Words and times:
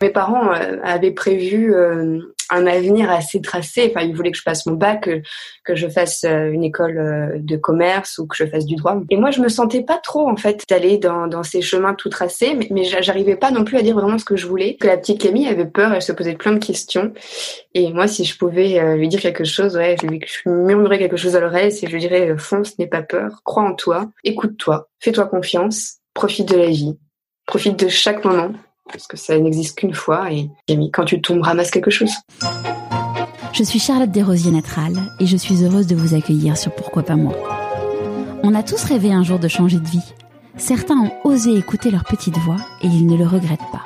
Mes 0.00 0.10
parents 0.10 0.52
euh, 0.52 0.76
avaient 0.84 1.10
prévu 1.10 1.74
euh, 1.74 2.20
un 2.50 2.66
avenir 2.68 3.10
assez 3.10 3.40
tracé. 3.40 3.90
Enfin, 3.90 4.06
ils 4.06 4.14
voulaient 4.14 4.30
que 4.30 4.38
je 4.38 4.44
passe 4.44 4.64
mon 4.66 4.74
bac, 4.74 5.02
que, 5.02 5.22
que 5.64 5.74
je 5.74 5.88
fasse 5.88 6.22
euh, 6.22 6.52
une 6.52 6.62
école 6.62 7.40
de 7.42 7.56
commerce 7.56 8.18
ou 8.18 8.28
que 8.28 8.36
je 8.36 8.46
fasse 8.46 8.64
du 8.64 8.76
droit. 8.76 9.00
Et 9.10 9.16
moi, 9.16 9.32
je 9.32 9.40
me 9.40 9.48
sentais 9.48 9.82
pas 9.82 9.98
trop 9.98 10.28
en 10.28 10.36
fait 10.36 10.62
d'aller 10.70 10.98
dans, 10.98 11.26
dans 11.26 11.42
ces 11.42 11.62
chemins 11.62 11.94
tout 11.94 12.10
tracés, 12.10 12.54
mais, 12.54 12.68
mais 12.70 12.84
j'arrivais 12.84 13.34
pas 13.34 13.50
non 13.50 13.64
plus 13.64 13.76
à 13.76 13.82
dire 13.82 13.96
vraiment 13.96 14.18
ce 14.18 14.24
que 14.24 14.36
je 14.36 14.46
voulais. 14.46 14.76
Que 14.76 14.86
la 14.86 14.96
petite 14.96 15.20
Camille 15.20 15.48
avait 15.48 15.66
peur, 15.66 15.92
elle 15.92 16.02
se 16.02 16.12
posait 16.12 16.36
plein 16.36 16.52
de 16.52 16.64
questions. 16.64 17.12
Et 17.74 17.92
moi, 17.92 18.06
si 18.06 18.24
je 18.24 18.38
pouvais 18.38 18.96
lui 18.96 19.08
dire 19.08 19.20
quelque 19.20 19.44
chose, 19.44 19.76
ouais, 19.76 19.96
je 20.00 20.06
lui, 20.06 20.20
murmurais 20.46 20.98
quelque 20.98 21.16
chose 21.16 21.34
à 21.34 21.40
l'oreille, 21.40 21.72
c'est 21.72 21.88
je 21.88 21.92
lui 21.92 22.00
dirais 22.00 22.36
fonce, 22.38 22.78
n'aie 22.78 22.86
pas 22.86 23.02
peur, 23.02 23.40
crois 23.44 23.64
en 23.64 23.74
toi, 23.74 24.10
écoute-toi, 24.22 24.88
fais-toi 25.00 25.26
confiance, 25.26 25.96
profite 26.14 26.48
de 26.48 26.56
la 26.56 26.68
vie, 26.68 26.96
profite 27.46 27.78
de 27.78 27.88
chaque 27.88 28.24
moment 28.24 28.52
parce 28.90 29.06
que 29.06 29.16
ça 29.16 29.38
n'existe 29.38 29.78
qu'une 29.78 29.94
fois 29.94 30.32
et 30.32 30.50
quand 30.92 31.04
tu 31.04 31.20
tombes, 31.20 31.42
ramasse 31.42 31.70
quelque 31.70 31.90
chose. 31.90 32.10
Je 33.52 33.64
suis 33.64 33.78
Charlotte 33.78 34.10
Desrosiers 34.10 34.50
Natral 34.50 34.92
et 35.20 35.26
je 35.26 35.36
suis 35.36 35.64
heureuse 35.64 35.86
de 35.86 35.96
vous 35.96 36.14
accueillir 36.14 36.56
sur 36.56 36.72
Pourquoi 36.74 37.02
pas 37.02 37.16
moi. 37.16 37.34
On 38.42 38.54
a 38.54 38.62
tous 38.62 38.82
rêvé 38.84 39.12
un 39.12 39.22
jour 39.22 39.38
de 39.38 39.48
changer 39.48 39.78
de 39.78 39.88
vie. 39.88 40.14
Certains 40.56 40.96
ont 40.96 41.10
osé 41.24 41.56
écouter 41.56 41.90
leur 41.90 42.04
petite 42.04 42.38
voix 42.38 42.58
et 42.82 42.86
ils 42.86 43.06
ne 43.06 43.16
le 43.16 43.26
regrettent 43.26 43.58
pas. 43.72 43.84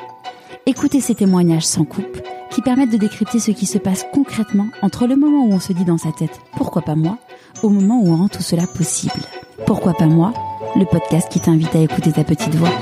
Écoutez 0.67 1.01
ces 1.01 1.15
témoignages 1.15 1.67
sans 1.67 1.85
coupe 1.85 2.21
qui 2.51 2.61
permettent 2.61 2.93
de 2.93 2.97
décrypter 2.97 3.39
ce 3.39 3.51
qui 3.51 3.67
se 3.67 3.79
passe 3.79 4.07
concrètement 4.13 4.69
entre 4.83 5.07
le 5.07 5.17
moment 5.17 5.47
où 5.47 5.53
on 5.53 5.61
se 5.61 5.73
dit 5.73 5.85
dans 5.85 5.99
sa 5.99 6.13
tête 6.13 6.39
pourquoi 6.57 6.83
pas 6.83 6.95
moi 6.95 7.19
au 7.63 7.69
moment 7.69 8.01
où 8.03 8.13
on 8.13 8.17
rend 8.17 8.29
tout 8.29 8.43
cela 8.43 8.67
possible. 8.67 9.21
Pourquoi 9.67 9.95
pas 9.95 10.07
moi 10.07 10.33
Le 10.77 10.85
podcast 10.85 11.31
qui 11.31 11.41
t'invite 11.41 11.75
à 11.75 11.81
écouter 11.81 12.13
ta 12.13 12.25
petite 12.25 12.55
voix. 12.55 12.73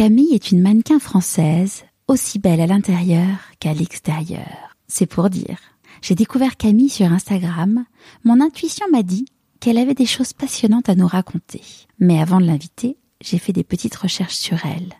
Camille 0.00 0.32
est 0.32 0.50
une 0.50 0.62
mannequin 0.62 0.98
française, 0.98 1.84
aussi 2.08 2.38
belle 2.38 2.62
à 2.62 2.66
l'intérieur 2.66 3.36
qu'à 3.58 3.74
l'extérieur. 3.74 4.74
C'est 4.88 5.04
pour 5.04 5.28
dire. 5.28 5.58
J'ai 6.00 6.14
découvert 6.14 6.56
Camille 6.56 6.88
sur 6.88 7.12
Instagram. 7.12 7.84
Mon 8.24 8.40
intuition 8.40 8.86
m'a 8.90 9.02
dit 9.02 9.26
qu'elle 9.60 9.76
avait 9.76 9.92
des 9.92 10.06
choses 10.06 10.32
passionnantes 10.32 10.88
à 10.88 10.94
nous 10.94 11.06
raconter. 11.06 11.60
Mais 11.98 12.18
avant 12.18 12.40
de 12.40 12.46
l'inviter, 12.46 12.96
j'ai 13.20 13.36
fait 13.36 13.52
des 13.52 13.62
petites 13.62 13.94
recherches 13.94 14.36
sur 14.36 14.64
elle. 14.64 14.94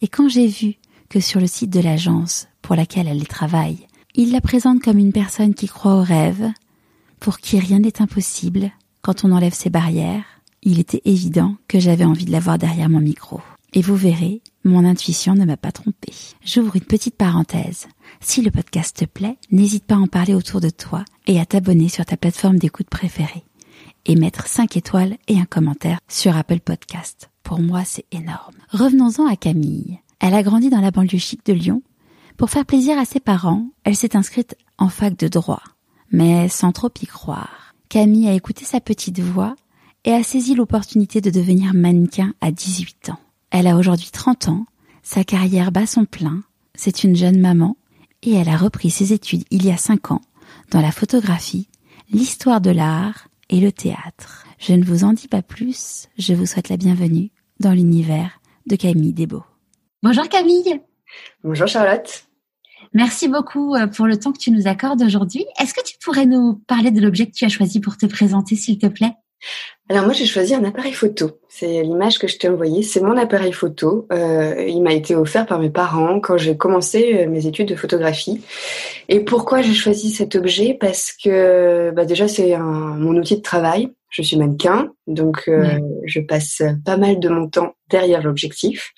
Et 0.00 0.08
quand 0.08 0.28
j'ai 0.28 0.48
vu 0.48 0.74
que 1.08 1.20
sur 1.20 1.38
le 1.38 1.46
site 1.46 1.70
de 1.70 1.78
l'agence 1.78 2.48
pour 2.62 2.74
laquelle 2.74 3.06
elle 3.06 3.28
travaille, 3.28 3.86
il 4.16 4.32
la 4.32 4.40
présente 4.40 4.82
comme 4.82 4.98
une 4.98 5.12
personne 5.12 5.54
qui 5.54 5.68
croit 5.68 5.94
au 5.94 6.02
rêve, 6.02 6.50
pour 7.20 7.38
qui 7.38 7.60
rien 7.60 7.78
n'est 7.78 8.02
impossible 8.02 8.72
quand 9.02 9.24
on 9.24 9.30
enlève 9.30 9.54
ses 9.54 9.70
barrières, 9.70 10.24
il 10.62 10.80
était 10.80 11.02
évident 11.04 11.54
que 11.68 11.78
j'avais 11.78 12.04
envie 12.04 12.24
de 12.24 12.32
la 12.32 12.40
voir 12.40 12.58
derrière 12.58 12.88
mon 12.88 13.00
micro. 13.00 13.40
Et 13.74 13.80
vous 13.80 13.96
verrez, 13.96 14.42
mon 14.64 14.84
intuition 14.84 15.34
ne 15.34 15.46
m'a 15.46 15.56
pas 15.56 15.72
trompée. 15.72 16.12
J'ouvre 16.44 16.76
une 16.76 16.84
petite 16.84 17.16
parenthèse. 17.16 17.88
Si 18.20 18.42
le 18.42 18.50
podcast 18.50 18.98
te 18.98 19.04
plaît, 19.06 19.38
n'hésite 19.50 19.84
pas 19.84 19.94
à 19.94 19.98
en 19.98 20.08
parler 20.08 20.34
autour 20.34 20.60
de 20.60 20.68
toi 20.68 21.04
et 21.26 21.40
à 21.40 21.46
t'abonner 21.46 21.88
sur 21.88 22.04
ta 22.04 22.18
plateforme 22.18 22.58
d'écoute 22.58 22.90
préférée. 22.90 23.44
Et 24.04 24.14
mettre 24.14 24.46
5 24.46 24.76
étoiles 24.76 25.16
et 25.26 25.38
un 25.38 25.46
commentaire 25.46 26.00
sur 26.06 26.36
Apple 26.36 26.60
Podcast. 26.60 27.30
Pour 27.42 27.60
moi, 27.60 27.84
c'est 27.84 28.04
énorme. 28.12 28.56
Revenons-en 28.70 29.26
à 29.26 29.36
Camille. 29.36 30.00
Elle 30.20 30.34
a 30.34 30.42
grandi 30.42 30.68
dans 30.68 30.80
la 30.80 30.90
banlieue 30.90 31.18
chic 31.18 31.44
de 31.46 31.54
Lyon. 31.54 31.82
Pour 32.36 32.50
faire 32.50 32.66
plaisir 32.66 32.98
à 32.98 33.06
ses 33.06 33.20
parents, 33.20 33.68
elle 33.84 33.96
s'est 33.96 34.16
inscrite 34.16 34.54
en 34.76 34.90
fac 34.90 35.16
de 35.16 35.28
droit. 35.28 35.62
Mais 36.10 36.48
sans 36.50 36.72
trop 36.72 36.90
y 37.00 37.06
croire. 37.06 37.74
Camille 37.88 38.28
a 38.28 38.34
écouté 38.34 38.66
sa 38.66 38.80
petite 38.80 39.20
voix 39.20 39.56
et 40.04 40.12
a 40.12 40.22
saisi 40.22 40.54
l'opportunité 40.54 41.22
de 41.22 41.30
devenir 41.30 41.72
mannequin 41.72 42.34
à 42.42 42.50
18 42.50 43.10
ans. 43.10 43.18
Elle 43.54 43.66
a 43.66 43.76
aujourd'hui 43.76 44.08
30 44.10 44.48
ans, 44.48 44.64
sa 45.02 45.24
carrière 45.24 45.72
bat 45.72 45.84
son 45.84 46.06
plein, 46.06 46.42
c'est 46.74 47.04
une 47.04 47.14
jeune 47.14 47.38
maman, 47.38 47.76
et 48.22 48.32
elle 48.32 48.48
a 48.48 48.56
repris 48.56 48.88
ses 48.88 49.12
études 49.12 49.44
il 49.50 49.66
y 49.66 49.70
a 49.70 49.76
5 49.76 50.10
ans 50.10 50.22
dans 50.70 50.80
la 50.80 50.90
photographie, 50.90 51.68
l'histoire 52.10 52.62
de 52.62 52.70
l'art 52.70 53.28
et 53.50 53.60
le 53.60 53.70
théâtre. 53.70 54.46
Je 54.58 54.72
ne 54.72 54.82
vous 54.82 55.04
en 55.04 55.12
dis 55.12 55.28
pas 55.28 55.42
plus, 55.42 56.08
je 56.16 56.32
vous 56.32 56.46
souhaite 56.46 56.70
la 56.70 56.78
bienvenue 56.78 57.30
dans 57.60 57.72
l'univers 57.72 58.40
de 58.66 58.74
Camille 58.74 59.12
Desbeaux. 59.12 59.44
Bonjour 60.02 60.26
Camille 60.30 60.80
Bonjour 61.44 61.66
Charlotte 61.66 62.24
Merci 62.94 63.28
beaucoup 63.28 63.74
euh, 63.74 63.86
pour 63.86 64.06
le 64.06 64.18
temps 64.18 64.32
que 64.32 64.38
tu 64.38 64.50
nous 64.50 64.66
accordes 64.66 65.02
aujourd'hui. 65.02 65.44
Est-ce 65.60 65.74
que 65.74 65.84
tu 65.84 65.98
pourrais 66.02 66.24
nous 66.24 66.54
parler 66.66 66.90
de 66.90 67.02
l'objet 67.02 67.26
que 67.26 67.32
tu 67.32 67.44
as 67.44 67.50
choisi 67.50 67.80
pour 67.80 67.98
te 67.98 68.06
présenter, 68.06 68.56
s'il 68.56 68.78
te 68.78 68.86
plaît? 68.86 69.12
Alors 69.88 70.04
moi 70.04 70.14
j'ai 70.14 70.26
choisi 70.26 70.54
un 70.54 70.64
appareil 70.64 70.92
photo. 70.92 71.38
C'est 71.48 71.82
l'image 71.82 72.18
que 72.18 72.26
je 72.26 72.38
t'ai 72.38 72.48
envoyée. 72.48 72.82
C'est 72.82 73.00
mon 73.00 73.16
appareil 73.16 73.52
photo. 73.52 74.06
Euh, 74.12 74.64
il 74.66 74.82
m'a 74.82 74.94
été 74.94 75.14
offert 75.14 75.44
par 75.44 75.58
mes 75.58 75.70
parents 75.70 76.18
quand 76.18 76.38
j'ai 76.38 76.56
commencé 76.56 77.14
euh, 77.14 77.28
mes 77.28 77.46
études 77.46 77.68
de 77.68 77.76
photographie. 77.76 78.42
Et 79.08 79.20
pourquoi 79.20 79.60
j'ai 79.60 79.74
choisi 79.74 80.10
cet 80.10 80.34
objet? 80.34 80.76
Parce 80.80 81.12
que 81.12 81.90
bah 81.90 82.04
déjà 82.06 82.26
c'est 82.26 82.56
mon 82.56 83.16
outil 83.16 83.36
de 83.36 83.42
travail. 83.42 83.92
Je 84.08 84.22
suis 84.22 84.36
mannequin, 84.36 84.92
donc 85.06 85.44
euh, 85.48 85.78
je 86.04 86.20
passe 86.20 86.62
pas 86.84 86.96
mal 86.96 87.18
de 87.18 87.28
mon 87.28 87.48
temps 87.48 87.74
derrière 87.90 88.22
l'objectif 88.22 88.92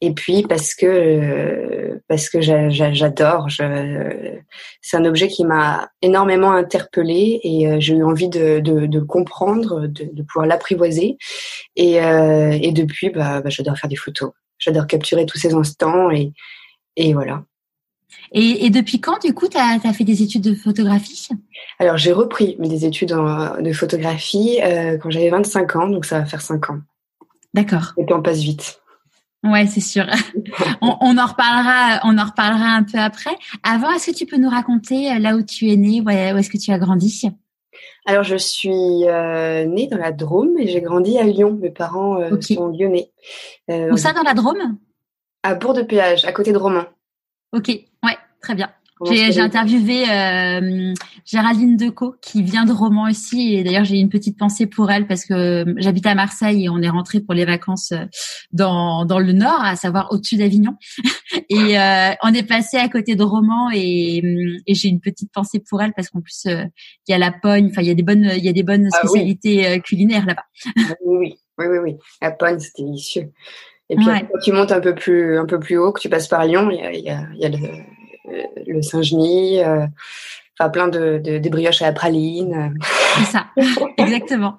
et 0.00 0.12
puis 0.12 0.42
parce 0.42 0.74
que 0.74 0.86
euh, 0.86 2.02
parce 2.08 2.28
que 2.28 2.40
j'adore. 2.40 3.48
C'est 4.80 4.96
un 4.96 5.04
objet 5.04 5.28
qui 5.28 5.44
m'a 5.44 5.90
énormément 6.02 6.52
interpellée 6.52 7.40
et 7.42 7.68
euh, 7.68 7.76
j'ai 7.80 7.94
eu 7.94 8.04
envie 8.04 8.28
de, 8.28 8.60
de, 8.60 8.86
de 8.86 9.00
comprendre, 9.00 9.86
de, 9.86 10.04
de 10.04 10.22
pouvoir 10.22 10.46
l'apprivoiser. 10.46 11.16
Et, 11.74 12.00
euh, 12.02 12.56
et 12.60 12.72
depuis, 12.72 13.10
bah, 13.10 13.40
bah, 13.40 13.50
j'adore 13.50 13.76
faire 13.76 13.90
des 13.90 13.96
photos. 13.96 14.32
J'adore 14.58 14.86
capturer 14.86 15.26
tous 15.26 15.38
ces 15.38 15.54
instants 15.54 16.10
et, 16.10 16.32
et 16.96 17.12
voilà. 17.12 17.44
Et, 18.32 18.66
et, 18.66 18.70
depuis 18.70 19.00
quand, 19.00 19.24
du 19.24 19.34
coup, 19.34 19.48
tu 19.48 19.56
as, 19.56 19.78
as, 19.82 19.92
fait 19.92 20.04
des 20.04 20.22
études 20.22 20.42
de 20.42 20.54
photographie? 20.54 21.28
Alors, 21.78 21.96
j'ai 21.96 22.12
repris 22.12 22.56
des 22.58 22.84
études 22.84 23.10
de 23.10 23.72
photographie 23.72 24.58
euh, 24.62 24.96
quand 24.98 25.10
j'avais 25.10 25.30
25 25.30 25.76
ans, 25.76 25.88
donc 25.88 26.04
ça 26.04 26.20
va 26.20 26.26
faire 26.26 26.40
5 26.40 26.70
ans. 26.70 26.78
D'accord. 27.54 27.92
Et 27.98 28.04
puis 28.04 28.14
on 28.14 28.22
passe 28.22 28.40
vite. 28.40 28.80
Ouais, 29.46 29.66
c'est 29.66 29.80
sûr. 29.80 30.04
on, 30.80 30.96
on, 31.00 31.18
en 31.18 31.26
reparlera, 31.26 32.00
on 32.04 32.18
en 32.18 32.24
reparlera 32.24 32.70
un 32.76 32.82
peu 32.82 32.98
après. 32.98 33.36
Avant, 33.62 33.90
est-ce 33.92 34.10
que 34.10 34.16
tu 34.16 34.26
peux 34.26 34.36
nous 34.36 34.48
raconter 34.48 35.12
euh, 35.12 35.18
là 35.18 35.36
où 35.36 35.42
tu 35.42 35.70
es 35.70 35.76
né, 35.76 36.00
où 36.00 36.08
est-ce 36.08 36.50
que 36.50 36.58
tu 36.58 36.72
as 36.72 36.78
grandi? 36.78 37.30
Alors, 38.06 38.22
je 38.22 38.36
suis 38.36 39.04
euh, 39.08 39.64
née 39.64 39.88
dans 39.88 39.98
la 39.98 40.12
Drôme 40.12 40.56
et 40.58 40.68
j'ai 40.68 40.80
grandi 40.80 41.18
à 41.18 41.24
Lyon. 41.24 41.58
Mes 41.60 41.70
parents 41.70 42.20
euh, 42.20 42.40
sont 42.40 42.68
lyonnais. 42.68 43.10
Euh, 43.70 43.92
où 43.92 43.96
ça, 43.96 44.12
dans 44.12 44.22
la 44.22 44.34
Drôme? 44.34 44.78
À 45.42 45.54
Bourg-de-Péage, 45.54 46.24
à 46.24 46.32
côté 46.32 46.52
de 46.52 46.58
Romans. 46.58 46.86
Ok, 47.52 47.68
ouais, 47.68 48.16
très 48.40 48.54
bien. 48.54 48.70
J'ai 49.04 49.40
interviewé 49.40 50.04
euh, 50.10 50.94
Géraldine 51.26 51.76
Decaux 51.76 52.14
qui 52.22 52.42
vient 52.42 52.64
de 52.64 52.72
Romans 52.72 53.10
aussi 53.10 53.54
et 53.54 53.62
d'ailleurs 53.62 53.84
j'ai 53.84 53.98
une 53.98 54.08
petite 54.08 54.38
pensée 54.38 54.66
pour 54.66 54.90
elle 54.90 55.06
parce 55.06 55.26
que 55.26 55.34
euh, 55.34 55.74
j'habite 55.76 56.06
à 56.06 56.14
Marseille 56.14 56.64
et 56.64 56.68
on 56.70 56.80
est 56.80 56.88
rentré 56.88 57.20
pour 57.20 57.34
les 57.34 57.44
vacances 57.44 57.92
euh, 57.92 58.06
dans, 58.52 59.04
dans 59.04 59.18
le 59.18 59.32
nord, 59.32 59.60
à 59.62 59.76
savoir 59.76 60.08
au-dessus 60.12 60.36
d'Avignon 60.36 60.76
et 61.50 61.78
euh, 61.78 62.12
on 62.22 62.32
est 62.32 62.46
passé 62.48 62.78
à 62.78 62.88
côté 62.88 63.16
de 63.16 63.22
Romans 63.22 63.70
et, 63.70 64.22
et 64.66 64.74
j'ai 64.74 64.88
une 64.88 65.00
petite 65.00 65.30
pensée 65.30 65.60
pour 65.60 65.82
elle 65.82 65.92
parce 65.92 66.08
qu'en 66.08 66.22
plus 66.22 66.46
il 66.46 66.70
y 67.08 67.12
a 67.12 67.18
la 67.18 67.32
pogne, 67.32 67.68
enfin 67.70 67.82
il 67.82 67.88
y 67.88 67.90
a 67.90 67.94
des 67.94 68.02
bonnes 68.02 68.30
il 68.34 68.44
y 68.44 68.48
a 68.48 68.54
des 68.54 68.62
bonnes 68.62 68.88
ah 68.92 68.98
spécialités 68.98 69.80
culinaires 69.80 70.24
là-bas. 70.24 70.44
Ah 70.88 70.94
oui, 71.04 71.34
oui 71.58 71.66
oui 71.66 71.78
oui 71.82 71.96
la 72.22 72.30
pogne 72.30 72.58
c'est 72.58 72.82
délicieux. 72.82 73.30
Et 73.88 73.96
puis 73.96 74.06
quand 74.06 74.38
tu 74.42 74.52
montes 74.52 74.72
un 74.72 74.80
peu 74.80 74.94
plus 74.94 75.38
un 75.38 75.46
peu 75.46 75.60
plus 75.60 75.76
haut, 75.76 75.92
que 75.92 76.00
tu 76.00 76.08
passes 76.08 76.28
par 76.28 76.44
Lyon, 76.44 76.70
il 76.70 76.78
y 76.78 76.82
a, 76.82 76.92
y 76.92 77.10
a, 77.10 77.26
y 77.34 77.44
a 77.44 77.48
le 77.48 77.56
euh, 77.56 77.82
le 78.66 78.82
Saint-Genis, 78.82 79.62
euh, 79.62 79.86
enfin 80.58 80.70
plein 80.70 80.88
de, 80.88 81.20
de, 81.22 81.38
de, 81.38 81.48
brioches 81.48 81.82
à 81.82 81.86
la 81.86 81.92
praline. 81.92 82.74
C'est 83.18 83.32
ça, 83.32 83.46
exactement. 83.96 84.58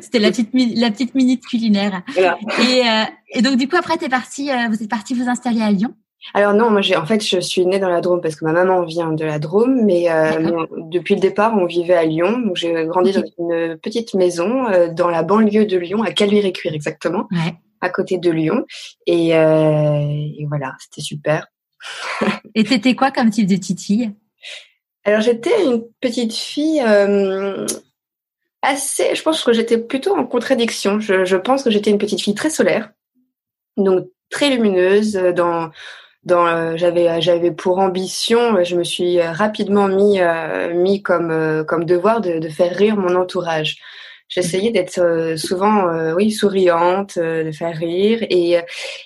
C'était 0.00 0.18
la 0.18 0.30
petite 0.30 0.50
la 0.52 0.90
petite 0.90 1.14
minute 1.14 1.44
culinaire. 1.46 2.02
Et, 2.16 2.22
euh, 2.22 3.04
et, 3.34 3.42
donc 3.42 3.56
du 3.56 3.68
coup 3.68 3.76
après 3.76 3.96
t'es 3.96 4.08
parti, 4.08 4.50
vous 4.68 4.82
êtes 4.82 4.90
parti 4.90 5.14
vous 5.14 5.28
installer 5.28 5.62
à 5.62 5.70
Lyon? 5.70 5.94
Alors 6.34 6.52
non, 6.52 6.70
moi 6.70 6.82
j'ai 6.82 6.96
en 6.96 7.06
fait 7.06 7.26
je 7.26 7.40
suis 7.40 7.64
née 7.64 7.78
dans 7.78 7.88
la 7.88 8.02
Drôme 8.02 8.20
parce 8.20 8.36
que 8.36 8.44
ma 8.44 8.52
maman 8.52 8.84
vient 8.84 9.12
de 9.12 9.24
la 9.24 9.38
Drôme, 9.38 9.84
mais 9.84 10.06
depuis 10.90 11.14
le 11.14 11.20
départ 11.20 11.54
on 11.56 11.64
vivait 11.64 11.94
à 11.94 12.04
Lyon, 12.04 12.38
donc 12.40 12.56
j'ai 12.56 12.84
grandi 12.86 13.12
dans 13.12 13.22
une 13.38 13.78
petite 13.78 14.14
maison 14.14 14.66
dans 14.92 15.08
la 15.08 15.22
banlieue 15.22 15.64
de 15.64 15.78
Lyon, 15.78 16.02
à 16.02 16.12
Caluire-et-Cuire 16.12 16.74
exactement, 16.74 17.26
ouais. 17.30 17.54
à 17.80 17.88
côté 17.88 18.18
de 18.18 18.30
Lyon, 18.30 18.64
et, 19.06 19.28
et 19.30 20.46
voilà, 20.46 20.74
c'était 20.78 21.00
super. 21.00 21.46
Et 22.54 22.64
t'étais 22.64 22.94
quoi 22.94 23.10
comme 23.10 23.30
type 23.30 23.46
de 23.46 23.56
titille 23.56 24.12
Alors 25.04 25.20
j'étais 25.20 25.64
une 25.64 25.84
petite 26.00 26.34
fille 26.34 26.80
euh, 26.80 27.66
assez. 28.62 29.14
Je 29.14 29.22
pense 29.22 29.42
que 29.42 29.52
j'étais 29.52 29.78
plutôt 29.78 30.16
en 30.16 30.24
contradiction. 30.26 31.00
Je, 31.00 31.36
pense 31.36 31.62
que 31.62 31.70
j'étais 31.70 31.90
une 31.90 31.98
petite 31.98 32.20
fille 32.20 32.34
très 32.34 32.50
solaire. 32.50 32.90
donc 33.76 34.08
très 34.30 34.50
lumineuse 34.50 35.14
dans 35.34 35.70
dans 36.22 36.76
j'avais 36.76 37.20
j'avais 37.22 37.50
pour 37.50 37.78
ambition 37.78 38.62
je 38.62 38.76
me 38.76 38.84
suis 38.84 39.20
rapidement 39.22 39.88
mis 39.88 40.20
mis 40.74 41.02
comme 41.02 41.64
comme 41.66 41.84
devoir 41.84 42.20
de, 42.20 42.38
de, 42.38 42.48
faire 42.48 42.76
rire 42.76 42.96
mon 42.96 43.16
entourage 43.16 43.78
J'essayais 44.30 44.70
d'être 44.70 45.00
euh, 45.00 45.36
souvent, 45.36 45.88
euh, 45.88 46.14
oui, 46.14 46.30
souriante, 46.30 47.16
euh, 47.16 47.42
de 47.42 47.50
faire 47.50 47.76
rire. 47.76 48.24
Et, 48.30 48.58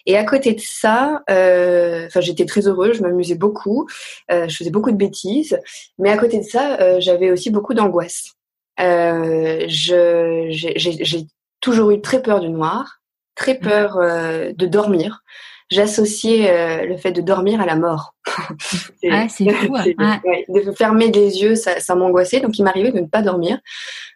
et 0.04 0.16
à 0.18 0.24
côté 0.24 0.52
de 0.52 0.60
ça, 0.60 1.22
enfin, 1.26 2.20
j'étais 2.20 2.44
très 2.44 2.68
heureuse, 2.68 2.98
je 2.98 3.02
m'amusais 3.02 3.34
beaucoup, 3.34 3.88
je 4.30 4.54
faisais 4.54 4.70
beaucoup 4.70 4.92
de 4.92 4.96
bêtises. 4.96 5.58
Mais 5.98 6.10
à 6.10 6.18
côté 6.18 6.38
de 6.38 6.44
ça, 6.44 7.00
j'avais 7.00 7.30
aussi 7.30 7.50
beaucoup 7.50 7.72
d'angoisse. 7.72 8.34
je, 8.78 10.46
j'ai 10.50 11.26
toujours 11.60 11.90
eu 11.90 12.00
très 12.02 12.20
peur 12.20 12.40
du 12.40 12.50
noir, 12.50 13.00
très 13.34 13.54
peur 13.54 13.98
de 13.98 14.66
dormir 14.66 15.22
j'associais 15.70 16.86
le 16.86 16.96
fait 16.96 17.12
de 17.12 17.20
dormir 17.20 17.60
à 17.60 17.66
la 17.66 17.76
mort. 17.76 18.14
ah, 19.10 19.26
c'est 19.28 19.48
fou. 19.50 19.74
Hein. 19.76 20.20
de 20.48 20.72
fermer 20.72 21.10
les 21.10 21.42
yeux, 21.42 21.54
ça, 21.54 21.80
ça 21.80 21.94
m'angoissait. 21.94 22.40
Donc, 22.40 22.58
il 22.58 22.62
m'arrivait 22.62 22.92
de 22.92 23.00
ne 23.00 23.06
pas 23.06 23.22
dormir. 23.22 23.58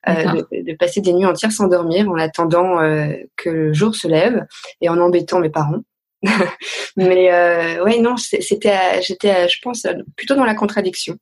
Euh, 0.09 0.43
de, 0.53 0.77
passer 0.77 1.01
des 1.01 1.13
nuits 1.13 1.27
entières 1.27 1.51
sans 1.51 1.67
dormir 1.67 2.09
en 2.09 2.17
attendant 2.17 2.81
euh, 2.81 3.13
que 3.37 3.51
le 3.51 3.73
jour 3.73 3.95
se 3.95 4.07
lève 4.07 4.47
et 4.81 4.89
en 4.89 4.99
embêtant 4.99 5.41
mes 5.41 5.51
parents. 5.51 5.81
Mais 6.97 7.33
euh, 7.33 7.83
ouais, 7.85 7.99
non, 7.99 8.17
c'était, 8.17 9.03
j'étais, 9.03 9.49
je 9.49 9.57
pense, 9.61 9.87
plutôt 10.17 10.35
dans 10.35 10.45
la 10.45 10.55
contradiction. 10.55 11.17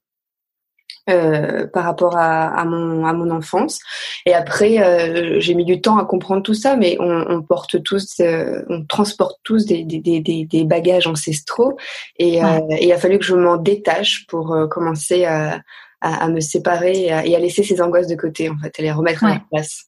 Euh, 1.08 1.68
par 1.68 1.84
rapport 1.84 2.16
à, 2.16 2.48
à, 2.48 2.64
mon 2.64 3.06
à 3.06 3.12
mon 3.12 3.30
enfance. 3.30 3.78
Et 4.24 4.34
après 4.34 4.80
euh, 4.80 5.38
j'ai 5.38 5.54
mis 5.54 5.64
du 5.64 5.80
temps 5.80 5.98
à 5.98 6.04
comprendre 6.04 6.42
tout 6.42 6.52
ça 6.52 6.74
mais 6.74 6.96
on, 6.98 7.24
on 7.28 7.42
porte 7.42 7.80
tous 7.84 8.20
on 8.20 8.84
transporte 8.86 9.38
tous 9.44 9.66
des, 9.66 9.84
des, 9.84 10.00
des, 10.00 10.20
des, 10.20 10.64
bagages 10.64 11.06
ancestraux. 11.06 11.76
Et, 12.18 12.38
et 12.38 12.86
il 12.86 12.92
a 12.92 12.98
fallu 12.98 13.20
que 13.20 13.24
je 13.24 13.36
m'en 13.36 13.56
détache 13.56 14.26
pour 14.26 14.56
commencer 14.68 15.24
à, 15.24 15.60
à, 16.00 16.28
me 16.28 16.40
séparer 16.40 17.06
et 17.06 17.12
à, 17.12 17.38
laisser 17.38 17.62
ces 17.62 17.80
angoisses 17.80 18.08
de 18.08 18.16
côté, 18.16 18.48
en 18.48 18.56
fait, 18.58 18.78
et 18.78 18.82
les 18.82 18.92
remettre 18.92 19.24
en 19.24 19.38
place. 19.50 19.86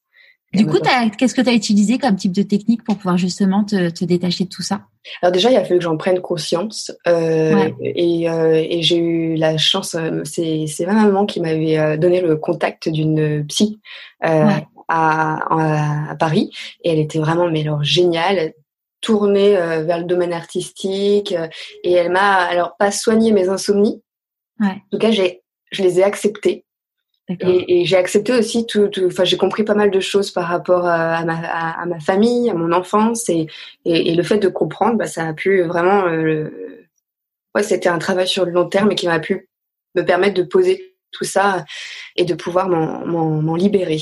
Du 0.54 0.66
coup, 0.66 0.78
qu'est-ce 1.18 1.34
que 1.34 1.42
tu 1.42 1.50
as 1.50 1.52
utilisé 1.52 1.98
comme 1.98 2.16
type 2.16 2.32
de 2.32 2.42
technique 2.42 2.82
pour 2.82 2.96
pouvoir 2.96 3.18
justement 3.18 3.64
te, 3.64 3.90
te 3.90 4.04
détacher 4.04 4.44
de 4.44 4.48
tout 4.48 4.62
ça? 4.62 4.80
Alors 5.20 5.32
déjà, 5.32 5.50
il 5.50 5.56
a 5.56 5.64
fallu 5.64 5.78
que 5.78 5.84
j'en 5.84 5.98
prenne 5.98 6.20
conscience 6.20 6.90
euh, 7.06 7.70
et, 7.82 8.30
euh, 8.30 8.54
et 8.54 8.82
j'ai 8.82 8.96
eu 8.96 9.34
la 9.36 9.58
chance, 9.58 9.94
euh, 9.94 10.22
c'est, 10.24 10.66
c'est 10.66 10.86
ma 10.86 10.94
maman 10.94 11.26
qui 11.26 11.40
m'avait 11.40 11.78
euh, 11.78 11.96
donné 11.98 12.20
le 12.22 12.36
contact 12.36 12.88
d'une 12.88 13.44
psy 13.46 13.80
euh, 14.24 14.48
à, 14.88 16.10
à, 16.10 16.16
Paris 16.16 16.50
et 16.82 16.92
elle 16.92 16.98
était 16.98 17.18
vraiment 17.18 17.50
mais 17.50 17.60
alors 17.60 17.84
géniale, 17.84 18.54
tournée 19.02 19.52
vers 19.52 19.98
le 19.98 20.04
domaine 20.04 20.32
artistique 20.32 21.34
et 21.84 21.92
elle 21.92 22.10
m'a 22.10 22.36
alors 22.36 22.76
pas 22.78 22.90
soigné 22.90 23.32
mes 23.32 23.48
insomnies. 23.48 24.02
En 24.60 24.74
tout 24.90 24.98
cas, 24.98 25.10
j'ai 25.10 25.42
je 25.70 25.82
les 25.82 26.00
ai 26.00 26.02
acceptés. 26.02 26.64
Et, 27.28 27.80
et 27.80 27.84
j'ai 27.84 27.96
accepté 27.96 28.32
aussi 28.32 28.64
tout, 28.64 28.90
enfin 29.06 29.24
j'ai 29.24 29.36
compris 29.36 29.62
pas 29.62 29.74
mal 29.74 29.90
de 29.90 30.00
choses 30.00 30.30
par 30.30 30.46
rapport 30.46 30.86
à, 30.86 31.24
ma, 31.26 31.34
à, 31.34 31.84
ma 31.84 32.00
famille, 32.00 32.48
à 32.48 32.54
mon 32.54 32.72
enfance 32.72 33.28
et, 33.28 33.46
et, 33.84 34.10
et, 34.10 34.14
le 34.14 34.22
fait 34.22 34.38
de 34.38 34.48
comprendre, 34.48 34.96
bah, 34.96 35.06
ça 35.06 35.26
a 35.26 35.34
pu 35.34 35.62
vraiment, 35.62 36.06
euh, 36.06 36.78
ouais, 37.54 37.62
c'était 37.62 37.90
un 37.90 37.98
travail 37.98 38.26
sur 38.26 38.46
le 38.46 38.52
long 38.52 38.66
terme 38.66 38.92
et 38.92 38.94
qui 38.94 39.06
m'a 39.06 39.20
pu 39.20 39.50
me 39.94 40.02
permettre 40.02 40.34
de 40.34 40.42
poser 40.42 40.96
tout 41.10 41.24
ça 41.24 41.66
et 42.16 42.24
de 42.24 42.34
pouvoir 42.34 42.68
m'en 42.68 43.56
libérer. 43.56 44.00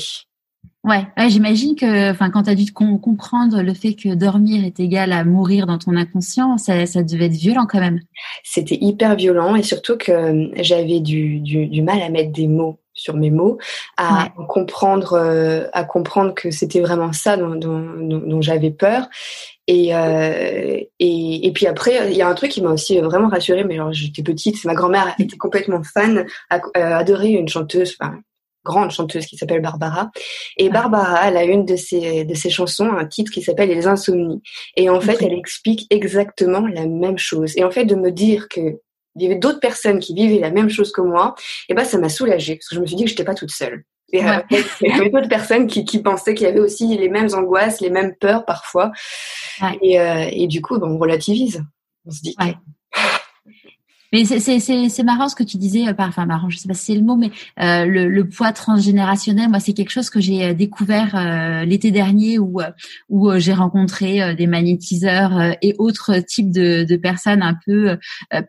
Ouais, 0.87 1.05
j'imagine 1.27 1.75
que, 1.75 2.11
enfin, 2.11 2.29
quand 2.29 2.43
tu 2.43 2.49
as 2.49 2.55
dû 2.55 2.71
comprendre 2.71 3.61
le 3.61 3.73
fait 3.73 3.93
que 3.93 4.15
dormir 4.15 4.63
est 4.63 4.79
égal 4.79 5.11
à 5.11 5.25
mourir 5.25 5.67
dans 5.67 5.77
ton 5.77 5.97
inconscient, 5.97 6.57
ça, 6.57 6.85
ça 6.85 7.03
devait 7.03 7.25
être 7.25 7.33
violent 7.33 7.65
quand 7.67 7.81
même. 7.81 7.99
C'était 8.43 8.77
hyper 8.79 9.17
violent 9.17 9.57
et 9.57 9.63
surtout 9.63 9.97
que 9.97 10.11
euh, 10.13 10.47
j'avais 10.55 11.01
du, 11.01 11.41
du, 11.41 11.67
du, 11.67 11.81
mal 11.81 12.01
à 12.01 12.09
mettre 12.09 12.31
des 12.31 12.47
mots 12.47 12.79
sur 12.97 13.15
mes 13.15 13.31
mots, 13.31 13.57
à 13.95 14.29
comprendre, 14.49 15.13
euh, 15.13 15.67
à 15.71 15.85
comprendre 15.85 16.33
que 16.33 16.51
c'était 16.51 16.81
vraiment 16.81 17.13
ça 17.13 17.37
dont, 17.37 17.55
dont, 17.55 17.79
dont, 17.99 18.41
j'avais 18.41 18.71
peur. 18.71 19.07
Et, 19.67 19.95
euh, 19.95 20.79
et, 20.99 21.47
et 21.47 21.51
puis 21.53 21.67
après, 21.67 22.11
il 22.11 22.17
y 22.17 22.21
a 22.21 22.27
un 22.27 22.33
truc 22.33 22.51
qui 22.51 22.61
m'a 22.61 22.71
aussi 22.71 22.99
vraiment 22.99 23.29
rassurée, 23.29 23.63
mais 23.63 23.75
alors 23.75 23.93
j'étais 23.93 24.23
petite, 24.23 24.63
ma 24.65 24.73
grand-mère 24.73 25.13
était 25.19 25.37
complètement 25.37 25.81
fan, 25.83 26.25
a, 26.49 26.59
adorait 26.75 27.31
une 27.31 27.47
chanteuse, 27.47 27.95
enfin, 27.99 28.19
grande 28.65 28.91
chanteuse 28.91 29.25
qui 29.25 29.37
s'appelle 29.37 29.61
Barbara. 29.61 30.11
Et 30.57 30.69
Barbara, 30.69 31.27
elle 31.27 31.37
a 31.37 31.43
une 31.43 31.65
de 31.65 31.77
ses, 31.77 32.25
de 32.25 32.33
ses 32.33 32.49
chansons, 32.49 32.91
un 32.91 33.05
titre 33.05 33.31
qui 33.31 33.41
s'appelle 33.41 33.69
Les 33.69 33.87
Insomnies. 33.87 34.41
Et 34.75 34.89
en 34.89 34.99
fait, 34.99 35.21
elle 35.21 35.33
explique 35.33 35.87
exactement 35.89 36.67
la 36.67 36.85
même 36.85 37.17
chose. 37.17 37.53
Et 37.55 37.63
en 37.63 37.71
fait, 37.71 37.85
de 37.85 37.95
me 37.95 38.11
dire 38.11 38.49
que 38.49 38.81
il 39.17 39.23
y 39.23 39.25
avait 39.25 39.39
d'autres 39.39 39.59
personnes 39.59 39.99
qui 39.99 40.13
vivaient 40.13 40.39
la 40.39 40.51
même 40.51 40.69
chose 40.69 40.91
que 40.91 41.01
moi, 41.01 41.35
et 41.69 41.73
ben 41.73 41.83
ça 41.83 41.97
m'a 41.97 42.09
soulagée 42.09 42.55
parce 42.55 42.69
que 42.69 42.75
je 42.75 42.81
me 42.81 42.85
suis 42.85 42.95
dit 42.95 43.03
que 43.03 43.09
j'étais 43.09 43.23
pas 43.23 43.35
toute 43.35 43.51
seule. 43.51 43.83
Et 44.13 44.23
euh, 44.23 44.39
il 44.81 44.87
y 44.87 44.91
avait 44.91 45.09
d'autres 45.09 45.27
personnes 45.27 45.67
qui, 45.67 45.83
qui 45.83 45.99
pensaient 45.99 46.33
qu'il 46.33 46.47
y 46.47 46.49
avait 46.49 46.61
aussi 46.61 46.97
les 46.97 47.09
mêmes 47.09 47.27
angoisses, 47.33 47.81
les 47.81 47.89
mêmes 47.89 48.15
peurs 48.15 48.45
parfois. 48.45 48.91
Et, 49.81 49.99
euh, 49.99 50.29
et, 50.31 50.47
du 50.47 50.61
coup, 50.61 50.79
ben, 50.79 50.87
on 50.87 50.97
relativise. 50.97 51.61
On 52.05 52.11
se 52.11 52.21
dit 52.21 52.35
mais 54.13 54.25
c'est 54.25 55.03
marrant 55.03 55.29
ce 55.29 55.35
que 55.35 55.43
tu 55.43 55.57
disais, 55.57 55.87
euh, 55.87 55.93
enfin 55.97 56.25
marrant, 56.25 56.49
je 56.49 56.57
sais 56.57 56.67
pas 56.67 56.73
si 56.73 56.85
c'est 56.85 56.95
le 56.95 57.03
mot, 57.03 57.15
mais 57.15 57.31
euh, 57.59 57.85
le, 57.85 58.07
le, 58.07 58.27
poids 58.27 58.51
transgénérationnel, 58.51 59.49
moi 59.49 59.59
c'est 59.59 59.73
quelque 59.73 59.89
chose 59.89 60.09
que 60.09 60.19
j'ai 60.19 60.45
euh, 60.45 60.53
découvert 60.53 61.15
euh, 61.15 61.65
l'été 61.65 61.91
dernier 61.91 62.39
où 62.39 62.59
où 63.09 63.31
j'ai 63.37 63.53
rencontré 63.53 64.35
des 64.35 64.47
magnétiseurs 64.47 65.55
et 65.61 65.75
autres 65.77 66.19
types 66.19 66.51
de, 66.51 66.83
de 66.83 66.95
personnes 66.95 67.41
un 67.41 67.55
peu 67.65 67.97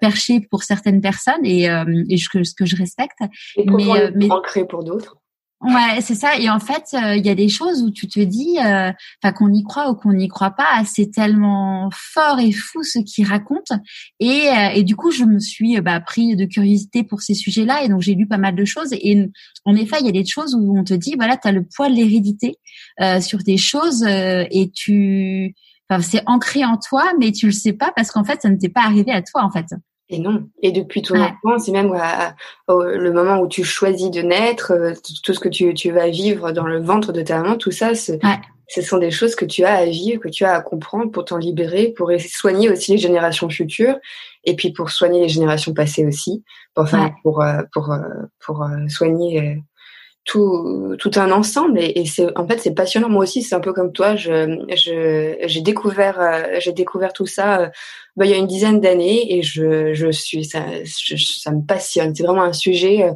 perchées 0.00 0.40
pour 0.40 0.62
certaines 0.62 1.00
personnes 1.00 1.44
et, 1.44 1.64
et 1.64 2.16
ce 2.16 2.28
que, 2.28 2.42
ce 2.44 2.54
que 2.54 2.64
je 2.64 2.76
respecte. 2.76 3.18
Et 3.56 3.64
mais, 3.66 4.10
mais 4.14 4.30
ancré 4.30 4.66
pour 4.66 4.84
d'autres? 4.84 5.17
Ouais, 5.60 6.00
c'est 6.02 6.14
ça. 6.14 6.38
Et 6.38 6.48
en 6.48 6.60
fait, 6.60 6.84
euh, 6.94 7.16
il 7.16 7.26
y 7.26 7.30
a 7.30 7.34
des 7.34 7.48
choses 7.48 7.82
où 7.82 7.90
tu 7.90 8.06
te 8.06 8.20
dis, 8.20 8.58
euh, 8.64 8.92
enfin 9.20 9.32
qu'on 9.32 9.52
y 9.52 9.64
croit 9.64 9.90
ou 9.90 9.96
qu'on 9.96 10.12
n'y 10.12 10.28
croit 10.28 10.52
pas, 10.52 10.84
c'est 10.86 11.10
tellement 11.10 11.90
fort 11.92 12.38
et 12.38 12.52
fou 12.52 12.84
ce 12.84 13.00
qu'ils 13.00 13.26
racontent. 13.26 13.76
Et, 14.20 14.48
euh, 14.48 14.68
et 14.74 14.84
du 14.84 14.94
coup, 14.94 15.10
je 15.10 15.24
me 15.24 15.40
suis 15.40 15.80
bah, 15.80 15.98
pris 15.98 16.36
de 16.36 16.44
curiosité 16.44 17.02
pour 17.02 17.22
ces 17.22 17.34
sujets-là, 17.34 17.82
et 17.82 17.88
donc 17.88 18.02
j'ai 18.02 18.14
lu 18.14 18.28
pas 18.28 18.38
mal 18.38 18.54
de 18.54 18.64
choses. 18.64 18.92
Et 18.92 19.28
en 19.64 19.74
effet, 19.74 19.96
il 19.98 20.06
y 20.06 20.08
a 20.08 20.12
des 20.12 20.24
choses 20.24 20.54
où 20.54 20.78
on 20.78 20.84
te 20.84 20.94
dit, 20.94 21.14
voilà, 21.16 21.36
tu 21.36 21.48
as 21.48 21.52
le 21.52 21.64
poids 21.64 21.88
de 21.90 21.94
l'hérédité 21.94 22.56
sur 23.20 23.38
des 23.40 23.56
choses, 23.56 24.04
et 24.06 24.70
tu, 24.72 25.54
enfin, 25.90 26.00
c'est 26.02 26.22
ancré 26.26 26.64
en 26.64 26.76
toi, 26.76 27.04
mais 27.18 27.32
tu 27.32 27.46
le 27.46 27.52
sais 27.52 27.72
pas 27.72 27.92
parce 27.96 28.12
qu'en 28.12 28.22
fait, 28.22 28.42
ça 28.42 28.48
ne 28.48 28.56
t'est 28.56 28.68
pas 28.68 28.82
arrivé 28.82 29.10
à 29.10 29.22
toi, 29.22 29.42
en 29.42 29.50
fait. 29.50 29.66
Et 30.10 30.18
non. 30.18 30.48
Et 30.62 30.72
depuis 30.72 31.02
ton 31.02 31.20
enfance, 31.20 31.66
c'est 31.66 31.72
même 31.72 31.92
le 31.92 33.12
moment 33.12 33.40
où 33.40 33.48
tu 33.48 33.62
choisis 33.62 34.10
de 34.10 34.22
naître, 34.22 34.72
euh, 34.72 34.94
tout 35.22 35.34
ce 35.34 35.40
que 35.40 35.50
tu, 35.50 35.74
tu 35.74 35.90
vas 35.90 36.08
vivre 36.08 36.52
dans 36.52 36.66
le 36.66 36.80
ventre 36.80 37.12
de 37.12 37.20
ta 37.20 37.40
maman, 37.40 37.56
tout 37.56 37.70
ça, 37.70 37.94
ce 37.94 38.82
sont 38.82 38.98
des 38.98 39.10
choses 39.10 39.34
que 39.34 39.44
tu 39.44 39.64
as 39.64 39.74
à 39.74 39.84
vivre, 39.84 40.20
que 40.20 40.28
tu 40.28 40.44
as 40.44 40.54
à 40.54 40.60
comprendre 40.62 41.10
pour 41.10 41.26
t'en 41.26 41.36
libérer, 41.36 41.88
pour 41.88 42.10
soigner 42.26 42.70
aussi 42.70 42.92
les 42.92 42.98
générations 42.98 43.50
futures, 43.50 43.96
et 44.44 44.56
puis 44.56 44.72
pour 44.72 44.90
soigner 44.90 45.20
les 45.20 45.28
générations 45.28 45.74
passées 45.74 46.06
aussi, 46.06 46.42
enfin 46.74 47.12
pour 47.22 47.42
euh, 47.42 47.62
pour 47.72 47.92
euh, 47.92 47.98
pour, 48.40 48.66
soigner 48.88 49.62
tout, 50.28 50.94
tout 50.98 51.10
un 51.16 51.32
ensemble 51.32 51.80
et, 51.80 52.04
c'est 52.04 52.26
en 52.38 52.46
fait 52.46 52.58
c'est 52.60 52.74
passionnant. 52.74 53.08
Moi 53.08 53.22
aussi 53.22 53.42
c'est 53.42 53.54
un 53.54 53.60
peu 53.60 53.72
comme 53.72 53.92
toi. 53.92 54.14
Je 54.14 54.62
j'ai 54.76 55.60
découvert 55.62 56.20
euh, 56.20 56.58
j'ai 56.60 56.72
découvert 56.72 57.14
tout 57.14 57.26
ça 57.26 57.60
euh, 57.60 57.68
bah, 58.14 58.26
il 58.26 58.30
y 58.30 58.34
a 58.34 58.36
une 58.36 58.46
dizaine 58.46 58.78
d'années 58.78 59.34
et 59.34 59.42
je, 59.42 59.94
je 59.94 60.10
suis 60.12 60.44
ça 60.44 60.66
ça 60.84 61.50
me 61.50 61.64
passionne. 61.66 62.14
C'est 62.14 62.24
vraiment 62.24 62.42
un 62.42 62.52
sujet 62.52 63.10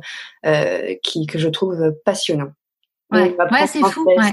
euh, 0.46 0.94
qui 1.02 1.26
que 1.26 1.38
je 1.38 1.50
trouve 1.50 1.92
passionnant. 2.06 2.52
Ouais, 3.10 3.36
ouais 3.36 3.66
c'est 3.66 3.80
fou 3.80 4.06
ouais. 4.06 4.32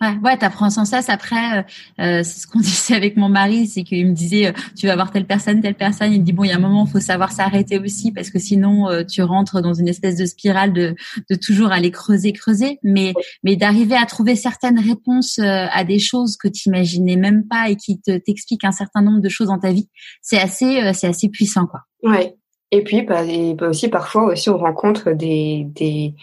Ouais, 0.00 0.14
ouais, 0.22 0.36
t'apprends 0.36 0.70
sans 0.70 0.84
cesse. 0.84 1.08
Après, 1.08 1.58
euh, 1.58 1.62
euh 2.00 2.22
c'est 2.22 2.40
ce 2.40 2.46
qu'on 2.46 2.60
disait 2.60 2.94
avec 2.94 3.16
mon 3.16 3.28
mari, 3.28 3.66
c'est 3.66 3.82
qu'il 3.82 4.06
me 4.06 4.12
disait, 4.12 4.48
euh, 4.48 4.52
tu 4.76 4.86
vas 4.86 4.94
voir 4.94 5.10
telle 5.10 5.26
personne, 5.26 5.60
telle 5.60 5.74
personne. 5.74 6.12
Il 6.12 6.20
me 6.20 6.24
dit 6.24 6.32
bon, 6.32 6.44
il 6.44 6.48
y 6.48 6.52
a 6.52 6.56
un 6.56 6.60
moment, 6.60 6.86
faut 6.86 7.00
savoir 7.00 7.32
s'arrêter 7.32 7.78
aussi 7.78 8.12
parce 8.12 8.30
que 8.30 8.38
sinon, 8.38 8.88
euh, 8.88 9.02
tu 9.04 9.22
rentres 9.22 9.60
dans 9.60 9.74
une 9.74 9.88
espèce 9.88 10.16
de 10.16 10.24
spirale 10.24 10.72
de, 10.72 10.94
de 11.28 11.34
toujours 11.34 11.72
aller 11.72 11.90
creuser, 11.90 12.32
creuser. 12.32 12.78
Mais, 12.84 13.12
mais 13.42 13.56
d'arriver 13.56 13.96
à 13.96 14.06
trouver 14.06 14.36
certaines 14.36 14.78
réponses 14.78 15.38
à 15.38 15.84
des 15.84 15.98
choses 15.98 16.36
que 16.36 16.48
tu 16.48 16.68
imaginais 16.68 17.16
même 17.16 17.46
pas 17.48 17.68
et 17.68 17.76
qui 17.76 18.00
te 18.00 18.16
t'expliquent 18.16 18.64
un 18.64 18.72
certain 18.72 19.02
nombre 19.02 19.20
de 19.20 19.28
choses 19.28 19.48
dans 19.48 19.58
ta 19.58 19.72
vie, 19.72 19.88
c'est 20.22 20.38
assez, 20.38 20.92
c'est 20.94 21.06
assez 21.06 21.28
puissant, 21.28 21.66
quoi. 21.66 21.80
Ouais. 22.02 22.34
Et 22.70 22.82
puis, 22.82 23.02
bah, 23.02 23.24
et 23.24 23.54
bah 23.54 23.68
aussi 23.68 23.88
parfois 23.88 24.24
aussi 24.24 24.50
on 24.50 24.58
rencontre 24.58 25.12
des 25.12 25.66
des 25.74 26.14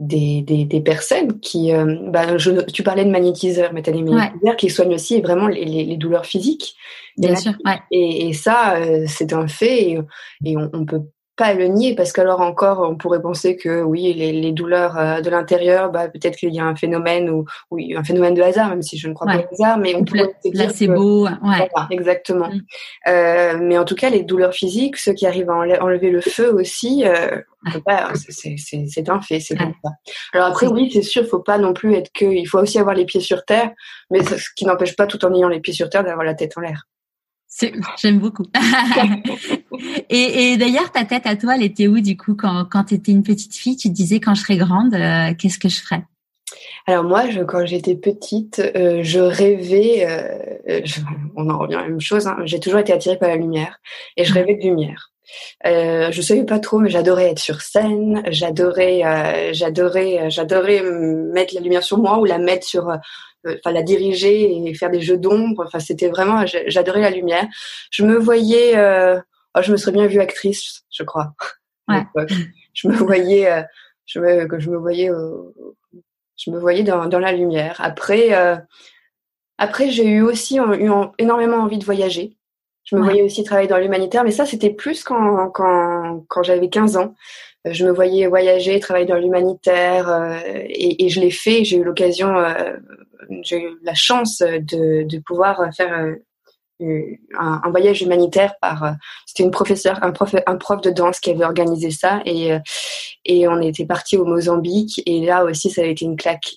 des, 0.00 0.40
des, 0.40 0.64
des, 0.64 0.80
personnes 0.80 1.38
qui, 1.40 1.72
euh, 1.72 1.96
bah, 2.08 2.38
je, 2.38 2.62
tu 2.72 2.82
parlais 2.82 3.04
de 3.04 3.10
magnétiseurs, 3.10 3.72
mais 3.74 3.82
tu 3.82 3.90
as 3.90 3.92
des 3.92 4.02
magnétiseurs 4.02 4.56
qui 4.56 4.70
soignent 4.70 4.94
aussi 4.94 5.20
vraiment 5.20 5.46
les, 5.46 5.64
les, 5.64 5.96
douleurs 5.98 6.24
physiques. 6.24 6.74
Bien 7.18 7.36
sûr, 7.36 7.52
ouais. 7.66 7.78
et, 7.90 8.28
et, 8.28 8.32
ça, 8.32 8.76
euh, 8.76 9.04
c'est 9.06 9.34
un 9.34 9.46
fait 9.46 9.90
et, 9.90 10.00
et 10.46 10.56
on, 10.56 10.70
on, 10.72 10.86
peut 10.86 11.02
pas 11.40 11.46
à 11.46 11.54
le 11.54 11.68
nier 11.68 11.94
parce 11.94 12.12
qu'alors 12.12 12.42
encore, 12.42 12.80
on 12.80 12.96
pourrait 12.96 13.22
penser 13.22 13.56
que 13.56 13.80
oui, 13.80 14.12
les, 14.12 14.52
douleurs 14.52 14.98
euh, 14.98 15.22
de 15.22 15.30
l'intérieur, 15.30 15.90
bah, 15.90 16.06
peut-être 16.06 16.36
qu'il 16.36 16.54
y 16.54 16.60
a 16.60 16.66
un 16.66 16.76
phénomène 16.76 17.30
ou 17.30 17.46
oui, 17.70 17.94
un 17.96 18.04
phénomène 18.04 18.34
de 18.34 18.42
hasard, 18.42 18.68
même 18.68 18.82
si 18.82 18.98
je 18.98 19.08
ne 19.08 19.14
crois 19.14 19.26
pas 19.26 19.38
au 19.38 19.54
hasard, 19.54 19.78
mais 19.78 19.94
on 19.94 20.04
pourrait 20.04 20.34
c'est 20.74 20.86
beau, 20.86 21.26
ouais. 21.26 21.68
exactement. 21.90 22.48
Mm. 22.50 22.60
Euh, 23.08 23.58
mais 23.58 23.78
en 23.78 23.86
tout 23.86 23.94
cas, 23.94 24.10
les 24.10 24.22
douleurs 24.22 24.52
physiques, 24.52 24.98
ceux 24.98 25.14
qui 25.14 25.26
arrivent 25.26 25.48
à 25.48 25.54
enlever 25.54 26.10
le 26.10 26.20
feu 26.20 26.52
aussi, 26.52 27.06
euh, 27.06 27.40
c'est 28.18 29.08
un 29.08 29.22
fait, 29.22 29.40
c'est 29.40 29.56
comme 29.56 29.72
ça. 29.82 29.92
Alors 30.34 30.48
après, 30.48 30.66
oui, 30.66 30.90
c'est 30.92 31.00
sûr, 31.00 31.26
faut 31.26 31.38
pas 31.40 31.56
non 31.56 31.72
plus 31.72 31.94
être 31.94 32.10
que, 32.12 32.26
il 32.26 32.44
faut 32.44 32.58
aussi 32.58 32.78
avoir 32.78 32.94
les 32.94 33.06
pieds 33.06 33.22
sur 33.22 33.46
terre, 33.46 33.70
mais 34.10 34.22
ce 34.22 34.50
qui 34.54 34.66
n'empêche 34.66 34.94
pas, 34.94 35.06
tout 35.06 35.24
en 35.24 35.34
ayant 35.34 35.48
les 35.48 35.60
pieds 35.60 35.72
sur 35.72 35.88
terre, 35.88 36.04
d'avoir 36.04 36.26
la 36.26 36.34
tête 36.34 36.52
en 36.58 36.60
l'air. 36.60 36.86
J'aime 37.98 38.18
beaucoup. 38.18 38.46
et, 40.08 40.52
et 40.52 40.56
d'ailleurs, 40.56 40.92
ta 40.92 41.04
tête 41.04 41.26
à 41.26 41.36
toi, 41.36 41.56
elle 41.56 41.62
était 41.62 41.88
où 41.88 42.00
du 42.00 42.16
coup 42.16 42.34
quand, 42.34 42.64
quand 42.70 42.84
tu 42.84 42.94
étais 42.94 43.12
une 43.12 43.22
petite 43.22 43.54
fille 43.54 43.76
Tu 43.76 43.88
te 43.88 43.94
disais 43.94 44.20
quand 44.20 44.34
je 44.34 44.42
serai 44.42 44.56
grande, 44.56 44.94
euh, 44.94 45.34
qu'est-ce 45.38 45.58
que 45.58 45.68
je 45.68 45.80
ferais 45.80 46.04
alors 46.86 47.04
moi, 47.04 47.28
je, 47.30 47.40
quand 47.42 47.64
j'étais 47.66 47.94
petite, 47.94 48.58
euh, 48.58 49.00
je 49.02 49.20
rêvais, 49.20 50.06
euh, 50.08 50.80
on 51.36 51.48
en 51.50 51.58
revient 51.58 51.76
à 51.76 51.82
la 51.82 51.88
même 51.88 52.00
chose, 52.00 52.26
hein, 52.26 52.36
j'ai 52.44 52.60
toujours 52.60 52.80
été 52.80 52.92
attirée 52.92 53.18
par 53.18 53.28
la 53.28 53.36
lumière 53.36 53.78
et 54.16 54.24
je 54.24 54.32
rêvais 54.32 54.54
de 54.54 54.62
lumière. 54.62 55.10
Euh, 55.64 56.10
je 56.10 56.22
savais 56.22 56.44
pas 56.44 56.58
trop, 56.58 56.80
mais 56.80 56.90
j'adorais 56.90 57.30
être 57.30 57.38
sur 57.38 57.60
scène, 57.60 58.22
j'adorais, 58.26 59.52
j'adorais, 59.52 60.28
j'adorais 60.30 60.82
mettre 60.82 61.54
la 61.54 61.60
lumière 61.60 61.84
sur 61.84 61.98
moi 61.98 62.18
ou 62.18 62.24
la 62.24 62.38
mettre 62.38 62.66
sur 62.66 62.88
enfin 63.46 63.72
la 63.72 63.82
diriger 63.82 64.52
et 64.52 64.74
faire 64.74 64.90
des 64.90 65.00
jeux 65.00 65.16
d'ombre. 65.16 65.64
Enfin, 65.66 65.80
c'était 65.80 66.08
vraiment, 66.08 66.44
j'adorais 66.66 67.00
la 67.00 67.10
lumière. 67.10 67.46
Je 67.90 68.04
me 68.04 68.16
voyais, 68.16 68.76
euh, 68.76 69.18
oh, 69.56 69.62
je 69.62 69.72
me 69.72 69.76
serais 69.76 69.92
bien 69.92 70.06
vue 70.06 70.20
actrice, 70.20 70.82
je 70.90 71.02
crois. 71.02 71.32
Ouais. 71.88 72.04
je 72.72 72.86
me 72.86 72.94
voyais, 72.94 73.50
euh, 73.50 73.62
je 74.06 74.20
me, 74.20 74.46
que 74.46 74.60
je 74.60 74.70
me 74.70 74.76
voyais, 74.76 75.10
je 76.36 76.50
me 76.52 76.58
voyais 76.60 76.84
dans, 76.84 77.06
dans 77.06 77.18
la 77.18 77.32
lumière. 77.32 77.74
Après, 77.80 78.30
après 79.58 79.90
j'ai 79.90 80.06
eu 80.06 80.22
aussi 80.22 80.58
eu 80.58 80.90
énormément 81.18 81.56
envie 81.56 81.78
de 81.78 81.84
voyager. 81.84 82.36
Je 82.84 82.94
me 82.94 83.02
voyais 83.02 83.24
aussi 83.24 83.42
travailler 83.42 83.66
dans 83.66 83.78
l'humanitaire, 83.78 84.22
mais 84.22 84.30
ça, 84.30 84.46
c'était 84.46 84.70
plus 84.70 85.02
quand, 85.02 85.50
quand, 85.50 86.24
quand 86.28 86.44
j'avais 86.44 86.68
15 86.68 86.96
ans. 86.96 87.16
Je 87.64 87.84
me 87.84 87.90
voyais 87.90 88.28
voyager, 88.28 88.78
travailler 88.78 89.06
dans 89.06 89.18
l'humanitaire, 89.18 90.40
et, 90.46 91.04
et, 91.04 91.08
je 91.08 91.20
l'ai 91.20 91.32
fait. 91.32 91.64
J'ai 91.64 91.78
eu 91.78 91.82
l'occasion 91.82 92.36
j'ai 93.42 93.62
eu 93.62 93.78
la 93.82 93.94
chance 93.94 94.38
de, 94.38 95.04
de 95.04 95.18
pouvoir 95.18 95.72
faire 95.74 96.14
euh, 96.82 97.16
un, 97.38 97.70
voyage 97.70 98.00
humanitaire 98.00 98.54
par 98.60 98.84
euh, 98.84 98.90
c'était 99.26 99.42
une 99.42 99.50
professeure 99.50 99.98
un 100.02 100.12
prof 100.12 100.34
un 100.46 100.56
prof 100.56 100.80
de 100.80 100.90
danse 100.90 101.20
qui 101.20 101.30
avait 101.30 101.44
organisé 101.44 101.90
ça 101.90 102.22
et 102.24 102.52
euh, 102.52 102.58
et 103.26 103.46
on 103.48 103.60
était 103.60 103.84
parti 103.84 104.16
au 104.16 104.24
Mozambique 104.24 105.02
et 105.04 105.24
là 105.26 105.44
aussi 105.44 105.68
ça 105.68 105.82
a 105.82 105.84
été 105.84 106.06
une 106.06 106.16
claque 106.16 106.54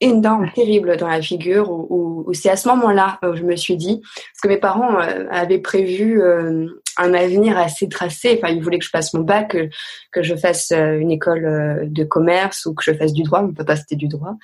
énorme, 0.00 0.50
terrible 0.54 0.96
dans 0.96 1.08
la 1.08 1.22
figure 1.22 1.70
où, 1.70 2.28
c'est 2.34 2.50
à 2.50 2.56
ce 2.56 2.68
moment-là 2.68 3.18
où 3.22 3.36
je 3.36 3.44
me 3.44 3.54
suis 3.54 3.76
dit, 3.76 4.00
parce 4.00 4.40
que 4.42 4.48
mes 4.48 4.56
parents 4.56 4.98
avaient 5.30 5.60
prévu 5.60 6.20
un 6.24 7.14
avenir 7.14 7.56
assez 7.56 7.88
tracé. 7.88 8.36
Enfin, 8.36 8.52
ils 8.52 8.60
voulaient 8.60 8.80
que 8.80 8.84
je 8.84 8.90
fasse 8.90 9.14
mon 9.14 9.20
bac, 9.20 9.50
que, 9.52 9.68
que 10.10 10.24
je 10.24 10.34
fasse 10.34 10.72
une 10.72 11.12
école 11.12 11.88
de 11.88 12.02
commerce 12.02 12.66
ou 12.66 12.74
que 12.74 12.82
je 12.82 12.92
fasse 12.92 13.12
du 13.12 13.22
droit. 13.22 13.42
Mon 13.42 13.54
papa 13.54 13.76
c'était 13.76 13.94
du 13.94 14.08
droit. 14.08 14.34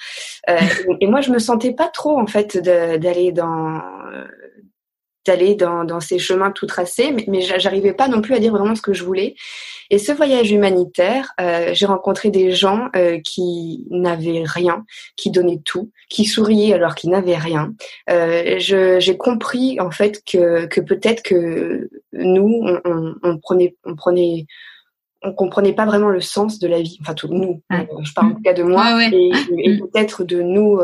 Euh, 0.48 0.58
et 1.00 1.06
moi, 1.06 1.20
je 1.20 1.30
me 1.30 1.38
sentais 1.38 1.72
pas 1.72 1.88
trop 1.88 2.18
en 2.18 2.26
fait 2.26 2.58
d'aller 2.58 3.32
dans 3.32 3.80
d'aller 5.26 5.54
dans, 5.56 5.84
dans 5.84 6.00
ces 6.00 6.18
chemins 6.18 6.50
tout 6.50 6.64
tracés, 6.64 7.14
mais, 7.26 7.42
j'arrivais 7.42 7.92
pas 7.92 8.08
non 8.08 8.22
plus 8.22 8.34
à 8.34 8.38
dire 8.38 8.52
vraiment 8.52 8.74
ce 8.74 8.80
que 8.80 8.94
je 8.94 9.04
voulais. 9.04 9.34
Et 9.90 9.98
ce 9.98 10.10
voyage 10.10 10.50
humanitaire, 10.50 11.32
euh, 11.38 11.70
j'ai 11.74 11.84
rencontré 11.84 12.30
des 12.30 12.52
gens 12.52 12.88
euh, 12.96 13.18
qui 13.22 13.84
n'avaient 13.90 14.42
rien, 14.46 14.86
qui 15.16 15.30
donnaient 15.30 15.60
tout, 15.62 15.90
qui 16.08 16.24
souriaient 16.24 16.72
alors 16.72 16.94
qu'ils 16.94 17.10
n'avaient 17.10 17.36
rien. 17.36 17.74
J'ai 18.08 19.16
compris 19.18 19.78
en 19.80 19.90
fait 19.90 20.22
que, 20.24 20.80
peut-être 20.80 21.22
que 21.22 21.90
nous, 22.12 22.64
on, 23.22 23.38
prenait, 23.38 23.76
on 23.84 23.96
prenait 23.96 24.46
on 25.22 25.32
comprenait 25.32 25.72
pas 25.72 25.86
vraiment 25.86 26.08
le 26.08 26.20
sens 26.20 26.58
de 26.58 26.68
la 26.68 26.80
vie. 26.80 26.98
Enfin, 27.00 27.14
tout 27.14 27.28
nous. 27.28 27.62
Je 27.70 28.12
parle 28.14 28.28
en 28.28 28.34
tout 28.34 28.42
cas 28.42 28.54
de 28.54 28.62
moi 28.62 29.04
et, 29.12 29.30
et 29.58 29.78
peut-être 29.78 30.24
de 30.24 30.42
nous 30.42 30.80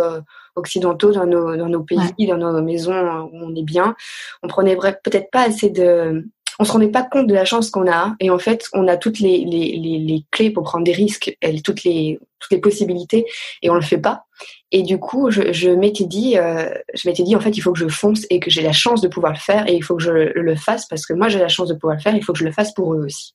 occidentaux 0.56 1.12
dans 1.12 1.26
nos, 1.26 1.56
dans 1.56 1.68
nos 1.68 1.82
pays, 1.82 2.26
dans 2.26 2.36
nos 2.36 2.62
maisons 2.62 3.28
où 3.32 3.44
on 3.44 3.54
est 3.54 3.62
bien. 3.62 3.94
On 4.42 4.48
prenait 4.48 4.76
peut-être 4.76 5.30
pas 5.30 5.42
assez 5.42 5.70
de, 5.70 6.24
on 6.58 6.64
se 6.64 6.72
rendait 6.72 6.88
pas 6.88 7.02
compte 7.02 7.26
de 7.26 7.34
la 7.34 7.44
chance 7.44 7.70
qu'on 7.70 7.90
a 7.90 8.14
et 8.20 8.30
en 8.30 8.38
fait 8.38 8.68
on 8.72 8.86
a 8.86 8.96
toutes 8.96 9.18
les, 9.18 9.44
les, 9.44 9.76
les, 9.76 9.98
les 9.98 10.24
clés 10.30 10.50
pour 10.50 10.64
prendre 10.64 10.84
des 10.84 10.92
risques, 10.92 11.36
toutes 11.64 11.84
les 11.84 12.20
toutes 12.38 12.52
les 12.52 12.60
possibilités 12.60 13.24
et 13.62 13.70
on 13.70 13.74
le 13.74 13.80
fait 13.80 13.98
pas. 13.98 14.24
Et 14.70 14.82
du 14.82 14.98
coup 14.98 15.30
je, 15.30 15.52
je 15.52 15.70
m'étais 15.70 16.04
dit 16.04 16.38
euh, 16.38 16.68
je 16.94 17.08
m'étais 17.08 17.22
dit 17.22 17.34
en 17.34 17.40
fait 17.40 17.56
il 17.56 17.60
faut 17.60 17.72
que 17.72 17.78
je 17.78 17.88
fonce 17.88 18.26
et 18.30 18.38
que 18.38 18.50
j'ai 18.50 18.62
la 18.62 18.72
chance 18.72 19.00
de 19.00 19.08
pouvoir 19.08 19.32
le 19.32 19.38
faire 19.38 19.68
et 19.68 19.74
il 19.74 19.82
faut 19.82 19.96
que 19.96 20.02
je 20.02 20.10
le 20.10 20.56
fasse 20.56 20.86
parce 20.86 21.06
que 21.06 21.12
moi 21.12 21.28
j'ai 21.28 21.38
la 21.38 21.48
chance 21.48 21.68
de 21.68 21.74
pouvoir 21.74 21.96
le 21.96 22.02
faire, 22.02 22.14
il 22.14 22.22
faut 22.22 22.32
que 22.32 22.38
je 22.38 22.44
le 22.44 22.52
fasse 22.52 22.72
pour 22.72 22.94
eux 22.94 23.04
aussi. 23.04 23.34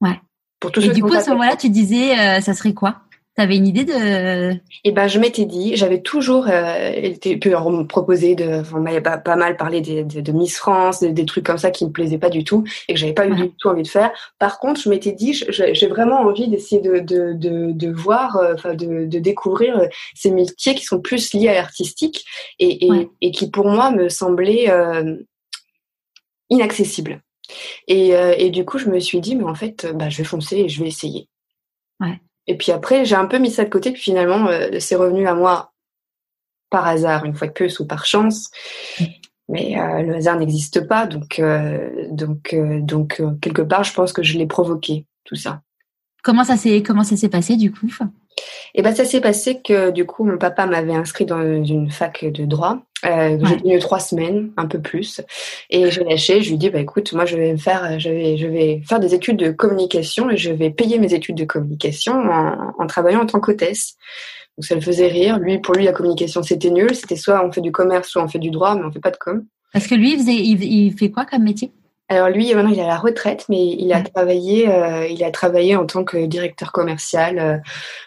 Ouais. 0.00 0.20
Pour 0.60 0.72
tous 0.72 0.84
et 0.84 0.88
du 0.90 1.02
coup 1.02 1.14
à 1.14 1.20
ce 1.20 1.30
moment-là 1.30 1.56
tu 1.56 1.70
disais 1.70 2.18
euh, 2.18 2.40
ça 2.40 2.54
serait 2.54 2.74
quoi? 2.74 3.02
T'avais 3.38 3.56
une 3.56 3.68
idée 3.68 3.84
de 3.84 4.58
Eh 4.82 4.90
ben, 4.90 5.06
je 5.06 5.20
m'étais 5.20 5.44
dit, 5.44 5.76
j'avais 5.76 6.02
toujours 6.02 6.48
euh, 6.48 6.90
été 6.92 7.36
pu 7.36 7.50
me 7.50 7.84
proposer 7.84 8.34
de, 8.34 8.62
on 8.74 8.80
m'avait 8.80 9.00
pas, 9.00 9.16
pas 9.16 9.36
mal 9.36 9.56
parlé 9.56 9.80
de, 9.80 10.20
de, 10.20 10.32
Miss 10.32 10.56
France, 10.56 11.04
des, 11.04 11.24
trucs 11.24 11.46
comme 11.46 11.56
ça 11.56 11.70
qui 11.70 11.84
me 11.84 11.92
plaisaient 11.92 12.18
pas 12.18 12.30
du 12.30 12.42
tout 12.42 12.64
et 12.88 12.94
que 12.94 12.98
j'avais 12.98 13.12
pas 13.12 13.28
eu 13.28 13.36
du 13.36 13.52
tout 13.52 13.68
envie 13.68 13.84
de 13.84 13.88
faire. 13.88 14.10
Par 14.40 14.58
contre, 14.58 14.80
je 14.80 14.88
m'étais 14.88 15.12
dit, 15.12 15.40
j'ai 15.50 15.86
vraiment 15.86 16.22
envie 16.22 16.48
d'essayer 16.48 16.80
de, 16.80 16.98
de, 16.98 17.32
de, 17.32 17.70
de, 17.70 17.92
voir, 17.92 18.38
euh, 18.38 18.54
enfin, 18.54 18.74
de, 18.74 19.04
de 19.04 19.18
découvrir 19.20 19.78
euh, 19.78 19.86
ces 20.16 20.32
métiers 20.32 20.74
qui 20.74 20.82
sont 20.82 21.00
plus 21.00 21.32
liés 21.32 21.46
à 21.46 21.54
l'artistique 21.54 22.24
et, 22.58 22.88
et, 22.88 23.08
et, 23.20 23.30
qui 23.30 23.52
pour 23.52 23.68
moi 23.68 23.92
me 23.92 24.08
semblaient 24.08 24.68
euh, 24.68 25.14
inaccessibles. 26.50 27.20
Et, 27.86 28.14
euh, 28.16 28.34
et 28.36 28.50
du 28.50 28.64
coup, 28.64 28.78
je 28.78 28.88
me 28.88 29.00
suis 29.00 29.20
dit, 29.20 29.36
mais 29.36 29.44
en 29.44 29.54
fait, 29.54 29.86
bah, 29.94 30.08
je 30.08 30.18
vais 30.18 30.24
foncer 30.24 30.56
et 30.56 30.68
je 30.68 30.82
vais 30.82 30.88
essayer. 30.88 31.28
Ouais. 32.00 32.20
Et 32.48 32.56
puis 32.56 32.72
après, 32.72 33.04
j'ai 33.04 33.14
un 33.14 33.26
peu 33.26 33.38
mis 33.38 33.50
ça 33.50 33.64
de 33.64 33.70
côté, 33.70 33.92
puis 33.92 34.02
finalement, 34.02 34.48
euh, 34.48 34.80
c'est 34.80 34.96
revenu 34.96 35.28
à 35.28 35.34
moi 35.34 35.72
par 36.70 36.86
hasard, 36.86 37.24
une 37.24 37.34
fois 37.34 37.46
de 37.46 37.52
plus, 37.52 37.78
ou 37.78 37.86
par 37.86 38.06
chance. 38.06 38.50
Mais 39.48 39.78
euh, 39.78 40.02
le 40.02 40.14
hasard 40.14 40.38
n'existe 40.38 40.86
pas, 40.86 41.06
donc, 41.06 41.38
euh, 41.38 42.06
donc, 42.10 42.54
donc 42.80 43.22
quelque 43.40 43.62
part, 43.62 43.84
je 43.84 43.92
pense 43.94 44.12
que 44.12 44.22
je 44.22 44.36
l'ai 44.36 44.46
provoqué, 44.46 45.06
tout 45.24 45.36
ça. 45.36 45.60
Comment 46.22 46.44
ça 46.44 46.56
s'est 46.56 46.82
comment 46.82 47.04
ça 47.04 47.16
s'est 47.16 47.28
passé 47.28 47.56
du 47.56 47.70
coup? 47.70 47.86
Et 48.74 48.80
eh 48.80 48.82
ben 48.82 48.94
ça 48.94 49.04
s'est 49.04 49.20
passé 49.20 49.62
que 49.62 49.90
du 49.90 50.04
coup 50.04 50.24
mon 50.24 50.36
papa 50.36 50.66
m'avait 50.66 50.94
inscrit 50.94 51.24
dans 51.24 51.40
une 51.40 51.90
fac 51.90 52.24
de 52.24 52.44
droit. 52.44 52.82
Euh, 53.04 53.38
J'ai 53.44 53.56
tenu 53.58 53.78
trois 53.78 54.00
semaines, 54.00 54.50
un 54.56 54.66
peu 54.66 54.80
plus, 54.80 55.20
et 55.70 55.88
j'ai 55.90 56.02
lâché. 56.02 56.42
Je 56.42 56.50
lui 56.50 56.58
dis 56.58 56.68
bah 56.68 56.80
écoute, 56.80 57.12
moi 57.12 57.26
je 57.26 57.36
vais 57.36 57.56
faire, 57.56 58.00
je 58.00 58.08
vais, 58.08 58.36
je 58.36 58.46
vais 58.48 58.82
faire 58.88 58.98
des 58.98 59.14
études 59.14 59.36
de 59.36 59.52
communication 59.52 60.30
et 60.30 60.36
je 60.36 60.50
vais 60.50 60.70
payer 60.70 60.98
mes 60.98 61.14
études 61.14 61.36
de 61.36 61.44
communication 61.44 62.14
en, 62.14 62.74
en 62.76 62.86
travaillant 62.88 63.22
en 63.22 63.26
tant 63.26 63.38
qu'hôtesse. 63.38 63.94
Donc 64.56 64.64
ça 64.64 64.74
le 64.74 64.80
faisait 64.80 65.06
rire. 65.06 65.38
Lui, 65.38 65.58
pour 65.60 65.74
lui, 65.74 65.84
la 65.84 65.92
communication 65.92 66.42
c'était 66.42 66.70
nul. 66.70 66.92
C'était 66.94 67.14
soit 67.14 67.44
on 67.46 67.52
fait 67.52 67.60
du 67.60 67.70
commerce, 67.70 68.08
soit 68.08 68.22
on 68.24 68.28
fait 68.28 68.40
du 68.40 68.50
droit, 68.50 68.74
mais 68.74 68.82
on 68.84 68.90
fait 68.90 68.98
pas 68.98 69.12
de 69.12 69.16
com. 69.16 69.44
Parce 69.72 69.86
que 69.86 69.94
lui, 69.94 70.14
il, 70.14 70.18
faisait, 70.18 70.34
il, 70.34 70.64
il 70.64 70.92
fait 70.98 71.10
quoi 71.10 71.24
comme 71.24 71.44
métier? 71.44 71.72
Alors 72.08 72.30
lui, 72.30 72.52
maintenant, 72.54 72.70
il 72.70 72.78
est 72.78 72.82
à 72.82 72.88
la 72.88 72.96
retraite, 72.96 73.44
mais 73.50 73.64
il 73.64 73.92
a 73.92 74.00
travaillé, 74.00 74.68
euh, 74.68 75.06
il 75.06 75.22
a 75.22 75.30
travaillé 75.30 75.76
en 75.76 75.84
tant 75.84 76.04
que 76.04 76.26
directeur 76.26 76.72
commercial. 76.72 77.38
Euh, 77.38 77.58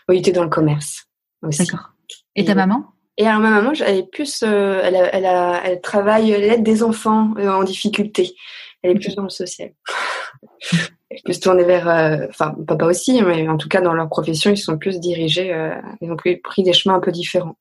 il 0.10 0.18
était 0.18 0.32
dans 0.32 0.44
le 0.44 0.50
commerce 0.50 1.06
aussi. 1.44 1.64
D'accord. 1.64 1.92
Et, 2.36 2.44
ta 2.44 2.56
maman? 2.56 2.84
Et 3.18 3.28
alors 3.28 3.40
ma 3.40 3.50
maman, 3.50 3.72
elle 3.86 3.98
est 3.98 4.10
plus, 4.10 4.44
euh, 4.44 4.82
elle, 4.84 4.96
a, 4.96 5.16
elle, 5.16 5.26
a, 5.26 5.62
elle 5.66 5.82
travaille 5.82 6.32
l'aide 6.32 6.64
des 6.64 6.84
enfants 6.84 7.34
euh, 7.38 7.50
en 7.50 7.64
difficulté. 7.64 8.36
Elle 8.84 8.92
est 8.92 9.00
plus 9.00 9.16
dans 9.16 9.24
le 9.24 9.30
social. 9.30 9.72
plus 11.24 11.40
tournés 11.40 11.64
vers, 11.64 11.90
euh, 11.90 12.28
enfin 12.30 12.56
papa 12.68 12.86
aussi, 12.86 13.22
mais 13.22 13.48
en 13.48 13.58
tout 13.58 13.68
cas 13.68 13.82
dans 13.82 13.94
leur 13.94 14.08
profession, 14.10 14.52
ils 14.52 14.58
sont 14.58 14.78
plus 14.78 15.00
dirigés, 15.00 15.54
euh, 15.54 15.76
ils 16.02 16.12
ont 16.12 16.16
pris 16.16 16.64
des 16.64 16.74
chemins 16.74 16.96
un 16.96 17.00
peu 17.00 17.12
différents. 17.12 17.58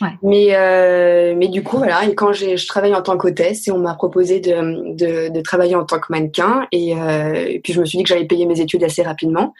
Ouais. 0.00 0.08
Mais 0.22 0.48
euh, 0.56 1.34
mais 1.36 1.48
du 1.48 1.62
coup 1.62 1.78
voilà, 1.78 2.04
et 2.04 2.14
quand 2.14 2.32
j'ai, 2.32 2.56
je 2.56 2.66
travaille 2.66 2.94
en 2.94 3.02
tant 3.02 3.16
qu'hôtesse 3.16 3.68
et 3.68 3.70
on 3.70 3.78
m'a 3.78 3.94
proposé 3.94 4.40
de, 4.40 4.94
de, 4.94 5.28
de 5.28 5.40
travailler 5.40 5.76
en 5.76 5.84
tant 5.84 6.00
que 6.00 6.06
mannequin 6.10 6.66
et, 6.72 6.90
et 6.90 7.60
puis 7.62 7.72
je 7.72 7.80
me 7.80 7.86
suis 7.86 7.98
dit 7.98 8.04
que 8.04 8.08
j'allais 8.08 8.26
payer 8.26 8.46
mes 8.46 8.60
études 8.60 8.84
assez 8.84 9.02
rapidement. 9.02 9.54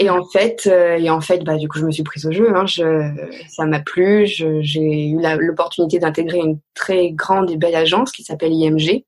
Et 0.00 0.10
en 0.10 0.24
fait, 0.24 0.66
et 0.66 1.10
en 1.10 1.20
fait, 1.20 1.42
bah 1.42 1.56
du 1.56 1.68
coup, 1.68 1.78
je 1.78 1.84
me 1.84 1.90
suis 1.90 2.04
prise 2.04 2.24
au 2.24 2.30
jeu. 2.30 2.54
Hein, 2.54 2.66
je, 2.66 3.10
ça 3.48 3.66
m'a 3.66 3.80
plu. 3.80 4.26
j'ai 4.26 5.08
eu 5.08 5.18
l'opportunité 5.38 5.98
d'intégrer 5.98 6.38
une 6.38 6.60
très 6.74 7.10
grande 7.10 7.50
et 7.50 7.56
belle 7.56 7.74
agence 7.74 8.12
qui 8.12 8.22
s'appelle 8.22 8.52
IMG. 8.52 9.04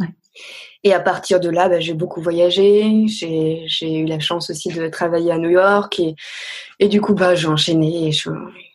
Ouais. 0.00 0.06
Et 0.84 0.94
à 0.94 1.00
partir 1.00 1.38
de 1.38 1.50
là, 1.50 1.68
bah, 1.68 1.80
j'ai 1.80 1.92
beaucoup 1.92 2.22
voyagé. 2.22 3.06
J'ai 3.06 3.98
eu 3.98 4.06
la 4.06 4.20
chance 4.20 4.48
aussi 4.48 4.70
de 4.70 4.88
travailler 4.88 5.32
à 5.32 5.38
New 5.38 5.50
York. 5.50 6.00
Et, 6.00 6.16
et 6.78 6.88
du 6.88 7.02
coup, 7.02 7.14
bah, 7.14 7.34
j'ai 7.34 7.48
enchaîné. 7.48 8.10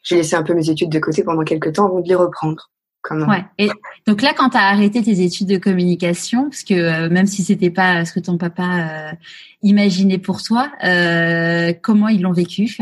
J'ai 0.03 0.15
laissé 0.15 0.35
un 0.35 0.43
peu 0.43 0.53
mes 0.53 0.69
études 0.69 0.89
de 0.89 0.99
côté 0.99 1.23
pendant 1.23 1.43
quelques 1.43 1.73
temps 1.73 1.87
avant 1.87 2.01
de 2.01 2.07
les 2.07 2.15
reprendre. 2.15 2.69
Ouais. 3.11 3.43
Et 3.57 3.69
donc 4.05 4.21
là, 4.21 4.33
quand 4.35 4.49
tu 4.49 4.57
as 4.57 4.67
arrêté 4.67 5.01
tes 5.01 5.21
études 5.21 5.47
de 5.47 5.57
communication, 5.57 6.43
parce 6.49 6.63
que 6.63 6.73
euh, 6.73 7.09
même 7.09 7.25
si 7.25 7.43
c'était 7.43 7.69
pas 7.69 8.05
ce 8.05 8.13
que 8.13 8.19
ton 8.19 8.37
papa 8.37 8.63
euh, 8.63 9.15
imaginait 9.61 10.17
pour 10.17 10.41
toi, 10.43 10.71
euh, 10.83 11.73
comment 11.81 12.07
ils 12.07 12.21
l'ont 12.21 12.33
vécu? 12.33 12.77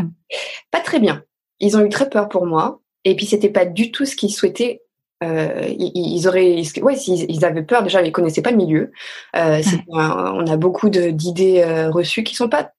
Pas 0.72 0.80
très 0.80 1.00
bien. 1.00 1.24
Ils 1.60 1.78
ont 1.78 1.86
eu 1.86 1.90
très 1.90 2.10
peur 2.10 2.30
pour 2.30 2.46
moi. 2.46 2.82
Et 3.04 3.16
puis 3.16 3.26
c'était 3.26 3.50
pas 3.50 3.66
du 3.66 3.92
tout 3.92 4.06
ce 4.06 4.16
qu'ils 4.16 4.34
souhaitaient. 4.34 4.82
ils, 5.22 6.28
auraient, 6.28 6.62
ouais, 6.82 6.98
ils, 6.98 7.46
avaient 7.46 7.64
peur. 7.64 7.84
Déjà, 7.84 8.02
ils 8.02 8.12
connaissaient 8.12 8.42
pas 8.42 8.52
le 8.52 8.58
milieu. 8.58 8.92
on 9.34 10.48
a 10.48 10.58
beaucoup 10.58 10.90
d'idées 10.90 11.64
reçues 11.92 12.24
qui 12.24 12.36
sont 12.36 12.50
pas 12.50 12.72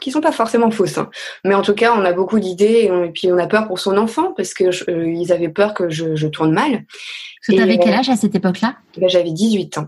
qui 0.00 0.10
sont 0.10 0.20
pas 0.20 0.32
forcément 0.32 0.70
fausses. 0.70 0.98
Hein. 0.98 1.10
Mais 1.44 1.54
en 1.54 1.62
tout 1.62 1.74
cas, 1.74 1.94
on 1.96 2.04
a 2.04 2.12
beaucoup 2.12 2.38
d'idées 2.38 2.90
et, 2.90 3.10
puis 3.10 3.32
on 3.32 3.38
a 3.38 3.46
peur 3.46 3.66
pour 3.66 3.78
son 3.78 3.96
enfant 3.96 4.32
parce 4.36 4.54
que 4.54 4.64
euh, 4.90 5.10
ils 5.10 5.32
avaient 5.32 5.48
peur 5.48 5.74
que 5.74 5.88
je, 5.88 6.14
je 6.14 6.26
tourne 6.26 6.52
mal. 6.52 6.84
Tu 7.42 7.60
avais 7.60 7.78
quel 7.78 7.94
euh, 7.94 7.98
âge 7.98 8.08
à 8.08 8.16
cette 8.16 8.34
époque-là? 8.34 8.76
Ben, 8.96 9.08
J'avais 9.08 9.32
18 9.32 9.78
ans. 9.78 9.86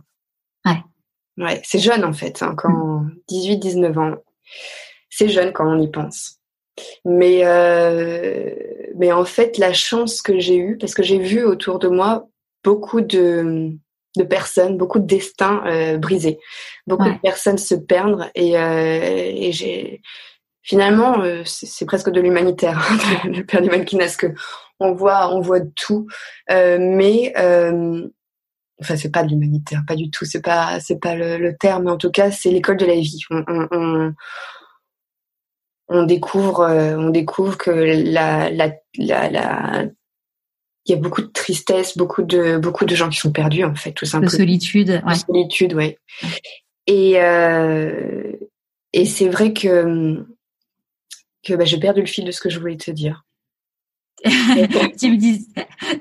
Ouais. 0.65 0.83
Ouais, 1.37 1.61
c'est 1.65 1.79
jeune 1.79 2.05
en 2.05 2.13
fait, 2.13 2.43
hein, 2.43 2.55
quand 2.57 3.07
18-19 3.31 3.99
ans. 3.99 4.17
C'est 5.09 5.29
jeune 5.29 5.53
quand 5.53 5.67
on 5.67 5.81
y 5.81 5.91
pense. 5.91 6.39
Mais 7.05 7.41
euh, 7.45 8.51
mais 8.97 9.13
en 9.13 9.25
fait, 9.25 9.59
la 9.59 9.73
chance 9.73 10.23
que 10.23 10.39
j'ai 10.39 10.57
eue, 10.57 10.79
parce 10.79 10.95
que 10.95 11.03
j'ai 11.03 11.19
vu 11.19 11.45
autour 11.45 11.79
de 11.79 11.89
moi 11.89 12.29
beaucoup 12.63 13.01
de 13.01 13.73
de 14.17 14.25
personnes, 14.25 14.77
beaucoup 14.77 14.99
de 14.99 15.07
destins 15.07 15.63
euh, 15.67 15.99
brisés, 15.99 16.39
beaucoup 16.87 17.09
de 17.09 17.19
personnes 17.19 17.59
se 17.59 17.75
perdre 17.75 18.29
et, 18.35 18.59
euh, 18.59 19.01
et 19.03 19.53
j'ai 19.53 20.03
finalement 20.63 21.21
euh, 21.21 21.43
c'est 21.45 21.87
presque 21.87 22.11
de 22.11 22.21
l'humanitaire 22.21 22.79
hein, 22.79 23.29
le 23.29 23.45
père 23.45 23.63
du 23.63 23.71
mannequinat 23.71 24.09
que 24.19 24.29
on 24.81 24.95
voit 24.95 25.33
on 25.35 25.41
voit 25.41 25.61
tout. 25.61 26.07
Mais 26.49 27.33
enfin 28.81 28.97
c'est 28.97 29.13
pas 29.13 29.23
de 29.23 29.29
l'humanitaire 29.31 29.83
pas 29.87 29.97
du 29.97 30.11
tout. 30.11 30.25
C'est 30.25 30.43
pas 30.43 30.81
c'est 30.81 30.99
pas 30.99 31.15
le, 31.15 31.57
terme 31.57 31.85
mais 31.85 31.91
en 31.91 31.99
tout 31.99 32.11
cas 32.11 32.31
c'est 32.31 32.51
l'école 32.51 32.79
de 32.79 32.87
la 32.87 32.95
vie. 32.95 33.21
On, 33.31 33.45
on, 33.71 34.15
on 35.89 36.03
découvre 36.05 36.67
on 36.99 37.11
découvre 37.11 37.57
que 37.57 37.71
la 37.71 38.51
la, 38.51 38.73
la, 38.99 39.31
la 39.31 39.85
il 40.91 40.97
y 40.97 40.99
a 40.99 41.01
beaucoup 41.01 41.23
de 41.23 41.29
tristesse, 41.29 41.97
beaucoup 41.97 42.23
de 42.23 42.59
beaucoup 42.59 42.85
de 42.85 42.95
gens 42.95 43.09
qui 43.09 43.19
sont 43.19 43.33
perdus 43.33 43.65
en 43.65 43.75
fait, 43.75 43.93
tout 43.93 44.07
simplement. 44.07 44.31
De 44.31 44.37
solitude. 44.37 45.03
Ouais. 45.07 45.13
De 45.13 45.19
solitude, 45.19 45.75
ouais. 45.75 45.99
Et 46.87 47.21
euh, 47.21 48.33
et 48.93 49.07
c'est 49.07 49.29
vrai 49.29 49.53
que 49.53 50.25
que 51.43 51.55
bah, 51.55 51.65
j'ai 51.65 51.79
perdu 51.79 52.01
le 52.01 52.07
fil 52.07 52.25
de 52.25 52.33
ce 52.33 52.41
que 52.41 52.51
je 52.51 52.59
voulais 52.59 52.77
te 52.77 52.91
dire. 52.91 53.25
tu, 54.99 55.11
me 55.11 55.17
dis, 55.17 55.47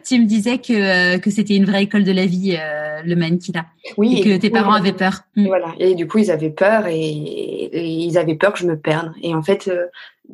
tu 0.05 0.19
me 0.19 0.25
disais 0.25 0.57
que, 0.57 0.73
euh, 0.73 1.19
que 1.19 1.29
c'était 1.29 1.55
une 1.55 1.65
vraie 1.65 1.83
école 1.83 2.03
de 2.03 2.11
la 2.11 2.25
vie, 2.25 2.57
euh, 2.59 3.01
le 3.03 3.15
mannequinat. 3.15 3.65
Oui. 3.97 4.17
Et, 4.19 4.23
que 4.23 4.37
tes 4.37 4.49
parents 4.49 4.73
avaient 4.73 4.93
peur. 4.93 5.21
Mm. 5.35 5.47
Voilà. 5.47 5.73
Et 5.79 5.95
du 5.95 6.07
coup, 6.07 6.17
ils 6.17 6.31
avaient 6.31 6.49
peur 6.49 6.87
et, 6.87 7.69
ils 7.73 8.17
avaient 8.17 8.35
peur 8.35 8.53
que 8.53 8.59
je 8.59 8.67
me 8.67 8.77
perde. 8.77 9.13
Et 9.21 9.33
en 9.33 9.41
fait, 9.41 9.69
euh, 9.69 9.85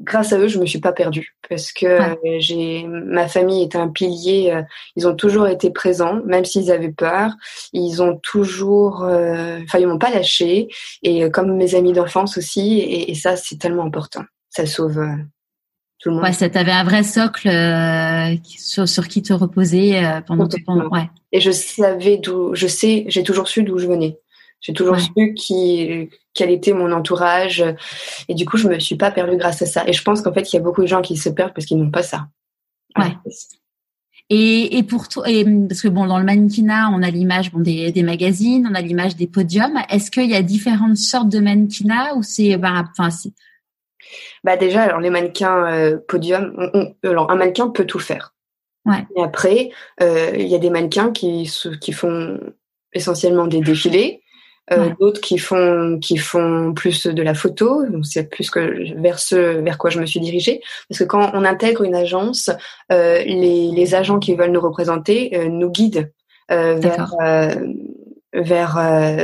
grâce 0.01 0.33
à 0.33 0.39
eux, 0.39 0.47
je 0.47 0.59
me 0.59 0.65
suis 0.65 0.79
pas 0.79 0.93
perdue 0.93 1.35
parce 1.47 1.71
que 1.71 1.99
j'ai 2.39 2.85
ma 2.87 3.27
famille 3.27 3.61
est 3.61 3.75
un 3.75 3.87
pilier. 3.87 4.63
ils 4.95 5.07
ont 5.07 5.15
toujours 5.15 5.47
été 5.47 5.69
présents, 5.69 6.21
même 6.25 6.43
s'ils 6.43 6.71
avaient 6.71 6.91
peur. 6.91 7.33
Ils 7.71 8.01
ont 8.01 8.17
toujours, 8.17 9.03
enfin, 9.03 9.79
ils 9.79 9.87
m'ont 9.87 9.99
pas 9.99 10.09
lâché. 10.09 10.69
Et 11.03 11.29
comme 11.29 11.55
mes 11.55 11.75
amis 11.75 11.93
d'enfance 11.93 12.37
aussi. 12.37 12.79
Et, 12.79 13.11
et 13.11 13.15
ça, 13.15 13.35
c'est 13.35 13.59
tellement 13.59 13.85
important. 13.85 14.23
Ça 14.49 14.65
sauve 14.65 14.99
Ouais, 16.05 16.33
ça 16.33 16.49
t'avait 16.49 16.71
un 16.71 16.83
vrai 16.83 17.03
socle 17.03 17.47
euh, 17.47 18.35
sur, 18.45 19.07
qui 19.07 19.21
te 19.21 19.33
reposer 19.33 20.05
euh, 20.05 20.21
pendant 20.21 20.47
tout 20.47 20.57
pendant. 20.65 20.87
Ouais. 20.89 21.09
Et 21.31 21.39
je 21.39 21.51
savais 21.51 22.17
d'où, 22.17 22.53
je 22.53 22.67
sais, 22.67 23.05
j'ai 23.07 23.23
toujours 23.23 23.47
su 23.47 23.63
d'où 23.63 23.77
je 23.77 23.87
venais. 23.87 24.19
J'ai 24.61 24.73
toujours 24.73 24.99
su 24.99 25.33
qui, 25.35 26.09
quel 26.33 26.49
était 26.49 26.73
mon 26.73 26.91
entourage. 26.91 27.63
Et 28.27 28.33
du 28.33 28.45
coup, 28.45 28.57
je 28.57 28.67
me 28.67 28.79
suis 28.79 28.95
pas 28.95 29.11
perdue 29.11 29.37
grâce 29.37 29.61
à 29.61 29.65
ça. 29.65 29.83
Et 29.87 29.93
je 29.93 30.01
pense 30.01 30.21
qu'en 30.21 30.33
fait, 30.33 30.51
il 30.51 30.55
y 30.55 30.59
a 30.59 30.61
beaucoup 30.61 30.81
de 30.81 30.87
gens 30.87 31.01
qui 31.01 31.17
se 31.17 31.29
perdent 31.29 31.53
parce 31.53 31.65
qu'ils 31.65 31.77
n'ont 31.77 31.91
pas 31.91 32.03
ça. 32.03 32.27
Ouais. 32.97 33.15
Et, 34.31 34.77
et 34.77 34.83
pour 34.83 35.07
toi, 35.07 35.29
et, 35.29 35.45
parce 35.67 35.81
que 35.81 35.87
bon, 35.87 36.07
dans 36.07 36.17
le 36.17 36.25
mannequinat, 36.25 36.89
on 36.91 37.03
a 37.03 37.11
l'image 37.11 37.51
bon, 37.51 37.59
des, 37.59 37.91
des 37.91 38.01
magazines, 38.01 38.67
on 38.69 38.73
a 38.73 38.81
l'image 38.81 39.15
des 39.15 39.27
podiums. 39.27 39.79
Est-ce 39.89 40.09
qu'il 40.09 40.31
y 40.31 40.35
a 40.35 40.41
différentes 40.41 40.97
sortes 40.97 41.29
de 41.29 41.39
mannequinat 41.39 42.15
ou 42.15 42.23
c'est, 42.23 42.57
bah, 42.57 42.85
enfin, 42.97 43.09
bah 43.09 43.31
déjà, 44.57 44.83
alors 44.83 44.99
les 44.99 45.09
mannequins 45.09 45.65
euh, 45.71 45.97
podium, 46.07 46.71
alors 47.03 47.31
un 47.31 47.35
mannequin 47.35 47.69
peut 47.69 47.85
tout 47.85 47.99
faire. 47.99 48.33
Ouais. 48.85 49.05
Et 49.15 49.23
après, 49.23 49.71
euh, 50.01 50.31
il 50.35 50.47
y 50.47 50.55
a 50.55 50.59
des 50.59 50.69
mannequins 50.69 51.11
qui 51.11 51.51
qui 51.81 51.91
font 51.91 52.39
essentiellement 52.93 53.47
des 53.47 53.61
défilés, 53.61 54.21
euh, 54.71 54.89
d'autres 54.99 55.21
qui 55.21 55.39
font 55.39 55.99
qui 55.99 56.17
font 56.17 56.73
plus 56.73 57.07
de 57.07 57.23
la 57.23 57.33
photo. 57.33 57.83
C'est 58.03 58.29
plus 58.29 58.49
que 58.51 59.01
vers 59.01 59.19
ce 59.19 59.59
vers 59.61 59.77
quoi 59.77 59.89
je 59.89 59.99
me 59.99 60.05
suis 60.05 60.19
dirigée, 60.19 60.61
parce 60.87 60.99
que 60.99 61.05
quand 61.05 61.31
on 61.33 61.43
intègre 61.45 61.83
une 61.83 61.95
agence, 61.95 62.51
les, 62.89 63.71
les 63.71 63.95
agents 63.95 64.19
qui 64.19 64.35
veulent 64.35 64.51
nous 64.51 64.61
représenter 64.61 65.47
nous 65.49 65.71
guident 65.71 66.11
vers 66.49 67.15
vers 68.33 68.75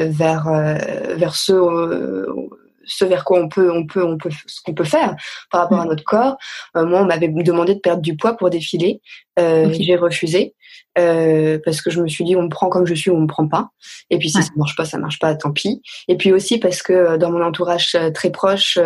vers 0.10 0.78
vers 1.18 1.36
ceux 1.36 1.62
ce 1.62 2.61
vers 3.02 3.24
quoi 3.24 3.40
on 3.40 3.50
peut, 3.50 3.72
on 3.72 3.86
peut, 3.86 4.04
on 4.04 4.18
peut, 4.18 4.30
ce 4.48 4.62
qu'on 4.64 4.74
peut 4.74 4.84
faire 4.84 5.16
par 5.52 5.62
rapport 5.62 5.80
à 5.80 5.86
mm. 5.86 5.90
notre 5.90 6.04
corps. 6.04 6.38
Euh, 6.78 6.86
moi, 6.86 7.02
on 7.02 7.06
m'avait 7.06 7.28
demandé 7.28 7.76
de 7.76 7.80
perdre 7.80 8.02
du 8.02 8.16
poids 8.16 8.36
pour 8.38 8.50
défiler. 8.50 9.02
Euh, 9.40 9.72
J'ai 9.72 9.96
refusé 9.96 10.56
euh, 10.98 11.58
parce 11.64 11.82
que 11.82 11.90
je 11.90 12.02
me 12.02 12.08
suis 12.10 12.26
dit 12.26 12.36
on 12.36 12.44
me 12.44 12.50
prend 12.50 12.68
comme 12.68 12.86
je 12.86 12.94
suis 12.94 13.10
ou 13.10 13.16
on 13.16 13.22
me 13.22 13.28
prend 13.28 13.48
pas. 13.48 13.70
Et 14.10 14.18
puis 14.18 14.30
si 14.30 14.44
ça 14.44 14.50
marche 14.58 14.76
pas, 14.76 14.84
ça 14.84 14.98
marche 14.98 15.20
pas, 15.20 15.34
tant 15.36 15.52
pis. 15.52 15.82
Et 16.08 16.18
puis 16.18 16.34
aussi 16.34 16.58
parce 16.58 16.82
que 16.82 16.92
euh, 16.92 17.18
dans 17.18 17.32
mon 17.32 17.42
entourage 17.42 17.96
euh, 17.96 18.12
très 18.12 18.30
proche, 18.30 18.78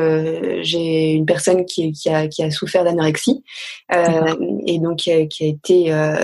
j'ai 0.62 1.14
une 1.14 1.26
personne 1.26 1.66
qui, 1.66 1.92
qui, 1.94 2.10
a, 2.10 2.28
qui 2.28 2.44
a 2.44 2.52
souffert 2.52 2.84
d'anorexie 2.84 3.44
et 3.92 4.80
donc 4.80 4.98
qui 4.98 5.12
a, 5.12 5.26
qui 5.26 5.46
a 5.46 5.48
été 5.48 6.20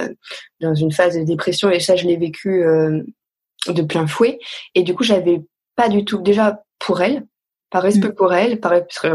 dans 0.60 0.76
une 0.76 0.92
phase 0.92 1.18
de 1.18 1.24
dépression. 1.24 1.72
Et 1.72 1.80
ça, 1.80 1.96
je 1.96 2.06
l'ai 2.06 2.18
vécu 2.18 2.64
de 3.68 3.82
plein 3.82 4.08
fouet. 4.08 4.40
Et 4.76 4.84
du 4.84 4.94
coup, 4.94 5.04
j'avais 5.04 5.42
pas 5.76 5.90
du 5.90 6.06
tout 6.06 6.20
déjà 6.20 6.64
pour 6.80 7.02
elle 7.02 7.24
par 7.72 7.82
respect 7.82 8.10
mm. 8.10 8.16
pour 8.16 8.34
elle, 8.34 8.60
par, 8.60 8.74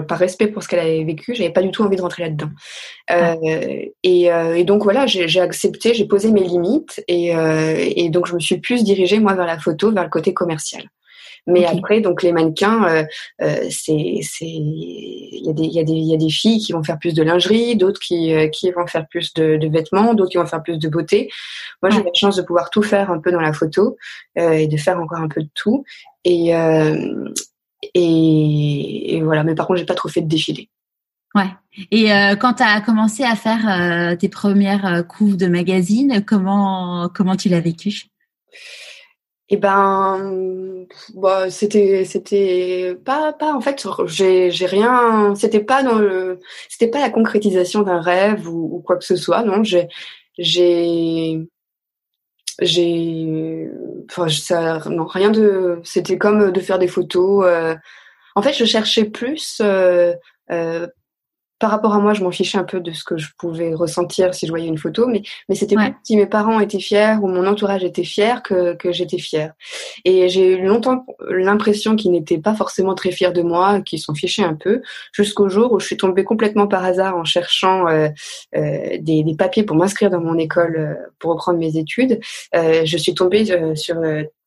par 0.08 0.18
respect 0.18 0.48
pour 0.48 0.62
ce 0.62 0.68
qu'elle 0.68 0.80
avait 0.80 1.04
vécu, 1.04 1.34
j'avais 1.34 1.52
pas 1.52 1.62
du 1.62 1.70
tout 1.70 1.82
envie 1.82 1.96
de 1.96 2.02
rentrer 2.02 2.24
là-dedans. 2.24 2.50
Euh, 3.10 3.84
et, 4.02 4.32
euh, 4.32 4.54
et, 4.54 4.64
donc 4.64 4.82
voilà, 4.82 5.06
j'ai 5.06 5.40
accepté, 5.40 5.94
j'ai 5.94 6.06
posé 6.06 6.32
mes 6.32 6.42
limites 6.42 7.02
et, 7.06 7.36
euh, 7.36 7.76
et, 7.78 8.08
donc 8.10 8.26
je 8.26 8.34
me 8.34 8.40
suis 8.40 8.58
plus 8.58 8.82
dirigée 8.82 9.20
moi 9.20 9.34
vers 9.34 9.46
la 9.46 9.58
photo, 9.58 9.92
vers 9.92 10.04
le 10.04 10.10
côté 10.10 10.34
commercial. 10.34 10.84
Mais 11.46 11.64
après, 11.64 12.00
donc 12.00 12.22
les 12.22 12.32
mannequins, 12.32 12.84
euh, 12.88 13.04
euh, 13.40 13.66
c'est, 13.70 14.18
c'est, 14.22 14.46
il 14.46 15.42
y 15.44 15.48
a 15.48 15.52
des, 15.52 15.62
il 15.62 15.72
y 15.72 15.78
a 15.78 15.84
des, 15.84 15.92
il 15.92 16.10
y 16.10 16.14
a 16.14 16.16
des 16.16 16.28
filles 16.28 16.58
qui 16.58 16.72
vont 16.72 16.82
faire 16.82 16.98
plus 16.98 17.14
de 17.14 17.22
lingerie, 17.22 17.76
d'autres 17.76 18.00
qui, 18.00 18.34
euh, 18.34 18.48
qui 18.48 18.70
vont 18.72 18.86
faire 18.86 19.06
plus 19.06 19.32
de, 19.34 19.56
de 19.56 19.68
vêtements, 19.68 20.14
d'autres 20.14 20.30
qui 20.30 20.38
vont 20.38 20.46
faire 20.46 20.62
plus 20.62 20.78
de 20.78 20.88
beauté. 20.88 21.30
Moi, 21.82 21.90
j'ai 21.90 22.02
la 22.02 22.12
chance 22.14 22.36
de 22.36 22.42
pouvoir 22.42 22.70
tout 22.70 22.82
faire 22.82 23.10
un 23.10 23.20
peu 23.20 23.30
dans 23.30 23.40
la 23.40 23.52
photo 23.52 23.96
et 24.34 24.66
de 24.66 24.76
faire 24.76 24.98
encore 24.98 25.20
un 25.20 25.28
peu 25.28 25.42
de 25.42 25.48
tout. 25.54 25.84
Et, 26.24 26.52
et, 27.94 29.20
voilà. 29.22 29.44
Mais 29.44 29.54
par 29.54 29.66
contre, 29.66 29.78
j'ai 29.78 29.86
pas 29.86 29.94
trop 29.94 30.08
fait 30.08 30.22
de 30.22 30.28
défilé. 30.28 30.68
Ouais. 31.34 31.50
Et 31.90 32.12
euh, 32.12 32.36
quand 32.36 32.54
tu 32.54 32.62
as 32.62 32.80
commencé 32.80 33.22
à 33.22 33.34
faire 33.34 33.68
euh, 33.68 34.16
tes 34.16 34.28
premières 34.28 34.86
euh, 34.86 35.02
couves 35.02 35.36
de 35.36 35.46
magazine, 35.46 36.24
comment 36.26 37.10
comment 37.14 37.36
tu 37.36 37.48
l'as 37.48 37.60
vécu? 37.60 38.04
Eh 39.48 39.58
ben, 39.58 40.86
bah, 41.14 41.50
c'était 41.50 42.04
c'était 42.04 42.96
pas 43.04 43.32
pas 43.32 43.54
en 43.54 43.60
fait 43.60 43.86
j'ai 44.06 44.50
j'ai 44.50 44.66
rien 44.66 45.34
c'était 45.36 45.60
pas 45.60 45.82
dans 45.82 45.98
le 45.98 46.40
c'était 46.68 46.90
pas 46.90 47.00
la 47.00 47.10
concrétisation 47.10 47.82
d'un 47.82 48.00
rêve 48.00 48.48
ou, 48.48 48.76
ou, 48.76 48.80
quoi 48.80 48.96
que 48.96 49.04
ce 49.04 49.14
soit 49.14 49.44
non 49.44 49.62
j'ai 49.62 49.88
j'ai 50.38 51.46
j'ai 52.60 53.70
enfin 54.10 54.28
ça 54.28 54.80
non 54.88 55.04
rien 55.04 55.30
de 55.30 55.80
c'était 55.84 56.18
comme 56.18 56.52
de 56.52 56.60
faire 56.60 56.78
des 56.78 56.88
photos 56.88 57.44
euh. 57.46 57.74
en 58.34 58.42
fait 58.42 58.52
je 58.54 58.64
cherchais 58.64 59.04
plus 59.04 59.60
euh, 59.60 60.14
euh, 60.50 60.86
par 61.58 61.70
rapport 61.70 61.94
à 61.94 61.98
moi, 61.98 62.14
je 62.14 62.22
m'en 62.22 62.30
fichais 62.30 62.58
un 62.58 62.64
peu 62.64 62.80
de 62.80 62.92
ce 62.92 63.04
que 63.04 63.16
je 63.16 63.28
pouvais 63.38 63.74
ressentir 63.74 64.34
si 64.34 64.46
je 64.46 64.52
voyais 64.52 64.68
une 64.68 64.78
photo, 64.78 65.06
mais, 65.06 65.22
mais 65.48 65.54
c'était 65.54 65.76
ouais. 65.76 65.94
si 66.02 66.16
mes 66.16 66.26
parents 66.26 66.60
étaient 66.60 66.80
fiers 66.80 67.16
ou 67.22 67.28
mon 67.28 67.46
entourage 67.46 67.84
était 67.84 68.04
fier 68.04 68.42
que, 68.42 68.74
que 68.74 68.92
j'étais 68.92 69.18
fière. 69.18 69.52
Et 70.04 70.28
j'ai 70.28 70.52
eu 70.52 70.66
longtemps 70.66 71.06
l'impression 71.28 71.96
qu'ils 71.96 72.12
n'étaient 72.12 72.38
pas 72.38 72.54
forcément 72.54 72.94
très 72.94 73.10
fiers 73.10 73.32
de 73.32 73.42
moi, 73.42 73.80
qu'ils 73.80 74.00
s'en 74.00 74.14
fichaient 74.14 74.44
un 74.44 74.54
peu, 74.54 74.82
jusqu'au 75.12 75.48
jour 75.48 75.72
où 75.72 75.80
je 75.80 75.86
suis 75.86 75.96
tombée 75.96 76.24
complètement 76.24 76.66
par 76.66 76.84
hasard 76.84 77.16
en 77.16 77.24
cherchant 77.24 77.88
euh, 77.88 78.08
euh, 78.56 78.98
des, 79.00 79.22
des, 79.22 79.34
papiers 79.36 79.62
pour 79.62 79.76
m'inscrire 79.76 80.10
dans 80.10 80.20
mon 80.20 80.38
école, 80.38 80.76
euh, 80.76 80.94
pour 81.18 81.32
reprendre 81.32 81.58
mes 81.58 81.76
études. 81.76 82.20
Euh, 82.54 82.82
je 82.84 82.96
suis 82.96 83.14
tombée 83.14 83.50
euh, 83.50 83.74
sur 83.74 83.96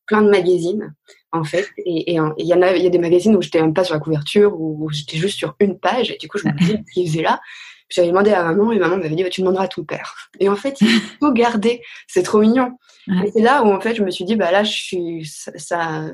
plein 0.06 0.22
de 0.22 0.30
magazines 0.30 0.94
en 1.32 1.44
fait. 1.44 1.68
Et 1.78 2.12
il 2.12 2.14
y 2.14 2.20
en 2.54 2.62
a, 2.62 2.74
il 2.76 2.82
y 2.82 2.86
a 2.86 2.90
des 2.90 2.98
magazines 2.98 3.36
où 3.36 3.42
j'étais 3.42 3.60
même 3.60 3.74
pas 3.74 3.84
sur 3.84 3.94
la 3.94 4.00
couverture, 4.00 4.58
où 4.58 4.88
j'étais 4.90 5.16
juste 5.16 5.38
sur 5.38 5.54
une 5.60 5.78
page. 5.78 6.10
Et 6.10 6.18
du 6.18 6.28
coup, 6.28 6.38
je 6.38 6.48
me 6.48 6.52
disais, 6.52 6.82
ce 6.88 6.92
qu'ils 6.92 7.08
faisaient 7.08 7.22
là? 7.22 7.40
J'avais 7.88 8.08
demandé 8.08 8.30
à 8.30 8.44
maman 8.44 8.70
et 8.70 8.78
maman 8.78 8.96
m'avait 8.98 9.16
dit 9.16 9.24
bah, 9.24 9.30
tu 9.30 9.40
demanderas 9.40 9.64
à 9.64 9.68
ton 9.68 9.82
père. 9.82 10.30
Et 10.38 10.48
en 10.48 10.54
fait, 10.54 10.80
il 10.80 10.88
faut 11.18 11.32
garder. 11.32 11.82
C'est 12.06 12.22
trop 12.22 12.40
mignon. 12.40 12.78
Et 13.08 13.30
c'est 13.32 13.42
là 13.42 13.64
où 13.64 13.72
en 13.72 13.80
fait 13.80 13.96
je 13.96 14.04
me 14.04 14.10
suis 14.10 14.24
dit 14.24 14.36
bah 14.36 14.52
là 14.52 14.62
je 14.62 14.70
suis 14.70 15.24
ça 15.24 16.04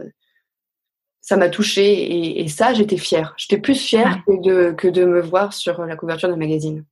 ça 1.20 1.37
m'a 1.37 1.50
touchée 1.50 2.40
et, 2.40 2.48
ça 2.48 2.72
j'étais 2.72 2.96
fière. 2.96 3.35
J'étais 3.37 3.61
plus 3.61 3.79
fière 3.79 4.22
que 4.26 4.40
de 4.40 4.72
que 4.72 4.88
de 4.88 5.05
me 5.05 5.20
voir 5.20 5.52
sur 5.52 5.85
la 5.85 5.96
couverture 5.96 6.31
d'un 6.31 6.37
magazine. 6.37 6.87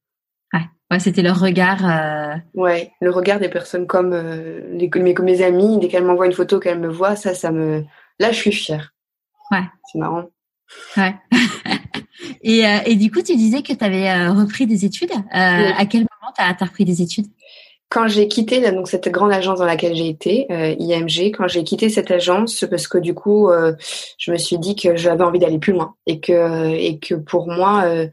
Ouais, 0.91 0.99
c'était 0.99 1.23
leur 1.23 1.41
regard. 1.41 1.85
Euh... 1.85 2.37
Ouais, 2.55 2.93
le 3.01 3.11
regard 3.11 3.41
des 3.41 3.49
personnes 3.49 3.87
comme 3.87 4.13
euh, 4.13 4.61
les, 4.71 4.91
mes, 4.97 5.15
mes 5.15 5.43
amis, 5.43 5.79
dès 5.79 5.89
qu'elles 5.89 6.05
m'envoient 6.05 6.27
une 6.27 6.33
photo, 6.33 6.61
qu'elles 6.61 6.79
me 6.79 6.89
voient, 6.89 7.17
ça, 7.17 7.35
ça 7.35 7.51
me. 7.51 7.85
Là, 8.19 8.33
je 8.33 8.39
suis 8.39 8.53
fière. 8.53 8.95
Ouais. 9.51 9.65
C'est 9.91 9.99
marrant. 9.99 10.25
Ouais. 10.97 11.15
et, 12.43 12.67
euh, 12.67 12.79
et 12.87 12.97
du 12.97 13.11
coup, 13.11 13.23
tu 13.23 13.37
disais 13.37 13.63
que 13.63 13.73
tu 13.73 13.85
avais 13.85 14.11
euh, 14.11 14.33
repris 14.33 14.67
des 14.67 14.85
études. 14.85 15.13
Euh, 15.13 15.73
À 15.77 15.87
quel 15.87 16.01
moment 16.01 16.33
tu 16.37 16.43
as, 16.43 16.53
repris 16.53 16.85
des 16.85 17.03
études? 17.03 17.27
Quand 17.95 18.09
j'ai 18.09 18.27
quitté 18.27 18.61
donc 18.73 18.89
cette 18.89 19.09
grande 19.09 19.31
agence 19.31 19.61
dans 19.61 19.65
laquelle 19.65 19.95
j'ai 19.95 20.09
été, 20.09 20.49
euh, 20.51 20.75
IMG, 20.81 21.31
quand 21.31 21.47
j'ai 21.47 21.63
quitté 21.63 21.89
cette 21.89 22.11
agence, 22.11 22.65
parce 22.69 22.89
que 22.89 22.99
du 22.99 23.15
coup, 23.15 23.49
euh, 23.51 23.73
je 24.19 24.33
me 24.33 24.37
suis 24.37 24.59
dit 24.59 24.75
que 24.75 24.97
j'avais 24.97 25.23
envie 25.23 25.39
d'aller 25.39 25.61
plus 25.61 25.73
loin 25.73 25.95
et 26.05 26.19
que 26.19 26.75
et 26.75 26.99
que 26.99 27.15
pour 27.15 27.47
moi, 27.47 27.85
euh, 27.85 28.09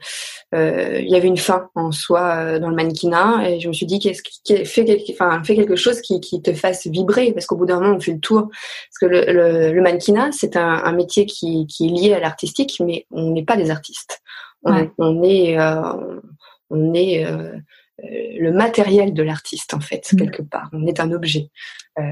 euh 0.54 1.00
il 1.02 1.10
y 1.10 1.16
avait 1.16 1.28
une 1.28 1.38
fin 1.38 1.68
en 1.74 1.92
soi 1.92 2.36
euh, 2.36 2.60
dans 2.60 2.70
le 2.70 2.76
mannequinat. 2.76 3.50
Et 3.50 3.60
je 3.60 3.68
me 3.70 3.74
suis 3.74 3.88
dit 3.88 3.98
qu'est-ce 3.98 4.22
qui 4.22 4.56
fait 4.66 4.86
quelque, 4.86 5.12
enfin 5.14 5.44
fait 5.44 5.56
quelque 5.56 5.76
chose 5.76 6.00
qui, 6.02 6.22
qui 6.22 6.44
te 6.44 6.54
fasse 6.54 6.86
vibrer, 6.86 7.32
parce 7.34 7.48
qu'au 7.48 7.58
bout 7.58 7.66
d'un 7.66 7.80
moment, 7.80 7.96
on 7.96 8.00
fait 8.00 8.14
le 8.14 8.20
tour. 8.20 8.50
Parce 8.52 9.00
que 9.02 9.08
le, 9.08 9.34
le, 9.34 9.74
le 9.74 9.82
mannequinat, 9.82 10.30
c'est 10.32 10.58
un, 10.58 10.84
un, 10.84 10.92
métier 10.92 11.26
qui, 11.26 11.66
qui 11.66 11.88
est 11.88 11.90
lié 11.90 12.14
à 12.14 12.20
l'artistique, 12.20 12.80
mais 12.86 13.08
on 13.10 13.32
n'est 13.32 13.46
pas 13.46 13.58
des 13.58 13.72
artistes. 13.72 14.22
On, 14.64 14.88
on 15.00 15.24
est 15.24 15.58
on 16.72 16.94
est 16.94 17.26
euh, 17.26 17.58
le 18.00 18.52
matériel 18.52 19.14
de 19.14 19.24
l'artiste 19.24 19.74
en 19.74 19.80
fait 19.80 20.12
mm. 20.12 20.16
quelque 20.18 20.42
part. 20.42 20.70
On 20.74 20.86
est 20.88 21.00
un 21.00 21.12
objet. 21.12 21.50
Euh, 22.00 22.04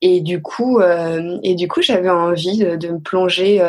et 0.00 0.20
du 0.20 0.40
coup, 0.40 0.78
euh, 0.78 1.38
et 1.42 1.56
du 1.56 1.66
coup, 1.66 1.82
j'avais 1.82 2.08
envie 2.08 2.58
de, 2.58 2.88
me 2.88 3.00
plonger 3.00 3.60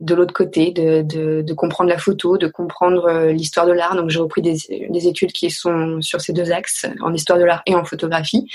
de 0.00 0.14
l'autre 0.14 0.34
côté, 0.34 0.72
de, 0.72 1.00
de, 1.00 1.40
de, 1.40 1.54
comprendre 1.54 1.88
la 1.88 1.96
photo, 1.96 2.36
de 2.36 2.48
comprendre 2.48 3.30
l'histoire 3.30 3.66
de 3.66 3.72
l'art. 3.72 3.96
Donc 3.96 4.10
j'ai 4.10 4.18
repris 4.18 4.42
des, 4.42 4.56
des, 4.90 5.08
études 5.08 5.32
qui 5.32 5.50
sont 5.50 6.02
sur 6.02 6.20
ces 6.20 6.34
deux 6.34 6.52
axes, 6.52 6.86
en 7.00 7.14
histoire 7.14 7.38
de 7.38 7.44
l'art 7.44 7.62
et 7.64 7.74
en 7.74 7.84
photographie. 7.84 8.46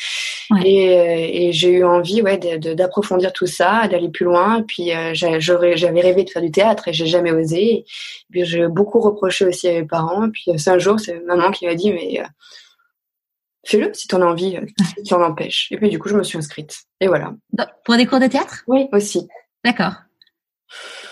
Et, 0.64 1.48
et 1.48 1.52
j'ai 1.52 1.72
eu 1.72 1.84
envie, 1.84 2.22
ouais, 2.22 2.38
d'approfondir 2.38 3.34
tout 3.34 3.48
ça, 3.48 3.88
d'aller 3.88 4.10
plus 4.10 4.26
loin. 4.26 4.64
Puis 4.68 4.92
j'avais 5.14 6.02
rêvé 6.02 6.24
de 6.24 6.30
faire 6.30 6.44
du 6.44 6.52
théâtre 6.52 6.88
et 6.88 6.94
j'ai 6.94 7.08
jamais 7.08 7.32
osé. 7.32 7.74
Et 7.74 7.86
puis 8.30 8.46
j'ai 8.46 8.68
beaucoup 8.68 9.00
reproché 9.00 9.46
aussi 9.46 9.68
à 9.68 9.74
mes 9.74 9.84
parents. 9.86 10.30
Puis 10.30 10.46
c'est 10.58 10.70
un 10.70 10.80
jour, 10.80 11.00
c'est 11.00 11.20
maman 11.26 11.50
qui 11.50 11.66
m'a 11.66 11.74
dit 11.74 11.92
mais 11.92 12.22
fais-le 13.66 13.94
si 13.94 14.08
t'en 14.08 14.22
as 14.22 14.26
envie, 14.26 14.58
euh, 14.58 14.66
si 14.98 15.04
tu 15.04 15.14
en 15.14 15.22
empêches. 15.22 15.68
Et 15.72 15.78
puis 15.78 15.90
du 15.90 16.00
coup, 16.00 16.10
je 16.10 16.16
me 16.16 16.24
suis 16.24 16.38
inscrite. 16.38 16.84
Et 17.00 17.08
voilà. 17.08 17.34
Pour 17.86 17.96
des 17.98 18.06
cours 18.06 18.20
de 18.20 18.28
théâtre? 18.28 18.64
Oui, 18.68 18.88
aussi. 18.92 19.28
D'accord. 19.64 19.94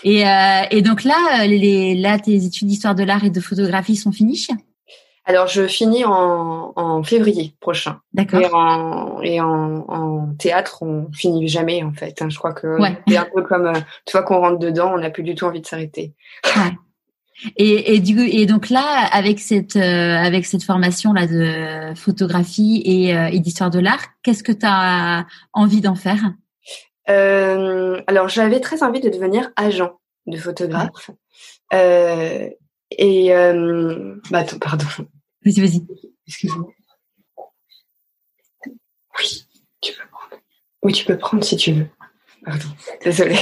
Et, 0.04 0.26
euh, 0.26 0.62
et 0.70 0.82
donc 0.82 1.04
là, 1.04 1.42
euh, 1.42 1.46
les, 1.46 1.94
là, 1.94 2.18
tes 2.18 2.44
études 2.44 2.68
d'histoire 2.68 2.94
de 2.94 3.04
l'art 3.04 3.24
et 3.24 3.30
de 3.30 3.40
photographie 3.40 3.96
sont 3.96 4.12
finies? 4.12 4.46
Alors, 5.26 5.46
je 5.46 5.66
finis 5.66 6.04
en, 6.04 6.72
en 6.74 7.02
février 7.02 7.54
prochain. 7.60 8.00
D'accord. 8.14 8.40
Et, 8.40 8.48
en, 8.52 9.22
et 9.22 9.40
en, 9.40 9.84
en, 9.86 10.34
théâtre, 10.38 10.82
on 10.82 11.08
finit 11.12 11.46
jamais 11.46 11.82
en 11.82 11.92
fait. 11.92 12.20
Hein. 12.22 12.30
Je 12.30 12.38
crois 12.38 12.54
que 12.54 12.78
c'est 13.06 13.18
un 13.18 13.28
peu 13.32 13.42
comme, 13.42 13.72
tu 14.06 14.12
vois, 14.12 14.22
qu'on 14.22 14.40
rentre 14.40 14.58
dedans, 14.58 14.92
on 14.94 14.98
n'a 14.98 15.10
plus 15.10 15.22
du 15.22 15.34
tout 15.34 15.44
envie 15.44 15.60
de 15.60 15.66
s'arrêter. 15.66 16.14
Ouais. 16.56 16.72
Et, 17.56 17.94
et, 17.94 18.00
du, 18.00 18.20
et 18.20 18.46
donc 18.46 18.68
là, 18.68 19.08
avec 19.12 19.40
cette, 19.40 19.76
euh, 19.76 20.16
avec 20.16 20.44
cette 20.44 20.62
formation 20.62 21.12
là 21.12 21.26
de 21.26 21.94
photographie 21.94 22.82
et, 22.84 23.16
euh, 23.16 23.28
et 23.32 23.40
d'histoire 23.40 23.70
de 23.70 23.78
l'art, 23.78 24.04
qu'est-ce 24.22 24.42
que 24.42 24.52
tu 24.52 24.66
as 24.66 25.26
envie 25.52 25.80
d'en 25.80 25.94
faire? 25.94 26.32
Euh, 27.08 28.02
Alors, 28.06 28.28
j'avais 28.28 28.60
très 28.60 28.82
envie 28.82 29.00
de 29.00 29.08
devenir 29.08 29.50
agent 29.56 29.98
de 30.26 30.36
photographe. 30.36 31.10
Euh, 31.72 32.48
et 32.90 33.30
bah 34.30 34.38
attends, 34.40 34.58
pardon. 34.58 34.86
Vas-y, 35.44 35.60
vas-y. 35.60 35.86
Excuse-moi. 36.26 36.68
Oui, 39.18 39.46
tu 39.80 39.92
peux 39.92 40.06
prendre. 40.10 40.42
Oui, 40.82 40.92
tu 40.92 41.04
peux 41.04 41.18
prendre 41.18 41.44
si 41.44 41.56
tu 41.56 41.72
veux. 41.72 41.86
Pardon, 42.44 42.68
désolée. 43.04 43.36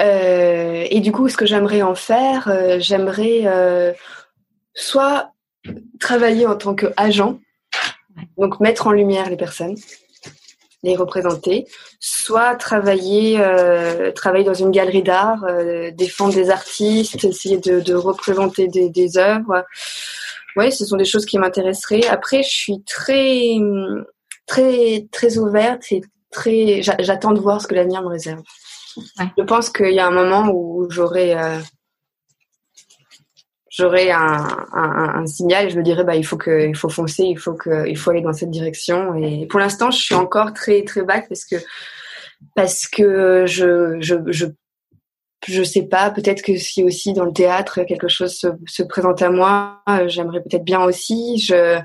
euh, 0.00 0.86
et 0.90 1.00
du 1.00 1.10
coup, 1.10 1.28
ce 1.28 1.36
que 1.36 1.46
j'aimerais 1.46 1.82
en 1.82 1.94
faire, 1.94 2.48
euh, 2.48 2.78
j'aimerais 2.80 3.42
euh, 3.46 3.92
soit 4.74 5.32
travailler 6.00 6.46
en 6.46 6.56
tant 6.56 6.74
qu'agent, 6.74 7.38
donc 8.36 8.60
mettre 8.60 8.86
en 8.88 8.92
lumière 8.92 9.30
les 9.30 9.36
personnes, 9.38 9.76
les 10.82 10.96
représenter, 10.96 11.66
soit 12.00 12.56
travailler, 12.56 13.40
travailler 14.14 14.44
dans 14.44 14.52
une 14.52 14.72
galerie 14.72 15.04
d'art, 15.04 15.46
défendre 15.94 16.34
des 16.34 16.50
artistes, 16.50 17.24
essayer 17.24 17.58
de, 17.58 17.80
de 17.80 17.94
représenter 17.94 18.66
des, 18.66 18.90
des 18.90 19.16
œuvres. 19.16 19.64
Oui, 20.56 20.72
ce 20.72 20.84
sont 20.84 20.96
des 20.96 21.04
choses 21.04 21.24
qui 21.24 21.38
m'intéresseraient. 21.38 22.06
Après, 22.08 22.42
je 22.42 22.50
suis 22.50 22.82
très 22.82 23.56
très 24.46 25.06
très 25.12 25.38
ouverte 25.38 25.84
et 25.92 26.02
très. 26.32 26.82
J'attends 26.82 27.32
de 27.32 27.40
voir 27.40 27.60
ce 27.60 27.68
que 27.68 27.74
l'avenir 27.74 28.02
me 28.02 28.08
réserve. 28.08 28.42
Je 29.38 29.42
pense 29.44 29.70
qu'il 29.70 29.92
y 29.92 30.00
a 30.00 30.06
un 30.06 30.10
moment 30.10 30.50
où 30.52 30.86
j'aurai 30.90 31.34
euh, 31.34 31.58
j'aurai 33.70 34.10
un, 34.10 34.46
un, 34.72 35.22
un, 35.22 35.26
signal 35.26 35.66
et 35.66 35.70
je 35.70 35.78
me 35.78 35.82
dirais 35.82 36.04
bah 36.04 36.16
il 36.16 36.26
faut 36.26 36.36
que 36.36 36.68
il 36.68 36.76
faut 36.76 36.90
foncer, 36.90 37.24
il 37.24 37.38
faut 37.38 37.54
que 37.54 37.88
il 37.88 37.96
faut 37.96 38.10
aller 38.10 38.20
dans 38.20 38.32
cette 38.32 38.50
direction. 38.50 39.14
Et 39.14 39.46
pour 39.46 39.60
l'instant, 39.60 39.90
je 39.90 39.98
suis 39.98 40.14
encore 40.14 40.52
très 40.52 40.84
très 40.84 41.02
vague 41.02 41.26
parce 41.28 41.44
que 41.44 41.56
parce 42.54 42.86
que 42.88 43.46
je 43.46 43.98
je 44.00 44.16
je 44.26 44.46
je 45.48 45.62
sais 45.62 45.82
pas, 45.82 46.10
peut-être 46.10 46.42
que 46.42 46.56
si 46.56 46.84
aussi 46.84 47.12
dans 47.14 47.24
le 47.24 47.32
théâtre 47.32 47.82
quelque 47.82 48.08
chose 48.08 48.32
se, 48.36 48.46
se 48.66 48.82
présente 48.82 49.22
à 49.22 49.30
moi, 49.30 49.82
j'aimerais 50.06 50.40
peut-être 50.40 50.64
bien 50.64 50.82
aussi. 50.82 51.38
Je 51.38 51.80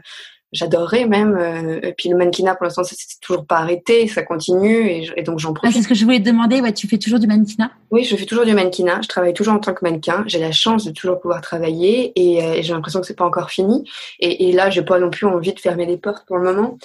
j'adorerais 0.51 1.05
même. 1.05 1.37
Euh, 1.37 1.79
et 1.83 1.93
puis 1.93 2.09
le 2.09 2.17
mannequinat, 2.17 2.55
pour 2.55 2.65
l'instant, 2.65 2.83
ça 2.83 2.95
s'est 2.95 3.17
toujours 3.21 3.45
pas 3.45 3.57
arrêté, 3.57 4.07
ça 4.07 4.23
continue, 4.23 4.89
et, 5.15 5.23
donc 5.23 5.39
j'en 5.39 5.53
profite. 5.53 5.75
Ah, 5.75 5.77
c'est 5.77 5.83
ce 5.83 5.87
que 5.87 5.95
je 5.95 6.05
voulais 6.05 6.19
te 6.19 6.25
demander. 6.25 6.61
Ouais, 6.61 6.73
tu 6.73 6.87
fais 6.87 6.97
toujours 6.97 7.19
du 7.19 7.27
mannequinat? 7.27 7.71
Oui, 7.91 8.03
je 8.03 8.15
fais 8.15 8.25
toujours 8.25 8.45
du 8.45 8.53
mannequinat. 8.53 9.01
Je 9.01 9.07
travaille 9.07 9.33
toujours 9.33 9.53
en 9.53 9.59
tant 9.59 9.73
que 9.73 9.83
mannequin. 9.83 10.23
J'ai 10.27 10.39
la 10.39 10.51
chance 10.51 10.85
de 10.85 10.91
toujours 10.91 11.19
pouvoir 11.19 11.41
travailler, 11.41 12.13
et, 12.15 12.43
euh, 12.43 12.61
j'ai 12.61 12.73
l'impression 12.73 13.01
que 13.01 13.07
c'est 13.07 13.17
pas 13.17 13.25
encore 13.25 13.49
fini. 13.49 13.83
Et, 14.19 14.49
et 14.49 14.51
là, 14.51 14.69
j'ai 14.69 14.83
pas 14.83 14.99
non 14.99 15.09
plus 15.09 15.25
envie 15.25 15.53
de 15.53 15.59
fermer 15.59 15.85
les 15.85 15.97
portes 15.97 16.25
pour 16.27 16.37
le 16.37 16.43
moment. 16.43 16.77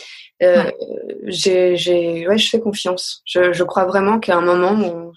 Euh, 0.42 0.64
ouais. 0.64 0.76
J'ai, 1.24 1.76
j'ai, 1.76 2.26
ouais, 2.26 2.38
je 2.38 2.48
fais 2.48 2.60
confiance. 2.60 3.22
Je, 3.24 3.52
je 3.52 3.64
crois 3.64 3.84
vraiment 3.84 4.18
qu'à 4.18 4.36
un 4.36 4.40
moment, 4.40 4.72
on, 4.72 5.12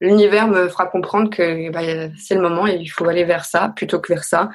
l'univers 0.00 0.48
me 0.48 0.68
fera 0.68 0.86
comprendre 0.86 1.30
que 1.30 1.70
bah, 1.70 2.10
c'est 2.18 2.34
le 2.34 2.40
moment 2.40 2.66
et 2.66 2.76
il 2.76 2.88
faut 2.88 3.08
aller 3.08 3.24
vers 3.24 3.44
ça 3.44 3.72
plutôt 3.74 4.00
que 4.00 4.12
vers 4.12 4.24
ça. 4.24 4.50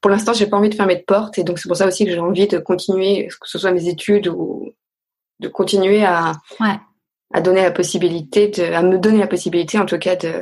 Pour 0.00 0.10
l'instant, 0.10 0.32
j'ai 0.32 0.46
pas 0.46 0.56
envie 0.56 0.68
de 0.68 0.74
fermer 0.74 0.96
de 0.96 1.02
porte 1.02 1.38
et 1.38 1.44
donc 1.44 1.58
c'est 1.58 1.68
pour 1.68 1.76
ça 1.76 1.86
aussi 1.86 2.04
que 2.04 2.10
j'ai 2.10 2.18
envie 2.18 2.48
de 2.48 2.58
continuer, 2.58 3.28
que 3.28 3.48
ce 3.48 3.58
soit 3.58 3.72
mes 3.72 3.88
études 3.88 4.28
ou 4.28 4.72
de 5.40 5.48
continuer 5.48 6.04
à 6.04 6.32
ouais. 6.60 6.78
à 7.32 7.40
donner 7.40 7.62
la 7.62 7.72
possibilité 7.72 8.48
de, 8.48 8.62
à 8.62 8.82
me 8.82 8.98
donner 8.98 9.18
la 9.18 9.26
possibilité 9.26 9.78
en 9.78 9.86
tout 9.86 9.98
cas 9.98 10.16
de 10.16 10.32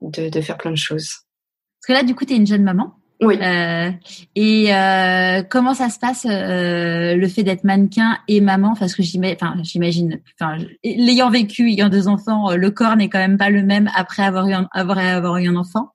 de, 0.00 0.28
de 0.28 0.40
faire 0.40 0.58
plein 0.58 0.70
de 0.70 0.76
choses. 0.76 1.20
Parce 1.80 1.86
que 1.88 1.92
là, 1.92 2.02
du 2.04 2.14
coup, 2.14 2.24
tu 2.24 2.34
es 2.34 2.36
une 2.36 2.46
jeune 2.46 2.62
maman. 2.62 2.94
Oui. 3.22 3.38
Euh, 3.40 3.90
et 4.34 4.74
euh, 4.74 5.42
comment 5.48 5.74
ça 5.74 5.88
se 5.88 5.98
passe 5.98 6.26
euh, 6.28 7.14
le 7.14 7.28
fait 7.28 7.42
d'être 7.42 7.64
mannequin 7.64 8.18
et 8.28 8.40
maman? 8.40 8.74
Parce 8.78 8.94
que 8.94 9.02
j'imagine, 9.02 9.36
enfin, 9.40 9.54
j'imagine, 9.62 10.20
enfin, 10.40 10.58
l'ayant 10.84 11.30
vécu, 11.30 11.70
ayant 11.70 11.88
deux 11.88 12.08
enfants, 12.08 12.50
euh, 12.50 12.56
le 12.56 12.70
corps 12.70 12.96
n'est 12.96 13.08
quand 13.08 13.20
même 13.20 13.38
pas 13.38 13.50
le 13.50 13.62
même 13.62 13.88
après 13.94 14.22
avoir 14.22 14.46
eu 14.48 14.52
un, 14.52 14.68
avoir, 14.72 14.98
avoir 14.98 15.36
eu 15.38 15.48
un 15.48 15.56
enfant. 15.56 15.92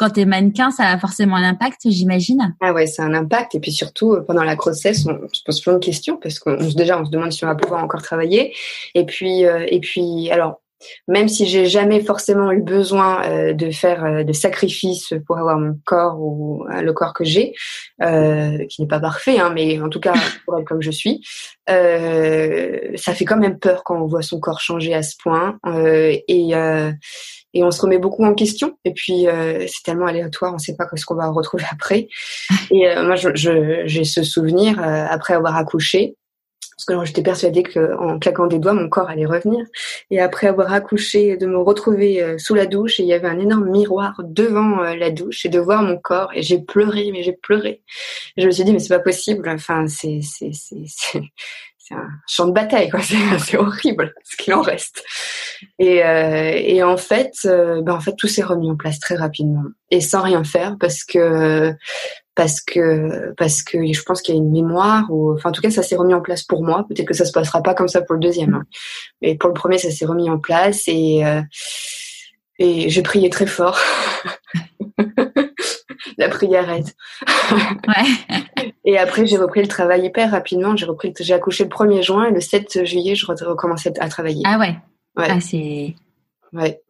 Quand 0.00 0.08
tu 0.08 0.20
es 0.20 0.24
mannequin, 0.24 0.70
ça 0.70 0.88
a 0.88 0.98
forcément 0.98 1.36
un 1.36 1.42
impact, 1.42 1.82
j'imagine. 1.84 2.56
Ah 2.62 2.72
ouais, 2.72 2.86
c'est 2.86 3.02
un 3.02 3.12
impact. 3.12 3.54
Et 3.54 3.60
puis 3.60 3.70
surtout, 3.70 4.14
euh, 4.14 4.22
pendant 4.22 4.44
la 4.44 4.56
grossesse, 4.56 5.06
on, 5.06 5.28
se 5.30 5.42
pose 5.44 5.60
plein 5.60 5.74
de 5.74 5.78
questions 5.78 6.16
parce 6.16 6.38
qu'on 6.38 6.56
déjà, 6.74 6.98
on 6.98 7.04
se 7.04 7.10
demande 7.10 7.32
si 7.32 7.44
on 7.44 7.48
va 7.48 7.54
pouvoir 7.54 7.84
encore 7.84 8.00
travailler. 8.00 8.54
Et 8.94 9.04
puis, 9.04 9.44
euh, 9.44 9.66
et 9.68 9.78
puis, 9.78 10.30
alors, 10.30 10.62
même 11.08 11.28
si 11.28 11.46
j'ai 11.46 11.66
jamais 11.66 12.00
forcément 12.00 12.52
eu 12.52 12.62
besoin 12.62 13.24
euh, 13.24 13.52
de 13.52 13.70
faire 13.70 14.04
euh, 14.04 14.24
de 14.24 14.32
sacrifices 14.32 15.14
pour 15.26 15.38
avoir 15.38 15.58
mon 15.58 15.78
corps 15.84 16.20
ou 16.20 16.64
euh, 16.68 16.82
le 16.82 16.92
corps 16.92 17.14
que 17.14 17.24
j'ai, 17.24 17.54
euh, 18.02 18.64
qui 18.66 18.82
n'est 18.82 18.88
pas 18.88 19.00
parfait, 19.00 19.38
hein, 19.38 19.50
mais 19.54 19.80
en 19.80 19.88
tout 19.88 20.00
cas 20.00 20.14
pour 20.44 20.58
être 20.58 20.66
comme 20.66 20.82
je 20.82 20.90
suis, 20.90 21.24
ça 21.66 23.14
fait 23.14 23.24
quand 23.24 23.36
même 23.36 23.58
peur 23.58 23.84
quand 23.84 24.02
on 24.02 24.06
voit 24.06 24.22
son 24.22 24.40
corps 24.40 24.60
changer 24.60 24.92
à 24.92 25.02
ce 25.02 25.14
point 25.22 25.58
et 25.64 26.52
et 27.52 27.64
on 27.64 27.70
se 27.72 27.80
remet 27.80 27.98
beaucoup 27.98 28.24
en 28.24 28.34
question. 28.34 28.76
Et 28.84 28.92
puis 28.92 29.26
c'est 29.68 29.82
tellement 29.84 30.06
aléatoire, 30.06 30.50
on 30.50 30.56
ne 30.56 30.60
sait 30.60 30.74
pas 30.74 30.88
ce 30.92 31.04
qu'on 31.04 31.14
va 31.14 31.28
retrouver 31.28 31.62
après. 31.70 32.08
Et 32.72 32.86
moi, 33.02 33.14
j'ai 33.14 33.86
je, 33.86 34.02
ce 34.02 34.24
souvenir 34.24 34.80
après 34.80 35.34
avoir 35.34 35.56
accouché 35.56 36.16
parce 36.86 37.00
que 37.00 37.04
j'étais 37.06 37.22
persuadée 37.22 37.62
qu'en 37.62 38.18
claquant 38.18 38.46
des 38.46 38.58
doigts, 38.58 38.72
mon 38.72 38.88
corps 38.88 39.08
allait 39.08 39.26
revenir. 39.26 39.66
Et 40.10 40.20
après 40.20 40.46
avoir 40.46 40.72
accouché, 40.72 41.36
de 41.36 41.46
me 41.46 41.58
retrouver 41.58 42.22
euh, 42.22 42.38
sous 42.38 42.54
la 42.54 42.66
douche, 42.66 43.00
et 43.00 43.02
il 43.02 43.08
y 43.08 43.12
avait 43.12 43.28
un 43.28 43.38
énorme 43.38 43.68
miroir 43.70 44.20
devant 44.24 44.82
euh, 44.82 44.94
la 44.94 45.10
douche, 45.10 45.44
et 45.46 45.48
de 45.48 45.58
voir 45.58 45.82
mon 45.82 45.98
corps, 45.98 46.30
et 46.34 46.42
j'ai 46.42 46.58
pleuré, 46.58 47.10
mais 47.12 47.22
j'ai 47.22 47.32
pleuré. 47.32 47.82
Je 48.36 48.46
me 48.46 48.50
suis 48.50 48.64
dit, 48.64 48.72
mais 48.72 48.78
c'est 48.78 48.94
pas 48.94 49.02
possible. 49.02 49.48
Enfin, 49.48 49.86
c'est 49.86 50.20
c'est 50.22 50.52
c'est 50.52 50.82
c'est 51.90 51.96
un 51.96 52.08
champ 52.28 52.46
de 52.46 52.52
bataille, 52.52 52.88
quoi. 52.88 53.00
C'est 53.38 53.56
horrible 53.56 54.14
ce 54.22 54.36
qu'il 54.36 54.54
en 54.54 54.62
reste. 54.62 55.02
Et, 55.78 56.04
euh, 56.04 56.52
et 56.54 56.82
en 56.82 56.96
fait, 56.96 57.32
euh, 57.46 57.82
ben 57.82 57.94
en 57.94 58.00
fait, 58.00 58.14
tout 58.16 58.28
s'est 58.28 58.42
remis 58.42 58.70
en 58.70 58.76
place 58.76 59.00
très 59.00 59.16
rapidement 59.16 59.64
et 59.90 60.00
sans 60.00 60.22
rien 60.22 60.44
faire 60.44 60.76
parce 60.78 61.04
que 61.04 61.74
parce 62.40 62.62
que 62.62 63.34
parce 63.36 63.62
que 63.62 63.92
je 63.92 64.02
pense 64.02 64.22
qu'il 64.22 64.34
y 64.34 64.38
a 64.38 64.40
une 64.40 64.50
mémoire 64.50 65.04
ou 65.10 65.34
enfin 65.34 65.50
en 65.50 65.52
tout 65.52 65.60
cas 65.60 65.70
ça 65.70 65.82
s'est 65.82 65.94
remis 65.94 66.14
en 66.14 66.22
place 66.22 66.42
pour 66.42 66.62
moi. 66.62 66.86
Peut-être 66.88 67.06
que 67.06 67.12
ça 67.12 67.26
se 67.26 67.32
passera 67.32 67.62
pas 67.62 67.74
comme 67.74 67.88
ça 67.88 68.00
pour 68.00 68.14
le 68.14 68.20
deuxième 68.20 68.54
hein. 68.54 68.64
mais 69.20 69.34
pour 69.34 69.48
le 69.48 69.54
premier 69.54 69.76
ça 69.76 69.90
s'est 69.90 70.06
remis 70.06 70.30
en 70.30 70.38
place 70.38 70.84
et 70.86 71.22
euh, 71.22 71.42
et 72.58 72.88
j'ai 72.88 73.02
prié 73.02 73.28
très 73.28 73.44
fort. 73.44 73.78
La 76.16 76.30
prière 76.30 76.70
aide. 76.70 76.88
Ouais. 77.52 78.36
et 78.86 78.96
après 78.96 79.26
j'ai 79.26 79.36
repris 79.36 79.60
le 79.60 79.68
travail 79.68 80.06
hyper 80.06 80.30
rapidement. 80.30 80.74
J'ai 80.76 80.86
repris 80.86 81.12
j'ai 81.20 81.34
accouché 81.34 81.64
le 81.64 81.68
1er 81.68 82.02
juin 82.02 82.24
et 82.24 82.30
le 82.30 82.40
7 82.40 82.86
juillet 82.86 83.16
je 83.16 83.26
recommençais 83.26 83.92
à 84.00 84.08
travailler. 84.08 84.44
Ah 84.46 84.58
ouais. 84.58 84.78
Ouais. 85.14 85.28
Ah, 85.28 85.40
c'est 85.40 85.94
ouais 86.54 86.80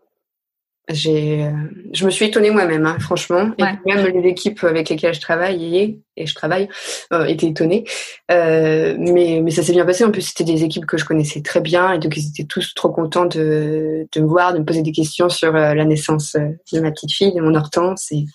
j'ai, 0.92 1.44
euh, 1.44 1.50
je 1.92 2.04
me 2.04 2.10
suis 2.10 2.26
étonnée 2.26 2.50
moi-même, 2.50 2.86
hein, 2.86 2.98
franchement. 3.00 3.50
Et 3.58 3.64
même 3.86 4.06
les 4.06 4.28
équipes 4.28 4.62
avec 4.64 4.88
lesquelles 4.88 5.14
je 5.14 5.20
travaille 5.20 6.00
et 6.16 6.26
je 6.26 6.34
travaille 6.34 6.68
euh, 7.12 7.24
étaient 7.24 7.46
étonnées. 7.46 7.84
Euh, 8.30 8.96
mais, 8.98 9.40
mais 9.42 9.50
ça 9.50 9.62
s'est 9.62 9.72
bien 9.72 9.86
passé. 9.86 10.04
En 10.04 10.10
plus, 10.10 10.22
c'était 10.22 10.44
des 10.44 10.64
équipes 10.64 10.86
que 10.86 10.98
je 10.98 11.04
connaissais 11.04 11.42
très 11.42 11.60
bien 11.60 11.92
et 11.92 11.98
donc 11.98 12.16
ils 12.16 12.28
étaient 12.28 12.44
tous 12.44 12.74
trop 12.74 12.90
contents 12.90 13.26
de, 13.26 14.06
de 14.10 14.20
me 14.20 14.26
voir, 14.26 14.52
de 14.52 14.58
me 14.58 14.64
poser 14.64 14.82
des 14.82 14.92
questions 14.92 15.28
sur 15.28 15.54
euh, 15.54 15.74
la 15.74 15.84
naissance 15.84 16.34
de 16.34 16.80
ma 16.80 16.90
petite 16.90 17.12
fille, 17.12 17.34
de 17.34 17.40
mon 17.40 17.54
Hortense. 17.54 18.12
Et 18.12 18.26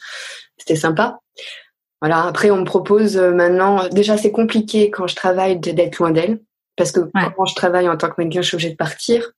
c'était 0.58 0.76
sympa. 0.76 1.20
Voilà. 2.02 2.24
Après, 2.24 2.52
on 2.52 2.58
me 2.58 2.66
propose 2.66 3.18
maintenant. 3.18 3.88
Déjà, 3.90 4.18
c'est 4.18 4.32
compliqué 4.32 4.92
quand 4.92 5.08
je 5.08 5.16
travaille 5.16 5.60
d'être 5.60 6.00
loin 6.00 6.12
d'elle 6.12 6.40
parce 6.78 6.92
que 6.92 7.00
quand 7.38 7.46
je 7.46 7.56
travaille 7.56 7.88
en 7.88 7.98
tant 7.98 8.10
que 8.10 8.16
mannequin, 8.18 8.42
je 8.42 8.48
suis 8.48 8.56
obligée 8.56 8.72
de 8.72 8.76
partir. 8.76 9.32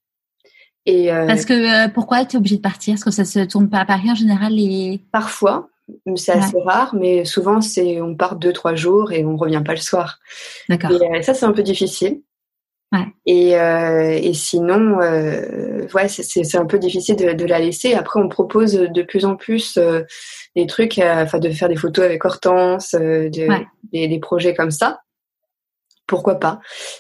Euh, 0.88 1.28
Parce 1.28 1.46
que 1.46 1.54
euh, 1.54 1.90
pourquoi 1.90 2.26
tu 2.26 2.36
es 2.36 2.40
obligé 2.40 2.58
de 2.58 2.62
partir? 2.62 2.94
Parce 2.94 3.04
que 3.04 3.12
ça 3.12 3.26
se 3.26 3.40
tourne 3.46 3.70
pas 3.70 3.80
à 3.80 3.86
Paris 3.86 4.10
en 4.10 4.16
général 4.16 4.54
et... 4.58 5.02
Parfois, 5.12 5.70
c'est 6.16 6.32
assez 6.32 6.62
rare, 6.62 6.96
mais 6.96 7.26
souvent 7.26 7.62
c'est 7.62 8.02
on 8.02 8.16
part 8.16 8.36
deux 8.36 8.54
trois 8.54 8.76
jours 8.76 9.12
et 9.12 9.26
on 9.26 9.36
revient 9.36 9.64
pas 9.66 9.74
le 9.74 9.80
soir. 9.80 10.20
D'accord. 10.70 10.92
Et 10.92 11.18
euh, 11.18 11.22
ça 11.22 11.34
c'est 11.34 11.46
un 11.46 11.54
peu 11.54 11.64
difficile. 11.64 12.22
Ouais. 12.94 13.06
Et, 13.26 13.52
et 13.52 14.34
sinon, 14.34 14.98
ouais, 15.00 16.08
c'est 16.08 16.56
un 16.56 16.66
peu 16.66 16.80
difficile 16.80 17.18
de, 17.18 17.34
de, 17.34 17.46
la 17.46 17.60
laisser. 17.60 17.94
Après, 17.96 18.18
on 18.18 18.30
propose 18.30 18.76
de 18.76 19.02
plus 19.02 19.26
en 19.26 19.36
plus 19.36 19.78
des 20.56 20.68
trucs, 20.68 20.98
enfin 20.98 21.40
de 21.40 21.50
faire 21.50 21.68
des 21.68 21.76
photos 21.76 22.06
avec 22.06 22.24
Hortense, 22.24 22.92
de, 22.94 23.30
des, 23.92 24.08
des 24.08 24.20
projets 24.20 24.56
comme 24.56 24.72
ça 24.72 25.02
pourquoi 26.08 26.36
pas. 26.36 26.60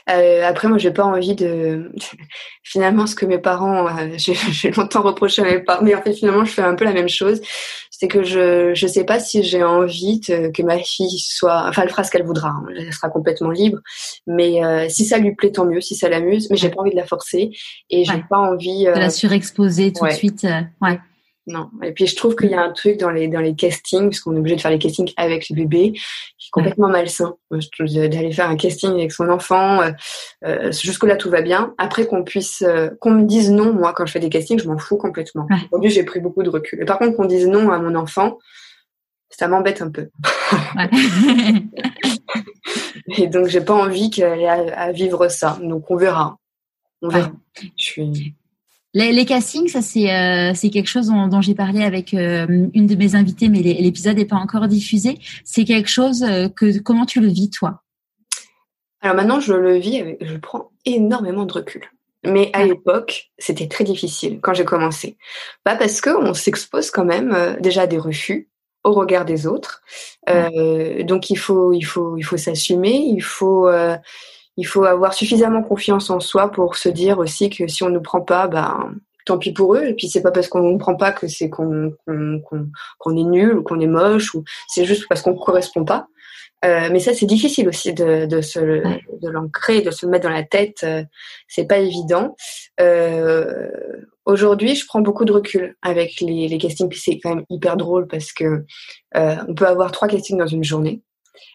Euh, 0.09 0.43
après, 0.43 0.67
moi, 0.67 0.77
j'ai 0.77 0.91
pas 0.91 1.03
envie 1.03 1.33
de. 1.33 1.91
finalement, 2.63 3.07
ce 3.07 3.15
que 3.15 3.25
mes 3.25 3.39
parents, 3.39 3.87
euh, 3.87 4.17
j'ai 4.17 4.71
longtemps 4.71 5.01
reproché 5.01 5.41
à 5.41 5.45
mes 5.45 5.59
parents, 5.59 5.83
mais 5.83 5.95
en 5.95 6.01
fait, 6.01 6.13
finalement, 6.13 6.45
je 6.45 6.51
fais 6.51 6.61
un 6.61 6.75
peu 6.75 6.85
la 6.85 6.93
même 6.93 7.09
chose. 7.09 7.41
C'est 7.89 8.07
que 8.07 8.23
je 8.23 8.75
je 8.75 8.85
sais 8.85 9.05
pas 9.05 9.19
si 9.19 9.41
j'ai 9.41 9.63
envie 9.63 10.21
que 10.21 10.61
ma 10.61 10.77
fille 10.77 11.17
soit. 11.17 11.65
Enfin, 11.67 11.81
elle 11.81 11.89
fera 11.89 12.03
ce 12.03 12.11
qu'elle 12.11 12.25
voudra. 12.25 12.49
Hein, 12.49 12.65
elle 12.77 12.93
sera 12.93 13.09
complètement 13.09 13.49
libre. 13.49 13.79
Mais 14.27 14.63
euh, 14.63 14.87
si 14.87 15.03
ça 15.05 15.17
lui 15.17 15.33
plaît, 15.33 15.51
tant 15.51 15.65
mieux. 15.65 15.81
Si 15.81 15.95
ça 15.95 16.07
l'amuse. 16.07 16.47
Mais 16.51 16.57
j'ai 16.57 16.69
pas 16.69 16.81
envie 16.81 16.91
de 16.91 16.95
la 16.95 17.07
forcer 17.07 17.49
et 17.89 18.05
j'ai 18.05 18.23
pas 18.29 18.37
envie. 18.37 18.85
de 18.85 18.91
la 18.91 19.09
surexposer 19.09 19.93
tout 19.93 20.05
de 20.05 20.11
suite. 20.11 20.45
ouais. 20.81 20.99
Non. 21.47 21.69
Et 21.81 21.93
puis 21.93 22.07
je 22.07 22.15
trouve 22.17 22.35
qu'il 22.35 22.51
y 22.51 22.55
a 22.55 22.61
un 22.61 22.71
truc 22.71 22.97
dans 22.97 23.09
les 23.09 23.29
dans 23.29 23.39
les 23.39 23.55
castings, 23.55 24.09
parce 24.09 24.19
qu'on 24.19 24.35
est 24.35 24.39
obligé 24.39 24.57
de 24.57 24.61
faire 24.61 24.71
les 24.71 24.79
castings 24.79 25.13
avec 25.15 25.47
les 25.47 25.55
bébés, 25.55 25.93
qui 25.93 26.47
est 26.47 26.51
complètement 26.51 26.89
malsain. 26.89 27.35
D'aller 27.79 28.33
faire 28.33 28.49
un 28.49 28.57
casting 28.57 28.91
avec 28.91 29.13
son 29.13 29.29
enfant, 29.29 29.81
euh, 29.81 29.91
euh, 30.45 30.71
jusque 30.73 31.05
là 31.05 31.15
tout 31.15 31.29
va 31.29 31.41
bien. 31.41 31.73
Après 31.77 32.05
qu'on 32.05 32.25
puisse, 32.25 32.63
euh, 32.63 32.89
qu'on 32.99 33.11
me 33.11 33.23
dise 33.23 33.49
non, 33.49 33.73
moi 33.73 33.93
quand 33.93 34.05
je 34.05 34.11
fais 34.11 34.19
des 34.19 34.29
castings, 34.29 34.59
je 34.59 34.67
m'en 34.67 34.77
fous 34.77 34.97
complètement. 34.97 35.47
Aujourd'hui 35.71 35.89
j'ai 35.89 36.03
pris 36.03 36.19
beaucoup 36.19 36.43
de 36.43 36.49
recul. 36.49 36.81
Et 36.81 36.85
par 36.85 36.99
contre 36.99 37.15
qu'on 37.15 37.25
dise 37.25 37.47
non 37.47 37.71
à 37.71 37.79
mon 37.79 37.95
enfant, 37.95 38.39
ça 39.29 39.47
m'embête 39.47 39.81
un 39.81 39.89
peu. 39.89 40.09
Ouais. 40.75 40.89
Et 43.17 43.27
donc 43.27 43.47
j'ai 43.47 43.61
pas 43.61 43.73
envie 43.73 44.09
qu'elle 44.09 44.41
ait 44.41 44.47
à, 44.47 44.91
vivre 44.91 45.29
ça. 45.29 45.57
Donc 45.61 45.89
on 45.89 45.95
verra. 45.95 46.37
On 47.01 47.07
verra. 47.07 47.31
Je 47.77 47.83
suis. 47.83 48.35
Les, 48.93 49.25
castings, 49.25 49.67
ça 49.67 49.81
c'est 49.81 50.11
euh, 50.11 50.53
c'est 50.55 50.69
quelque 50.69 50.87
chose 50.87 51.07
dont, 51.07 51.41
j'ai 51.41 51.53
parlé 51.53 51.83
avec 51.83 52.13
euh, 52.13 52.67
une 52.73 52.87
de 52.87 52.95
mes 52.95 53.15
invitées, 53.15 53.49
mais 53.49 53.59
l'épisode 53.59 54.17
n'est 54.17 54.25
pas 54.25 54.37
encore 54.37 54.67
diffusé. 54.67 55.19
C'est 55.43 55.65
quelque 55.65 55.89
chose 55.89 56.23
euh, 56.23 56.47
que 56.47 56.79
comment 56.79 57.05
tu 57.05 57.19
le 57.19 57.27
vis 57.27 57.49
toi? 57.49 57.83
Alors 59.01 59.15
maintenant, 59.15 59.39
je 59.39 59.53
le 59.53 59.77
vis, 59.77 59.99
avec, 59.99 60.17
je 60.21 60.37
prends 60.37 60.71
énormément 60.85 61.45
de 61.45 61.53
recul. 61.53 61.83
Mais 62.25 62.49
à 62.53 62.65
l'époque, 62.65 63.29
c'était 63.37 63.67
très 63.67 63.83
difficile 63.83 64.39
quand 64.41 64.53
j'ai 64.53 64.65
commencé. 64.65 65.17
Pas 65.63 65.75
parce 65.75 66.01
que 66.01 66.09
on 66.09 66.33
s'expose 66.33 66.89
quand 66.89 67.05
même 67.05 67.57
déjà 67.59 67.83
à 67.83 67.87
des 67.87 67.99
refus 67.99 68.49
au 68.83 68.93
regard 68.93 69.25
des 69.25 69.45
autres. 69.45 69.83
donc 70.27 71.29
il 71.29 71.37
faut 71.37 71.73
il 71.73 71.83
faut 71.83 72.17
il 72.17 72.23
faut 72.23 72.37
s'assumer, 72.37 72.95
il 72.95 73.21
faut 73.21 73.69
il 74.57 74.65
faut 74.65 74.83
avoir 74.83 75.13
suffisamment 75.13 75.63
confiance 75.63 76.09
en 76.09 76.19
soi 76.19 76.51
pour 76.51 76.75
se 76.75 76.89
dire 76.89 77.19
aussi 77.19 77.49
que 77.49 77.67
si 77.67 77.83
on 77.83 77.89
ne 77.89 77.99
prend 77.99 78.21
pas, 78.21 78.47
bah, 78.47 78.89
tant 79.25 79.37
pis 79.37 79.53
pour 79.53 79.75
eux. 79.75 79.85
Et 79.85 79.93
puis 79.93 80.09
c'est 80.09 80.21
pas 80.21 80.31
parce 80.31 80.47
qu'on 80.47 80.73
ne 80.73 80.77
prend 80.77 80.95
pas 80.95 81.11
que 81.11 81.27
c'est 81.27 81.49
qu'on 81.49 81.93
qu'on 82.05 83.17
est 83.17 83.23
nul 83.23 83.57
ou 83.57 83.63
qu'on 83.63 83.79
est 83.79 83.87
moche 83.87 84.33
ou 84.33 84.43
c'est 84.67 84.85
juste 84.85 85.07
parce 85.07 85.21
qu'on 85.21 85.33
ne 85.33 85.39
correspond 85.39 85.85
pas. 85.85 86.07
Euh, 86.65 86.89
mais 86.91 86.99
ça 86.99 87.13
c'est 87.13 87.27
difficile 87.27 87.69
aussi 87.69 87.93
de, 87.93 88.25
de 88.25 88.41
se 88.41 88.59
de 88.59 89.29
l'ancrer, 89.29 89.81
de 89.81 89.91
se 89.91 90.07
mettre 90.07 90.27
dans 90.27 90.33
la 90.33 90.43
tête. 90.43 90.79
Euh, 90.83 91.03
c'est 91.47 91.67
pas 91.67 91.77
évident. 91.77 92.35
Euh, 92.79 93.69
Aujourd'hui, 94.27 94.75
je 94.75 94.85
prends 94.85 94.99
beaucoup 94.99 95.23
de 95.23 95.31
recul 95.31 95.77
avec 95.81 96.19
les, 96.19 96.49
les 96.49 96.57
castings. 96.57 96.91
C'est 96.91 97.17
quand 97.17 97.35
même 97.35 97.45
hyper 97.49 97.77
drôle 97.77 98.07
parce 98.07 98.33
que 98.33 98.65
euh, 99.15 99.35
on 99.47 99.55
peut 99.55 99.65
avoir 99.65 99.93
trois 99.93 100.09
castings 100.09 100.37
dans 100.37 100.47
une 100.47 100.65
journée. 100.65 101.01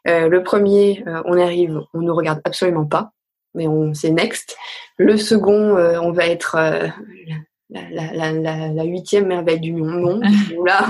Euh, 0.08 0.28
le 0.28 0.42
premier, 0.42 1.02
euh, 1.06 1.22
on 1.24 1.38
arrive, 1.38 1.80
on 1.94 2.00
ne 2.00 2.10
regarde 2.10 2.40
absolument 2.44 2.86
pas, 2.86 3.12
mais 3.54 3.68
on 3.68 3.94
c'est 3.94 4.10
next. 4.10 4.56
Le 4.96 5.16
second, 5.16 5.76
euh, 5.76 5.98
on 6.00 6.12
va 6.12 6.26
être 6.26 6.56
la, 7.70 8.84
huitième 8.84 9.26
merveille 9.26 9.60
du 9.60 9.72
monde. 9.72 10.22
là, 10.66 10.86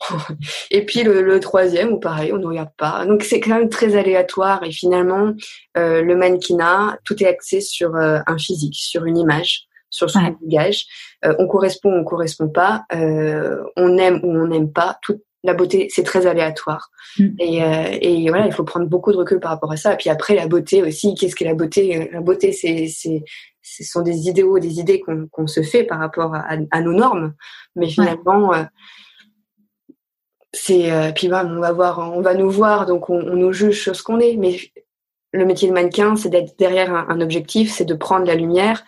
et 0.70 0.84
puis 0.84 1.02
le, 1.02 1.40
troisième, 1.40 1.92
ou 1.92 1.98
pareil, 1.98 2.32
on 2.32 2.38
ne 2.38 2.46
regarde 2.46 2.72
pas. 2.76 3.04
Donc 3.06 3.22
c'est 3.22 3.40
quand 3.40 3.58
même 3.58 3.68
très 3.68 3.96
aléatoire 3.96 4.62
et 4.64 4.72
finalement, 4.72 5.32
le 5.74 6.14
mannequinat, 6.14 6.98
tout 7.04 7.22
est 7.22 7.26
axé 7.26 7.60
sur 7.60 7.96
un 7.96 8.38
physique, 8.38 8.76
sur 8.76 9.04
une 9.04 9.18
image 9.18 9.66
sur 9.90 10.10
son 10.10 10.22
langage. 10.22 10.86
on 11.22 11.46
correspond 11.46 11.92
ou 11.92 12.00
on 12.00 12.04
correspond 12.04 12.48
pas. 12.48 12.84
on 12.90 13.98
aime 13.98 14.20
ou 14.24 14.30
on 14.30 14.48
n'aime 14.48 14.72
pas. 14.72 14.98
Tout, 15.02 15.20
la 15.44 15.54
beauté, 15.54 15.88
c'est 15.90 16.02
très 16.02 16.26
aléatoire. 16.26 16.90
Mm. 17.18 17.28
Et, 17.38 17.62
euh, 17.62 17.98
et, 18.00 18.28
voilà, 18.28 18.46
il 18.46 18.52
faut 18.52 18.64
prendre 18.64 18.86
beaucoup 18.86 19.12
de 19.12 19.18
recul 19.18 19.38
par 19.38 19.52
rapport 19.52 19.70
à 19.70 19.76
ça. 19.76 19.92
Et 19.92 19.96
puis 19.96 20.10
après, 20.10 20.34
la 20.34 20.48
beauté 20.48 20.82
aussi, 20.82 21.14
qu'est-ce 21.14 21.36
qu'est 21.36 21.44
la 21.44 21.54
beauté 21.54 22.08
La 22.12 22.20
beauté, 22.20 22.52
c'est, 22.52 22.88
c'est, 22.88 23.22
ce 23.62 23.84
sont 23.84 24.02
des 24.02 24.28
idéaux, 24.28 24.58
des 24.58 24.80
idées 24.80 25.00
qu'on, 25.00 25.28
qu'on 25.30 25.46
se 25.46 25.62
fait 25.62 25.84
par 25.84 25.98
rapport 25.98 26.34
à, 26.34 26.56
à 26.70 26.80
nos 26.80 26.94
normes. 26.94 27.34
Mais 27.76 27.88
finalement, 27.88 28.54
euh, 28.54 28.64
c'est 30.52 30.90
euh, 30.90 31.12
puis 31.14 31.28
bah, 31.28 31.44
on 31.46 31.60
va 31.60 31.72
voir, 31.72 31.98
on 31.98 32.22
va 32.22 32.34
nous 32.34 32.50
voir, 32.50 32.86
donc 32.86 33.10
on, 33.10 33.20
on 33.20 33.36
nous 33.36 33.52
juge 33.52 33.82
sur 33.82 33.94
ce 33.94 34.02
qu'on 34.02 34.20
est. 34.20 34.36
Mais 34.36 34.56
le 35.32 35.44
métier 35.44 35.68
de 35.68 35.74
mannequin, 35.74 36.16
c'est 36.16 36.30
d'être 36.30 36.58
derrière 36.58 36.94
un, 36.94 37.06
un 37.10 37.20
objectif, 37.20 37.70
c'est 37.70 37.84
de 37.84 37.94
prendre 37.94 38.24
la 38.26 38.34
lumière 38.34 38.82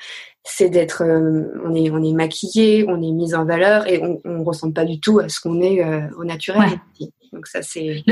c'est 0.47 0.71
d'être, 0.71 1.03
euh, 1.03 1.61
on 1.65 1.75
est, 1.75 1.91
on 1.91 2.03
est 2.03 2.13
maquillé, 2.13 2.85
on 2.89 3.03
est 3.03 3.13
mis 3.13 3.35
en 3.35 3.45
valeur 3.45 3.87
et 3.89 4.01
on, 4.03 4.21
on 4.25 4.45
ressemble 4.45 4.73
pas 4.73 4.85
du 4.85 5.01
tout 5.01 5.19
à 5.19 5.29
ce 5.29 5.41
qu'on 5.41 5.61
est 5.61 5.85
euh, 5.85 6.09
au 6.17 6.25
naturel. 6.25 6.81
Donc 7.33 7.47
ça 7.47 7.63
c'est. 7.63 8.05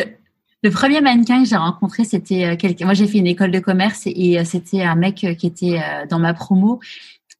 Le, 0.63 0.71
premier 0.71 1.01
mannequin 1.01 1.43
que 1.43 1.49
j'ai 1.49 1.57
rencontré, 1.57 2.05
c'était 2.05 2.45
euh, 2.45 2.57
quelqu'un. 2.57 2.87
Moi, 2.87 2.95
j'ai 2.95 3.07
fait 3.07 3.19
une 3.19 3.27
école 3.27 3.51
de 3.51 3.61
commerce 3.61 4.03
et, 4.07 4.43
c'était 4.45 4.83
un 4.83 4.97
mec 4.97 5.27
qui 5.39 5.47
était 5.47 5.79
dans 6.09 6.19
ma 6.19 6.35
promo 6.35 6.81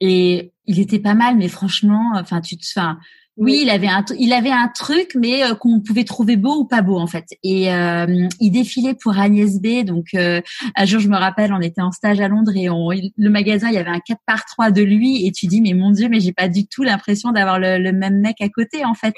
et 0.01 0.53
il 0.67 0.79
était 0.79 0.99
pas 0.99 1.15
mal, 1.15 1.37
mais 1.37 1.49
franchement, 1.49 2.13
enfin, 2.15 2.41
tu 2.41 2.57
te, 2.57 2.65
enfin, 2.77 2.99
oui, 3.37 3.61
il 3.63 3.71
avait 3.71 3.89
un, 3.89 4.05
il 4.17 4.33
avait 4.33 4.53
un 4.53 4.69
truc, 4.69 5.17
mais 5.17 5.43
euh, 5.43 5.57
qu'on 5.57 5.81
pouvait 5.81 6.05
trouver 6.05 6.37
beau 6.37 6.61
ou 6.61 6.65
pas 6.67 6.83
beau 6.83 6.99
en 6.99 7.09
fait. 7.09 7.27
Et 7.43 7.73
euh, 7.73 8.29
il 8.39 8.51
défilait 8.53 8.95
pour 8.95 9.19
Agnès 9.19 9.61
B. 9.61 9.85
Donc 9.85 10.07
euh, 10.15 10.41
un 10.77 10.85
jour, 10.85 11.01
je 11.01 11.09
me 11.09 11.17
rappelle, 11.17 11.53
on 11.53 11.61
était 11.61 11.81
en 11.81 11.91
stage 11.91 12.21
à 12.21 12.29
Londres 12.29 12.53
et 12.55 12.71
on, 12.71 12.91
le 12.91 13.31
magasin, 13.31 13.69
il 13.69 13.75
y 13.75 13.79
avait 13.79 13.91
un 13.91 13.99
4 13.99 14.21
par 14.25 14.45
3 14.45 14.71
de 14.71 14.83
lui. 14.83 15.27
Et 15.27 15.33
tu 15.33 15.49
dis, 15.49 15.61
mais 15.61 15.75
mon 15.75 15.91
Dieu, 15.91 16.09
mais 16.09 16.21
j'ai 16.21 16.33
pas 16.33 16.49
du 16.49 16.69
tout 16.69 16.85
l'impression 16.85 17.33
d'avoir 17.33 17.59
le, 17.59 17.93
même 17.93 18.21
mec 18.21 18.41
à 18.41 18.49
côté 18.49 18.85
en 18.85 18.95
fait. 18.95 19.17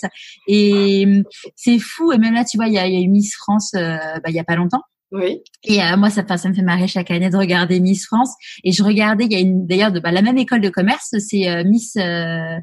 Et 0.48 1.07
c'est 1.55 1.79
fou. 1.79 2.11
Et 2.12 2.18
même 2.18 2.33
là, 2.33 2.44
tu 2.44 2.57
vois, 2.57 2.68
il 2.68 2.72
y 2.72 2.79
a, 2.79 2.87
il 2.87 2.94
y 2.94 2.96
a 2.96 3.00
eu 3.00 3.09
Miss 3.09 3.35
France, 3.37 3.72
bah, 3.74 4.29
il 4.29 4.35
y 4.35 4.40
a 4.40 4.44
pas 4.44 4.57
longtemps. 4.57 4.83
Oui. 5.12 5.40
Et 5.62 5.81
euh, 5.81 5.97
moi, 5.97 6.11
ça, 6.11 6.25
ça 6.37 6.49
me 6.49 6.55
fait 6.55 6.62
marrer 6.62 6.88
chaque 6.88 7.12
année 7.12 7.31
de 7.31 7.37
regarder 7.37 7.79
Miss 7.79 8.07
France. 8.07 8.35
Et 8.64 8.73
je 8.73 8.83
regardais, 8.83 9.25
il 9.25 9.33
y 9.33 9.37
a 9.37 9.40
une 9.40 9.66
d'ailleurs 9.66 9.92
de 9.92 10.01
bah, 10.01 10.11
la 10.11 10.21
même 10.21 10.37
école 10.37 10.61
de 10.61 10.69
commerce, 10.69 11.14
c'est 11.19 11.49
euh, 11.49 11.62
Miss, 11.64 11.95
euh, 11.97 12.57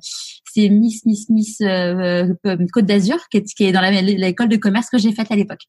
c'est 0.53 0.67
Miss 0.67 1.06
Miss 1.06 1.29
Miss 1.29 1.60
Côte 2.73 2.86
d'Azur, 2.86 3.17
qui 3.29 3.38
est, 3.38 3.43
qui 3.43 3.63
est 3.63 3.71
dans 3.71 3.82
l'école 3.82 4.49
de 4.49 4.58
commerce 4.58 4.89
que 4.89 4.97
j'ai 4.97 5.13
faite 5.13 5.32
à 5.32 5.38
l'époque. 5.38 5.62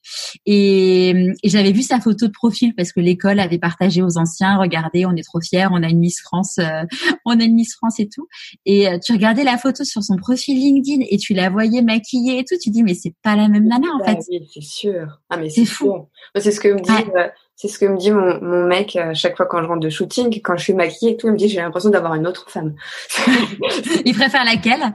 Et, 0.46 1.10
et 1.42 1.48
j'avais 1.48 1.70
vu 1.70 1.82
sa 1.82 2.00
photo 2.00 2.26
de 2.26 2.32
profil 2.32 2.74
parce 2.74 2.92
que 2.92 3.00
l'école 3.00 3.38
avait 3.38 3.58
partagé 3.58 4.02
aux 4.02 4.18
anciens, 4.18 4.58
regardez, 4.58 5.06
on 5.06 5.14
est 5.14 5.22
trop 5.22 5.40
fiers, 5.40 5.68
on 5.70 5.82
a 5.82 5.88
une 5.88 6.00
Miss 6.00 6.20
France, 6.20 6.58
on 7.24 7.38
a 7.38 7.44
une 7.44 7.54
Miss 7.54 7.74
France 7.76 8.00
et 8.00 8.08
tout. 8.08 8.26
Et 8.66 8.88
tu 9.04 9.12
regardais 9.12 9.44
la 9.44 9.58
photo 9.58 9.84
sur 9.84 10.02
son 10.02 10.16
profil 10.16 10.58
LinkedIn 10.58 11.04
et 11.08 11.18
tu 11.18 11.34
la 11.34 11.50
voyais 11.50 11.82
maquillée 11.82 12.40
et 12.40 12.44
tout, 12.44 12.56
tu 12.60 12.70
dis 12.70 12.82
mais 12.82 12.94
c'est 12.94 13.14
pas 13.22 13.36
la 13.36 13.48
même 13.48 13.68
nana 13.68 13.86
en 13.86 14.00
ah 14.04 14.10
fait. 14.10 14.18
Oui, 14.28 14.48
c'est 14.52 14.62
sûr. 14.62 15.20
Ah 15.30 15.36
mais 15.36 15.50
c'est 15.50 15.64
fou. 15.64 16.08
C'est 16.36 16.50
ce 16.50 16.63
que 16.68 16.74
me 16.74 16.80
dit, 16.80 17.10
euh, 17.16 17.28
c'est 17.56 17.68
ce 17.68 17.78
que 17.78 17.86
me 17.86 17.96
dit 17.96 18.10
mon, 18.10 18.40
mon 18.42 18.64
mec 18.64 18.96
à 18.96 19.14
chaque 19.14 19.36
fois 19.36 19.46
quand 19.46 19.62
je 19.62 19.68
rentre 19.68 19.80
de 19.80 19.90
shooting, 19.90 20.40
quand 20.42 20.56
je 20.56 20.64
suis 20.64 20.74
maquillée 20.74 21.12
et 21.12 21.16
tout, 21.16 21.28
il 21.28 21.32
me 21.32 21.36
dit 21.36 21.48
j'ai 21.48 21.60
l'impression 21.60 21.90
d'avoir 21.90 22.14
une 22.14 22.26
autre 22.26 22.50
femme. 22.50 22.74
il 24.04 24.14
préfère 24.14 24.44
laquelle? 24.44 24.92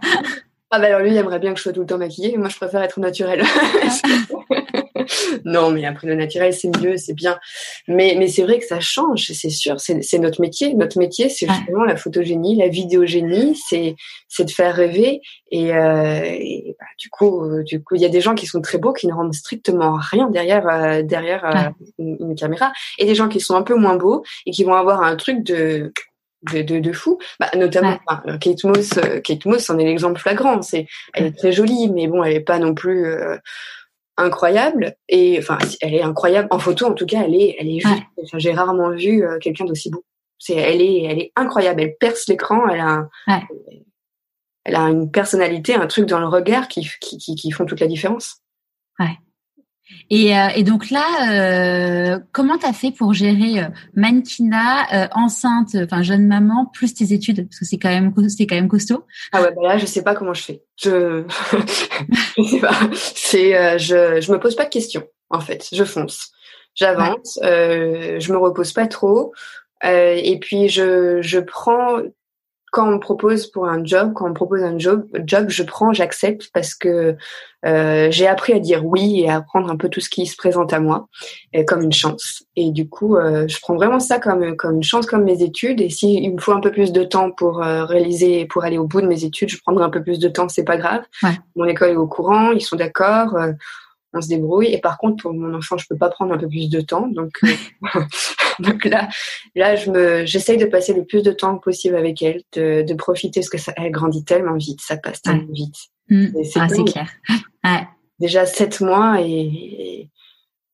Ah 0.71 0.79
bah 0.79 0.87
alors 0.87 0.99
lui 0.99 1.11
il 1.11 1.17
aimerait 1.17 1.39
bien 1.39 1.51
que 1.51 1.57
je 1.57 1.63
sois 1.63 1.73
tout 1.73 1.81
le 1.81 1.85
temps 1.85 1.97
maquillée, 1.97 2.37
moi 2.37 2.49
je 2.49 2.57
préfère 2.57 2.81
être 2.81 2.99
naturelle. 2.99 3.43
non, 5.45 5.71
mais 5.71 5.85
après 5.85 6.07
le 6.07 6.15
naturel, 6.15 6.53
c'est 6.53 6.75
mieux, 6.79 6.97
c'est 6.97 7.13
bien. 7.13 7.39
Mais, 7.87 8.15
mais 8.17 8.27
c'est 8.27 8.43
vrai 8.43 8.59
que 8.59 8.65
ça 8.65 8.79
change, 8.79 9.31
c'est 9.33 9.49
sûr. 9.49 9.79
C'est 9.79 10.19
notre 10.19 10.41
métier. 10.41 10.73
Notre 10.73 10.97
métier, 10.97 11.29
c'est 11.29 11.47
justement 11.47 11.83
la 11.83 11.95
photogénie, 11.95 12.55
la 12.55 12.67
vidéogénie, 12.67 13.59
c'est 13.69 13.95
c'est 14.27 14.45
de 14.45 14.51
faire 14.51 14.75
rêver. 14.75 15.21
Et, 15.51 15.73
euh, 15.73 16.21
et 16.23 16.75
bah, 16.79 16.85
du 16.97 17.09
coup, 17.09 17.43
euh, 17.43 17.63
du 17.63 17.83
coup, 17.83 17.95
il 17.95 18.01
y 18.01 18.05
a 18.05 18.09
des 18.09 18.21
gens 18.21 18.35
qui 18.35 18.45
sont 18.45 18.61
très 18.61 18.77
beaux, 18.77 18.93
qui 18.93 19.07
ne 19.07 19.13
rendent 19.13 19.33
strictement 19.33 19.97
rien 19.99 20.29
derrière 20.29 20.67
euh, 20.67 21.01
derrière 21.01 21.45
euh, 21.45 21.69
une, 21.97 22.35
caméra, 22.35 22.71
et 22.97 23.05
des 23.05 23.15
gens 23.15 23.27
qui 23.27 23.39
sont 23.39 23.55
un 23.55 23.63
peu 23.63 23.75
moins 23.75 23.95
beaux 23.95 24.23
et 24.45 24.51
qui 24.51 24.63
vont 24.63 24.75
avoir 24.75 25.01
un 25.03 25.15
truc 25.15 25.43
de 25.43 25.91
de, 26.53 26.61
de, 26.61 26.79
de 26.79 26.93
fou, 26.93 27.17
bah, 27.37 27.49
notamment 27.57 27.99
Kate 28.39 28.63
Moss. 28.63 28.91
Kate 29.25 29.45
Moss 29.45 29.69
en 29.69 29.77
est 29.77 29.83
l'exemple 29.83 30.21
flagrant. 30.21 30.61
C'est, 30.61 30.87
elle 31.13 31.25
est 31.25 31.37
très 31.37 31.51
jolie, 31.51 31.89
mais 31.89 32.07
bon, 32.07 32.23
elle 32.23 32.33
est 32.33 32.39
pas 32.39 32.59
non 32.59 32.73
plus 32.73 33.13
incroyable 34.19 34.95
et 35.07 35.37
enfin 35.39 35.57
elle 35.81 35.95
est 35.95 36.01
incroyable. 36.01 36.47
En 36.51 36.59
photo 36.59 36.85
en 36.85 36.93
tout 36.93 37.05
cas 37.05 37.23
elle 37.23 37.35
est 37.35 37.55
elle 37.59 37.69
est 37.69 37.79
j'ai 38.35 38.53
rarement 38.53 38.91
vu 38.91 39.25
euh, 39.25 39.37
quelqu'un 39.39 39.65
d'aussi 39.65 39.89
beau. 39.89 40.03
C'est 40.37 40.55
elle 40.55 40.81
est 40.81 41.03
elle 41.03 41.19
est 41.19 41.31
incroyable. 41.35 41.81
Elle 41.81 41.95
perce 41.99 42.27
l'écran 42.27 42.67
elle 42.67 42.81
a 42.81 43.09
elle 44.65 44.75
a 44.75 44.81
une 44.89 45.09
personnalité 45.09 45.75
un 45.75 45.87
truc 45.87 46.05
dans 46.05 46.19
le 46.19 46.27
regard 46.27 46.67
qui 46.67 46.87
qui, 47.01 47.17
qui, 47.17 47.35
qui 47.35 47.51
font 47.51 47.65
toute 47.65 47.79
la 47.79 47.87
différence. 47.87 48.37
Ouais 48.99 49.17
et, 50.09 50.37
euh, 50.37 50.47
et, 50.55 50.63
donc 50.63 50.89
là, 50.89 51.05
euh, 51.31 52.19
comment 52.31 52.57
t'as 52.57 52.73
fait 52.73 52.91
pour 52.91 53.13
gérer 53.13 53.59
euh, 53.59 53.67
mannequinat, 53.95 54.87
euh, 54.93 55.07
enceinte, 55.13 55.75
enfin 55.75 56.01
jeune 56.01 56.27
maman, 56.27 56.65
plus 56.73 56.93
tes 56.93 57.13
études? 57.13 57.47
Parce 57.47 57.59
que 57.59 57.65
c'est 57.65 57.77
quand 57.77 57.89
même 57.89 58.13
c'est 58.29 58.47
quand 58.47 58.55
même 58.55 58.67
costaud. 58.67 59.05
Ah 59.31 59.41
ouais, 59.41 59.51
bah 59.55 59.61
là 59.63 59.77
je 59.77 59.85
sais 59.85 60.03
pas 60.03 60.15
comment 60.15 60.33
je 60.33 60.43
fais. 60.43 60.63
Je 60.77 61.23
je 62.37 62.43
sais 62.43 62.59
pas. 62.59 62.79
C'est 62.93 63.55
euh, 63.57 63.77
je 63.77 64.21
je 64.21 64.31
me 64.31 64.39
pose 64.39 64.55
pas 64.55 64.65
de 64.65 64.69
questions 64.69 65.03
en 65.29 65.39
fait. 65.39 65.67
Je 65.71 65.83
fonce, 65.83 66.31
j'avance, 66.75 67.39
euh, 67.43 68.19
je 68.19 68.31
me 68.31 68.37
repose 68.37 68.73
pas 68.73 68.87
trop. 68.87 69.33
et 69.83 70.37
puis 70.41 70.69
je 70.69 71.21
je 71.21 71.39
prends 71.39 71.99
quand 72.71 72.87
on 72.87 72.91
me 72.93 72.99
propose 72.99 73.47
pour 73.47 73.67
un 73.67 73.83
job, 73.83 74.13
quand 74.13 74.25
on 74.25 74.29
me 74.29 74.33
propose 74.33 74.63
un 74.63 74.77
job, 74.77 75.05
job, 75.25 75.47
je 75.49 75.63
prends, 75.63 75.93
j'accepte 75.93 76.49
parce 76.53 76.75
que 76.75 77.15
euh, 77.65 78.07
j'ai 78.11 78.27
appris 78.27 78.53
à 78.53 78.59
dire 78.59 78.85
oui 78.85 79.21
et 79.21 79.29
à 79.29 79.41
prendre 79.41 79.69
un 79.69 79.75
peu 79.75 79.89
tout 79.89 79.99
ce 79.99 80.09
qui 80.09 80.25
se 80.25 80.35
présente 80.35 80.71
à 80.71 80.79
moi 80.79 81.07
comme 81.67 81.81
une 81.81 81.91
chance. 81.91 82.43
Et 82.55 82.71
du 82.71 82.87
coup, 82.87 83.17
euh, 83.17 83.47
je 83.47 83.59
prends 83.59 83.75
vraiment 83.75 83.99
ça 83.99 84.19
comme 84.19 84.55
comme 84.55 84.75
une 84.75 84.83
chance, 84.83 85.05
comme 85.05 85.23
mes 85.23 85.43
études. 85.43 85.81
Et 85.81 85.89
s'il 85.89 86.23
il 86.23 86.33
me 86.33 86.39
faut 86.39 86.53
un 86.53 86.61
peu 86.61 86.71
plus 86.71 86.91
de 86.91 87.03
temps 87.03 87.31
pour 87.31 87.63
euh, 87.63 87.85
réaliser, 87.85 88.45
pour 88.45 88.63
aller 88.63 88.77
au 88.77 88.85
bout 88.85 89.01
de 89.01 89.07
mes 89.07 89.23
études, 89.23 89.49
je 89.49 89.57
prendrai 89.59 89.83
un 89.83 89.89
peu 89.89 90.01
plus 90.01 90.19
de 90.19 90.29
temps, 90.29 90.49
c'est 90.49 90.63
pas 90.63 90.77
grave. 90.77 91.01
Mon 91.55 91.65
école 91.65 91.89
est 91.89 91.95
au 91.95 92.07
courant, 92.07 92.51
ils 92.51 92.61
sont 92.61 92.75
d'accord. 92.75 93.35
On 94.13 94.21
se 94.21 94.27
débrouille. 94.27 94.67
Et 94.67 94.79
par 94.79 94.97
contre, 94.97 95.21
pour 95.21 95.33
mon 95.33 95.53
enfant, 95.53 95.77
je 95.77 95.85
peux 95.87 95.97
pas 95.97 96.09
prendre 96.09 96.33
un 96.33 96.37
peu 96.37 96.47
plus 96.47 96.69
de 96.69 96.81
temps. 96.81 97.07
Donc, 97.07 97.31
euh, 97.43 97.49
donc 98.59 98.85
là, 98.85 99.07
là, 99.55 99.75
je 99.75 99.91
me, 99.91 100.25
j'essaye 100.25 100.57
de 100.57 100.65
passer 100.65 100.93
le 100.93 101.05
plus 101.05 101.21
de 101.21 101.31
temps 101.31 101.57
possible 101.57 101.95
avec 101.95 102.21
elle, 102.21 102.41
de, 102.53 102.81
de 102.81 102.93
profiter 102.93 103.39
parce 103.39 103.49
que 103.49 103.57
ça, 103.57 103.73
elle 103.77 103.91
grandit 103.91 104.23
tellement 104.23 104.55
vite, 104.55 104.81
ça 104.81 104.97
passe 104.97 105.21
tellement 105.21 105.51
vite. 105.51 105.75
Mmh. 106.09 106.43
C'est, 106.43 106.59
ah, 106.59 106.69
c'est 106.69 106.83
clair. 106.83 107.09
Ouais. 107.63 107.85
Déjà 108.19 108.45
sept 108.45 108.79
mois 108.79 109.17
et, 109.21 110.09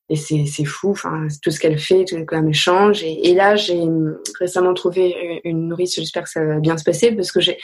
et 0.08 0.16
c'est, 0.16 0.46
c'est 0.46 0.66
fou. 0.66 0.92
Enfin, 0.92 1.28
tout 1.42 1.50
ce 1.50 1.60
qu'elle 1.60 1.80
fait, 1.80 2.06
tout 2.06 2.24
comme 2.26 2.48
elle 2.48 2.54
change. 2.54 3.04
Et, 3.04 3.30
et 3.30 3.34
là, 3.34 3.56
j'ai 3.56 3.82
récemment 4.40 4.74
trouvé 4.74 5.42
une 5.44 5.68
nourrice. 5.68 5.96
J'espère 5.96 6.24
que 6.24 6.30
ça 6.30 6.44
va 6.44 6.60
bien 6.60 6.78
se 6.78 6.84
passer 6.84 7.12
parce 7.12 7.32
que 7.32 7.42
j'ai, 7.42 7.58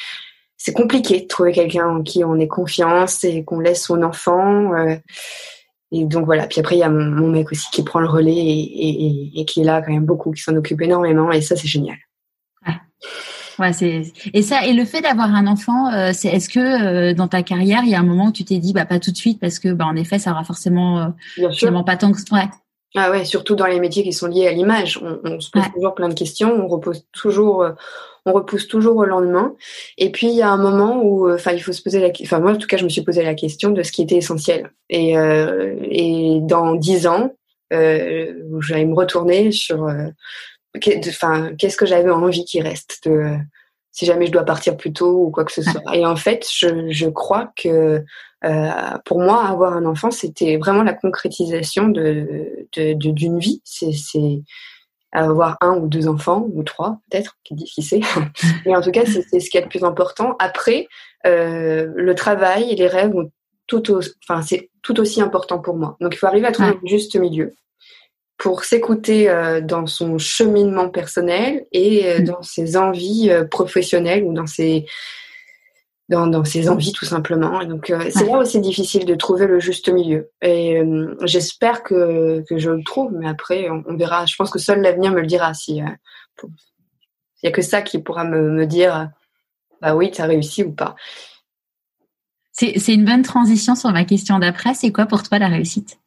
c'est 0.63 0.73
compliqué 0.73 1.21
de 1.21 1.25
trouver 1.25 1.53
quelqu'un 1.53 1.88
en 1.88 2.03
qui 2.03 2.23
on 2.23 2.39
ait 2.39 2.47
confiance 2.47 3.23
et 3.23 3.43
qu'on 3.43 3.60
laisse 3.60 3.84
son 3.84 4.03
enfant. 4.03 4.75
Euh, 4.75 4.95
et 5.91 6.06
donc 6.06 6.25
voilà. 6.25 6.47
Puis 6.47 6.60
après, 6.60 6.75
il 6.75 6.80
y 6.80 6.84
a 6.84 6.89
mon, 6.89 7.27
mec 7.27 7.51
aussi 7.51 7.69
qui 7.71 7.84
prend 7.84 7.99
le 7.99 8.08
relais 8.08 8.34
et, 8.34 9.39
et, 9.39 9.45
qui 9.45 9.62
est 9.62 9.63
là 9.63 9.82
quand 9.82 9.91
même 9.91 10.06
beaucoup, 10.06 10.32
qui 10.32 10.41
s'en 10.41 10.56
occupe 10.56 10.82
énormément. 10.82 11.32
Et 11.32 11.41
ça, 11.41 11.56
c'est 11.56 11.67
génial. 11.67 11.97
Ouais. 12.65 12.75
Ouais, 13.60 13.73
c'est 13.73 14.04
et 14.34 14.41
ça 14.41 14.65
et 14.65 14.73
le 14.73 14.86
fait 14.86 15.01
d'avoir 15.01 15.36
un 15.36 15.45
enfant, 15.45 15.93
euh, 15.93 16.12
c'est 16.13 16.30
est-ce 16.30 16.49
que 16.49 16.60
euh, 16.60 17.13
dans 17.13 17.27
ta 17.27 17.43
carrière, 17.43 17.82
il 17.84 17.89
y 17.89 17.95
a 17.95 17.99
un 17.99 18.06
moment 18.06 18.27
où 18.27 18.32
tu 18.32 18.45
t'es 18.45 18.58
dit 18.58 18.73
bah 18.73 18.86
pas 18.86 18.99
tout 18.99 19.12
de 19.12 19.17
suite 19.17 19.39
parce 19.39 19.60
que 19.60 19.73
bah 19.73 19.86
en 19.86 19.95
effet, 19.95 20.17
ça 20.17 20.32
aura 20.32 20.43
forcément 20.43 20.99
euh, 20.99 21.08
Bien 21.38 21.84
pas 21.84 21.97
tant 21.97 22.12
que 22.12 22.19
ouais. 22.34 22.47
Ah 22.95 23.12
ouais, 23.12 23.23
surtout 23.23 23.56
dans 23.56 23.67
les 23.67 23.80
métiers 23.80 24.04
qui 24.04 24.13
sont 24.13 24.27
liés 24.27 24.47
à 24.47 24.51
l'image, 24.51 24.99
on, 25.01 25.19
on, 25.23 25.39
se 25.39 25.49
pose 25.49 25.63
toujours 25.73 25.95
plein 25.95 26.10
de 26.10 26.13
questions, 26.13 26.51
on 26.51 26.67
repose 26.67 27.06
toujours 27.13 27.65
on 28.25 28.34
repousse 28.34 28.67
toujours 28.67 28.97
au 28.97 29.05
lendemain. 29.05 29.55
Et 29.97 30.12
puis 30.12 30.27
il 30.27 30.36
y 30.36 30.41
a 30.41 30.49
un 30.49 30.57
moment 30.57 31.01
où, 31.03 31.27
euh, 31.27 31.36
enfin, 31.36 31.51
il 31.53 31.62
faut 31.62 31.73
se 31.73 31.81
poser 31.81 31.99
la, 31.99 32.10
enfin 32.21 32.39
moi 32.39 32.51
en 32.51 32.57
tout 32.57 32.67
cas, 32.67 32.77
je 32.77 32.84
me 32.84 32.89
suis 32.89 33.03
posé 33.03 33.23
la 33.23 33.34
question 33.34 33.71
de 33.71 33.84
ce 33.84 33.91
qui 33.91 34.03
était 34.03 34.17
essentiel. 34.17 34.71
Et 34.89 35.17
euh, 35.17 35.75
et 35.84 36.39
dans 36.41 36.75
dix 36.75 37.07
ans, 37.07 37.31
euh, 37.73 38.34
j'allais 38.60 38.86
me 38.86 38.95
retourner 38.95 39.51
sur, 39.51 39.86
euh, 39.86 40.07
enfin, 41.07 41.51
qu'est-ce 41.57 41.77
que 41.77 41.86
j'avais 41.86 42.12
envie 42.12 42.45
qui 42.45 42.62
reste 42.62 43.07
de, 43.07 43.38
si 43.91 44.05
jamais 44.05 44.27
je 44.27 44.31
dois 44.31 44.43
partir 44.43 44.77
plus 44.77 44.93
tôt 44.93 45.25
ou 45.25 45.31
quoi 45.31 45.45
que 45.45 45.51
ce 45.51 45.62
soit. 45.62 45.81
Et 45.93 46.05
en 46.05 46.15
fait, 46.15 46.47
je, 46.51 46.89
je 46.91 47.07
crois 47.07 47.51
que 47.55 48.03
euh, 48.43 48.71
pour 49.05 49.19
moi, 49.19 49.45
avoir 49.45 49.73
un 49.73 49.86
enfant, 49.86 50.12
c'était 50.12 50.57
vraiment 50.57 50.84
la 50.84 50.93
concrétisation 50.93 51.88
de 51.89 52.67
d'une 52.73 52.97
de, 52.97 53.12
d'une 53.12 53.39
vie. 53.39 53.62
C'est 53.63 53.91
avoir 55.12 55.58
un 55.62 55.76
ou 55.78 55.88
deux 55.88 56.08
enfants 56.08 56.47
ou 56.54 56.63
trois 56.63 57.00
peut-être 57.10 57.38
qui 57.43 57.54
dit 57.56 57.65
qui 57.65 57.82
sait 57.82 58.00
mais 58.65 58.76
en 58.76 58.82
tout 58.82 58.91
cas 58.91 59.04
c'est 59.06 59.39
ce 59.39 59.50
qui 59.50 59.58
est 59.58 59.62
le 59.62 59.69
plus 59.69 59.84
important. 59.84 60.36
Après 60.39 60.88
euh, 61.26 61.88
le 61.95 62.15
travail 62.15 62.71
et 62.71 62.76
les 62.76 62.88
rêves 62.88 63.15
ont 63.15 63.32
tout 63.67 63.84
enfin 64.28 64.41
c'est 64.41 64.69
tout 64.82 65.00
aussi 65.00 65.21
important 65.21 65.60
pour 65.60 65.76
moi. 65.76 65.97
Donc 66.02 66.13
il 66.15 66.17
faut 66.17 66.28
arriver 66.28 66.47
à 66.47 66.52
trouver 66.52 66.74
le 66.82 66.88
juste 66.88 67.15
milieu 67.15 67.56
pour 68.41 68.63
s'écouter 68.63 69.30
euh, 69.30 69.62
dans 69.62 69.86
son 69.86 70.17
cheminement 70.17 70.89
personnel 70.89 71.67
et 71.71 72.08
euh, 72.08 72.19
mm. 72.19 72.24
dans 72.24 72.41
ses 72.41 72.76
envies 72.76 73.30
euh, 73.30 73.45
professionnelles 73.45 74.24
ou 74.24 74.34
dans 74.34 74.47
ses 74.47 74.88
dans, 76.12 76.28
dans 76.28 76.43
ses 76.43 76.69
envies 76.69 76.91
tout 76.91 77.06
simplement. 77.06 77.62
Et 77.62 77.65
donc 77.65 77.89
euh, 77.89 78.10
c'est 78.12 78.26
là 78.26 78.39
où 78.39 78.45
c'est 78.45 78.60
difficile 78.60 79.06
de 79.06 79.15
trouver 79.15 79.47
le 79.47 79.60
juste 79.60 79.89
milieu. 79.89 80.30
Et 80.41 80.78
euh, 80.78 81.15
j'espère 81.24 81.84
que, 81.84 82.43
que 82.47 82.58
je 82.58 82.69
le 82.69 82.84
trouve, 82.84 83.13
mais 83.13 83.28
après 83.28 83.69
on, 83.69 83.95
verra. 83.95 84.26
Je 84.26 84.36
pense 84.36 84.52
que 84.52 84.60
seul 84.60 84.82
l'avenir 84.82 85.13
me 85.13 85.21
le 85.21 85.28
dira. 85.28 85.54
Si 85.54 85.82
euh, 85.82 85.86
il 86.43 87.45
y 87.45 87.47
a 87.47 87.52
que 87.52 87.62
ça 87.62 87.82
qui 87.82 88.00
pourra 88.00 88.26
me, 88.26 88.52
me 88.52 88.67
dire 88.67 89.10
bah 89.82 89.95
oui, 89.95 90.12
tu 90.12 90.21
as 90.21 90.26
réussi 90.26 90.63
ou 90.63 90.74
pas. 90.74 90.95
C'est 92.52 92.93
une 92.93 93.06
bonne 93.06 93.24
transition 93.24 93.76
sur 93.76 93.91
ma 93.91 94.06
question 94.06 94.38
d'après. 94.38 94.76
C'est 94.76 94.91
quoi 94.91 95.08
pour 95.08 95.24
toi 95.24 95.39
la 95.39 95.47
réussite? 95.47 95.97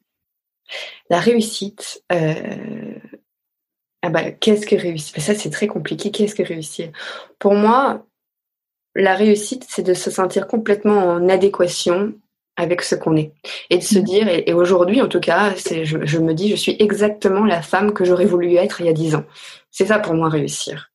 La 1.11 1.19
réussite. 1.19 2.05
Ah 2.11 4.11
bah, 4.11 4.31
qu'est-ce 4.31 4.67
que 4.67 4.77
réussir? 4.77 5.21
Ça, 5.21 5.35
c'est 5.35 5.51
très 5.51 5.67
compliqué. 5.67 6.11
Qu'est-ce 6.11 6.35
que 6.35 6.43
réussir? 6.43 6.93
Pour 7.41 7.55
moi, 7.55 8.07
la 8.95 9.15
réussite, 9.15 9.67
c'est 9.69 9.83
de 9.83 9.95
se 9.95 10.11
sentir 10.11 10.47
complètement 10.47 10.99
en 10.99 11.29
adéquation 11.29 12.15
avec 12.57 12.83
ce 12.83 12.95
qu'on 12.95 13.17
est. 13.17 13.33
Et 13.71 13.79
de 13.79 13.83
se 13.83 13.99
mmh. 13.99 14.03
dire 14.03 14.29
et, 14.29 14.53
aujourd'hui 14.53 15.03
en 15.03 15.09
tout 15.09 15.21
cas 15.21 15.55
c'est 15.57 15.85
je, 15.85 16.05
je, 16.05 16.19
me 16.19 16.35
dis 16.35 16.51
je 16.51 16.57
suis 16.57 16.77
exactement 16.79 17.45
la 17.45 17.63
femme 17.63 17.93
que 17.93 18.05
j'aurais 18.05 18.27
voulu 18.27 18.55
être 18.55 18.81
il 18.81 18.87
y 18.87 18.89
a 18.89 18.93
dix 18.93 19.15
ans. 19.15 19.25
C'est 19.71 19.87
ça 19.87 19.99
pour 19.99 20.15
moi 20.15 20.29
réussir. 20.29 20.91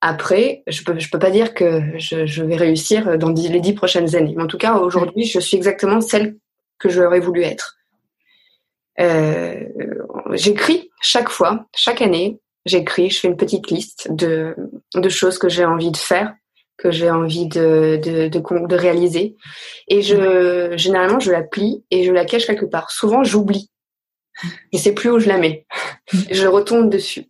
Après 0.00 0.62
je 0.66 0.82
peux 0.82 0.98
je 0.98 1.08
peux 1.10 1.18
pas 1.18 1.30
dire 1.30 1.54
que 1.54 1.82
je, 1.96 2.26
je 2.26 2.42
vais 2.42 2.56
réussir 2.56 3.16
dans 3.16 3.30
les 3.30 3.60
dix 3.60 3.74
prochaines 3.74 4.16
années. 4.16 4.34
Mais 4.36 4.42
en 4.42 4.48
tout 4.48 4.58
cas 4.58 4.74
aujourd'hui 4.74 5.24
je 5.24 5.38
suis 5.38 5.56
exactement 5.56 6.00
celle 6.00 6.36
que 6.78 6.88
j'aurais 6.88 7.20
voulu 7.20 7.42
être. 7.42 7.76
Euh, 9.00 9.64
j'écris 10.32 10.90
chaque 11.00 11.28
fois 11.28 11.66
chaque 11.74 12.00
année 12.00 12.38
j'écris 12.64 13.10
je 13.10 13.20
fais 13.20 13.28
une 13.28 13.36
petite 13.36 13.68
liste 13.68 14.06
de 14.10 14.54
de 14.94 15.08
choses 15.08 15.36
que 15.36 15.48
j'ai 15.48 15.64
envie 15.64 15.90
de 15.90 15.96
faire 15.96 16.32
que 16.76 16.90
j'ai 16.90 17.10
envie 17.10 17.46
de, 17.46 18.00
de, 18.02 18.28
de, 18.28 18.66
de, 18.66 18.76
réaliser. 18.76 19.36
Et 19.88 20.02
je, 20.02 20.74
généralement, 20.76 21.20
je 21.20 21.30
la 21.30 21.42
plie 21.42 21.84
et 21.90 22.04
je 22.04 22.12
la 22.12 22.24
cache 22.24 22.46
quelque 22.46 22.66
part. 22.66 22.90
Souvent, 22.90 23.22
j'oublie. 23.22 23.70
je 24.72 24.78
sais 24.78 24.92
plus 24.92 25.10
où 25.10 25.18
je 25.18 25.28
la 25.28 25.38
mets. 25.38 25.66
je 26.30 26.46
retourne 26.46 26.90
dessus. 26.90 27.26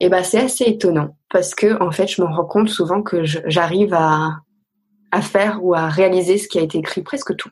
Et 0.00 0.08
ben 0.08 0.24
c'est 0.24 0.40
assez 0.40 0.64
étonnant 0.64 1.16
parce 1.30 1.54
que 1.54 1.80
en 1.82 1.90
fait, 1.90 2.08
je 2.08 2.20
me 2.20 2.26
rends 2.26 2.44
compte 2.44 2.68
souvent 2.68 3.02
que 3.02 3.24
j'arrive 3.24 3.94
à 3.94 4.40
à 5.10 5.22
faire 5.22 5.64
ou 5.64 5.74
à 5.74 5.88
réaliser 5.88 6.38
ce 6.38 6.48
qui 6.48 6.58
a 6.58 6.62
été 6.62 6.78
écrit, 6.78 7.02
presque 7.02 7.34
tout. 7.36 7.50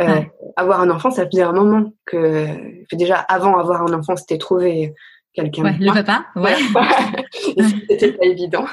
Euh, 0.00 0.22
avoir 0.56 0.80
un 0.80 0.90
enfant, 0.90 1.10
ça 1.10 1.26
faisait 1.26 1.42
un 1.42 1.52
moment 1.52 1.92
que 2.06 2.46
déjà 2.94 3.16
avant 3.16 3.58
avoir 3.58 3.82
un 3.82 3.92
enfant, 3.92 4.16
c'était 4.16 4.38
trouver 4.38 4.94
quelqu'un. 5.34 5.64
Ouais, 5.64 5.76
le 5.78 5.92
papa, 5.92 6.26
ouais. 6.36 6.56
c'était 7.88 8.12
pas 8.12 8.24
évident. 8.24 8.66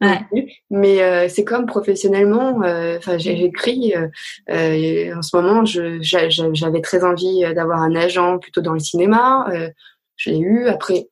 Ouais. 0.00 0.20
Mais 0.70 1.02
euh, 1.02 1.28
c'est 1.28 1.44
comme 1.44 1.66
professionnellement. 1.66 2.62
Euh, 2.62 2.98
enfin, 2.98 3.18
j'écris 3.18 3.94
en 3.96 5.22
ce 5.22 5.36
moment. 5.36 5.64
j'avais 5.64 6.80
très 6.80 7.04
envie 7.04 7.42
d'avoir 7.54 7.80
un 7.80 7.94
agent 7.94 8.38
plutôt 8.38 8.60
dans 8.60 8.72
le 8.72 8.80
cinéma. 8.80 9.46
je 10.16 10.30
l'ai 10.30 10.38
eu. 10.38 10.66
Après, 10.68 11.08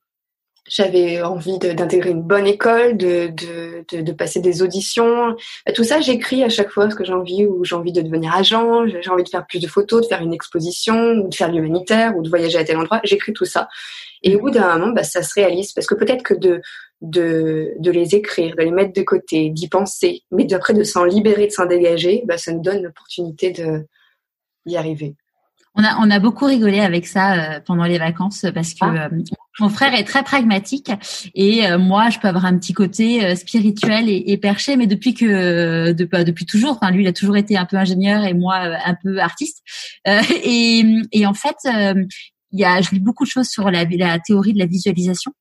j'avais 0.67 1.23
envie 1.23 1.59
d'intégrer 1.59 2.11
une 2.11 2.23
bonne 2.23 2.47
école, 2.47 2.97
de, 2.97 3.29
de, 3.29 3.85
de, 3.93 4.01
de, 4.01 4.13
passer 4.13 4.41
des 4.41 4.63
auditions. 4.63 5.37
Tout 5.75 5.85
ça, 5.85 6.01
j'écris 6.01 6.43
à 6.43 6.49
chaque 6.49 6.71
fois 6.71 6.91
ce 6.91 6.95
que 6.95 7.05
j'ai 7.05 7.13
envie, 7.13 7.45
ou 7.45 7.65
j'ai 7.65 7.75
envie 7.75 7.93
de 7.93 8.01
devenir 8.01 8.35
agent, 8.35 8.87
j'ai 8.87 9.11
envie 9.11 9.25
de 9.25 9.29
faire 9.29 9.47
plus 9.47 9.61
de 9.61 9.67
photos, 9.67 10.03
de 10.03 10.07
faire 10.07 10.23
une 10.23 10.33
exposition, 10.33 11.13
ou 11.13 11.29
de 11.29 11.35
faire 11.35 11.53
l'humanitaire, 11.53 12.17
ou 12.17 12.23
de 12.23 12.29
voyager 12.29 12.59
à 12.59 12.65
tel 12.65 12.79
endroit. 12.79 13.01
J'écris 13.05 13.33
tout 13.33 13.45
ça. 13.45 13.69
Et 14.23 14.37
au 14.37 14.41
bout 14.41 14.51
d'un 14.51 14.79
moment, 14.79 14.93
bah, 14.93 15.05
ça 15.05 15.23
se 15.23 15.35
réalise. 15.35 15.73
Parce 15.73 15.87
que 15.87 15.95
peut-être 15.95 16.23
que 16.23 16.35
de, 16.35 16.63
de, 17.03 17.73
de 17.79 17.91
les 17.91 18.15
écrire, 18.15 18.57
de 18.57 18.63
les 18.63 18.71
mettre 18.71 18.95
de 18.95 19.03
côté, 19.03 19.51
d'y 19.51 19.69
penser, 19.69 20.23
mais 20.31 20.45
d'après 20.45 20.73
de 20.73 20.83
s'en 20.83 21.05
libérer, 21.05 21.47
de 21.47 21.53
s'en 21.53 21.67
dégager, 21.67 22.23
bah, 22.27 22.39
ça 22.39 22.53
nous 22.53 22.63
donne 22.63 22.83
l'opportunité 22.83 23.53
d'y 24.65 24.77
arriver. 24.77 25.15
On 25.77 25.83
a, 25.83 25.97
on 25.99 26.11
a 26.11 26.21
beaucoup 26.21 26.45
rigolé 26.45 26.81
avec 26.81 27.07
ça 27.07 27.57
euh, 27.57 27.61
pendant 27.61 27.85
les 27.85 27.99
vacances 27.99 28.47
parce 28.55 28.75
que 28.75 28.85
ah. 28.85 29.09
euh, 29.13 29.23
mon 29.59 29.69
frère 29.69 29.93
est 29.95 30.05
très 30.05 30.23
pragmatique 30.23 30.91
et 31.35 31.67
euh, 31.67 31.79
moi 31.79 32.11
je 32.11 32.19
peux 32.21 32.29
avoir 32.29 32.45
un 32.45 32.57
petit 32.59 32.73
côté 32.73 33.35
spirituel 33.35 34.09
et, 34.09 34.25
et, 34.29 34.37
perché, 34.37 34.77
mais 34.77 34.87
depuis 34.87 35.15
que 35.15 35.93
de, 35.93 36.05
bah, 36.05 36.23
depuis 36.23 36.47
toujours, 36.47 36.79
enfin 36.81 36.93
lui 36.93 37.03
il 37.03 37.09
a 37.09 37.13
toujours 37.13 37.37
été 37.37 37.57
un 37.57 37.65
peu 37.65 37.77
ingénieur 37.77 38.25
et 38.25 38.35
moi 38.35 38.57
un 38.57 38.95
peu 38.95 39.19
artiste. 39.19 39.63
et, 40.45 40.85
et 41.13 41.27
en 41.27 41.35
fait, 41.35 41.57
il 41.65 42.61
y 42.61 42.65
a, 42.65 42.81
je 42.81 42.91
lis 42.91 43.01
beaucoup 43.01 43.25
de 43.25 43.31
choses 43.31 43.49
sur 43.49 43.71
la, 43.71 43.85
la 43.85 44.19
théorie 44.21 44.53
de 44.53 44.59
la 44.59 44.67
visualisation 44.67 45.33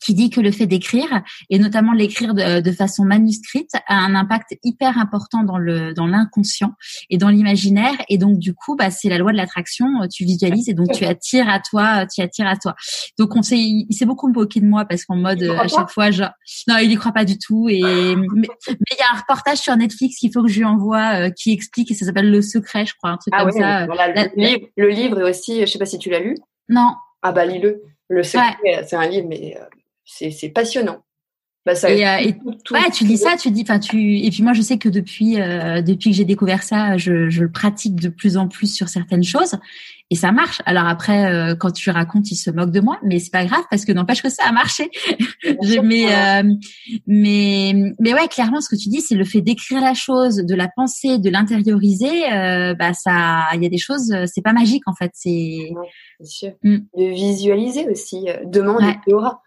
qui 0.00 0.14
dit 0.14 0.30
que 0.30 0.40
le 0.40 0.50
fait 0.50 0.66
d'écrire 0.66 1.22
et 1.50 1.58
notamment 1.58 1.92
l'écrire 1.92 2.34
de, 2.34 2.60
de, 2.60 2.72
façon 2.72 3.04
manuscrite 3.04 3.70
a 3.86 3.94
un 3.94 4.14
impact 4.14 4.56
hyper 4.62 4.98
important 4.98 5.44
dans 5.44 5.58
le 5.58 5.92
dans 5.92 6.06
l'inconscient 6.06 6.72
et 7.10 7.18
dans 7.18 7.28
l'imaginaire. 7.28 7.94
Et 8.08 8.18
donc 8.18 8.38
du 8.38 8.54
coup 8.54 8.76
bah 8.76 8.90
c'est 8.90 9.08
la 9.08 9.18
loi 9.18 9.32
de 9.32 9.36
l'attraction 9.36 9.86
tu 10.10 10.24
visualises 10.24 10.68
et 10.68 10.74
donc 10.74 10.92
tu 10.92 11.04
attires 11.04 11.48
à 11.48 11.60
toi 11.60 12.06
tu 12.06 12.22
attires 12.22 12.46
à 12.46 12.56
toi. 12.56 12.74
Donc 13.18 13.36
on 13.36 13.42
s'est 13.42 13.58
il 13.58 13.92
s'est 13.92 14.06
beaucoup 14.06 14.28
moqué 14.28 14.60
de 14.60 14.66
moi 14.66 14.84
parce 14.84 15.04
qu'en 15.04 15.16
mode 15.16 15.42
à 15.42 15.68
chaque 15.68 15.90
fois 15.90 16.10
genre 16.10 16.30
non 16.66 16.78
il 16.78 16.90
y 16.90 16.94
croit 16.96 17.12
pas 17.12 17.24
du 17.24 17.38
tout. 17.38 17.68
Et 17.68 17.82
mais 17.82 18.48
il 18.68 18.98
y 18.98 19.02
a 19.02 19.14
un 19.14 19.18
reportage 19.18 19.58
sur 19.58 19.76
Netflix 19.76 20.16
qu'il 20.16 20.32
faut 20.32 20.42
que 20.42 20.48
je 20.48 20.58
lui 20.58 20.64
envoie 20.64 21.26
euh, 21.26 21.30
qui 21.30 21.52
explique 21.52 21.90
et 21.90 21.94
ça 21.94 22.06
s'appelle 22.06 22.30
le 22.30 22.42
secret 22.42 22.86
je 22.86 22.94
crois 22.94 23.10
un 23.10 23.16
truc 23.16 23.34
ah 23.36 23.42
comme 23.42 23.52
ça. 23.52 23.86
le, 23.86 24.42
livre, 24.42 24.66
le 24.76 24.88
livre 24.88 25.28
aussi 25.28 25.60
je 25.60 25.66
sais 25.66 25.78
pas 25.78 25.86
si 25.86 25.98
tu 25.98 26.10
l'as 26.10 26.20
lu. 26.20 26.36
Non. 26.68 26.94
Ah 27.22 27.32
bah 27.32 27.44
lis-le. 27.44 27.82
Le 28.08 28.22
secret 28.22 28.84
c'est 28.86 28.96
un 28.96 29.06
livre 29.06 29.26
mais 29.28 29.56
euh, 29.60 29.64
c'est 30.04 30.50
passionnant. 30.50 31.02
Bah, 31.66 31.74
ça, 31.74 31.90
et, 31.92 32.06
euh, 32.06 32.32
ouais, 32.70 32.90
tu 32.90 33.04
lis 33.04 33.18
ça, 33.18 33.36
tu 33.36 33.50
dis, 33.50 33.62
enfin, 33.62 33.78
tu. 33.78 34.18
Et 34.18 34.30
puis 34.30 34.42
moi, 34.42 34.54
je 34.54 34.62
sais 34.62 34.78
que 34.78 34.88
depuis 34.88 35.38
euh, 35.38 35.82
depuis 35.82 36.10
que 36.10 36.16
j'ai 36.16 36.24
découvert 36.24 36.62
ça, 36.62 36.96
je, 36.96 37.28
je 37.28 37.42
le 37.42 37.50
pratique 37.50 37.96
de 37.96 38.08
plus 38.08 38.38
en 38.38 38.48
plus 38.48 38.74
sur 38.74 38.88
certaines 38.88 39.22
choses, 39.22 39.56
et 40.08 40.14
ça 40.14 40.32
marche. 40.32 40.62
Alors 40.64 40.86
après, 40.86 41.30
euh, 41.30 41.54
quand 41.54 41.70
tu 41.70 41.90
racontes, 41.90 42.30
il 42.30 42.36
se 42.36 42.50
moque 42.50 42.70
de 42.70 42.80
moi, 42.80 42.98
mais 43.04 43.18
c'est 43.18 43.30
pas 43.30 43.44
grave 43.44 43.62
parce 43.68 43.84
que 43.84 43.92
n'empêche 43.92 44.22
que 44.22 44.30
ça 44.30 44.44
a 44.46 44.52
marché. 44.52 44.90
je, 45.44 45.80
mais 45.80 46.06
mais 47.06 47.94
mais 47.98 48.14
ouais, 48.14 48.28
clairement, 48.28 48.62
ce 48.62 48.70
que 48.70 48.80
tu 48.80 48.88
dis, 48.88 49.02
c'est 49.02 49.14
le 49.14 49.26
fait 49.26 49.42
d'écrire 49.42 49.82
la 49.82 49.92
chose, 49.92 50.36
de 50.36 50.54
la 50.54 50.68
penser, 50.74 51.18
de 51.18 51.28
l'intérioriser. 51.28 52.22
bah 52.78 52.94
ça, 52.94 53.48
il 53.52 53.62
y 53.62 53.66
a 53.66 53.70
des 53.70 53.76
choses, 53.76 54.14
c'est 54.24 54.42
pas 54.42 54.54
magique 54.54 54.84
en 54.86 54.94
fait. 54.94 55.10
C'est. 55.12 55.74
sûr. 56.24 56.52
Mm. 56.62 56.78
De 56.96 57.04
visualiser 57.12 57.86
aussi. 57.90 58.28
Demande 58.46 58.80
ouais. 58.80 58.96
et 59.06 59.12
aura 59.12 59.42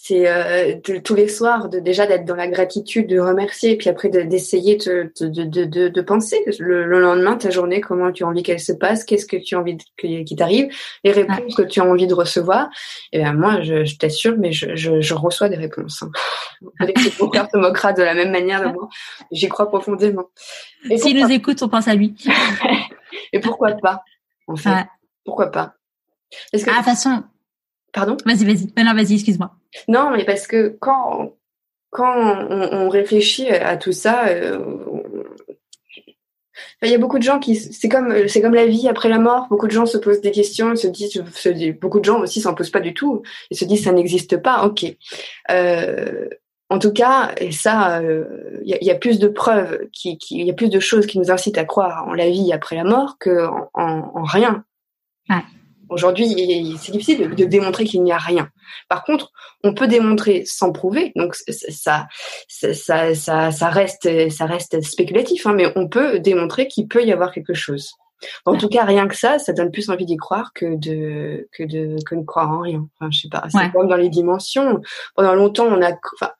c'est 0.00 0.28
euh, 0.28 0.76
tous 1.04 1.14
les 1.16 1.26
soirs 1.26 1.68
de 1.68 1.80
déjà 1.80 2.06
d'être 2.06 2.24
dans 2.24 2.36
la 2.36 2.46
gratitude, 2.46 3.08
de 3.08 3.18
remercier, 3.18 3.72
et 3.72 3.76
puis 3.76 3.88
après 3.88 4.08
d'essayer 4.08 4.76
de, 4.76 5.12
de, 5.20 5.42
de, 5.42 5.64
de, 5.64 5.88
de, 5.88 6.00
penser 6.02 6.40
le, 6.60 6.84
lendemain 6.84 7.34
ta 7.34 7.50
journée, 7.50 7.80
comment 7.80 8.12
tu 8.12 8.22
as 8.22 8.28
envie 8.28 8.44
qu'elle 8.44 8.60
se 8.60 8.70
passe, 8.70 9.02
qu'est-ce 9.02 9.26
que 9.26 9.36
tu 9.36 9.56
as 9.56 9.58
envie 9.58 9.76
qui 9.96 10.36
t'arrive, 10.36 10.72
les 11.02 11.10
réponses 11.10 11.52
que 11.56 11.62
tu 11.62 11.80
as 11.80 11.84
envie 11.84 12.06
de 12.06 12.14
recevoir. 12.14 12.68
Et 13.12 13.18
bien 13.18 13.32
moi, 13.32 13.60
je, 13.60 13.84
je 13.84 13.96
t'assure, 13.96 14.36
mais 14.38 14.52
je, 14.52 14.76
je, 14.76 15.00
je, 15.00 15.14
reçois 15.14 15.48
des 15.48 15.56
réponses. 15.56 16.04
Hein. 16.04 16.10
que 16.86 17.22
mon 17.22 17.28
cœur 17.28 17.48
se 17.50 17.58
moquera 17.58 17.92
de 17.92 18.02
la 18.02 18.14
même 18.14 18.30
manière 18.30 18.60
de 18.60 18.72
moi. 18.72 18.88
J'y 19.32 19.48
crois 19.48 19.68
profondément. 19.68 20.30
S'il 20.96 21.20
nous 21.20 21.30
écoute, 21.32 21.60
on 21.60 21.68
pense 21.68 21.88
à 21.88 21.96
lui. 21.96 22.14
et 23.32 23.40
pourquoi 23.40 23.72
pas 23.72 24.04
En 24.46 24.54
fait, 24.54 24.86
pourquoi 25.24 25.50
pas? 25.50 25.74
Parce 26.52 26.62
que... 26.62 26.70
Ah, 26.70 26.84
façon, 26.84 27.24
Pardon? 27.92 28.16
Vas-y, 28.24 28.44
vas-y. 28.44 28.84
Non, 28.84 28.94
vas-y, 28.94 29.14
excuse-moi. 29.14 29.50
Non, 29.88 30.10
mais 30.10 30.24
parce 30.24 30.46
que 30.46 30.76
quand, 30.80 31.34
quand 31.90 32.46
on, 32.50 32.88
réfléchit 32.88 33.48
à 33.48 33.76
tout 33.76 33.92
ça, 33.92 34.28
euh, 34.28 34.58
il 36.82 36.90
y 36.90 36.94
a 36.94 36.98
beaucoup 36.98 37.18
de 37.18 37.24
gens 37.24 37.38
qui, 37.38 37.56
c'est 37.56 37.88
comme, 37.88 38.28
c'est 38.28 38.40
comme 38.40 38.54
la 38.54 38.66
vie 38.66 38.88
après 38.88 39.08
la 39.08 39.18
mort. 39.18 39.46
Beaucoup 39.48 39.66
de 39.66 39.72
gens 39.72 39.86
se 39.86 39.98
posent 39.98 40.20
des 40.20 40.30
questions, 40.30 40.76
se 40.76 40.86
disent, 40.86 41.22
se 41.32 41.48
disent 41.48 41.74
beaucoup 41.80 42.00
de 42.00 42.04
gens 42.04 42.20
aussi 42.20 42.40
s'en 42.40 42.54
posent 42.54 42.70
pas 42.70 42.80
du 42.80 42.94
tout. 42.94 43.22
Ils 43.50 43.56
se 43.56 43.64
disent 43.64 43.84
ça 43.84 43.92
n'existe 43.92 44.36
pas. 44.38 44.64
Ok. 44.64 44.84
Euh, 45.50 46.28
en 46.70 46.78
tout 46.78 46.92
cas, 46.92 47.32
et 47.38 47.50
ça, 47.50 48.02
il 48.02 48.06
euh, 48.06 48.60
y, 48.62 48.84
y, 48.84 48.90
a 48.90 48.94
plus 48.94 49.18
de 49.18 49.28
preuves, 49.28 49.88
qui, 49.90 50.18
il 50.30 50.46
y 50.46 50.50
a 50.50 50.54
plus 50.54 50.68
de 50.68 50.80
choses 50.80 51.06
qui 51.06 51.18
nous 51.18 51.30
incitent 51.30 51.56
à 51.56 51.64
croire 51.64 52.06
en 52.06 52.12
la 52.12 52.28
vie 52.28 52.52
après 52.52 52.76
la 52.76 52.84
mort 52.84 53.16
que 53.18 53.46
en, 53.46 53.70
en, 53.72 54.12
en 54.14 54.22
rien. 54.24 54.64
Ouais. 55.30 55.42
Aujourd'hui, 55.88 56.28
c'est 56.78 56.92
difficile 56.92 57.34
de, 57.34 57.44
démontrer 57.44 57.84
qu'il 57.84 58.02
n'y 58.02 58.12
a 58.12 58.18
rien. 58.18 58.48
Par 58.88 59.04
contre, 59.04 59.32
on 59.64 59.74
peut 59.74 59.88
démontrer 59.88 60.44
sans 60.46 60.72
prouver. 60.72 61.12
Donc 61.16 61.34
ça, 61.34 62.06
ça, 62.48 63.14
ça, 63.14 63.50
ça, 63.50 63.68
reste, 63.68 64.30
ça 64.30 64.46
reste 64.46 64.80
spéculatif, 64.82 65.46
hein, 65.46 65.54
mais 65.54 65.72
on 65.76 65.88
peut 65.88 66.18
démontrer 66.20 66.68
qu'il 66.68 66.88
peut 66.88 67.04
y 67.04 67.12
avoir 67.12 67.32
quelque 67.32 67.54
chose. 67.54 67.92
En 68.44 68.56
tout 68.56 68.68
cas, 68.68 68.84
rien 68.84 69.06
que 69.06 69.16
ça, 69.16 69.38
ça 69.38 69.52
donne 69.52 69.70
plus 69.70 69.90
envie 69.90 70.06
d'y 70.06 70.16
croire 70.16 70.52
que 70.52 70.74
de 70.74 71.48
que 71.52 71.62
de 71.62 71.96
que 72.04 72.16
de 72.16 72.24
croire 72.24 72.50
en 72.50 72.60
rien. 72.60 72.88
Enfin, 72.98 73.10
je 73.12 73.20
sais 73.20 73.28
pas. 73.28 73.44
C'est 73.48 73.70
comme 73.72 73.88
dans 73.88 73.96
les 73.96 74.08
dimensions. 74.08 74.80
Pendant 75.14 75.34
longtemps, 75.34 75.66
on 75.66 75.80
a, 75.82 75.92
enfin, 76.14 76.32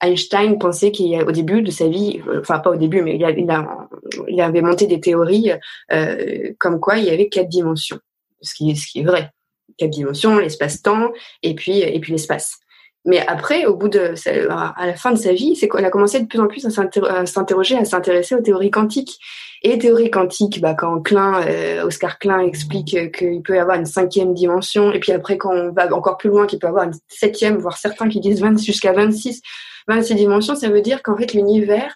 Einstein 0.00 0.58
pensait 0.58 0.92
qu'au 0.92 1.32
début 1.32 1.62
de 1.62 1.70
sa 1.70 1.88
vie, 1.88 2.20
euh, 2.28 2.40
enfin 2.40 2.58
pas 2.58 2.70
au 2.70 2.76
début, 2.76 3.02
mais 3.02 3.16
il, 3.16 3.24
a, 3.24 3.30
il, 3.30 3.50
a, 3.50 3.88
il 4.28 4.40
avait 4.40 4.62
monté 4.62 4.86
des 4.86 5.00
théories 5.00 5.52
euh, 5.92 6.52
comme 6.58 6.78
quoi 6.78 6.98
il 6.98 7.04
y 7.04 7.10
avait 7.10 7.28
quatre 7.28 7.48
dimensions 7.48 7.98
ce 8.44 8.54
qui 8.54 8.70
est, 8.70 9.02
vrai. 9.02 9.30
Quatre 9.78 9.90
dimensions, 9.90 10.38
l'espace-temps, 10.38 11.10
et 11.42 11.54
puis, 11.54 11.80
et 11.80 11.98
puis 12.00 12.12
l'espace. 12.12 12.58
Mais 13.06 13.26
après, 13.26 13.66
au 13.66 13.76
bout 13.76 13.88
de, 13.88 14.14
à 14.50 14.86
la 14.86 14.94
fin 14.94 15.12
de 15.12 15.18
sa 15.18 15.32
vie, 15.32 15.56
c'est 15.56 15.68
qu'on 15.68 15.84
a 15.84 15.90
commencé 15.90 16.20
de 16.20 16.26
plus 16.26 16.40
en 16.40 16.46
plus 16.46 16.64
à 16.64 17.26
s'interroger, 17.26 17.76
à 17.76 17.84
s'intéresser 17.84 18.34
aux 18.34 18.40
théories 18.40 18.70
quantiques. 18.70 19.18
Et 19.62 19.78
théories 19.78 20.10
quantiques, 20.10 20.60
bah, 20.60 20.74
quand 20.74 21.02
Klein, 21.02 21.42
euh, 21.46 21.84
Oscar 21.84 22.18
Klein 22.18 22.40
explique 22.40 22.96
qu'il 23.12 23.42
peut 23.42 23.56
y 23.56 23.58
avoir 23.58 23.78
une 23.78 23.86
cinquième 23.86 24.32
dimension, 24.32 24.92
et 24.92 25.00
puis 25.00 25.12
après, 25.12 25.36
quand 25.36 25.54
on 25.54 25.72
va 25.72 25.92
encore 25.94 26.16
plus 26.16 26.30
loin, 26.30 26.46
qu'il 26.46 26.58
peut 26.58 26.66
y 26.66 26.70
avoir 26.70 26.84
une 26.84 26.94
septième, 27.08 27.58
voire 27.58 27.76
certains 27.76 28.08
qui 28.08 28.20
disent 28.20 28.40
20 28.40 28.62
jusqu'à 28.62 28.92
26, 28.92 29.42
26 29.88 30.14
dimensions, 30.14 30.54
ça 30.54 30.68
veut 30.68 30.80
dire 30.80 31.02
qu'en 31.02 31.16
fait, 31.16 31.34
l'univers 31.34 31.94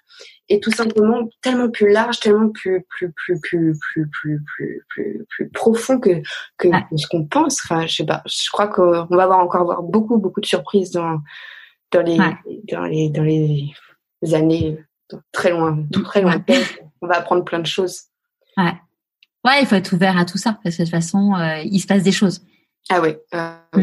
est 0.48 0.62
tout 0.62 0.70
simplement 0.70 1.28
tellement 1.42 1.70
plus 1.70 1.90
large, 1.90 2.20
tellement 2.20 2.50
plus 2.50 2.84
plus 2.88 3.12
plus 3.12 3.40
plus 3.40 3.78
plus 3.92 4.08
plus 4.08 4.42
plus 4.44 4.84
plus, 4.88 5.26
plus 5.28 5.48
profond 5.50 5.98
que 5.98 6.22
que, 6.56 6.68
ce 6.96 7.06
qu'on 7.06 7.26
pense. 7.26 7.58
Enfin, 7.64 7.86
je 7.86 7.96
sais 7.96 8.06
pas. 8.06 8.22
Je 8.26 8.50
crois 8.50 8.68
qu'on 8.68 9.06
va 9.10 9.24
avoir 9.24 9.40
encore 9.40 9.62
avoir 9.62 9.82
beaucoup 9.82 10.18
beaucoup 10.18 10.40
de 10.40 10.46
surprises 10.46 10.90
dans 10.90 11.20
dans 11.92 12.02
les 12.02 12.18
dans 12.70 12.84
les 12.84 13.10
dans 13.10 13.22
les 13.22 13.72
années 14.34 14.78
très 15.32 15.50
loin, 15.50 15.84
tout 15.92 16.02
très 16.02 16.22
loin. 16.22 16.42
On 17.00 17.06
va 17.06 17.16
apprendre 17.16 17.44
plein 17.44 17.60
de 17.60 17.66
choses. 17.66 18.02
Ouais. 18.56 18.74
Ouais, 19.44 19.60
il 19.62 19.66
faut 19.66 19.76
être 19.76 19.92
ouvert 19.92 20.18
à 20.18 20.24
tout 20.24 20.38
ça 20.38 20.58
parce 20.62 20.76
que 20.76 20.82
de 20.82 20.86
toute 20.86 20.94
façon, 20.94 21.34
euh, 21.34 21.62
il 21.64 21.78
se 21.78 21.86
passe 21.86 22.02
des 22.02 22.12
choses. 22.12 22.42
Ah 22.90 23.02
oui, 23.02 23.10
euh, 23.34 23.52
mm. 23.74 23.82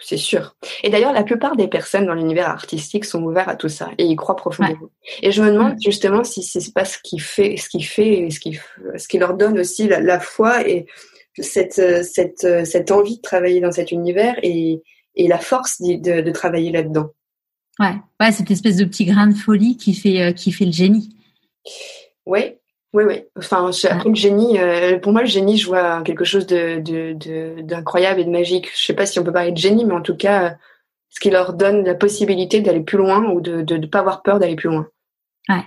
c'est 0.00 0.16
sûr. 0.16 0.56
Et 0.84 0.90
d'ailleurs, 0.90 1.12
la 1.12 1.24
plupart 1.24 1.56
des 1.56 1.66
personnes 1.66 2.06
dans 2.06 2.14
l'univers 2.14 2.48
artistique 2.48 3.04
sont 3.04 3.22
ouverts 3.22 3.48
à 3.48 3.56
tout 3.56 3.68
ça 3.68 3.90
et 3.98 4.04
ils 4.04 4.16
croient 4.16 4.36
profondément. 4.36 4.88
Et 5.22 5.32
je 5.32 5.42
me 5.42 5.50
demande 5.50 5.74
mm. 5.74 5.82
justement 5.82 6.22
si 6.22 6.42
c'est 6.42 6.72
pas 6.72 6.84
ce 6.84 6.98
qui 7.02 7.18
fait, 7.18 7.56
ce 7.56 7.68
qui 7.68 7.82
fait, 7.82 8.28
ce 8.30 8.38
qui, 8.38 8.58
ce 8.96 9.08
qui 9.08 9.18
leur 9.18 9.34
donne 9.34 9.58
aussi 9.58 9.88
la, 9.88 10.20
foi 10.20 10.66
et 10.68 10.86
cette, 11.40 12.04
cette, 12.04 12.66
cette 12.66 12.90
envie 12.92 13.16
de 13.16 13.22
travailler 13.22 13.60
dans 13.60 13.72
cet 13.72 13.90
univers 13.90 14.36
et, 14.42 14.80
et 15.18 15.28
la 15.28 15.38
force 15.38 15.80
de, 15.80 16.20
de, 16.20 16.30
travailler 16.30 16.70
là-dedans. 16.70 17.10
Ouais, 17.78 17.94
ouais, 18.20 18.32
cette 18.32 18.50
espèce 18.50 18.76
de 18.76 18.84
petit 18.84 19.04
grain 19.04 19.26
de 19.26 19.34
folie 19.34 19.76
qui 19.76 19.94
fait, 19.94 20.22
euh, 20.22 20.32
qui 20.32 20.52
fait 20.52 20.64
le 20.64 20.72
génie. 20.72 21.14
Oui, 22.24 22.57
Oui, 22.94 23.04
oui. 23.04 23.24
Enfin, 23.36 23.70
après 23.90 24.08
le 24.08 24.14
génie, 24.14 24.58
euh, 24.58 24.98
pour 24.98 25.12
moi, 25.12 25.20
le 25.20 25.26
génie, 25.26 25.58
je 25.58 25.66
vois 25.66 26.02
quelque 26.02 26.24
chose 26.24 26.46
de, 26.46 27.60
d'incroyable 27.60 28.20
et 28.20 28.24
de 28.24 28.30
magique. 28.30 28.70
Je 28.74 28.84
sais 28.86 28.94
pas 28.94 29.04
si 29.04 29.18
on 29.18 29.24
peut 29.24 29.32
parler 29.32 29.52
de 29.52 29.58
génie, 29.58 29.84
mais 29.84 29.94
en 29.94 30.00
tout 30.00 30.16
cas, 30.16 30.56
ce 31.10 31.20
qui 31.20 31.30
leur 31.30 31.52
donne 31.52 31.84
la 31.84 31.94
possibilité 31.94 32.60
d'aller 32.60 32.80
plus 32.80 32.98
loin 32.98 33.26
ou 33.30 33.40
de 33.40 33.76
ne 33.76 33.86
pas 33.86 34.00
avoir 34.00 34.22
peur 34.22 34.38
d'aller 34.38 34.56
plus 34.56 34.70
loin. 34.70 34.88
Ouais. 35.48 35.64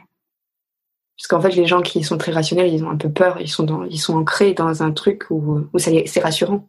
Parce 1.18 1.28
qu'en 1.28 1.42
fait, 1.42 1.56
les 1.56 1.68
gens 1.68 1.84
qui 1.84 2.04
sont 2.04 2.18
très 2.18 2.32
rationnels, 2.32 2.74
ils 2.74 2.84
ont 2.84 2.90
un 2.90 2.98
peu 2.98 3.12
peur, 3.12 3.40
ils 3.40 3.48
sont, 3.48 3.64
dans, 3.64 3.84
ils 3.84 4.00
sont 4.00 4.18
ancrés 4.18 4.54
dans 4.54 4.82
un 4.82 4.92
truc 4.92 5.28
où, 5.30 5.60
où 5.72 5.78
c'est 5.78 6.20
rassurant. 6.22 6.68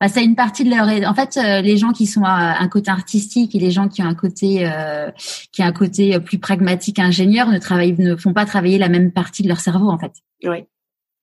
Bah, 0.00 0.08
c'est 0.08 0.24
une 0.24 0.34
partie 0.34 0.64
de 0.64 0.70
leur. 0.70 0.86
En 1.08 1.14
fait, 1.14 1.36
euh, 1.36 1.60
les 1.60 1.76
gens 1.76 1.92
qui 1.92 2.06
sont 2.06 2.22
à 2.24 2.56
un 2.58 2.68
côté 2.68 2.90
artistique 2.90 3.54
et 3.54 3.58
les 3.58 3.70
gens 3.70 3.88
qui 3.88 4.02
ont 4.02 4.06
un 4.06 4.14
côté 4.14 4.66
euh, 4.66 5.10
qui 5.52 5.62
a 5.62 5.66
un 5.66 5.72
côté 5.72 6.18
plus 6.20 6.38
pragmatique, 6.38 6.98
ingénieur, 6.98 7.48
ne 7.48 7.58
travaillent, 7.58 7.96
ne 7.98 8.16
font 8.16 8.32
pas 8.32 8.46
travailler 8.46 8.78
la 8.78 8.88
même 8.88 9.12
partie 9.12 9.42
de 9.42 9.48
leur 9.48 9.60
cerveau, 9.60 9.90
en 9.90 9.98
fait. 9.98 10.12
Oui. 10.44 10.64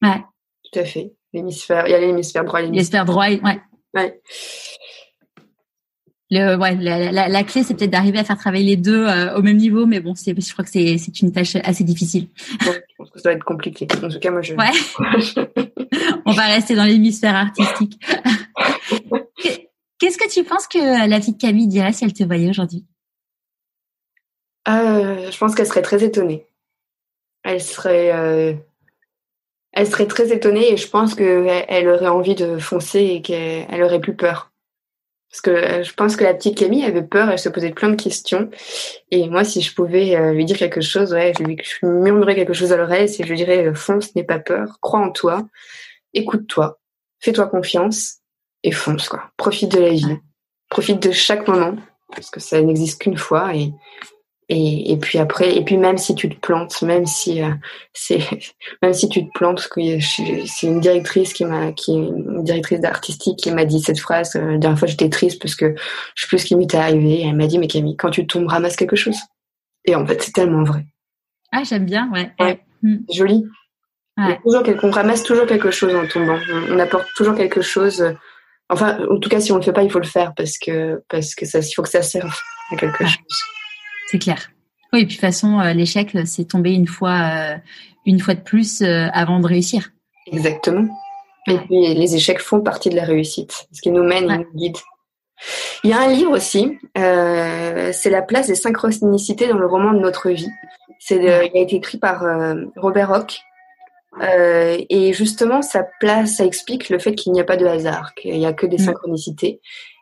Ouais. 0.03 0.23
Tout 0.71 0.80
à 0.80 0.86
fait. 0.86 1.11
L'hémisphère, 1.34 1.88
il 1.88 1.91
y 1.91 1.95
a 1.95 1.99
l'hémisphère 1.99 2.45
droit, 2.45 2.61
l'hémisphère 2.61 3.05
droit, 3.05 3.28
ouais. 3.28 3.59
Ouais. 3.93 4.21
Le, 6.30 6.57
ouais, 6.57 6.75
la, 6.75 7.30
la, 7.30 7.43
clé, 7.43 7.63
c'est 7.63 7.73
peut-être 7.73 7.91
d'arriver 7.91 8.19
à 8.19 8.25
faire 8.25 8.38
travailler 8.38 8.65
les 8.65 8.75
deux 8.75 9.07
euh, 9.07 9.38
au 9.38 9.41
même 9.41 9.55
niveau, 9.55 9.86
mais 9.86 10.01
bon, 10.01 10.13
c'est, 10.13 10.39
je 10.39 10.53
crois 10.53 10.65
que 10.65 10.71
c'est, 10.71 10.97
c'est 10.97 11.21
une 11.21 11.32
tâche 11.32 11.55
assez 11.63 11.86
difficile. 11.86 12.28
Je 12.61 12.69
pense 12.97 13.09
que 13.11 13.19
ça 13.19 13.30
va 13.30 13.36
être 13.36 13.45
compliqué. 13.45 13.88
En 14.03 14.09
tout 14.09 14.19
cas, 14.19 14.32
moi, 14.32 14.41
je. 14.41 14.53
Ouais. 14.53 15.63
On 16.25 16.34
va 16.34 16.47
rester 16.47 16.75
dans 16.75 16.84
l'hémisphère 16.84 17.36
artistique. 17.36 17.97
Qu'est-ce 19.99 20.17
que 20.17 20.29
tu 20.29 20.43
penses 20.43 20.67
que 20.67 20.77
la 20.77 21.19
de 21.19 21.37
Camille 21.37 21.67
dirait 21.67 21.93
si 21.93 22.03
elle 22.03 22.13
te 22.13 22.23
voyait 22.23 22.49
aujourd'hui? 22.49 22.85
Euh, 24.67 25.31
Je 25.31 25.37
pense 25.37 25.55
qu'elle 25.55 25.65
serait 25.65 25.81
très 25.81 26.03
étonnée. 26.03 26.45
Elle 27.43 27.61
serait, 27.61 28.13
euh, 28.13 28.53
elle 29.71 29.87
serait 29.87 30.07
très 30.07 30.31
étonnée 30.31 30.71
et 30.71 30.77
je 30.77 30.87
pense 30.87 31.15
qu'elle 31.15 31.65
elle 31.67 31.87
aurait 31.87 32.07
envie 32.07 32.35
de 32.35 32.57
foncer 32.57 32.99
et 32.99 33.21
qu'elle 33.21 33.81
aurait 33.83 34.01
plus 34.01 34.15
peur. 34.15 34.51
Parce 35.31 35.41
que 35.41 35.51
euh, 35.51 35.83
je 35.83 35.93
pense 35.93 36.15
que 36.15 36.23
la 36.23 36.33
petite 36.33 36.57
Camille 36.57 36.85
avait 36.85 37.03
peur, 37.03 37.29
elle 37.29 37.39
se 37.39 37.49
posait 37.49 37.71
plein 37.71 37.89
de 37.89 38.01
questions. 38.01 38.49
Et 39.11 39.29
moi, 39.29 39.43
si 39.43 39.61
je 39.61 39.73
pouvais 39.73 40.31
lui 40.33 40.45
dire 40.45 40.57
quelque 40.57 40.81
chose, 40.81 41.13
ouais, 41.13 41.33
je 41.37 41.43
lui 41.43 41.57
murmurais 41.81 42.35
quelque 42.35 42.53
chose 42.53 42.71
à 42.71 42.77
l'oreille, 42.77 43.09
c'est 43.09 43.23
je 43.23 43.29
lui 43.29 43.37
dirais 43.37 43.73
fonce, 43.73 44.13
n'aie 44.15 44.23
pas 44.23 44.39
peur, 44.39 44.77
crois 44.81 44.99
en 44.99 45.11
toi, 45.11 45.47
écoute-toi, 46.13 46.79
fais-toi 47.19 47.47
confiance 47.47 48.21
et 48.63 48.71
fonce 48.71 49.09
quoi. 49.09 49.31
Profite 49.37 49.71
de 49.71 49.79
la 49.79 49.89
vie, 49.89 50.17
profite 50.69 51.01
de 51.01 51.11
chaque 51.11 51.47
moment 51.47 51.75
parce 52.13 52.29
que 52.29 52.39
ça 52.39 52.61
n'existe 52.61 53.01
qu'une 53.01 53.17
fois 53.17 53.55
et 53.55 53.73
et, 54.49 54.93
et, 54.93 54.97
puis 54.97 55.17
après, 55.17 55.57
et 55.57 55.63
puis 55.63 55.75
même 55.75 55.97
si 55.97 56.15
tu 56.15 56.29
te 56.29 56.39
plantes, 56.39 56.81
même 56.81 57.05
si 57.05 57.43
euh, 57.43 57.49
c'est, 57.93 58.19
même 58.81 58.93
si 58.93 59.09
tu 59.09 59.27
te 59.27 59.31
plantes, 59.33 59.67
c'est 59.69 60.67
une 60.67 60.79
directrice 60.79 61.33
qui 61.33 61.43
m'a, 61.43 61.73
qui 61.73 61.93
une 61.93 62.43
directrice 62.43 62.83
artistique 62.85 63.39
qui 63.39 63.51
m'a 63.51 63.65
dit 63.65 63.81
cette 63.81 63.99
phrase. 63.99 64.35
Euh, 64.35 64.51
la 64.51 64.57
dernière 64.57 64.79
fois, 64.79 64.87
j'étais 64.87 65.09
triste 65.09 65.41
parce 65.41 65.55
que 65.55 65.75
je 66.15 66.21
sais 66.21 66.27
plus 66.27 66.39
ce 66.39 66.45
qui 66.45 66.55
m'était 66.55 66.77
arrivé. 66.77 67.23
elle 67.23 67.35
m'a 67.35 67.47
dit, 67.47 67.59
mais 67.59 67.67
Camille, 67.67 67.97
quand 67.97 68.09
tu 68.09 68.25
tombes, 68.25 68.47
ramasse 68.47 68.77
quelque 68.77 68.95
chose. 68.95 69.17
Et 69.83 69.95
en 69.95 70.05
fait, 70.05 70.21
c'est 70.21 70.31
tellement 70.31 70.63
vrai. 70.63 70.85
Ah, 71.51 71.63
j'aime 71.63 71.85
bien, 71.85 72.09
ouais. 72.13 72.31
ouais. 72.39 72.61
Mm. 72.83 72.97
Joli. 73.13 73.45
Ouais. 74.17 74.39
Toujours 74.43 74.63
on 74.83 74.91
ramasse 74.91 75.23
toujours 75.23 75.45
quelque 75.45 75.71
chose 75.71 75.93
en 75.93 76.07
tombant. 76.07 76.39
On, 76.71 76.79
apporte 76.79 77.07
toujours 77.15 77.35
quelque 77.35 77.61
chose. 77.61 78.15
Enfin, 78.70 78.99
en 79.09 79.18
tout 79.20 79.30
cas, 79.30 79.39
si 79.39 79.51
on 79.51 79.57
le 79.57 79.61
fait 79.61 79.74
pas, 79.74 79.84
il 79.84 79.91
faut 79.91 79.99
le 79.99 80.05
faire 80.05 80.34
parce 80.36 80.57
que 80.57 81.03
parce 81.09 81.36
que 81.36 81.45
ça, 81.45 81.59
il 81.59 81.72
faut 81.72 81.84
que 81.84 81.89
ça 81.89 82.01
serve 82.01 82.36
à 82.72 82.76
quelque 82.76 83.05
chose. 83.05 83.39
C'est 84.11 84.20
clair. 84.20 84.49
Oui, 84.93 85.01
et 85.01 85.05
puis 85.05 85.15
de 85.15 85.22
toute 85.22 85.22
façon, 85.22 85.59
euh, 85.59 85.74
l'échec, 85.74 86.15
euh, 86.15 86.24
c'est 86.26 86.45
tomber 86.45 86.74
une 86.74 86.88
fois, 86.88 87.20
euh, 87.34 87.57
une 88.05 88.20
fois 88.20 88.36
de 88.36 88.41
plus 88.41 88.82
avant 88.82 89.39
de 89.39 89.47
réussir. 89.47 89.89
Exactement. 90.32 90.88
Et 91.47 91.57
puis 91.57 91.93
les 91.93 92.15
échecs 92.15 92.41
font 92.41 92.61
partie 92.61 92.89
de 92.89 92.95
la 92.95 93.03
réussite, 93.03 93.68
ce 93.72 93.82
qui 93.82 93.91
nous 93.91 94.03
mène, 94.03 94.30
et 94.30 94.38
nous 94.38 94.53
guide. 94.53 94.78
Il 95.84 95.91
y 95.91 95.93
a 95.93 96.01
un 96.01 96.11
livre 96.11 96.32
aussi, 96.32 96.78
c'est 96.95 98.09
La 98.09 98.22
place 98.22 98.47
des 98.47 98.55
synchronicités 98.55 99.47
dans 99.47 99.57
le 99.57 99.68
roman 99.68 99.93
de 99.93 99.99
notre 99.99 100.30
vie. 100.30 100.49
C'est, 100.99 101.15
il 101.15 101.30
a 101.30 101.43
été 101.43 101.76
écrit 101.76 101.99
par 101.99 102.24
Robert 102.76 103.11
Rock. 104.20 104.86
et 104.89 105.13
justement, 105.13 105.61
ça 105.61 105.86
place, 105.99 106.36
ça 106.38 106.45
explique 106.45 106.89
le 106.89 106.99
fait 106.99 107.15
qu'il 107.15 107.32
n'y 107.34 107.41
a 107.41 107.43
pas 107.43 107.57
de 107.57 107.65
hasard, 107.65 108.13
qu'il 108.15 108.38
n'y 108.38 108.45
a 108.45 108.53
que 108.53 108.65
des 108.65 108.78
mm. 108.78 108.86
synchronicités, 108.86 109.61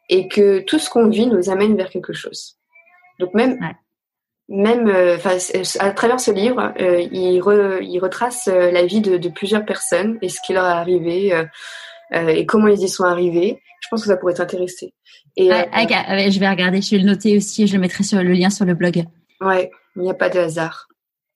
et 0.10 0.28
que 0.28 0.60
tout 0.60 0.80
ce 0.80 0.90
qu'on 0.90 1.10
vit 1.10 1.28
nous 1.28 1.50
amène 1.50 1.76
vers 1.76 1.90
quelque 1.90 2.14
chose. 2.14 2.58
Donc 3.20 3.34
même 3.34 3.58
même 4.48 4.88
euh, 4.88 5.18
à 5.80 5.92
travers 5.92 6.20
ce 6.20 6.32
livre, 6.32 6.74
euh, 6.80 7.02
il, 7.02 7.42
il, 7.82 8.00
retrace 8.00 8.48
euh, 8.48 8.72
la 8.72 8.86
vie 8.86 9.02
de, 9.02 9.18
de, 9.18 9.30
plusieurs 9.30 9.66
personnes 9.66 10.20
et 10.22 10.30
ce 10.30 10.40
qui 10.46 10.54
leur 10.54 10.66
est 10.66 10.74
arrivé 10.74 11.44
et 12.12 12.46
comment 12.46 12.68
ils 12.68 12.84
y 12.84 12.88
sont 12.88 13.04
arrivés. 13.04 13.60
Je 13.82 13.88
pense 13.90 14.02
que 14.02 14.08
ça 14.08 14.18
pourrait 14.18 14.36
t'intéresser. 14.36 14.94
Et 15.36 15.50
je 15.50 16.40
vais 16.40 16.50
regarder, 16.50 16.82
je 16.82 16.92
vais 16.92 17.02
le 17.02 17.08
noter 17.08 17.36
aussi 17.36 17.64
et 17.64 17.68
je 17.68 17.74
le 17.74 17.80
mettrai 17.80 18.04
sur 18.04 18.22
le 18.22 18.32
lien 18.32 18.50
sur 18.50 18.66
le 18.66 18.74
blog. 18.74 19.04
Ouais, 19.42 19.72
il 19.96 20.04
n'y 20.04 20.12
a 20.12 20.14
pas 20.14 20.30
de 20.30 20.40
hasard. 20.40 20.88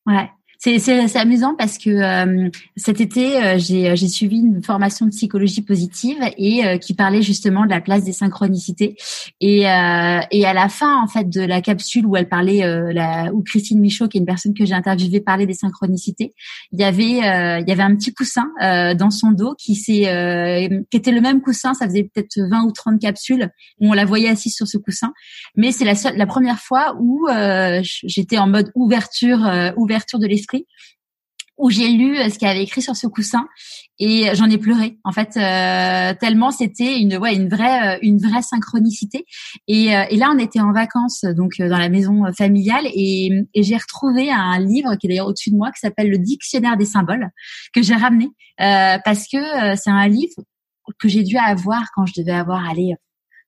Ouais. 0.06 0.30
C'est 0.62 1.16
amusant 1.16 1.56
parce 1.58 1.78
que 1.78 1.90
euh, 1.90 2.50
cet 2.76 3.00
été, 3.00 3.38
euh, 3.38 3.58
j'ai 3.58 4.08
suivi 4.10 4.40
une 4.40 4.62
formation 4.62 5.06
de 5.06 5.12
psychologie 5.12 5.62
positive 5.62 6.18
et 6.38 6.66
euh, 6.66 6.78
qui 6.78 6.94
parlait 6.94 7.22
justement 7.22 7.64
de 7.64 7.70
la 7.70 7.80
place 7.80 8.04
des 8.04 8.12
synchronicités. 8.12 8.98
Et, 9.40 9.62
et 9.62 9.66
à 9.66 10.54
la 10.54 10.68
fin, 10.68 11.02
en 11.02 11.08
fait, 11.08 11.30
de 11.30 11.40
la 11.40 11.62
capsule 11.62 12.06
où 12.06 12.18
elle 12.18 12.28
parlait, 12.28 12.60
la, 12.94 13.34
où 13.34 13.42
Christine 13.42 13.80
Michaud, 13.80 14.10
qui 14.10 14.18
est 14.18 14.20
une 14.20 14.26
personne 14.26 14.54
que 14.54 14.66
j'ai 14.66 14.74
interviewée, 14.74 15.22
parlait 15.22 15.46
des 15.46 15.54
synchronicités, 15.54 16.34
il 16.74 16.80
y 16.80 16.84
avait, 16.84 17.62
il 17.62 17.70
y 17.70 17.72
avait 17.72 17.84
un 17.84 17.96
petit 17.96 18.14
coussin 18.14 18.50
dans 18.60 19.12
son 19.12 19.32
dos 19.32 19.56
qui, 19.58 19.76
s'est, 19.76 20.68
qui 20.92 20.98
était 20.98 21.12
le 21.12 21.22
même 21.22 21.42
coussin. 21.42 21.74
Ça 21.74 21.86
faisait 21.86 22.04
peut-être 22.04 22.38
20 22.38 22.64
ou 22.64 22.72
30 22.72 23.00
capsules 23.00 23.50
où 23.80 23.90
on 23.90 23.94
la 23.94 24.04
voyait 24.04 24.30
assise 24.30 24.56
sur 24.56 24.68
ce 24.68 24.78
coussin. 24.78 25.14
Mais 25.56 25.72
c'est 25.72 25.86
la, 25.86 25.96
seule, 25.96 26.18
la 26.18 26.28
première 26.28 26.60
fois 26.60 26.98
où 27.00 27.28
j'étais 27.82 28.38
en 28.38 28.48
mode 28.48 28.72
ouverture, 28.76 29.50
ouverture 29.78 30.20
de 30.20 30.28
l'esprit 30.28 30.49
où 31.60 31.70
j'ai 31.70 31.90
lu 31.90 32.18
euh, 32.18 32.30
ce 32.30 32.40
qu'il 32.40 32.48
avait 32.48 32.64
écrit 32.64 32.82
sur 32.82 32.96
ce 32.96 33.06
coussin 33.06 33.48
et 34.00 34.30
j'en 34.34 34.50
ai 34.50 34.58
pleuré. 34.58 34.98
En 35.04 35.12
fait 35.12 35.36
euh, 35.36 36.18
tellement 36.20 36.52
c'était 36.52 36.98
une 36.98 37.18
ouais 37.18 37.36
une 37.36 37.50
vraie 37.50 37.98
euh, 37.98 38.00
une 38.02 38.18
vraie 38.18 38.42
synchronicité. 38.42 39.26
Et, 39.68 39.88
et, 39.88 40.16
là 40.16 40.32
on 40.34 40.40
était 40.40 40.62
en 40.62 40.72
vacances 40.72 41.26
donc 41.36 41.58
dans 41.60 41.78
la 41.78 41.90
maison 41.90 42.24
familiale 42.36 42.86
et, 42.86 43.30
et 43.54 43.64
j'ai 43.64 43.76
retrouvé 43.76 44.32
un 44.32 44.58
livre 44.60 44.96
qui 44.96 45.08
est 45.08 45.10
d'ailleurs 45.10 45.28
au-dessus 45.28 45.52
de 45.52 45.58
moi 45.58 45.72
qui 45.72 45.80
s'appelle 45.82 46.10
le 46.10 46.18
dictionnaire 46.18 46.78
des 46.78 46.86
symboles 46.86 47.30
que 47.74 47.82
j'ai 47.82 47.96
ramené 47.96 48.30
parce 48.58 49.28
que 49.28 49.76
c'est 49.76 49.90
un 49.90 50.08
livre 50.08 50.36
que 50.98 51.10
j'ai 51.10 51.24
dû 51.24 51.38
avoir 51.38 51.84
quand 51.94 52.06
je 52.06 52.14
devais 52.22 52.32
avoir 52.32 52.68
allé 52.70 52.96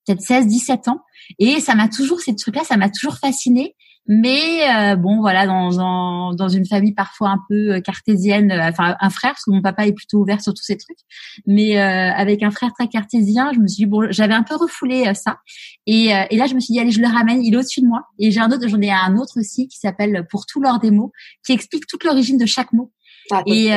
peut-être 0.05 0.21
16 0.21 0.47
17 0.47 0.87
ans. 0.89 1.01
Et 1.39 1.59
ça 1.59 1.75
m'a 1.75 1.87
toujours 1.87 2.19
ces 2.19 2.35
trucs 2.35 2.55
là 2.55 2.63
ça 2.65 2.75
m'a 2.75 2.89
toujours 2.89 3.17
fasciné 3.17 3.75
mais 4.07 4.67
euh, 4.67 4.95
bon, 4.95 5.21
voilà, 5.21 5.45
dans, 5.45 5.69
dans, 5.71 6.33
dans, 6.33 6.49
une 6.49 6.65
famille 6.65 6.93
parfois 6.93 7.29
un 7.29 7.39
peu 7.47 7.75
euh, 7.75 7.81
cartésienne, 7.81 8.51
euh, 8.51 8.69
enfin 8.69 8.95
un 8.99 9.09
frère, 9.09 9.31
parce 9.31 9.45
que 9.45 9.51
mon 9.51 9.61
papa 9.61 9.85
est 9.85 9.93
plutôt 9.93 10.19
ouvert 10.19 10.41
sur 10.41 10.53
tous 10.53 10.63
ces 10.63 10.75
trucs, 10.75 10.97
mais 11.45 11.77
avec 11.77 12.41
un 12.43 12.51
frère 12.51 12.71
très 12.73 12.87
cartésien, 12.87 13.51
je 13.53 13.59
me 13.59 13.67
suis 13.67 13.83
dit, 13.83 13.85
bon, 13.85 14.11
j'avais 14.11 14.33
un 14.33 14.43
peu 14.43 14.55
refoulé 14.55 15.13
ça. 15.13 15.37
Et, 15.85 16.07
et, 16.29 16.37
là, 16.37 16.47
je 16.47 16.55
me 16.55 16.59
suis 16.59 16.73
dit, 16.73 16.79
allez, 16.79 16.91
je 16.91 17.01
le 17.01 17.07
ramène, 17.07 17.43
il 17.43 17.53
est 17.53 17.57
au-dessus 17.57 17.81
de 17.81 17.87
moi. 17.87 18.03
Et 18.19 18.31
j'ai 18.31 18.39
un 18.39 18.51
autre, 18.51 18.67
j'en 18.67 18.81
ai 18.81 18.91
un 18.91 19.15
autre 19.17 19.39
aussi 19.39 19.67
qui 19.67 19.77
s'appelle 19.77 20.25
Pour 20.29 20.45
tout 20.45 20.61
l'or 20.61 20.79
des 20.79 20.91
mots, 20.91 21.11
qui 21.45 21.53
explique 21.53 21.85
toute 21.87 22.03
l'origine 22.03 22.37
de 22.37 22.45
chaque 22.45 22.73
mot. 22.73 22.91
Ah, 23.31 23.43
et 23.45 23.71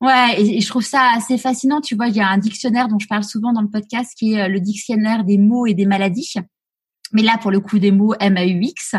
Ouais, 0.00 0.40
et, 0.40 0.60
je 0.60 0.68
trouve 0.68 0.84
ça 0.84 1.10
assez 1.16 1.38
fascinant. 1.38 1.80
Tu 1.80 1.96
vois, 1.96 2.06
il 2.06 2.14
y 2.14 2.20
a 2.20 2.28
un 2.28 2.38
dictionnaire 2.38 2.86
dont 2.86 3.00
je 3.00 3.08
parle 3.08 3.24
souvent 3.24 3.52
dans 3.52 3.62
le 3.62 3.68
podcast 3.68 4.12
qui 4.16 4.34
est 4.34 4.48
le 4.48 4.60
dictionnaire 4.60 5.24
des 5.24 5.38
mots 5.38 5.66
et 5.66 5.74
des 5.74 5.86
maladies 5.86 6.22
mais 7.12 7.22
là 7.22 7.38
pour 7.40 7.50
le 7.50 7.60
coup 7.60 7.78
des 7.78 7.90
mots 7.90 8.14
MAUX 8.20 8.94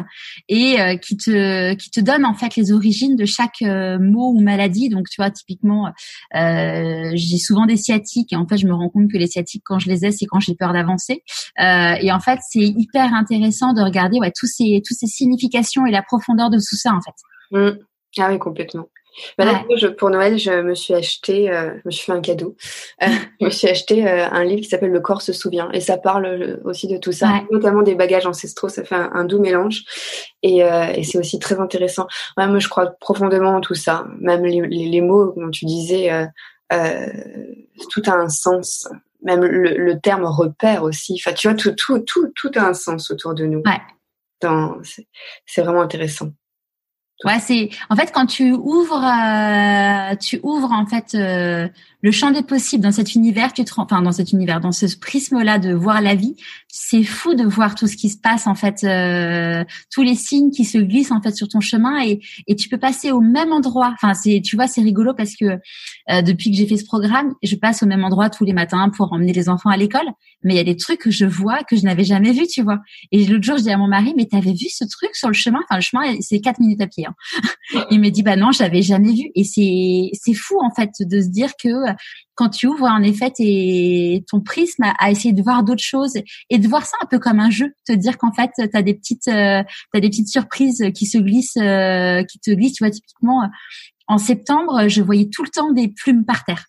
et 0.48 0.80
euh, 0.80 0.96
qui 0.98 1.18
te 1.18 1.74
qui 1.76 1.90
te 1.92 2.00
donne 2.00 2.26
en 2.26 2.34
fait 2.34 2.56
les 2.56 2.72
origines 2.72 3.16
de 3.16 3.26
chaque 3.26 3.62
euh, 3.62 4.00
mot 4.00 4.32
ou 4.32 4.42
maladie. 4.42 4.90
Donc 4.90 5.10
tu 5.10 5.22
vois 5.22 5.32
typiquement 5.32 5.92
euh, 6.36 7.12
j'ai 7.14 7.38
souvent 7.38 7.66
des 7.66 7.78
sciatiques 7.78 8.34
et 8.34 8.36
en 8.36 8.48
fait 8.48 8.58
je 8.58 8.68
me 8.68 8.74
rends 8.74 8.90
compte 8.90 9.12
que 9.12 9.18
les 9.18 9.28
sciatiques 9.28 9.64
quand 9.66 9.80
je 9.80 9.90
les 9.90 10.06
ai 10.06 10.12
c'est 10.12 10.26
quand 10.26 10.40
j'ai 10.40 10.56
peur 10.56 10.74
d'avancer. 10.74 11.24
Euh, 11.60 11.96
et 12.02 12.12
en 12.12 12.20
fait 12.20 12.40
c'est 12.50 12.60
hyper 12.60 13.14
intéressant 13.14 13.74
de 13.74 13.82
regarder 13.82 14.20
ouais 14.20 14.32
tous 14.38 14.48
ces 14.48 14.82
tous 14.86 14.94
ces 14.94 15.08
significations 15.08 15.86
et 15.86 15.92
la 15.92 16.02
profondeur 16.02 16.50
de 16.50 16.58
tout 16.58 16.76
ça 16.76 16.92
en 16.94 17.02
fait. 17.02 17.12
Mmh. 17.52 17.80
ah 18.20 18.30
oui 18.32 18.40
complètement 18.40 18.88
bah 19.38 19.64
je, 19.76 19.88
pour 19.88 20.10
Noël, 20.10 20.38
je 20.38 20.62
me 20.62 20.76
suis 20.76 20.94
acheté, 20.94 21.52
euh, 21.52 21.72
je 21.76 21.82
me 21.86 21.92
suis 21.92 22.06
fait 22.06 22.12
un 22.12 22.22
cadeau. 22.22 22.56
Euh, 23.04 23.08
je 23.42 23.46
me 23.46 23.50
suis 23.52 23.68
acheté 23.68 24.08
euh, 24.08 24.30
un 24.30 24.44
livre 24.44 24.62
qui 24.62 24.68
s'appelle 24.68 24.92
Le 24.92 25.00
corps 25.00 25.22
se 25.22 25.34
souvient 25.34 25.70
et 25.72 25.82
ça 25.82 25.98
parle 25.98 26.60
aussi 26.64 26.88
de 26.88 26.98
tout 26.98 27.12
ça, 27.12 27.44
notamment 27.52 27.82
des 27.82 27.96
bagages 27.96 28.26
ancestraux. 28.26 28.70
Ça 28.70 28.84
fait 28.84 28.96
un, 28.96 29.26
doux 29.26 29.40
mélange 29.40 29.84
et, 30.44 30.60
et 30.60 31.04
c'est 31.04 31.18
aussi 31.18 31.40
très 31.40 31.60
intéressant. 31.60 32.08
moi, 32.38 32.60
je 32.60 32.68
crois 32.68 32.88
profondément 33.00 33.56
en 33.56 33.62
tout 33.62 33.76
ça. 33.76 34.06
Même 34.20 34.44
les, 34.46 34.62
les, 34.62 35.02
mots, 35.02 35.32
comme 35.34 35.52
tu 35.52 35.66
disais, 35.66 36.10
tout 36.70 38.02
a 38.06 38.14
un 38.14 38.30
sens. 38.30 38.88
Même 39.22 39.44
le, 39.44 39.76
le, 39.76 40.00
terme 40.00 40.24
repère 40.24 40.84
aussi. 40.84 41.20
Enfin, 41.20 41.34
tu 41.34 41.50
vois, 41.50 41.58
tout, 41.58 41.74
tout, 41.74 42.00
tout, 42.00 42.32
tout 42.36 42.52
a 42.56 42.62
un 42.62 42.74
sens 42.74 43.12
autour 43.12 43.34
de 43.34 43.46
nous. 43.46 43.62
Ouais. 43.66 43.82
C'est 45.46 45.62
vraiment 45.62 45.82
intéressant. 45.82 46.32
Ouais, 47.26 47.40
c'est 47.40 47.70
en 47.90 47.98
fait 47.98 48.12
quand 48.14 48.28
tu 48.28 48.54
ouvres, 48.54 49.04
euh, 49.04 50.16
tu 50.16 50.40
ouvres 50.42 50.72
en 50.72 50.86
fait 50.86 51.16
euh, 51.16 51.68
le 52.02 52.12
champ 52.12 52.32
des 52.32 52.44
possibles 52.44 52.82
dans 52.82 52.94
cet 52.94 53.14
univers, 53.14 53.52
tu 53.52 53.66
te 53.66 53.74
enfin 53.76 54.02
dans 54.02 54.14
cet 54.14 54.32
univers, 54.32 54.62
dans 54.62 54.72
ce 54.72 54.86
prisme-là 54.98 55.60
de 55.60 55.74
voir 55.74 56.00
la 56.00 56.16
vie, 56.16 56.38
c'est 56.70 57.04
fou 57.04 57.34
de 57.34 57.44
voir 57.44 57.76
tout 57.76 57.88
ce 57.88 57.98
qui 57.98 58.08
se 58.08 58.18
passe 58.18 58.48
en 58.48 58.56
fait, 58.56 58.86
euh, 58.86 59.66
tous 59.92 60.02
les 60.02 60.16
signes 60.16 60.50
qui 60.50 60.64
se 60.64 60.78
glissent 60.78 61.12
en 61.12 61.22
fait 61.22 61.36
sur 61.36 61.50
ton 61.50 61.60
chemin 61.60 62.02
et, 62.02 62.22
et 62.48 62.56
tu 62.56 62.70
peux 62.70 62.78
passer 62.78 63.12
au 63.12 63.20
même 63.20 63.52
endroit. 63.52 63.94
Enfin, 63.96 64.14
c'est 64.14 64.42
tu 64.42 64.56
vois, 64.56 64.68
c'est 64.68 64.82
rigolo 64.82 65.14
parce 65.14 65.36
que 65.36 65.60
euh, 66.12 66.22
depuis 66.22 66.52
que 66.52 66.56
j'ai 66.56 66.68
fait 66.68 66.78
ce 66.78 66.86
programme, 66.86 67.34
je 67.44 67.58
passe 67.58 67.84
au 67.84 67.86
même 67.86 68.06
endroit 68.06 68.30
tous 68.30 68.46
les 68.46 68.54
matins 68.54 68.88
pour 68.96 69.12
emmener 69.12 69.34
les 69.34 69.50
enfants 69.50 69.72
à 69.72 69.76
l'école, 69.76 70.08
mais 70.44 70.54
il 70.54 70.58
y 70.58 70.62
a 70.62 70.64
des 70.64 70.78
trucs 70.78 71.02
que 71.02 71.12
je 71.12 71.26
vois 71.26 71.64
que 71.70 71.76
je 71.76 71.84
n'avais 71.84 72.06
jamais 72.06 72.32
vu, 72.32 72.48
tu 72.48 72.62
vois. 72.62 72.80
Et 73.12 73.26
l'autre 73.26 73.44
jour, 73.44 73.58
je 73.58 73.64
dis 73.64 73.72
à 73.72 73.78
mon 73.78 73.88
mari, 73.90 74.14
mais 74.16 74.26
t'avais 74.26 74.54
vu 74.54 74.70
ce 74.70 74.86
truc 74.86 75.14
sur 75.16 75.28
le 75.28 75.34
chemin 75.34 75.60
Enfin, 75.70 75.76
le 75.76 75.82
chemin, 75.82 76.16
c'est 76.22 76.40
quatre 76.40 76.62
minutes 76.62 76.82
à 76.82 76.88
pied. 76.88 77.09
Hein. 77.10 77.86
Il 77.92 78.00
me 78.00 78.10
dit, 78.10 78.24
bah 78.24 78.36
non, 78.36 78.52
je 78.52 78.64
jamais 78.82 79.14
vu. 79.14 79.32
Et 79.36 79.44
c'est 79.44 80.10
c'est 80.14 80.34
fou 80.34 80.60
en 80.62 80.74
fait 80.74 80.92
de 81.00 81.22
se 81.22 81.28
dire 81.28 81.52
que 81.62 81.70
quand 82.36 82.50
tu 82.50 82.68
ouvres 82.68 82.86
en 82.86 83.02
effet 83.04 83.32
et 83.40 84.24
ton 84.30 84.42
prisme 84.42 84.84
à, 84.98 85.12
essayer 85.12 85.34
de 85.34 85.42
voir 85.42 85.64
d'autres 85.64 85.84
choses 85.84 86.18
et 86.50 86.58
de 86.58 86.68
voir 86.68 86.86
ça 86.86 86.98
un 87.02 87.06
peu 87.06 87.20
comme 87.20 87.40
un 87.40 87.50
jeu, 87.50 87.74
te 87.86 87.92
dire 87.92 88.18
qu'en 88.18 88.32
fait 88.32 88.52
tu 88.58 88.70
as 88.74 88.82
des 88.82 88.94
petites 88.94 89.28
euh, 89.28 89.62
des 89.94 90.10
petites 90.10 90.30
surprises 90.30 90.84
qui 90.96 91.06
se 91.06 91.18
glissent 91.18 91.58
euh, 91.58 92.24
qui 92.24 92.40
te 92.40 92.52
glissent, 92.52 92.74
tu 92.74 92.84
vois 92.84 92.92
typiquement 92.92 93.50
en 94.08 94.18
septembre, 94.18 94.88
je 94.88 95.02
voyais 95.02 95.30
tout 95.32 95.44
le 95.44 95.50
temps 95.50 95.72
des 95.72 95.88
plumes 95.88 96.26
par 96.26 96.44
terre. 96.44 96.66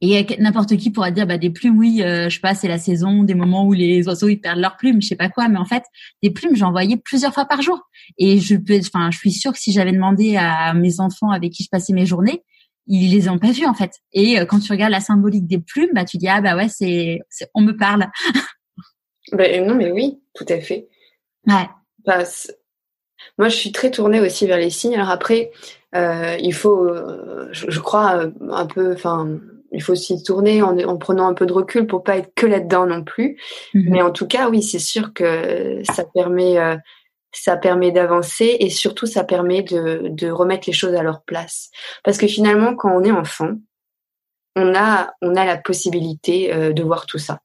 Et 0.00 0.26
n'importe 0.38 0.76
qui 0.76 0.90
pourra 0.90 1.10
dire 1.10 1.26
bah 1.26 1.38
des 1.38 1.50
plumes 1.50 1.78
oui 1.78 2.02
euh, 2.02 2.28
je 2.28 2.34
sais 2.34 2.40
pas 2.40 2.54
c'est 2.54 2.68
la 2.68 2.78
saison 2.78 3.22
des 3.22 3.34
moments 3.34 3.66
où 3.66 3.72
les 3.72 4.06
oiseaux 4.06 4.28
ils 4.28 4.40
perdent 4.40 4.58
leurs 4.58 4.76
plumes 4.76 5.02
je 5.02 5.08
sais 5.08 5.16
pas 5.16 5.28
quoi 5.28 5.48
mais 5.48 5.58
en 5.58 5.64
fait 5.64 5.82
des 6.22 6.30
plumes 6.30 6.56
j'en 6.56 6.70
voyais 6.70 6.96
plusieurs 6.96 7.34
fois 7.34 7.44
par 7.44 7.60
jour 7.60 7.80
et 8.18 8.38
je 8.38 8.56
peux 8.56 8.78
enfin 8.78 9.10
je 9.10 9.18
suis 9.18 9.32
sûre 9.32 9.52
que 9.52 9.58
si 9.58 9.72
j'avais 9.72 9.92
demandé 9.92 10.36
à 10.36 10.72
mes 10.74 11.00
enfants 11.00 11.30
avec 11.30 11.52
qui 11.52 11.64
je 11.64 11.68
passais 11.70 11.92
mes 11.92 12.06
journées 12.06 12.42
ils 12.86 13.10
les 13.10 13.28
ont 13.28 13.38
pas 13.38 13.50
vus 13.50 13.66
en 13.66 13.74
fait. 13.74 13.92
Et 14.12 14.38
euh, 14.38 14.44
quand 14.44 14.60
tu 14.60 14.72
regardes 14.72 14.92
la 14.92 15.00
symbolique 15.00 15.46
des 15.46 15.58
plumes, 15.58 15.90
bah 15.94 16.04
tu 16.04 16.18
dis 16.18 16.28
ah 16.28 16.40
bah 16.40 16.56
ouais 16.56 16.68
c'est, 16.68 17.20
on 17.54 17.62
me 17.62 17.72
parle. 17.72 18.06
ben, 19.32 19.66
non 19.66 19.74
mais 19.74 19.90
oui, 19.90 20.20
tout 20.34 20.46
à 20.48 20.60
fait. 20.60 20.88
Ouais. 21.46 21.68
Bah, 22.04 22.24
moi 23.38 23.48
je 23.48 23.56
suis 23.56 23.72
très 23.72 23.90
tournée 23.90 24.20
aussi 24.20 24.46
vers 24.46 24.58
les 24.58 24.70
signes. 24.70 24.94
Alors 24.94 25.10
après 25.10 25.50
euh, 25.94 26.36
il 26.40 26.52
faut, 26.52 26.84
euh, 26.84 27.48
je, 27.52 27.80
crois 27.80 28.26
un 28.50 28.66
peu, 28.66 28.92
enfin 28.92 29.38
il 29.74 29.82
faut 29.82 29.92
aussi 29.92 30.22
tourner 30.22 30.62
en, 30.62 30.78
en, 30.78 30.96
prenant 30.96 31.26
un 31.26 31.34
peu 31.34 31.46
de 31.46 31.52
recul 31.52 31.86
pour 31.86 32.02
pas 32.02 32.16
être 32.16 32.32
que 32.34 32.46
là-dedans 32.46 32.86
non 32.86 33.04
plus. 33.04 33.36
Mm-hmm. 33.74 33.90
Mais 33.90 34.02
en 34.02 34.10
tout 34.10 34.26
cas 34.26 34.48
oui 34.48 34.62
c'est 34.62 34.78
sûr 34.78 35.12
que 35.12 35.82
ça 35.84 36.04
permet 36.04 36.58
ça 37.32 37.56
permet 37.56 37.90
d'avancer 37.90 38.56
et 38.60 38.70
surtout 38.70 39.06
ça 39.06 39.24
permet 39.24 39.62
de, 39.62 40.08
de, 40.08 40.30
remettre 40.30 40.64
les 40.66 40.72
choses 40.72 40.94
à 40.94 41.02
leur 41.02 41.22
place. 41.22 41.70
Parce 42.04 42.16
que 42.16 42.26
finalement, 42.26 42.74
quand 42.76 42.94
on 42.94 43.02
est 43.02 43.10
enfant, 43.10 43.54
on 44.56 44.74
a, 44.74 45.12
on 45.20 45.34
a 45.36 45.44
la 45.44 45.56
possibilité 45.56 46.52
euh, 46.54 46.72
de 46.72 46.82
voir 46.82 47.06
tout 47.06 47.18
ça. 47.18 47.40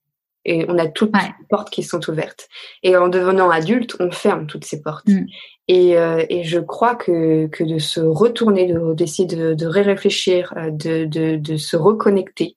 Et 0.45 0.65
on 0.69 0.77
a 0.77 0.87
toutes 0.87 1.15
les 1.15 1.29
portes 1.49 1.69
qui 1.69 1.83
sont 1.83 2.09
ouvertes. 2.09 2.47
Et 2.81 2.95
en 2.95 3.09
devenant 3.09 3.49
adulte, 3.49 3.95
on 3.99 4.11
ferme 4.11 4.47
toutes 4.47 4.65
ces 4.65 4.81
portes. 4.81 5.07
Mm. 5.07 5.25
Et, 5.67 5.97
euh, 5.97 6.25
et, 6.29 6.43
je 6.43 6.59
crois 6.59 6.95
que, 6.95 7.47
que 7.47 7.63
de 7.63 7.77
se 7.77 7.99
retourner, 7.99 8.73
d'essayer 8.95 9.27
de, 9.27 9.53
de, 9.53 9.67
réfléchir, 9.67 10.53
euh, 10.57 10.71
de, 10.71 11.05
de, 11.05 11.35
de, 11.35 11.57
se 11.57 11.77
reconnecter 11.77 12.55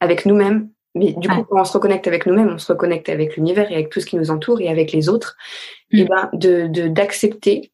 avec 0.00 0.26
nous-mêmes, 0.26 0.68
mais 0.94 1.12
du 1.14 1.28
coup, 1.28 1.42
quand 1.44 1.60
on 1.60 1.64
se 1.64 1.72
reconnecte 1.72 2.06
avec 2.06 2.26
nous-mêmes, 2.26 2.52
on 2.52 2.58
se 2.58 2.70
reconnecte 2.70 3.08
avec 3.08 3.36
l'univers 3.36 3.70
et 3.70 3.74
avec 3.74 3.90
tout 3.90 4.00
ce 4.00 4.06
qui 4.06 4.16
nous 4.16 4.30
entoure 4.30 4.60
et 4.60 4.68
avec 4.68 4.92
les 4.92 5.08
autres. 5.08 5.36
Et 5.90 6.04
mm. 6.04 6.08
ben, 6.08 6.30
de 6.34 6.88
d'accepter 6.88 7.72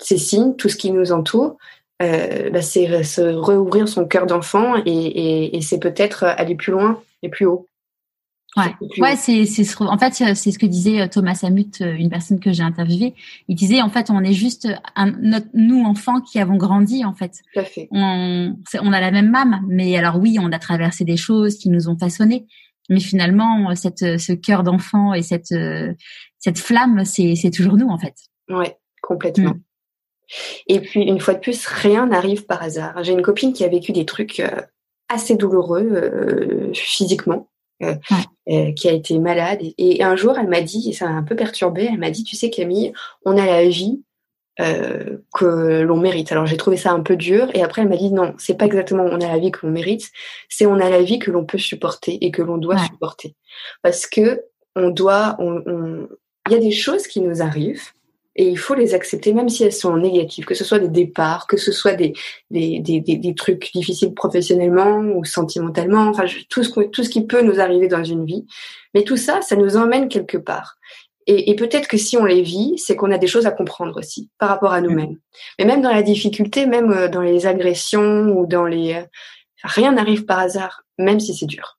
ces 0.00 0.18
signes, 0.18 0.54
tout 0.56 0.68
ce 0.68 0.76
qui 0.76 0.90
nous 0.90 1.12
entoure, 1.12 1.56
euh, 2.00 2.50
bah, 2.50 2.62
c'est 2.62 3.02
se 3.02 3.20
réouvrir 3.20 3.88
son 3.88 4.06
cœur 4.06 4.26
d'enfant 4.26 4.76
et, 4.76 4.90
et, 4.90 5.56
et 5.56 5.60
c'est 5.60 5.80
peut-être 5.80 6.24
aller 6.24 6.54
plus 6.54 6.72
loin 6.72 7.00
et 7.22 7.28
plus 7.28 7.46
haut. 7.46 7.66
Ouais, 8.56 8.74
ouais, 8.98 9.16
c'est 9.16 9.44
c'est 9.44 9.62
en 9.82 9.98
fait 9.98 10.14
c'est 10.14 10.50
ce 10.50 10.58
que 10.58 10.66
disait 10.66 11.02
euh, 11.02 11.06
Thomas 11.06 11.34
Samut, 11.34 11.80
euh, 11.80 11.94
une 11.94 12.08
personne 12.08 12.40
que 12.40 12.50
j'ai 12.50 12.62
interviewée. 12.62 13.14
Il 13.46 13.54
disait 13.54 13.82
en 13.82 13.90
fait 13.90 14.10
on 14.10 14.24
est 14.24 14.32
juste 14.32 14.68
un, 14.96 15.12
notre, 15.20 15.48
nous 15.52 15.84
enfants 15.84 16.20
qui 16.20 16.40
avons 16.40 16.56
grandi 16.56 17.04
en 17.04 17.12
fait. 17.12 17.32
Tout 17.52 17.60
à 17.60 17.64
fait. 17.64 17.88
On 17.90 18.56
on 18.80 18.92
a 18.92 19.00
la 19.00 19.10
même 19.10 19.34
âme, 19.34 19.60
mais 19.68 19.96
alors 19.98 20.18
oui 20.18 20.38
on 20.40 20.50
a 20.50 20.58
traversé 20.58 21.04
des 21.04 21.18
choses 21.18 21.58
qui 21.58 21.68
nous 21.68 21.88
ont 21.88 21.98
façonnés, 21.98 22.46
mais 22.88 23.00
finalement 23.00 23.74
cette 23.74 24.18
ce 24.18 24.32
cœur 24.32 24.62
d'enfant 24.62 25.12
et 25.12 25.22
cette 25.22 25.54
cette 26.38 26.58
flamme 26.58 27.04
c'est 27.04 27.34
c'est 27.34 27.50
toujours 27.50 27.76
nous 27.76 27.88
en 27.88 27.98
fait. 27.98 28.14
Ouais, 28.48 28.78
complètement. 29.02 29.50
Mm. 29.50 29.60
Et 30.66 30.80
puis 30.80 31.02
une 31.02 31.20
fois 31.20 31.34
de 31.34 31.40
plus 31.40 31.66
rien 31.66 32.06
n'arrive 32.06 32.46
par 32.46 32.62
hasard. 32.62 33.02
J'ai 33.02 33.12
une 33.12 33.22
copine 33.22 33.52
qui 33.52 33.64
a 33.64 33.68
vécu 33.68 33.92
des 33.92 34.04
trucs 34.04 34.40
euh, 34.40 34.60
assez 35.08 35.36
douloureux 35.36 36.70
physiquement 36.74 37.48
euh, 37.84 37.94
euh, 38.48 38.72
qui 38.72 38.88
a 38.88 38.92
été 38.92 39.18
malade. 39.18 39.60
Et, 39.76 40.02
un 40.02 40.16
jour, 40.16 40.36
elle 40.36 40.48
m'a 40.48 40.62
dit, 40.62 40.88
et 40.88 40.92
ça 40.92 41.06
m'a 41.06 41.14
un 41.14 41.22
peu 41.22 41.36
perturbée, 41.36 41.88
elle 41.92 41.98
m'a 41.98 42.10
dit, 42.10 42.24
tu 42.24 42.34
sais 42.34 42.50
Camille, 42.50 42.92
on 43.24 43.36
a 43.36 43.46
la 43.46 43.68
vie 43.68 44.02
euh, 44.58 45.18
que 45.32 45.82
l'on 45.82 45.98
mérite. 45.98 46.32
Alors 46.32 46.46
j'ai 46.46 46.56
trouvé 46.56 46.76
ça 46.76 46.90
un 46.90 47.02
peu 47.02 47.14
dur. 47.14 47.48
Et 47.54 47.62
après, 47.62 47.82
elle 47.82 47.88
m'a 47.88 47.96
dit, 47.96 48.10
non, 48.10 48.34
c'est 48.38 48.56
pas 48.56 48.64
exactement 48.64 49.04
on 49.04 49.20
a 49.20 49.28
la 49.28 49.38
vie 49.38 49.52
que 49.52 49.64
l'on 49.64 49.72
mérite, 49.72 50.10
c'est 50.48 50.66
on 50.66 50.80
a 50.80 50.90
la 50.90 51.02
vie 51.02 51.20
que 51.20 51.30
l'on 51.30 51.44
peut 51.44 51.58
supporter 51.58 52.18
et 52.24 52.32
que 52.32 52.42
l'on 52.42 52.56
doit 52.56 52.78
supporter. 52.78 53.36
Parce 53.82 54.06
que 54.06 54.42
on 54.74 54.88
doit, 54.88 55.36
on, 55.38 56.08
il 56.48 56.52
y 56.54 56.56
a 56.56 56.60
des 56.60 56.72
choses 56.72 57.06
qui 57.06 57.20
nous 57.20 57.42
arrivent 57.42 57.92
et 58.38 58.48
il 58.48 58.56
faut 58.56 58.74
les 58.74 58.94
accepter 58.94 59.34
même 59.34 59.48
si 59.48 59.64
elles 59.64 59.72
sont 59.72 59.96
négatives, 59.96 60.44
que 60.44 60.54
ce 60.54 60.64
soit 60.64 60.78
des 60.78 60.88
départs, 60.88 61.48
que 61.48 61.56
ce 61.56 61.72
soit 61.72 61.94
des 61.94 62.14
des, 62.50 62.78
des, 62.78 63.00
des, 63.00 63.34
trucs 63.34 63.72
difficiles 63.74 64.14
professionnellement 64.14 65.00
ou 65.00 65.24
sentimentalement, 65.24 66.06
enfin 66.08 66.24
tout 66.48 66.62
ce 66.62 66.80
tout 66.80 67.02
ce 67.02 67.10
qui 67.10 67.26
peut 67.26 67.42
nous 67.42 67.60
arriver 67.60 67.88
dans 67.88 68.04
une 68.04 68.24
vie. 68.24 68.46
Mais 68.94 69.02
tout 69.02 69.16
ça, 69.16 69.42
ça 69.42 69.56
nous 69.56 69.76
emmène 69.76 70.08
quelque 70.08 70.38
part. 70.38 70.76
Et, 71.26 71.50
et 71.50 71.56
peut-être 71.56 71.88
que 71.88 71.98
si 71.98 72.16
on 72.16 72.24
les 72.24 72.40
vit, 72.40 72.78
c'est 72.78 72.94
qu'on 72.94 73.10
a 73.10 73.18
des 73.18 73.26
choses 73.26 73.46
à 73.46 73.50
comprendre 73.50 73.98
aussi 73.98 74.30
par 74.38 74.48
rapport 74.48 74.72
à 74.72 74.80
nous-mêmes. 74.80 75.18
Mais 75.58 75.66
même 75.66 75.82
dans 75.82 75.92
la 75.92 76.02
difficulté, 76.02 76.64
même 76.64 76.92
euh, 76.92 77.08
dans 77.08 77.20
les 77.20 77.46
agressions 77.46 78.28
ou 78.28 78.46
dans 78.46 78.64
les 78.64 78.94
euh, 78.94 79.02
rien 79.64 79.92
n'arrive 79.92 80.24
par 80.24 80.38
hasard, 80.38 80.84
même 80.96 81.18
si 81.18 81.34
c'est 81.34 81.46
dur. 81.46 81.78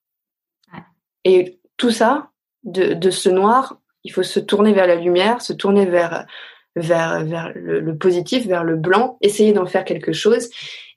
Et 1.24 1.58
tout 1.78 1.90
ça, 1.90 2.28
de, 2.64 2.92
de 2.92 3.10
ce 3.10 3.30
noir, 3.30 3.78
il 4.04 4.12
faut 4.12 4.22
se 4.22 4.40
tourner 4.40 4.72
vers 4.72 4.86
la 4.86 4.94
lumière, 4.96 5.42
se 5.42 5.52
tourner 5.52 5.86
vers 5.86 6.26
vers 6.76 7.24
vers 7.24 7.52
le, 7.54 7.96
positif, 7.96 8.46
vers 8.46 8.64
le 8.64 8.76
blanc, 8.76 9.18
essayer 9.20 9.52
d'en 9.52 9.66
faire 9.66 9.84
quelque 9.84 10.12
chose. 10.12 10.48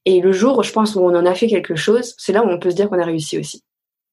Et 0.05 0.21
le 0.21 0.31
jour, 0.31 0.63
je 0.63 0.71
pense, 0.71 0.95
où 0.95 0.99
on 0.99 1.15
en 1.15 1.25
a 1.25 1.33
fait 1.33 1.47
quelque 1.47 1.75
chose, 1.75 2.13
c'est 2.17 2.33
là 2.33 2.43
où 2.43 2.49
on 2.49 2.59
peut 2.59 2.71
se 2.71 2.75
dire 2.75 2.89
qu'on 2.89 2.99
a 2.99 3.05
réussi 3.05 3.37
aussi. 3.37 3.63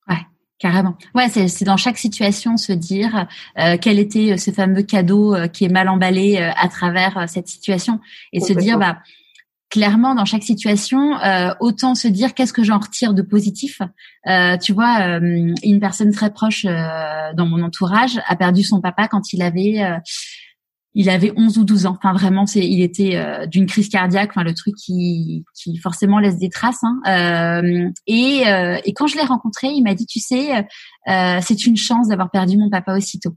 Ouais, 0.09 0.21
carrément. 0.59 0.97
Ouais, 1.15 1.29
c'est 1.29 1.65
dans 1.65 1.77
chaque 1.77 1.99
situation 1.99 2.57
se 2.57 2.73
dire 2.73 3.27
euh, 3.59 3.77
quel 3.81 3.99
était 3.99 4.37
ce 4.37 4.51
fameux 4.51 4.83
cadeau 4.83 5.35
euh, 5.35 5.49
qui 5.49 5.65
est 5.65 5.69
mal 5.69 5.89
emballé 5.89 6.37
euh, 6.37 6.51
à 6.57 6.69
travers 6.69 7.29
cette 7.29 7.49
situation 7.49 8.01
et 8.33 8.41
se 8.41 8.53
dire 8.53 8.79
bah 8.79 8.99
clairement 9.71 10.17
dans 10.17 10.25
chaque 10.25 10.43
situation, 10.43 11.19
euh, 11.21 11.55
autant 11.61 11.95
se 11.95 12.09
dire 12.09 12.35
qu'est-ce 12.35 12.53
que 12.53 12.65
j'en 12.65 12.79
retire 12.79 13.15
de 13.15 13.23
positif? 13.23 13.81
Euh, 14.27 14.59
tu 14.59 14.73
vois, 14.73 15.19
euh, 15.19 15.55
une 15.63 15.81
personne 15.81 16.11
très 16.13 16.31
proche 16.31 16.65
dans 16.65 17.47
mon 17.47 17.63
entourage 17.63 18.21
a 18.27 18.37
perdu 18.37 18.65
son 18.65 18.81
papa 18.81 19.09
quand 19.09 19.33
il 19.33 19.43
avait 19.43 19.81
il 20.95 21.09
avait 21.09 21.33
11 21.37 21.59
ou 21.59 21.65
12 21.65 21.87
ans. 21.87 21.97
Enfin 22.03 22.13
vraiment, 22.13 22.47
c'est 22.47 22.67
il 22.67 22.83
était 22.83 23.47
d'une 23.49 23.67
crise 23.67 23.89
cardiaque. 23.89 24.31
Enfin 24.31 24.43
le 24.43 24.55
truc 24.55 24.75
qui 24.75 25.45
qui 25.55 25.77
forcément 25.79 26.19
laisse 26.19 26.39
des 26.39 26.51
traces. 26.51 26.83
Hein. 26.83 27.93
et 28.07 28.43
et 28.85 28.93
quand 28.95 29.07
je 29.07 29.17
l'ai 29.17 29.25
rencontré, 29.25 29.69
il 29.69 29.83
m'a 29.83 29.95
dit 29.95 30.07
tu 30.07 30.21
sais, 30.21 30.67
c'est 31.07 31.67
une 31.67 31.77
chance 31.77 32.09
d'avoir 32.09 32.31
perdu 32.31 32.57
mon 32.59 32.71
papa 32.71 32.97
aussitôt. 32.97 33.37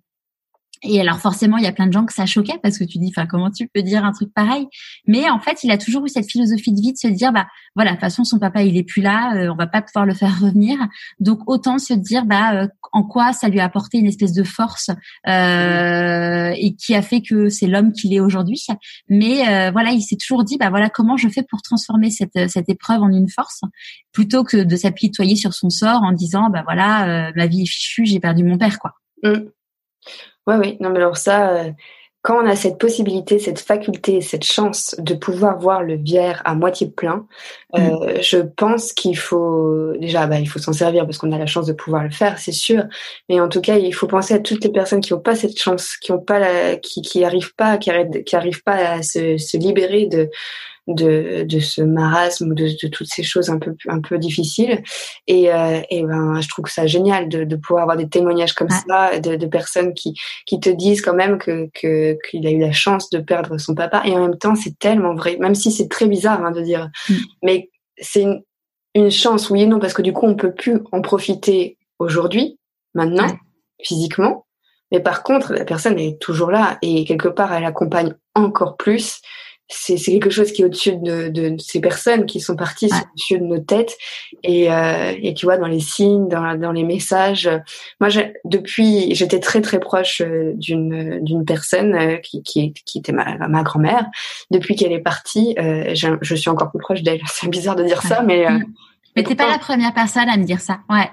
Et 0.83 0.99
alors 0.99 1.19
forcément, 1.19 1.57
il 1.57 1.63
y 1.63 1.67
a 1.67 1.71
plein 1.71 1.87
de 1.87 1.93
gens 1.93 2.05
que 2.05 2.13
ça 2.13 2.25
choquait 2.25 2.59
parce 2.61 2.77
que 2.77 2.83
tu 2.83 2.97
dis, 2.97 3.11
enfin, 3.15 3.25
comment 3.25 3.49
tu 3.49 3.67
peux 3.67 3.81
dire 3.81 4.03
un 4.03 4.11
truc 4.11 4.33
pareil? 4.33 4.67
Mais 5.07 5.29
en 5.29 5.39
fait, 5.39 5.63
il 5.63 5.71
a 5.71 5.77
toujours 5.77 6.05
eu 6.05 6.09
cette 6.09 6.29
philosophie 6.29 6.73
de 6.73 6.81
vie 6.81 6.93
de 6.93 6.97
se 6.97 7.07
dire, 7.07 7.31
bah 7.31 7.47
voilà, 7.75 7.91
de 7.91 7.95
toute 7.95 8.01
façon, 8.01 8.23
son 8.23 8.37
papa, 8.37 8.63
il 8.63 8.77
est 8.77 8.83
plus 8.83 9.01
là, 9.01 9.35
euh, 9.35 9.51
on 9.51 9.55
va 9.55 9.67
pas 9.67 9.81
pouvoir 9.81 10.05
le 10.05 10.13
faire 10.13 10.37
revenir. 10.41 10.77
Donc 11.19 11.39
autant 11.47 11.77
se 11.77 11.93
dire, 11.93 12.25
bah 12.25 12.53
euh, 12.53 12.67
en 12.91 13.03
quoi 13.03 13.33
ça 13.33 13.49
lui 13.49 13.59
a 13.59 13.65
apporté 13.65 13.97
une 13.97 14.07
espèce 14.07 14.33
de 14.33 14.43
force 14.43 14.89
euh, 15.27 16.53
et 16.55 16.75
qui 16.75 16.95
a 16.95 17.01
fait 17.01 17.21
que 17.21 17.49
c'est 17.49 17.67
l'homme 17.67 17.93
qu'il 17.93 18.13
est 18.13 18.19
aujourd'hui. 18.19 18.65
Mais 19.09 19.47
euh, 19.47 19.71
voilà, 19.71 19.91
il 19.91 20.01
s'est 20.01 20.17
toujours 20.17 20.43
dit, 20.43 20.57
bah 20.57 20.69
voilà, 20.69 20.89
comment 20.89 21.17
je 21.17 21.29
fais 21.29 21.43
pour 21.43 21.61
transformer 21.61 22.09
cette 22.11 22.49
cette 22.49 22.69
épreuve 22.69 23.01
en 23.01 23.09
une 23.09 23.29
force? 23.29 23.61
Plutôt 24.11 24.43
que 24.43 24.57
de 24.57 24.75
s'apitoyer 24.75 25.35
sur 25.35 25.53
son 25.53 25.69
sort 25.69 26.03
en 26.03 26.11
disant, 26.11 26.49
bah 26.49 26.63
voilà, 26.63 27.31
ma 27.35 27.47
vie 27.47 27.63
est 27.63 27.67
fichue, 27.69 28.05
j'ai 28.05 28.19
perdu 28.19 28.43
mon 28.43 28.57
père, 28.57 28.79
quoi. 28.79 28.93
Mmh. 29.23 29.49
Ouais, 30.47 30.55
oui. 30.55 30.77
Non, 30.79 30.89
mais 30.89 30.97
alors 30.97 31.17
ça, 31.17 31.49
euh, 31.51 31.71
quand 32.23 32.41
on 32.41 32.47
a 32.47 32.55
cette 32.55 32.77
possibilité, 32.77 33.37
cette 33.37 33.59
faculté, 33.59 34.21
cette 34.21 34.45
chance 34.45 34.95
de 34.97 35.13
pouvoir 35.13 35.59
voir 35.59 35.83
le 35.83 35.97
verre 35.97 36.41
à 36.45 36.55
moitié 36.55 36.87
plein, 36.87 37.27
euh, 37.75 37.79
mm. 37.79 38.21
je 38.21 38.37
pense 38.37 38.93
qu'il 38.93 39.17
faut 39.17 39.91
déjà, 39.99 40.25
bah, 40.25 40.39
il 40.39 40.47
faut 40.47 40.59
s'en 40.59 40.71
servir 40.71 41.05
parce 41.05 41.17
qu'on 41.17 41.33
a 41.33 41.37
la 41.37 41.45
chance 41.45 41.67
de 41.67 41.73
pouvoir 41.73 42.03
le 42.03 42.11
faire, 42.11 42.39
c'est 42.39 42.53
sûr. 42.53 42.85
Mais 43.27 43.41
en 43.41 43.49
tout 43.49 43.59
cas, 43.59 43.77
il 43.77 43.93
faut 43.93 44.07
penser 44.07 44.33
à 44.33 44.39
toutes 44.39 44.63
les 44.63 44.71
personnes 44.71 45.01
qui 45.01 45.11
n'ont 45.11 45.19
pas 45.19 45.35
cette 45.35 45.59
chance, 45.59 45.97
qui 45.97 46.13
ont 46.13 46.21
pas, 46.21 46.39
la, 46.39 46.77
qui, 46.77 47.01
qui 47.01 47.25
arrivent 47.25 47.55
pas, 47.55 47.77
qui 47.77 47.89
arrivent, 47.89 48.63
pas 48.63 48.93
à 48.93 49.01
se, 49.01 49.37
se 49.37 49.57
libérer 49.57 50.05
de 50.05 50.29
de, 50.87 51.43
de 51.47 51.59
ce 51.59 51.81
marasme 51.81 52.51
ou 52.51 52.53
de, 52.53 52.67
de, 52.81 52.87
toutes 52.87 53.07
ces 53.07 53.23
choses 53.23 53.49
un 53.49 53.57
peu 53.57 53.75
un 53.87 54.01
peu 54.01 54.17
difficiles. 54.17 54.83
Et, 55.27 55.51
euh, 55.51 55.81
et 55.89 56.03
ben 56.03 56.41
je 56.41 56.49
trouve 56.49 56.67
ça 56.67 56.87
génial 56.87 57.29
de, 57.29 57.43
de 57.43 57.55
pouvoir 57.55 57.83
avoir 57.83 57.97
des 57.97 58.09
témoignages 58.09 58.53
comme 58.53 58.69
ça 58.69 59.19
de, 59.19 59.35
de, 59.35 59.47
personnes 59.47 59.93
qui 59.93 60.13
qui 60.45 60.59
te 60.59 60.69
disent 60.69 61.01
quand 61.01 61.13
même 61.13 61.37
que 61.37 61.69
qu'il 61.73 62.47
a 62.47 62.51
eu 62.51 62.59
la 62.59 62.71
chance 62.71 63.09
de 63.09 63.19
perdre 63.19 63.57
son 63.57 63.75
papa. 63.75 64.03
Et 64.05 64.11
en 64.11 64.21
même 64.21 64.37
temps 64.37 64.55
c'est 64.55 64.77
tellement 64.77 65.15
vrai 65.15 65.37
même 65.39 65.55
si 65.55 65.71
c'est 65.71 65.89
très 65.89 66.07
bizarre 66.07 66.43
hein, 66.43 66.51
de 66.51 66.61
dire. 66.61 66.89
Mm. 67.09 67.13
mais 67.43 67.69
c'est 67.97 68.21
une, 68.21 68.41
une 68.95 69.11
chance 69.11 69.49
oui 69.49 69.61
et 69.61 69.65
non 69.65 69.79
parce 69.79 69.93
que 69.93 70.01
du 70.01 70.11
coup 70.11 70.25
on 70.25 70.35
peut 70.35 70.53
plus 70.53 70.81
en 70.91 71.01
profiter 71.01 71.77
aujourd'hui 71.99 72.59
maintenant 72.93 73.27
physiquement. 73.81 74.45
Mais 74.91 74.99
par 74.99 75.23
contre 75.23 75.53
la 75.53 75.63
personne 75.63 75.97
est 75.97 76.19
toujours 76.21 76.51
là 76.51 76.77
et 76.81 77.05
quelque 77.05 77.29
part 77.29 77.53
elle 77.53 77.65
accompagne 77.65 78.13
encore 78.35 78.75
plus 78.75 79.21
c'est 79.73 79.97
quelque 79.97 80.29
chose 80.29 80.51
qui 80.51 80.61
est 80.61 80.65
au-dessus 80.65 80.95
de, 80.97 81.29
de, 81.29 81.55
ces 81.57 81.79
personnes 81.79 82.25
qui 82.25 82.39
sont 82.39 82.55
parties 82.55 82.85
au-dessus 82.85 83.39
de 83.39 83.43
nos 83.43 83.59
têtes. 83.59 83.97
Et, 84.43 84.71
euh, 84.71 85.13
et 85.21 85.33
tu 85.33 85.45
vois 85.45 85.57
dans 85.57 85.67
les 85.67 85.79
signes 85.79 86.27
dans, 86.27 86.57
dans 86.57 86.71
les 86.71 86.83
messages 86.83 87.49
moi 87.99 88.09
depuis 88.45 89.13
j'étais 89.15 89.39
très 89.39 89.61
très 89.61 89.79
proche 89.79 90.21
euh, 90.21 90.53
d'une 90.55 91.23
d'une 91.23 91.45
personne 91.45 91.95
euh, 91.95 92.17
qui, 92.17 92.43
qui, 92.43 92.73
qui 92.73 92.99
était 92.99 93.11
ma, 93.11 93.47
ma 93.47 93.63
grand-mère. 93.63 94.05
Depuis 94.51 94.75
qu'elle 94.75 94.91
est 94.91 94.99
partie 94.99 95.55
euh, 95.59 95.93
je, 95.95 96.09
je, 96.21 96.35
suis 96.35 96.49
encore 96.49 96.71
plus 96.71 96.79
proche 96.79 97.01
d'elle. 97.01 97.21
C'est 97.27 97.49
bizarre 97.49 97.75
de 97.75 97.83
dire 97.83 98.01
ça 98.01 98.21
mais 98.21 98.45
euh, 98.45 98.51
mm. 98.51 98.65
mais 99.15 99.23
t'es 99.23 99.35
pas 99.35 99.49
la 99.49 99.59
première 99.59 99.93
personne 99.93 100.29
à 100.29 100.37
me 100.37 100.43
dire 100.43 100.59
ça 100.59 100.79
ouais. 100.89 101.09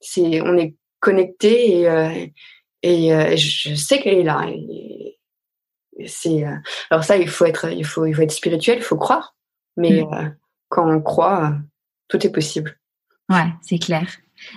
C'est 0.00 0.40
on 0.40 0.56
est 0.56 0.74
connecté 0.98 1.82
et 1.82 2.32
et 2.82 3.36
je 3.36 3.74
sais 3.74 4.00
qu'elle 4.00 4.18
est 4.18 4.22
là. 4.22 4.46
Et, 4.48 4.89
c'est 6.06 6.46
euh, 6.46 6.56
alors 6.90 7.04
ça 7.04 7.16
il 7.16 7.28
faut 7.28 7.44
être 7.44 7.70
il 7.72 7.84
faut 7.84 8.06
il 8.06 8.14
faut 8.14 8.22
être 8.22 8.32
spirituel 8.32 8.78
il 8.78 8.84
faut 8.84 8.96
croire. 8.96 9.34
Mais 9.76 10.02
mm. 10.02 10.14
euh, 10.14 10.28
quand 10.68 10.88
on 10.88 11.00
croit 11.00 11.54
tout 12.08 12.24
est 12.26 12.32
possible. 12.32 12.78
Ouais 13.28 13.46
c'est 13.62 13.78
clair. 13.78 14.06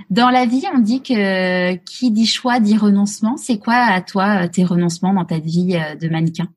Dans 0.09 0.29
la 0.29 0.45
vie 0.45 0.63
on 0.73 0.79
dit 0.79 1.01
que 1.01 1.75
qui 1.75 2.11
dit 2.11 2.25
choix 2.25 2.59
dit 2.59 2.77
renoncement. 2.77 3.37
C'est 3.37 3.59
quoi 3.59 3.75
à 3.75 4.01
toi 4.01 4.47
tes 4.47 4.63
renoncements 4.63 5.13
dans 5.13 5.25
ta 5.25 5.39
vie 5.39 5.75
euh, 5.75 5.95
de 5.95 6.09
mannequin? 6.09 6.47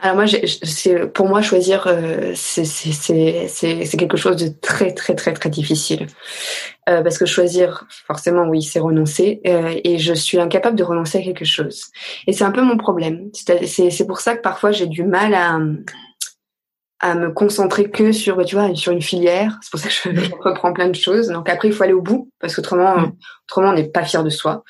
Alors 0.00 0.16
moi, 0.16 0.26
c'est 0.26 1.12
pour 1.12 1.28
moi 1.28 1.42
choisir, 1.42 1.86
euh, 1.88 2.32
c'est 2.34 3.96
quelque 3.98 4.16
chose 4.16 4.36
de 4.36 4.48
très 4.60 4.92
très 4.94 5.14
très 5.14 5.32
très 5.32 5.50
difficile 5.50 6.06
euh, 6.88 7.02
parce 7.02 7.18
que 7.18 7.26
choisir, 7.26 7.84
forcément, 8.06 8.44
oui, 8.48 8.62
c'est 8.62 8.78
renoncer 8.78 9.40
euh, 9.46 9.74
et 9.82 9.98
je 9.98 10.14
suis 10.14 10.38
incapable 10.38 10.76
de 10.76 10.84
renoncer 10.84 11.18
à 11.18 11.22
quelque 11.22 11.44
chose. 11.44 11.86
Et 12.28 12.32
c'est 12.32 12.44
un 12.44 12.52
peu 12.52 12.62
mon 12.62 12.76
problème. 12.76 13.30
C'est 13.34 14.06
pour 14.06 14.20
ça 14.20 14.36
que 14.36 14.40
parfois 14.40 14.70
j'ai 14.70 14.86
du 14.86 15.02
mal 15.02 15.34
à 15.34 15.58
à 17.00 17.14
me 17.14 17.30
concentrer 17.30 17.90
que 17.90 18.10
sur, 18.10 18.36
bah, 18.36 18.44
tu 18.44 18.56
vois, 18.56 18.74
sur 18.74 18.92
une 18.92 19.02
filière. 19.02 19.58
C'est 19.62 19.70
pour 19.70 19.78
ça 19.78 19.88
que 19.88 19.94
je, 19.94 20.30
reprends 20.40 20.72
plein 20.72 20.88
de 20.88 20.96
choses. 20.96 21.28
Donc 21.28 21.48
après, 21.48 21.68
il 21.68 21.74
faut 21.74 21.84
aller 21.84 21.92
au 21.92 22.02
bout 22.02 22.30
parce 22.40 22.56
qu'autrement, 22.56 22.98
mm. 22.98 23.12
autrement, 23.48 23.68
on 23.68 23.72
n'est 23.74 23.88
pas 23.88 24.04
fier 24.04 24.24
de 24.24 24.30
soi. 24.30 24.64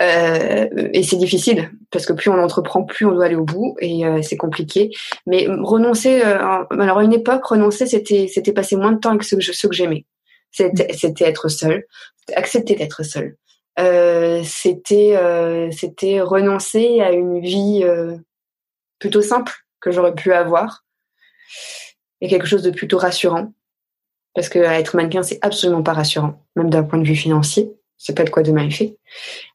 Euh, 0.00 0.66
et 0.92 1.02
c'est 1.04 1.16
difficile 1.16 1.70
parce 1.92 2.06
que 2.06 2.12
plus 2.12 2.28
on 2.28 2.42
entreprend, 2.42 2.82
plus 2.82 3.06
on 3.06 3.12
doit 3.12 3.26
aller 3.26 3.36
au 3.36 3.44
bout 3.44 3.76
et 3.80 4.04
euh, 4.04 4.20
c'est 4.22 4.36
compliqué. 4.36 4.90
Mais 5.26 5.46
renoncer, 5.48 6.22
euh, 6.24 6.38
alors 6.70 6.98
à 6.98 7.04
une 7.04 7.12
époque, 7.12 7.44
renoncer, 7.44 7.86
c'était 7.86 8.26
c'était 8.26 8.52
passer 8.52 8.74
moins 8.74 8.92
de 8.92 8.98
temps 8.98 9.10
avec 9.10 9.22
ceux 9.22 9.36
que, 9.36 9.42
ceux 9.44 9.68
que 9.68 9.74
j'aimais. 9.74 10.06
C'était 10.50 10.92
mm. 10.92 10.96
c'était 10.96 11.24
être 11.26 11.48
seul, 11.48 11.84
accepter 12.34 12.74
d'être 12.74 13.04
seul. 13.04 13.36
Euh, 13.78 14.42
c'était 14.44 15.16
euh, 15.16 15.70
c'était 15.70 16.20
renoncer 16.20 17.00
à 17.00 17.12
une 17.12 17.40
vie 17.40 17.84
plutôt 18.98 19.22
simple 19.22 19.52
que 19.80 19.92
j'aurais 19.92 20.14
pu 20.14 20.32
avoir 20.32 20.82
et 22.20 22.28
quelque 22.28 22.46
chose 22.46 22.62
de 22.62 22.70
plutôt 22.70 22.98
rassurant. 22.98 23.52
Parce 24.34 24.48
que 24.48 24.58
être 24.58 24.96
mannequin, 24.96 25.22
c'est 25.22 25.38
absolument 25.42 25.82
pas 25.82 25.92
rassurant, 25.92 26.44
même 26.54 26.70
d'un 26.70 26.84
point 26.84 26.98
de 26.98 27.06
vue 27.06 27.16
financier. 27.16 27.72
C'est 27.98 28.16
pas 28.16 28.24
de 28.24 28.30
quoi 28.30 28.42
demain 28.42 28.66
est 28.66 28.70
fait. 28.70 28.96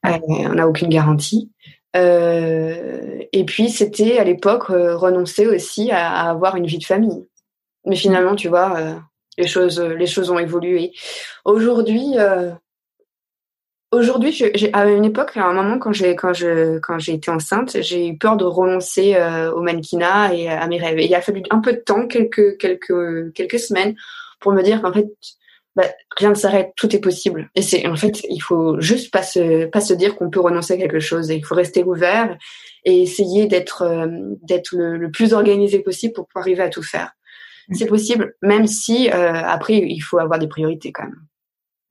Euh, 0.04 0.18
on 0.28 0.54
n'a 0.54 0.68
aucune 0.68 0.88
garantie. 0.88 1.50
Euh, 1.96 3.22
et 3.32 3.44
puis 3.44 3.70
c'était 3.70 4.18
à 4.18 4.24
l'époque 4.24 4.70
euh, 4.70 4.96
renoncer 4.96 5.46
aussi 5.46 5.90
à, 5.90 6.28
avoir 6.28 6.56
une 6.56 6.66
vie 6.66 6.78
de 6.78 6.84
famille. 6.84 7.26
Mais 7.86 7.96
finalement, 7.96 8.34
tu 8.34 8.48
vois, 8.48 9.00
les 9.38 9.46
choses, 9.46 9.80
les 9.80 10.06
choses 10.06 10.30
ont 10.30 10.38
évolué. 10.38 10.92
Aujourd'hui, 11.44 12.16
Aujourd'hui, 13.96 14.42
à 14.74 14.90
une 14.90 15.06
époque, 15.06 15.38
à 15.38 15.46
un 15.46 15.54
moment 15.54 15.78
quand 15.78 15.92
j'ai 15.92 16.14
quand 16.14 16.34
je 16.34 16.78
quand 16.80 16.98
j'ai 16.98 17.14
été 17.14 17.30
enceinte, 17.30 17.80
j'ai 17.80 18.08
eu 18.08 18.18
peur 18.18 18.36
de 18.36 18.44
renoncer 18.44 19.14
euh, 19.14 19.50
au 19.52 19.62
mannequinat 19.62 20.34
et 20.34 20.48
à 20.50 20.66
mes 20.66 20.76
rêves. 20.76 20.98
Et 20.98 21.06
il 21.06 21.14
a 21.14 21.22
fallu 21.22 21.42
un 21.48 21.60
peu 21.60 21.72
de 21.72 21.78
temps, 21.78 22.06
quelques 22.06 22.58
quelques 22.58 23.32
quelques 23.32 23.58
semaines, 23.58 23.94
pour 24.38 24.52
me 24.52 24.62
dire 24.62 24.82
qu'en 24.82 24.92
fait, 24.92 25.06
bah, 25.76 25.84
rien 26.18 26.28
ne 26.28 26.34
s'arrête, 26.34 26.74
tout 26.76 26.94
est 26.94 27.00
possible. 27.00 27.48
Et 27.54 27.62
c'est 27.62 27.86
en 27.86 27.96
fait, 27.96 28.20
il 28.28 28.40
faut 28.40 28.78
juste 28.82 29.10
pas 29.10 29.22
se 29.22 29.64
pas 29.64 29.80
se 29.80 29.94
dire 29.94 30.14
qu'on 30.14 30.28
peut 30.28 30.40
renoncer 30.40 30.74
à 30.74 30.76
quelque 30.76 31.00
chose. 31.00 31.30
Et 31.30 31.36
il 31.36 31.44
faut 31.44 31.54
rester 31.54 31.82
ouvert 31.82 32.36
et 32.84 33.00
essayer 33.00 33.46
d'être 33.46 33.80
euh, 33.80 34.08
d'être 34.42 34.76
le, 34.76 35.10
plus 35.10 35.32
organisé 35.32 35.78
possible 35.78 36.12
pour 36.12 36.26
pouvoir 36.26 36.44
arriver 36.44 36.62
à 36.62 36.68
tout 36.68 36.82
faire. 36.82 37.12
Mmh. 37.68 37.74
C'est 37.76 37.86
possible, 37.86 38.34
même 38.42 38.66
si 38.66 39.08
euh, 39.08 39.32
après 39.32 39.78
il 39.78 40.00
faut 40.00 40.18
avoir 40.18 40.38
des 40.38 40.48
priorités 40.48 40.92
quand 40.92 41.04
même. 41.04 41.22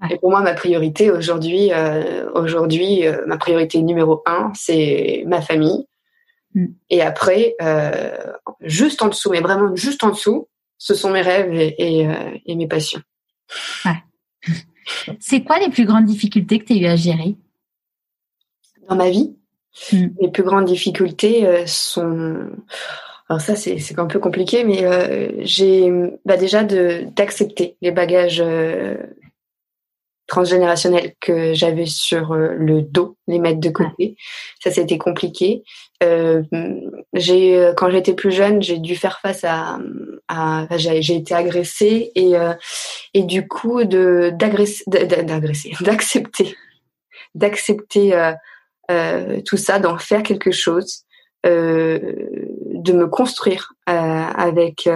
Et 0.10 0.18
pour 0.18 0.30
moi, 0.30 0.42
ma 0.42 0.54
priorité 0.54 1.12
aujourd'hui, 1.12 1.72
euh, 1.72 2.30
aujourd'hui, 2.34 3.08
euh, 3.08 3.24
ma 3.28 3.38
priorité 3.38 3.82
numéro 3.82 4.22
un, 4.26 4.52
c'est 4.56 5.24
ma 5.28 5.42
famille. 5.42 5.86
Mm. 6.54 6.66
Et 6.90 7.02
après, 7.02 7.56
euh, 7.62 8.16
juste 8.62 9.02
en 9.02 9.08
dessous, 9.08 9.30
mais 9.30 9.42
vraiment 9.42 9.76
juste 9.76 10.04
en 10.04 10.10
dessous, 10.10 10.48
ce 10.78 10.94
sont 10.94 11.12
mes 11.12 11.22
rêves 11.22 11.54
et, 11.54 12.08
et, 12.46 12.56
mes 12.56 12.68
passions. 12.68 13.02
Ouais. 13.86 14.04
c'est 15.20 15.44
quoi 15.44 15.60
les 15.60 15.70
plus 15.70 15.86
grandes 15.86 16.06
difficultés 16.06 16.60
que 16.60 16.66
tu 16.66 16.74
as 16.74 16.78
eu 16.78 16.86
à 16.86 16.96
gérer? 16.96 17.36
Dans 18.90 18.96
ma 18.96 19.10
vie? 19.10 19.36
Mm. 19.92 20.08
Les 20.22 20.32
plus 20.32 20.44
grandes 20.44 20.66
difficultés 20.66 21.66
sont 21.66 22.50
alors 23.28 23.42
ça 23.42 23.56
c'est 23.56 23.80
c'est 23.80 23.98
un 23.98 24.06
peu 24.06 24.20
compliqué 24.20 24.64
mais 24.64 24.86
j'ai 25.44 25.92
bah 26.26 26.38
déjà 26.38 26.64
d'accepter 26.64 27.76
les 27.82 27.92
bagages 27.92 28.42
transgénérationnel 30.28 31.14
que 31.20 31.54
j'avais 31.54 31.86
sur 31.86 32.34
euh, 32.34 32.54
le 32.58 32.82
dos, 32.82 33.18
les 33.28 33.40
mettre 33.40 33.60
de 33.60 33.70
côté. 33.70 34.16
Ça, 34.62 34.72
c'était 34.72 34.98
compliqué. 34.98 35.64
Euh, 36.04 36.44
j'ai, 37.14 37.58
euh, 37.58 37.74
quand 37.74 37.90
j'étais 37.90 38.14
plus 38.14 38.32
jeune, 38.32 38.62
j'ai 38.62 38.80
dû 38.80 38.96
faire 38.96 39.20
face 39.22 39.44
à, 39.44 39.80
à 40.28 40.68
j'ai 40.78 41.16
été 41.16 41.34
agressée 41.34 42.12
et 42.16 42.36
euh, 42.36 42.54
et 43.14 43.24
du 43.24 43.48
coup 43.48 43.84
de 43.84 44.32
d'agresser, 44.34 44.84
d'agresser, 44.88 45.72
d'accepter, 45.82 46.56
d'accepter 47.34 48.34
euh, 48.92 49.42
tout 49.46 49.58
ça, 49.58 49.80
d'en 49.80 49.98
faire 49.98 50.24
quelque 50.24 50.52
chose. 50.52 51.04
de 51.46 52.92
me 52.92 53.08
construire 53.08 53.74
avec 53.86 54.88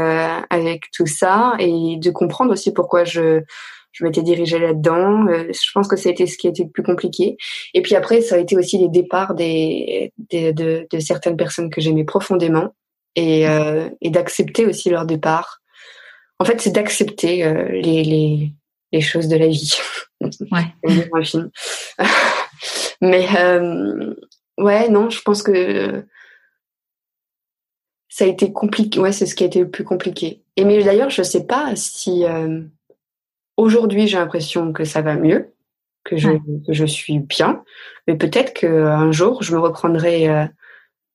avec 0.49 0.81
tout 0.91 1.05
ça 1.05 1.53
et 1.59 1.97
de 1.97 2.09
comprendre 2.09 2.51
aussi 2.51 2.73
pourquoi 2.73 3.03
je 3.03 3.43
je 3.91 4.03
m'étais 4.03 4.21
dirigée 4.21 4.59
là-dedans. 4.59 5.27
Euh, 5.27 5.51
je 5.51 5.71
pense 5.73 5.87
que 5.87 5.95
ça 5.95 6.09
a 6.09 6.11
été 6.11 6.25
ce 6.27 6.37
qui 6.37 6.47
a 6.47 6.49
été 6.51 6.63
le 6.63 6.69
plus 6.69 6.83
compliqué. 6.83 7.37
Et 7.73 7.81
puis 7.81 7.95
après, 7.95 8.21
ça 8.21 8.35
a 8.35 8.37
été 8.37 8.55
aussi 8.57 8.77
les 8.77 8.89
départs 8.89 9.35
des, 9.35 10.13
des 10.17 10.53
de, 10.53 10.87
de, 10.89 10.99
certaines 10.99 11.37
personnes 11.37 11.69
que 11.69 11.81
j'aimais 11.81 12.05
profondément 12.05 12.73
et, 13.15 13.47
euh, 13.47 13.89
et 14.01 14.09
d'accepter 14.09 14.65
aussi 14.65 14.89
leur 14.89 15.05
départ. 15.05 15.61
En 16.39 16.45
fait, 16.45 16.61
c'est 16.61 16.71
d'accepter 16.71 17.43
euh, 17.43 17.67
les, 17.69 18.03
les, 18.03 18.53
les 18.91 19.01
choses 19.01 19.27
de 19.27 19.37
la 19.37 19.47
vie. 19.47 19.77
Ouais. 20.51 21.23
film. 21.23 21.49
Mais 23.01 23.25
euh, 23.37 24.13
ouais, 24.57 24.89
non, 24.89 25.09
je 25.09 25.21
pense 25.21 25.41
que 25.41 26.03
ça 28.09 28.25
a 28.25 28.27
été 28.27 28.51
compliqué. 28.51 28.99
Ouais, 28.99 29.13
c'est 29.13 29.25
ce 29.25 29.33
qui 29.33 29.43
a 29.43 29.47
été 29.47 29.59
le 29.61 29.69
plus 29.69 29.85
compliqué. 29.85 30.43
Et 30.57 30.65
mais 30.65 30.83
d'ailleurs, 30.83 31.09
je 31.09 31.23
sais 31.23 31.45
pas 31.45 31.73
si 31.77 32.25
euh, 32.25 32.61
Aujourd'hui, 33.59 34.07
j'ai 34.07 34.17
l'impression 34.17 34.71
que 34.71 34.85
ça 34.85 35.01
va 35.01 35.15
mieux, 35.15 35.53
que 36.05 36.15
je, 36.15 36.29
que 36.65 36.71
je 36.71 36.85
suis 36.85 37.19
bien, 37.19 37.61
mais 38.07 38.15
peut-être 38.15 38.53
qu'un 38.53 39.11
jour, 39.11 39.43
je 39.43 39.53
me 39.53 39.59
reprendrai, 39.59 40.29
euh, 40.29 40.45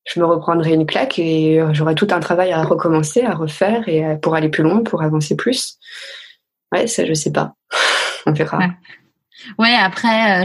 je 0.04 0.20
me 0.20 0.26
reprendrai 0.26 0.74
une 0.74 0.84
claque 0.84 1.18
et 1.18 1.58
euh, 1.58 1.72
j'aurai 1.72 1.94
tout 1.94 2.08
un 2.10 2.20
travail 2.20 2.52
à 2.52 2.62
recommencer, 2.62 3.22
à 3.22 3.32
refaire 3.32 3.88
et 3.88 4.04
euh, 4.04 4.16
pour 4.16 4.34
aller 4.34 4.50
plus 4.50 4.62
loin, 4.62 4.82
pour 4.82 5.02
avancer 5.02 5.36
plus. 5.36 5.78
Ouais, 6.70 6.86
ça, 6.86 7.06
je 7.06 7.14
sais 7.14 7.32
pas. 7.32 7.54
On 8.26 8.32
verra. 8.32 8.58
Ouais, 9.58 9.74
après, 9.74 10.44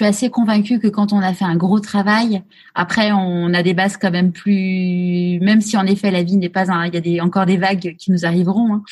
suis 0.00 0.04
assez 0.04 0.30
convaincue 0.30 0.78
que 0.78 0.88
quand 0.88 1.12
on 1.12 1.20
a 1.20 1.34
fait 1.34 1.44
un 1.44 1.56
gros 1.56 1.80
travail, 1.80 2.42
après 2.74 3.12
on 3.12 3.52
a 3.54 3.62
des 3.62 3.74
bases 3.74 3.96
quand 3.96 4.10
même 4.10 4.32
plus, 4.32 5.38
même 5.40 5.60
si 5.60 5.76
en 5.76 5.86
effet 5.86 6.10
la 6.10 6.22
vie 6.22 6.36
n'est 6.36 6.48
pas 6.48 6.70
un, 6.70 6.86
il 6.86 6.94
y 6.94 6.96
a 6.96 7.00
des, 7.00 7.20
encore 7.20 7.46
des 7.46 7.56
vagues 7.56 7.96
qui 7.98 8.10
nous 8.10 8.24
arriveront. 8.24 8.74
Hein. 8.74 8.82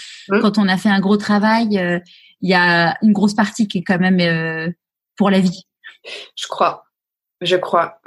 Quand 0.41 0.59
on 0.59 0.69
a 0.69 0.77
fait 0.77 0.89
un 0.89 1.01
gros 1.01 1.17
travail, 1.17 1.79
euh, 1.79 1.99
il 2.41 2.51
y 2.51 2.55
a 2.55 2.97
une 3.03 3.13
grosse 3.13 3.35
partie 3.35 3.69
qui 3.69 3.79
est 3.79 3.83
quand 3.83 3.99
même 3.99 4.21
euh, 4.21 4.73
pour 5.17 5.31
la 5.31 5.41
vie. 5.41 5.67
Je 6.37 6.47
crois, 6.47 6.85
je 7.41 7.57
crois, 7.57 8.01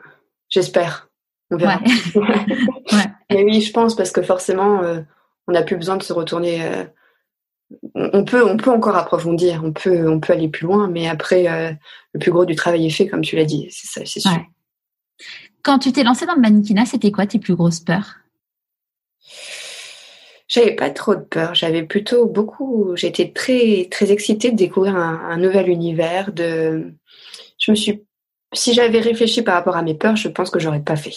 j'espère. 0.49 1.09
On 1.51 1.57
verra. 1.57 1.79
Ouais. 2.15 2.45
Mais 3.29 3.43
oui, 3.43 3.61
je 3.61 3.71
pense 3.71 3.95
parce 3.95 4.11
que 4.11 4.21
forcément, 4.21 4.81
euh, 4.83 5.01
on 5.47 5.51
n'a 5.51 5.63
plus 5.63 5.75
besoin 5.75 5.97
de 5.97 6.03
se 6.03 6.13
retourner 6.13 6.87
on 7.95 8.23
peut, 8.23 8.47
on 8.47 8.57
peut 8.57 8.71
encore 8.71 8.95
approfondir, 8.95 9.61
on 9.63 9.71
peut, 9.71 10.09
on 10.09 10.19
peut 10.19 10.33
aller 10.33 10.49
plus 10.49 10.65
loin, 10.65 10.87
mais 10.87 11.07
après, 11.07 11.47
euh, 11.47 11.71
le 12.13 12.19
plus 12.19 12.31
gros 12.31 12.45
du 12.45 12.55
travail 12.55 12.85
est 12.85 12.91
fait, 12.91 13.07
comme 13.07 13.21
tu 13.21 13.35
l'as 13.35 13.45
dit, 13.45 13.67
c'est 13.69 13.87
ça, 13.87 14.01
c'est 14.05 14.19
sûr. 14.19 14.31
Quand 15.63 15.79
tu 15.79 15.91
t'es 15.91 16.03
lancée 16.03 16.25
dans 16.25 16.35
le 16.35 16.41
mannequinat, 16.41 16.85
c'était 16.85 17.11
quoi 17.11 17.27
tes 17.27 17.39
plus 17.39 17.55
grosses 17.55 17.79
peurs? 17.79 18.15
J'avais 20.51 20.75
pas 20.75 20.89
trop 20.89 21.15
de 21.15 21.21
peur, 21.21 21.55
j'avais 21.55 21.83
plutôt 21.83 22.25
beaucoup, 22.25 22.93
j'étais 22.97 23.31
très, 23.31 23.87
très 23.89 24.11
excitée 24.11 24.51
de 24.51 24.57
découvrir 24.57 24.97
un, 24.97 25.37
nouvel 25.37 25.69
univers. 25.69 26.33
De, 26.33 26.93
je 27.57 27.71
me 27.71 27.75
suis, 27.77 28.03
si 28.51 28.73
j'avais 28.73 28.99
réfléchi 28.99 29.43
par 29.43 29.55
rapport 29.55 29.77
à 29.77 29.81
mes 29.81 29.95
peurs, 29.95 30.17
je 30.17 30.27
pense 30.27 30.49
que 30.49 30.59
j'aurais 30.59 30.81
pas 30.81 30.97
fait 30.97 31.15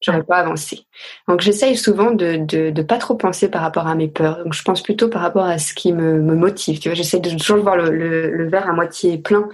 j'aurais 0.00 0.22
pas 0.22 0.36
avancé. 0.36 0.86
Donc 1.28 1.40
j'essaye 1.40 1.76
souvent 1.76 2.10
de, 2.10 2.36
de, 2.36 2.70
de 2.70 2.82
pas 2.82 2.98
trop 2.98 3.14
penser 3.14 3.48
par 3.48 3.62
rapport 3.62 3.86
à 3.86 3.94
mes 3.94 4.08
peurs. 4.08 4.44
Donc 4.44 4.52
je 4.52 4.62
pense 4.62 4.82
plutôt 4.82 5.08
par 5.08 5.22
rapport 5.22 5.46
à 5.46 5.58
ce 5.58 5.72
qui 5.72 5.92
me, 5.92 6.20
me 6.20 6.34
motive. 6.34 6.78
Tu 6.78 6.88
vois, 6.88 6.94
j'essaie 6.94 7.20
de 7.20 7.30
toujours 7.30 7.58
voir 7.58 7.76
le, 7.76 7.90
le, 7.90 8.30
le, 8.30 8.48
verre 8.48 8.68
à 8.68 8.72
moitié 8.72 9.18
plein. 9.18 9.48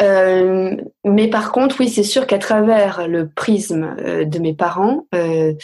Euh, 0.00 0.76
mais 1.04 1.28
par 1.28 1.52
contre, 1.52 1.76
oui, 1.80 1.88
c'est 1.88 2.02
sûr 2.04 2.26
qu'à 2.26 2.38
travers 2.38 3.08
le 3.08 3.28
prisme 3.28 3.96
euh, 3.98 4.24
de 4.24 4.38
mes 4.38 4.54
parents, 4.54 5.06
euh, 5.14 5.54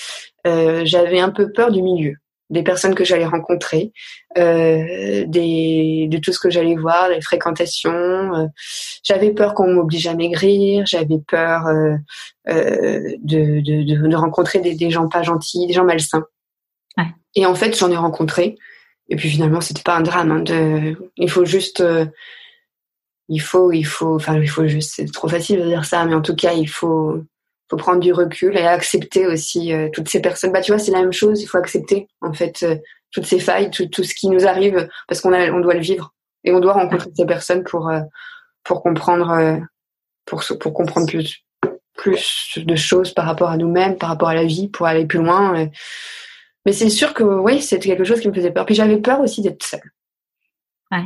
euh, 0.46 0.82
j'avais 0.84 1.20
un 1.20 1.30
peu 1.30 1.52
peur 1.52 1.70
du 1.70 1.82
milieu 1.82 2.14
des 2.50 2.62
personnes 2.62 2.94
que 2.94 3.04
j'allais 3.04 3.26
rencontrer, 3.26 3.92
euh, 4.36 5.24
des, 5.26 6.08
de 6.10 6.18
tout 6.18 6.32
ce 6.32 6.40
que 6.40 6.50
j'allais 6.50 6.74
voir, 6.74 7.08
les 7.08 7.20
fréquentations. 7.20 8.34
Euh, 8.34 8.46
j'avais 9.04 9.30
peur 9.30 9.54
qu'on 9.54 9.72
m'oblige 9.72 10.06
à 10.08 10.14
maigrir, 10.14 10.84
j'avais 10.84 11.18
peur 11.26 11.66
euh, 11.66 11.96
euh 12.48 13.16
de, 13.22 13.60
de, 13.60 14.08
de, 14.08 14.16
rencontrer 14.16 14.58
des, 14.58 14.74
des, 14.74 14.90
gens 14.90 15.08
pas 15.08 15.22
gentils, 15.22 15.66
des 15.66 15.72
gens 15.72 15.84
malsains. 15.84 16.24
Ouais. 16.96 17.06
Et 17.36 17.46
en 17.46 17.54
fait, 17.54 17.78
j'en 17.78 17.90
ai 17.90 17.96
rencontré. 17.96 18.56
Et 19.08 19.16
puis 19.16 19.28
finalement, 19.30 19.60
c'était 19.60 19.82
pas 19.82 19.96
un 19.96 20.02
drame. 20.02 20.32
Hein, 20.32 20.40
de, 20.40 21.10
il 21.16 21.30
faut 21.30 21.44
juste, 21.44 21.80
euh, 21.80 22.06
il 23.28 23.40
faut, 23.40 23.70
il 23.70 23.84
faut, 23.84 24.16
enfin, 24.16 24.40
il 24.40 24.48
faut 24.48 24.66
juste. 24.66 24.94
C'est 24.96 25.12
trop 25.12 25.28
facile 25.28 25.60
de 25.60 25.66
dire 25.66 25.84
ça, 25.84 26.04
mais 26.04 26.14
en 26.14 26.22
tout 26.22 26.34
cas, 26.34 26.52
il 26.52 26.68
faut 26.68 27.22
faut 27.70 27.76
prendre 27.76 28.00
du 28.00 28.12
recul 28.12 28.56
et 28.56 28.66
accepter 28.66 29.26
aussi 29.26 29.72
euh, 29.72 29.88
toutes 29.92 30.08
ces 30.08 30.20
personnes. 30.20 30.52
Bah, 30.52 30.60
tu 30.60 30.72
vois, 30.72 30.80
c'est 30.80 30.90
la 30.90 31.00
même 31.00 31.12
chose. 31.12 31.40
Il 31.40 31.46
faut 31.46 31.58
accepter 31.58 32.08
en 32.20 32.32
fait 32.32 32.64
euh, 32.64 32.76
toutes 33.12 33.26
ces 33.26 33.38
failles, 33.38 33.70
tout, 33.70 33.86
tout, 33.86 34.02
ce 34.02 34.14
qui 34.14 34.28
nous 34.28 34.46
arrive 34.46 34.88
parce 35.06 35.20
qu'on 35.20 35.32
a, 35.32 35.50
on 35.52 35.60
doit 35.60 35.74
le 35.74 35.80
vivre 35.80 36.12
et 36.42 36.52
on 36.52 36.58
doit 36.58 36.72
rencontrer 36.72 37.10
ces 37.14 37.26
personnes 37.26 37.62
pour 37.62 37.88
euh, 37.88 38.00
pour 38.64 38.82
comprendre 38.82 39.60
pour 40.26 40.42
pour 40.60 40.74
comprendre 40.74 41.06
plus 41.06 41.44
plus 41.94 42.58
de 42.58 42.76
choses 42.76 43.12
par 43.12 43.26
rapport 43.26 43.50
à 43.50 43.56
nous-mêmes, 43.56 43.96
par 43.96 44.08
rapport 44.08 44.28
à 44.28 44.34
la 44.34 44.44
vie, 44.44 44.68
pour 44.68 44.86
aller 44.86 45.06
plus 45.06 45.18
loin. 45.18 45.68
Mais 46.66 46.72
c'est 46.72 46.90
sûr 46.90 47.14
que 47.14 47.22
oui, 47.22 47.62
c'était 47.62 47.88
quelque 47.88 48.04
chose 48.04 48.20
qui 48.20 48.28
me 48.28 48.34
faisait 48.34 48.50
peur. 48.50 48.66
Puis 48.66 48.74
j'avais 48.74 48.98
peur 48.98 49.20
aussi 49.20 49.42
d'être 49.42 49.62
seule. 49.62 49.92
Ouais. 50.90 51.04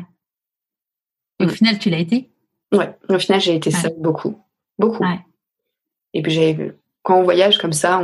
Et 1.40 1.44
au 1.44 1.48
mm. 1.48 1.50
final, 1.50 1.78
tu 1.78 1.90
l'as 1.90 1.98
été? 1.98 2.30
Ouais. 2.72 2.96
Au 3.08 3.18
final, 3.18 3.40
j'ai 3.40 3.54
été 3.56 3.70
seule 3.70 3.94
beaucoup, 3.98 4.40
beaucoup. 4.78 5.02
Ouais. 5.02 5.18
Et 6.14 6.22
puis 6.22 6.32
j'avais, 6.32 6.72
quand 7.02 7.18
on 7.18 7.22
voyage 7.22 7.58
comme 7.58 7.72
ça, 7.72 8.00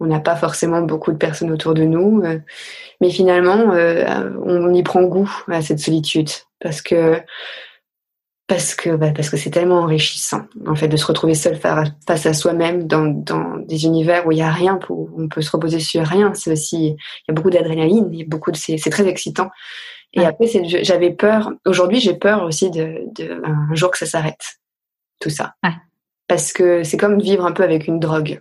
on 0.00 0.06
n'a 0.06 0.20
pas 0.20 0.36
forcément 0.36 0.82
beaucoup 0.82 1.12
de 1.12 1.16
personnes 1.16 1.50
autour 1.50 1.74
de 1.74 1.84
nous, 1.84 2.22
euh, 2.22 2.40
mais 3.00 3.10
finalement, 3.10 3.72
euh, 3.72 4.30
on 4.44 4.72
y 4.72 4.82
prend 4.82 5.02
goût 5.02 5.30
à 5.48 5.62
cette 5.62 5.78
solitude 5.78 6.30
parce 6.60 6.82
que 6.82 7.20
parce 8.48 8.74
que 8.74 8.96
bah, 8.96 9.12
parce 9.14 9.30
que 9.30 9.36
c'est 9.36 9.50
tellement 9.50 9.80
enrichissant 9.80 10.42
en 10.66 10.74
fait 10.74 10.88
de 10.88 10.96
se 10.96 11.06
retrouver 11.06 11.34
seul 11.34 11.56
face 11.56 12.26
à 12.26 12.34
soi-même 12.34 12.86
dans, 12.86 13.06
dans 13.06 13.56
des 13.58 13.84
univers 13.84 14.26
où 14.26 14.32
il 14.32 14.38
y 14.38 14.42
a 14.42 14.50
rien 14.50 14.76
pour 14.76 15.08
on 15.16 15.28
peut 15.28 15.40
se 15.40 15.50
reposer 15.50 15.78
sur 15.78 16.04
rien. 16.04 16.34
C'est 16.34 16.52
aussi 16.52 16.88
il 16.88 17.28
y 17.28 17.30
a 17.30 17.34
beaucoup 17.34 17.50
d'adrénaline 17.50 18.08
il 18.12 18.18
y 18.18 18.22
a 18.22 18.26
beaucoup 18.26 18.50
de 18.50 18.56
c'est 18.56 18.78
très 18.90 19.06
excitant. 19.06 19.50
Et 20.12 20.26
après 20.26 20.46
j'avais 20.82 21.12
peur 21.12 21.52
aujourd'hui 21.64 22.00
j'ai 22.00 22.14
peur 22.14 22.42
aussi 22.42 22.70
de, 22.70 23.04
de 23.14 23.40
un 23.44 23.74
jour 23.74 23.90
que 23.90 23.98
ça 23.98 24.06
s'arrête 24.06 24.58
tout 25.20 25.30
ça. 25.30 25.54
Ouais 25.62 25.70
parce 26.32 26.54
que 26.54 26.82
c'est 26.82 26.96
comme 26.96 27.20
vivre 27.20 27.44
un 27.44 27.52
peu 27.52 27.62
avec 27.62 27.86
une 27.86 28.00
drogue. 28.00 28.40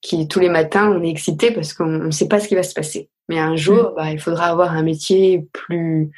Qui 0.00 0.26
tous 0.26 0.40
les 0.40 0.48
matins 0.48 0.90
on 0.90 1.04
est 1.04 1.10
excité 1.10 1.50
parce 1.50 1.74
qu'on 1.74 1.84
ne 1.84 2.10
sait 2.10 2.28
pas 2.28 2.40
ce 2.40 2.48
qui 2.48 2.54
va 2.54 2.62
se 2.62 2.72
passer. 2.72 3.10
Mais 3.28 3.38
un 3.38 3.56
jour, 3.56 3.90
mm. 3.90 3.94
bah, 3.94 4.10
il 4.10 4.18
faudra 4.18 4.46
avoir 4.46 4.72
un 4.72 4.82
métier 4.82 5.46
plus 5.52 6.10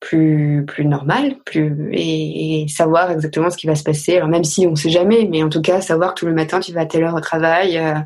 plus 0.00 0.64
plus 0.66 0.86
normal, 0.86 1.36
plus 1.44 1.90
et, 1.92 2.64
savoir 2.68 3.10
exactement 3.10 3.50
ce 3.50 3.58
qui 3.58 3.66
va 3.66 3.74
se 3.74 3.82
passer. 3.82 4.16
Alors 4.16 4.28
même 4.28 4.44
si 4.44 4.66
on 4.66 4.70
ne 4.70 4.76
sait 4.76 4.88
jamais, 4.88 5.28
mais 5.30 5.42
en 5.42 5.50
tout 5.50 5.60
cas 5.60 5.82
savoir 5.82 6.14
que 6.14 6.20
tous 6.20 6.26
les 6.26 6.32
matins 6.32 6.60
tu 6.60 6.72
vas 6.72 6.80
à 6.80 6.86
telle 6.86 7.04
heure 7.04 7.14
au 7.14 7.20
travail, 7.20 7.76
euh, 7.76 7.96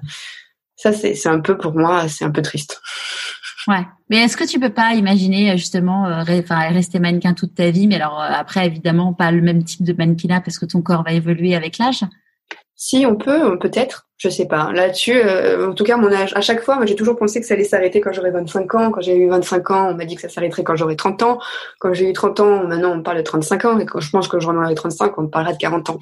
ça 0.74 0.92
c'est 0.92 1.14
c'est 1.14 1.28
un 1.28 1.38
peu 1.38 1.56
pour 1.56 1.74
moi 1.74 2.08
c'est 2.08 2.24
un 2.24 2.32
peu 2.32 2.42
triste. 2.42 2.80
Ouais. 3.68 3.86
Mais 4.08 4.16
est-ce 4.16 4.38
que 4.38 4.44
tu 4.44 4.58
peux 4.58 4.72
pas 4.72 4.94
imaginer 4.94 5.50
euh, 5.50 5.56
justement, 5.56 6.06
euh, 6.06 6.22
rester 6.22 6.98
mannequin 6.98 7.34
toute 7.34 7.54
ta 7.54 7.70
vie, 7.70 7.86
mais 7.86 7.96
alors 7.96 8.18
euh, 8.20 8.30
après 8.32 8.66
évidemment 8.66 9.12
pas 9.12 9.30
le 9.30 9.42
même 9.42 9.62
type 9.62 9.84
de 9.84 9.92
mannequinat 9.92 10.40
parce 10.40 10.58
que 10.58 10.64
ton 10.64 10.80
corps 10.80 11.04
va 11.04 11.12
évoluer 11.12 11.54
avec 11.54 11.76
l'âge? 11.76 12.02
Si 12.78 13.04
on 13.04 13.16
peut, 13.16 13.58
peut-être 13.58 14.08
je 14.18 14.28
sais 14.28 14.46
pas. 14.46 14.72
Là-dessus, 14.72 15.14
euh, 15.14 15.70
en 15.70 15.74
tout 15.74 15.84
cas, 15.84 15.96
mon 15.96 16.12
âge, 16.12 16.32
à 16.34 16.40
chaque 16.40 16.60
fois, 16.62 16.74
moi, 16.74 16.86
j'ai 16.86 16.96
toujours 16.96 17.16
pensé 17.16 17.40
que 17.40 17.46
ça 17.46 17.54
allait 17.54 17.62
s'arrêter 17.62 18.00
quand 18.00 18.12
j'aurais 18.12 18.32
25 18.32 18.74
ans. 18.74 18.90
Quand 18.90 19.00
j'ai 19.00 19.16
eu 19.16 19.28
25 19.28 19.70
ans, 19.70 19.90
on 19.90 19.94
m'a 19.94 20.04
dit 20.04 20.16
que 20.16 20.20
ça 20.20 20.28
s'arrêterait 20.28 20.64
quand 20.64 20.74
j'aurais 20.74 20.96
30 20.96 21.22
ans. 21.22 21.38
Quand 21.78 21.94
j'ai 21.94 22.10
eu 22.10 22.12
30 22.12 22.40
ans, 22.40 22.64
maintenant, 22.64 22.98
on 22.98 23.02
parle 23.04 23.18
de 23.18 23.22
35 23.22 23.64
ans. 23.64 23.78
Et 23.78 23.86
quand 23.86 24.00
je 24.00 24.10
pense 24.10 24.26
que 24.26 24.40
j'en 24.40 24.56
aurai 24.56 24.74
35, 24.74 25.16
on 25.18 25.28
parlera 25.28 25.52
de 25.52 25.58
40 25.58 25.90
ans. 25.90 26.00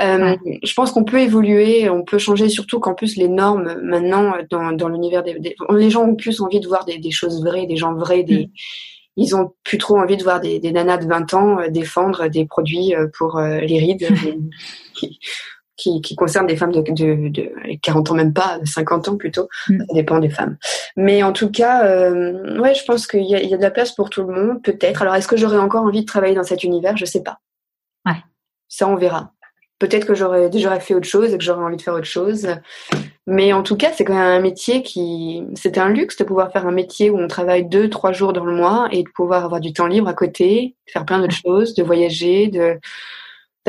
Euh, 0.00 0.34
Je 0.62 0.72
pense 0.72 0.92
qu'on 0.92 1.04
peut 1.04 1.20
évoluer, 1.20 1.90
on 1.90 2.04
peut 2.04 2.16
changer, 2.16 2.48
surtout 2.48 2.80
qu'en 2.80 2.94
plus, 2.94 3.16
les 3.16 3.28
normes, 3.28 3.78
maintenant, 3.82 4.32
dans, 4.50 4.72
dans 4.72 4.88
l'univers 4.88 5.22
des, 5.22 5.54
Les 5.70 5.90
gens 5.90 6.04
ont 6.04 6.16
plus 6.16 6.40
envie 6.40 6.60
de 6.60 6.68
voir 6.68 6.86
des, 6.86 6.96
des 6.96 7.10
choses 7.10 7.44
vraies, 7.44 7.66
des 7.66 7.76
gens 7.76 7.92
vrais, 7.94 8.22
des... 8.22 8.46
Mm. 8.46 8.50
ils 9.18 9.36
ont 9.36 9.52
plus 9.62 9.76
trop 9.76 9.98
envie 9.98 10.16
de 10.16 10.22
voir 10.22 10.40
des, 10.40 10.58
des 10.58 10.72
nanas 10.72 10.96
de 10.96 11.06
20 11.06 11.34
ans 11.34 11.60
euh, 11.60 11.68
défendre 11.68 12.28
des 12.28 12.46
produits 12.46 12.94
euh, 12.94 13.08
pour 13.18 13.38
les 13.38 13.78
rides 13.78 14.08
qui, 15.78 16.02
qui 16.02 16.16
concerne 16.16 16.46
des 16.46 16.56
femmes 16.56 16.72
de, 16.72 16.82
de, 16.82 17.28
de, 17.28 17.52
40 17.80 18.10
ans 18.10 18.14
même 18.14 18.34
pas, 18.34 18.58
50 18.64 19.08
ans 19.08 19.16
plutôt. 19.16 19.48
Mm. 19.68 19.78
Ça 19.78 19.94
dépend 19.94 20.18
des 20.18 20.28
femmes. 20.28 20.58
Mais 20.96 21.22
en 21.22 21.32
tout 21.32 21.50
cas, 21.50 21.86
euh, 21.86 22.60
ouais, 22.60 22.74
je 22.74 22.84
pense 22.84 23.06
qu'il 23.06 23.22
y, 23.22 23.30
y, 23.30 23.54
a 23.54 23.56
de 23.56 23.62
la 23.62 23.70
place 23.70 23.92
pour 23.92 24.10
tout 24.10 24.24
le 24.24 24.34
monde, 24.34 24.62
peut-être. 24.62 25.00
Alors, 25.00 25.14
est-ce 25.14 25.28
que 25.28 25.36
j'aurais 25.36 25.58
encore 25.58 25.84
envie 25.84 26.02
de 26.02 26.06
travailler 26.06 26.34
dans 26.34 26.42
cet 26.42 26.64
univers? 26.64 26.96
Je 26.96 27.06
sais 27.06 27.22
pas. 27.22 27.38
Ouais. 28.04 28.20
Ça, 28.68 28.86
on 28.88 28.96
verra. 28.96 29.32
Peut-être 29.78 30.06
que 30.06 30.14
j'aurais 30.14 30.50
déjà 30.50 30.78
fait 30.80 30.94
autre 30.94 31.06
chose 31.06 31.32
et 31.32 31.38
que 31.38 31.44
j'aurais 31.44 31.62
envie 31.62 31.76
de 31.76 31.82
faire 31.82 31.94
autre 31.94 32.04
chose. 32.04 32.48
Mais 33.28 33.52
en 33.52 33.62
tout 33.62 33.76
cas, 33.76 33.92
c'est 33.92 34.04
quand 34.04 34.14
même 34.14 34.38
un 34.38 34.40
métier 34.40 34.82
qui, 34.82 35.44
c'était 35.54 35.78
un 35.78 35.90
luxe 35.90 36.16
de 36.16 36.24
pouvoir 36.24 36.50
faire 36.50 36.66
un 36.66 36.72
métier 36.72 37.10
où 37.10 37.18
on 37.18 37.28
travaille 37.28 37.68
deux, 37.68 37.88
trois 37.88 38.10
jours 38.10 38.32
dans 38.32 38.44
le 38.44 38.56
mois 38.56 38.88
et 38.90 39.04
de 39.04 39.08
pouvoir 39.14 39.44
avoir 39.44 39.60
du 39.60 39.72
temps 39.72 39.86
libre 39.86 40.08
à 40.08 40.14
côté, 40.14 40.74
faire 40.86 41.04
plein 41.04 41.20
d'autres 41.20 41.36
choses, 41.36 41.74
de 41.74 41.84
voyager, 41.84 42.48
de, 42.48 42.80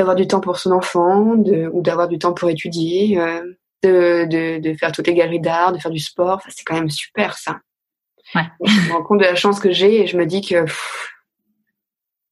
d'avoir 0.00 0.16
du 0.16 0.26
temps 0.26 0.40
pour 0.40 0.58
son 0.58 0.72
enfant, 0.72 1.36
de, 1.36 1.68
ou 1.74 1.82
d'avoir 1.82 2.08
du 2.08 2.18
temps 2.18 2.32
pour 2.32 2.48
étudier, 2.48 3.20
euh, 3.20 3.42
de, 3.82 4.24
de, 4.24 4.58
de, 4.58 4.74
faire 4.74 4.92
toutes 4.92 5.06
les 5.06 5.12
galeries 5.12 5.40
d'art, 5.40 5.72
de 5.72 5.78
faire 5.78 5.90
du 5.90 5.98
sport. 5.98 6.36
Enfin, 6.36 6.48
c'est 6.48 6.64
quand 6.64 6.74
même 6.74 6.88
super 6.88 7.36
ça. 7.36 7.60
Ouais. 8.34 8.46
Je 8.64 8.88
me 8.88 8.92
rends 8.94 9.02
compte 9.02 9.18
de 9.18 9.24
la 9.24 9.34
chance 9.34 9.60
que 9.60 9.70
j'ai 9.70 10.02
et 10.02 10.06
je 10.06 10.16
me 10.16 10.24
dis 10.24 10.40
que 10.40 10.64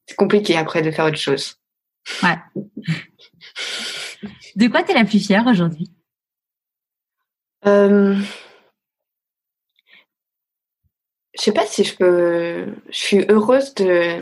c'est 0.06 0.16
compliqué 0.16 0.56
après 0.56 0.80
de 0.80 0.90
faire 0.90 1.04
autre 1.04 1.18
chose. 1.18 1.56
Ouais. 2.22 2.38
de 4.56 4.68
quoi 4.68 4.82
tu 4.82 4.92
es 4.92 4.94
la 4.94 5.04
plus 5.04 5.22
fière 5.22 5.46
aujourd'hui? 5.46 5.90
Euh, 7.66 8.16
Je 11.38 11.44
sais 11.44 11.52
pas 11.52 11.66
si 11.66 11.84
je 11.84 11.94
peux. 11.94 12.66
Je 12.88 12.96
suis 12.96 13.24
heureuse 13.28 13.74
de 13.74 14.18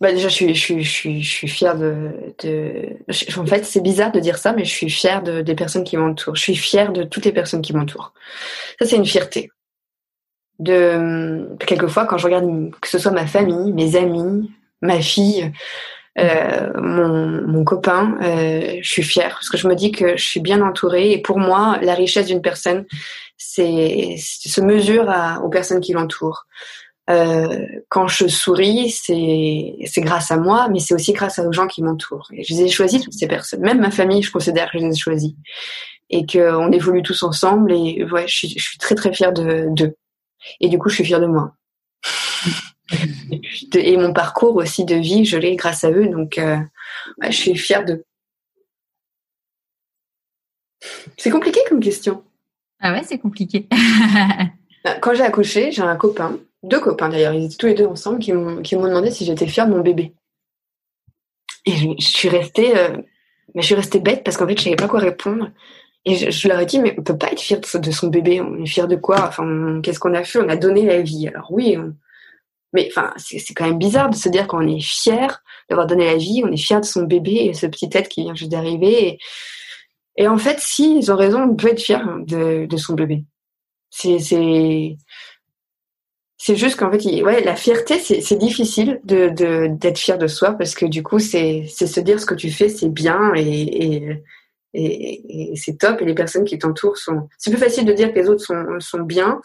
bah 0.00 0.12
déjà, 0.12 0.28
je 0.28 0.34
suis, 0.34 0.54
je 0.54 0.60
suis, 0.60 0.82
je 0.82 0.90
suis, 0.90 1.22
je 1.22 1.30
suis 1.30 1.48
fière 1.48 1.76
de, 1.76 2.10
de... 2.42 2.96
En 3.36 3.44
fait, 3.44 3.66
c'est 3.66 3.82
bizarre 3.82 4.12
de 4.12 4.20
dire 4.20 4.38
ça, 4.38 4.52
mais 4.54 4.64
je 4.64 4.70
suis 4.70 4.88
fière 4.88 5.22
de, 5.22 5.42
des 5.42 5.54
personnes 5.54 5.84
qui 5.84 5.98
m'entourent. 5.98 6.36
Je 6.36 6.40
suis 6.40 6.56
fière 6.56 6.92
de 6.92 7.02
toutes 7.02 7.26
les 7.26 7.32
personnes 7.32 7.60
qui 7.60 7.74
m'entourent. 7.74 8.14
Ça, 8.78 8.86
c'est 8.86 8.96
une 8.96 9.04
fierté. 9.04 9.50
De 10.58 11.48
quelquefois, 11.66 12.06
quand 12.06 12.16
je 12.16 12.24
regarde 12.24 12.70
que 12.80 12.88
ce 12.88 12.98
soit 12.98 13.12
ma 13.12 13.26
famille, 13.26 13.72
mes 13.72 13.96
amis, 13.96 14.50
ma 14.80 15.00
fille, 15.00 15.52
euh, 16.18 16.72
mon, 16.76 17.42
mon 17.46 17.64
copain, 17.64 18.16
euh, 18.22 18.78
je 18.80 18.88
suis 18.88 19.02
fière 19.02 19.34
parce 19.34 19.48
que 19.48 19.58
je 19.58 19.68
me 19.68 19.74
dis 19.74 19.92
que 19.92 20.16
je 20.16 20.22
suis 20.22 20.40
bien 20.40 20.62
entourée. 20.62 21.12
Et 21.12 21.18
pour 21.18 21.38
moi, 21.38 21.78
la 21.82 21.94
richesse 21.94 22.26
d'une 22.26 22.42
personne, 22.42 22.86
c'est 23.36 24.16
se 24.18 24.60
mesure 24.62 25.10
à, 25.10 25.42
aux 25.42 25.50
personnes 25.50 25.80
qui 25.80 25.92
l'entourent. 25.92 26.46
Euh, 27.10 27.66
quand 27.88 28.06
je 28.06 28.28
souris, 28.28 28.90
c'est 28.90 30.00
grâce 30.00 30.30
à 30.30 30.36
moi, 30.36 30.68
mais 30.68 30.78
c'est 30.78 30.94
aussi 30.94 31.12
grâce 31.12 31.38
aux 31.38 31.52
gens 31.52 31.66
qui 31.66 31.82
m'entourent. 31.82 32.28
Et 32.32 32.44
je 32.44 32.54
les 32.54 32.62
ai 32.62 32.68
choisis 32.68 33.02
toutes 33.02 33.14
ces 33.14 33.26
personnes, 33.26 33.60
même 33.60 33.80
ma 33.80 33.90
famille, 33.90 34.22
je 34.22 34.30
considère 34.30 34.70
que 34.70 34.78
je 34.78 34.84
les 34.84 34.92
ai 34.92 34.98
choisis 34.98 35.32
et 36.10 36.26
qu'on 36.26 36.70
évolue 36.72 37.02
tous 37.02 37.22
ensemble. 37.22 37.72
Et 37.72 38.04
ouais, 38.04 38.28
je 38.28 38.36
suis, 38.36 38.48
je 38.56 38.62
suis 38.62 38.78
très 38.78 38.94
très 38.94 39.12
fière 39.12 39.32
de 39.32 39.66
d'eux. 39.70 39.96
Et 40.60 40.68
du 40.68 40.78
coup, 40.78 40.88
je 40.88 40.96
suis 40.96 41.04
fière 41.04 41.20
de 41.20 41.26
moi. 41.26 41.54
et 43.74 43.96
mon 43.96 44.12
parcours 44.12 44.56
aussi 44.56 44.84
de 44.84 44.96
vie, 44.96 45.24
je 45.24 45.36
l'ai 45.36 45.56
grâce 45.56 45.84
à 45.84 45.90
eux, 45.90 46.08
donc 46.08 46.38
euh, 46.38 46.56
ouais, 47.20 47.30
je 47.30 47.36
suis 47.36 47.56
fière 47.56 47.84
d'eux. 47.84 48.04
C'est 51.16 51.30
compliqué 51.30 51.60
comme 51.68 51.80
question. 51.80 52.24
Ah 52.80 52.92
ouais, 52.92 53.02
c'est 53.04 53.18
compliqué. 53.18 53.68
Quand 55.02 55.14
j'ai 55.14 55.22
accouché, 55.22 55.72
j'ai 55.72 55.82
un 55.82 55.96
copain, 55.96 56.38
deux 56.62 56.80
copains 56.80 57.08
d'ailleurs, 57.08 57.34
ils 57.34 57.46
étaient 57.46 57.56
tous 57.56 57.66
les 57.66 57.74
deux 57.74 57.86
ensemble, 57.86 58.18
qui 58.18 58.32
m'ont 58.32 58.60
demandé 58.62 59.10
si 59.10 59.24
j'étais 59.24 59.46
fière 59.46 59.66
de 59.66 59.72
mon 59.74 59.80
bébé. 59.80 60.14
Et 61.66 61.72
je, 61.72 61.94
suis 61.98 62.28
restée, 62.28 62.76
euh, 62.76 62.96
mais 63.54 63.62
je 63.62 63.66
suis 63.66 63.74
restée 63.74 64.00
bête 64.00 64.24
parce 64.24 64.36
qu'en 64.36 64.46
fait, 64.46 64.56
je 64.56 64.64
savais 64.64 64.76
pas 64.76 64.88
quoi 64.88 65.00
répondre. 65.00 65.50
Et 66.06 66.14
je, 66.30 66.48
leur 66.48 66.58
ai 66.60 66.66
dit, 66.66 66.78
mais 66.78 66.94
on 66.98 67.02
peut 67.02 67.18
pas 67.18 67.30
être 67.30 67.40
fier 67.40 67.60
de, 67.60 67.90
son 67.90 68.08
bébé. 68.08 68.40
On 68.40 68.62
est 68.62 68.66
fier 68.66 68.88
de 68.88 68.96
quoi? 68.96 69.26
Enfin, 69.28 69.80
qu'est-ce 69.82 70.00
qu'on 70.00 70.14
a 70.14 70.24
fait? 70.24 70.38
On 70.38 70.48
a 70.48 70.56
donné 70.56 70.86
la 70.86 71.02
vie. 71.02 71.28
Alors 71.28 71.52
oui, 71.52 71.76
mais 72.72 72.88
enfin, 72.90 73.12
c'est 73.18 73.54
quand 73.54 73.66
même 73.66 73.78
bizarre 73.78 74.08
de 74.08 74.14
se 74.14 74.28
dire 74.28 74.46
qu'on 74.46 74.66
est 74.66 74.80
fier 74.80 75.42
d'avoir 75.68 75.86
donné 75.86 76.06
la 76.06 76.16
vie. 76.16 76.42
On 76.44 76.52
est 76.52 76.56
fier 76.56 76.80
de 76.80 76.86
son 76.86 77.02
bébé 77.02 77.32
et 77.32 77.54
ce 77.54 77.66
petit 77.66 77.90
être 77.92 78.08
qui 78.08 78.22
vient 78.22 78.34
juste 78.34 78.50
d'arriver. 78.50 79.08
Et, 79.08 79.18
et 80.16 80.28
en 80.28 80.38
fait, 80.38 80.58
si, 80.60 80.98
ils 80.98 81.12
ont 81.12 81.16
raison, 81.16 81.42
on 81.42 81.54
peut 81.54 81.68
être 81.68 81.82
fier 81.82 82.02
de, 82.26 82.64
de 82.66 82.76
son 82.78 82.94
bébé. 82.94 83.24
C'est, 83.90 84.96
c'est, 86.42 86.56
juste 86.56 86.76
qu'en 86.78 86.90
fait, 86.90 87.04
ouais, 87.22 87.44
la 87.44 87.54
fierté, 87.54 87.98
c'est, 87.98 88.38
difficile 88.38 88.98
de, 89.04 89.28
d'être 89.68 89.98
fier 89.98 90.16
de 90.16 90.26
soi 90.26 90.52
parce 90.52 90.74
que 90.74 90.86
du 90.86 91.02
coup, 91.02 91.18
c'est, 91.18 91.66
se 91.66 92.00
dire 92.00 92.18
ce 92.18 92.24
que 92.24 92.34
tu 92.34 92.50
fais, 92.50 92.70
c'est 92.70 92.88
bien 92.88 93.32
et, 93.36 94.22
et, 94.72 95.52
c'est 95.54 95.76
top. 95.76 96.00
Et 96.00 96.06
les 96.06 96.14
personnes 96.14 96.44
qui 96.44 96.58
t'entourent 96.58 96.96
sont, 96.96 97.28
c'est 97.36 97.50
plus 97.50 97.60
facile 97.60 97.84
de 97.84 97.92
dire 97.92 98.10
que 98.10 98.18
les 98.18 98.30
autres 98.30 98.42
sont, 98.42 98.80
sont 98.80 99.00
bien 99.00 99.42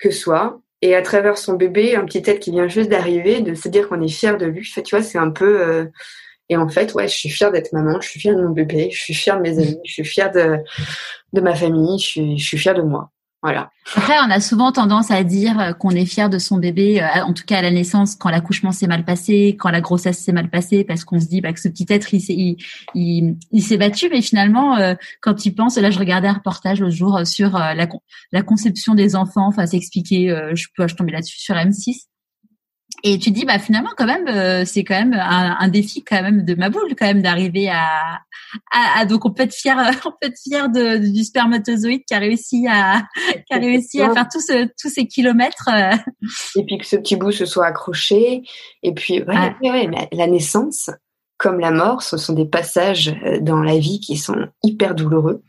que 0.00 0.10
soi. 0.10 0.60
Et 0.80 0.96
à 0.96 1.02
travers 1.02 1.38
son 1.38 1.52
bébé, 1.52 1.94
un 1.94 2.06
petit 2.06 2.22
être 2.26 2.40
qui 2.40 2.50
vient 2.50 2.66
juste 2.66 2.90
d'arriver, 2.90 3.40
de 3.40 3.54
se 3.54 3.68
dire 3.68 3.88
qu'on 3.88 4.02
est 4.02 4.08
fier 4.08 4.36
de 4.38 4.46
lui. 4.46 4.68
Tu 4.68 4.82
vois, 4.90 5.04
c'est 5.04 5.18
un 5.18 5.30
peu, 5.30 5.60
euh, 5.60 5.84
et 6.48 6.56
en 6.56 6.68
fait, 6.68 6.92
ouais, 6.94 7.06
je 7.06 7.14
suis 7.14 7.30
fière 7.30 7.52
d'être 7.52 7.72
maman, 7.72 8.00
je 8.00 8.08
suis 8.08 8.18
fière 8.18 8.34
de 8.34 8.42
mon 8.42 8.50
bébé, 8.50 8.90
je 8.90 9.00
suis 9.00 9.14
fière 9.14 9.36
de 9.36 9.42
mes 9.42 9.58
amis, 9.58 9.78
je 9.84 9.92
suis 9.92 10.04
fière 10.04 10.32
de, 10.32 10.58
de 11.32 11.40
ma 11.40 11.54
famille, 11.54 12.00
je 12.00 12.04
suis, 12.04 12.38
je 12.38 12.44
suis 12.44 12.58
fière 12.58 12.74
de 12.74 12.82
moi. 12.82 13.12
Voilà. 13.42 13.72
Après, 13.96 14.14
on 14.24 14.30
a 14.30 14.38
souvent 14.40 14.70
tendance 14.70 15.10
à 15.10 15.24
dire 15.24 15.74
qu'on 15.80 15.90
est 15.90 16.06
fier 16.06 16.30
de 16.30 16.38
son 16.38 16.58
bébé, 16.58 17.02
euh, 17.02 17.24
en 17.24 17.32
tout 17.32 17.42
cas 17.44 17.58
à 17.58 17.62
la 17.62 17.72
naissance, 17.72 18.14
quand 18.14 18.30
l'accouchement 18.30 18.70
s'est 18.70 18.86
mal 18.86 19.04
passé, 19.04 19.56
quand 19.58 19.70
la 19.70 19.80
grossesse 19.80 20.18
s'est 20.18 20.30
mal 20.30 20.48
passée, 20.48 20.84
parce 20.84 21.04
qu'on 21.04 21.18
se 21.18 21.26
dit 21.26 21.40
bah, 21.40 21.52
que 21.52 21.60
ce 21.60 21.68
petit 21.68 21.86
être, 21.88 22.14
il 22.14 22.20
s'est, 23.62 23.76
battu. 23.76 24.08
Mais 24.10 24.22
finalement, 24.22 24.76
euh, 24.76 24.94
quand 25.20 25.44
il 25.44 25.56
pense, 25.56 25.76
là, 25.76 25.90
je 25.90 25.98
regardais 25.98 26.28
un 26.28 26.34
reportage 26.34 26.80
l'autre 26.80 26.94
jour 26.94 27.26
sur 27.26 27.56
euh, 27.56 27.74
la, 27.74 27.88
la 28.30 28.42
conception 28.42 28.94
des 28.94 29.16
enfants, 29.16 29.48
enfin, 29.48 29.66
s'expliquer, 29.66 30.28
je 30.54 30.66
peux, 30.76 30.86
je 30.86 30.94
tomber 30.94 31.10
là-dessus 31.10 31.40
sur 31.40 31.56
M6. 31.56 32.11
Et 33.04 33.18
tu 33.18 33.30
dis, 33.30 33.44
bah 33.44 33.58
finalement, 33.58 33.90
quand 33.96 34.06
même, 34.06 34.28
euh, 34.28 34.64
c'est 34.64 34.84
quand 34.84 34.94
même 34.94 35.14
un, 35.14 35.56
un, 35.58 35.68
défi 35.68 36.04
quand 36.04 36.22
même 36.22 36.44
de 36.44 36.54
ma 36.54 36.70
boule, 36.70 36.94
quand 36.96 37.06
même, 37.06 37.22
d'arriver 37.22 37.68
à, 37.68 38.20
à, 38.70 39.04
donc 39.06 39.24
on 39.24 39.32
peut 39.32 39.42
être 39.42 39.54
fier, 39.54 39.76
on 40.04 40.10
peut 40.10 40.28
être 40.28 40.38
fier 40.38 40.68
de, 40.68 40.98
du 40.98 41.24
spermatozoïde 41.24 42.04
qui 42.06 42.14
a 42.14 42.18
réussi 42.18 42.66
à, 42.68 43.02
qui 43.46 43.54
a 43.54 43.58
réussi 43.58 44.00
à 44.00 44.12
faire 44.12 44.28
tous 44.32 44.46
tous 44.80 44.88
ces 44.88 45.06
kilomètres. 45.06 45.68
Euh. 45.72 45.96
Et 46.56 46.64
puis 46.64 46.78
que 46.78 46.86
ce 46.86 46.96
petit 46.96 47.16
bout 47.16 47.32
se 47.32 47.44
soit 47.44 47.66
accroché. 47.66 48.42
Et 48.82 48.92
puis, 48.92 49.22
ouais, 49.22 49.54
ouais. 49.62 49.88
ouais 49.88 50.08
la 50.12 50.26
naissance, 50.26 50.90
comme 51.38 51.58
la 51.58 51.72
mort, 51.72 52.02
ce 52.02 52.16
sont 52.16 52.34
des 52.34 52.46
passages 52.46 53.16
euh, 53.26 53.40
dans 53.40 53.62
la 53.62 53.78
vie 53.78 53.98
qui 53.98 54.16
sont 54.16 54.48
hyper 54.62 54.94
douloureux. 54.94 55.42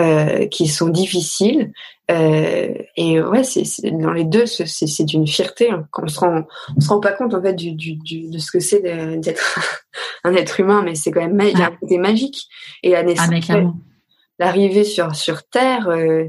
Euh, 0.00 0.48
qui 0.48 0.66
sont 0.66 0.88
difficiles. 0.88 1.72
Euh, 2.10 2.74
et 2.96 3.20
ouais, 3.20 3.44
c'est, 3.44 3.62
dans 3.92 4.10
les 4.10 4.24
deux, 4.24 4.44
c'est, 4.44 4.66
c'est 4.66 5.04
d'une 5.04 5.24
fierté. 5.24 5.70
Hein. 5.70 5.86
Quand 5.92 6.02
on 6.02 6.08
se 6.08 6.18
rend, 6.18 6.42
on 6.76 6.80
se 6.80 6.88
rend 6.88 6.98
pas 6.98 7.12
compte 7.12 7.32
en 7.32 7.40
fait 7.40 7.52
du, 7.52 7.74
du, 7.74 7.94
du 7.94 8.28
de 8.28 8.38
ce 8.38 8.50
que 8.50 8.58
c'est 8.58 8.80
d'être 8.80 9.60
un 10.24 10.34
être 10.34 10.58
humain, 10.58 10.82
mais 10.82 10.96
c'est 10.96 11.12
quand 11.12 11.20
même 11.20 11.40
il 11.40 11.56
y 11.56 11.62
a 11.62 11.66
un 11.66 11.76
côté 11.76 11.98
magique. 11.98 12.48
Et 12.82 12.90
la 12.90 13.04
naissance, 13.04 13.28
ah, 13.50 13.62
l'arrivée 14.40 14.82
sur 14.82 15.14
sur 15.14 15.44
Terre, 15.44 15.88
euh, 15.88 16.24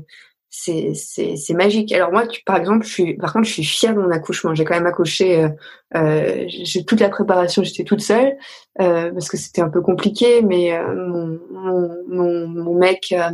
c'est 0.58 0.93
c'est 0.93 1.36
c'est 1.36 1.53
magique. 1.53 1.91
Alors 1.91 2.12
moi, 2.12 2.26
tu, 2.28 2.41
par 2.43 2.56
exemple, 2.56 2.86
je 2.86 2.91
suis 2.91 3.14
par 3.16 3.34
contre, 3.34 3.45
je 3.45 3.53
suis 3.53 3.64
fière 3.64 3.93
de 3.93 3.99
mon 3.99 4.10
accouchement. 4.12 4.56
J'ai 4.56 4.64
quand 4.64 4.76
même 4.76 4.86
accouché. 4.86 5.43
Euh, 5.43 5.49
euh, 5.95 6.45
j'ai 6.47 6.86
toute 6.86 7.01
la 7.01 7.10
préparation, 7.10 7.62
j'étais 7.64 7.84
toute 7.84 8.01
seule 8.01 8.38
euh, 8.80 9.12
parce 9.12 9.30
que 9.30 9.38
c'était 9.38 9.62
un 9.62 9.70
peu 9.70 9.82
compliqué. 9.82 10.41
Mais 10.41 10.74
euh, 10.74 10.95
mon, 10.95 11.39
mon, 12.08 12.47
mon, 12.47 12.74
mec, 12.76 13.08
euh, 13.12 13.32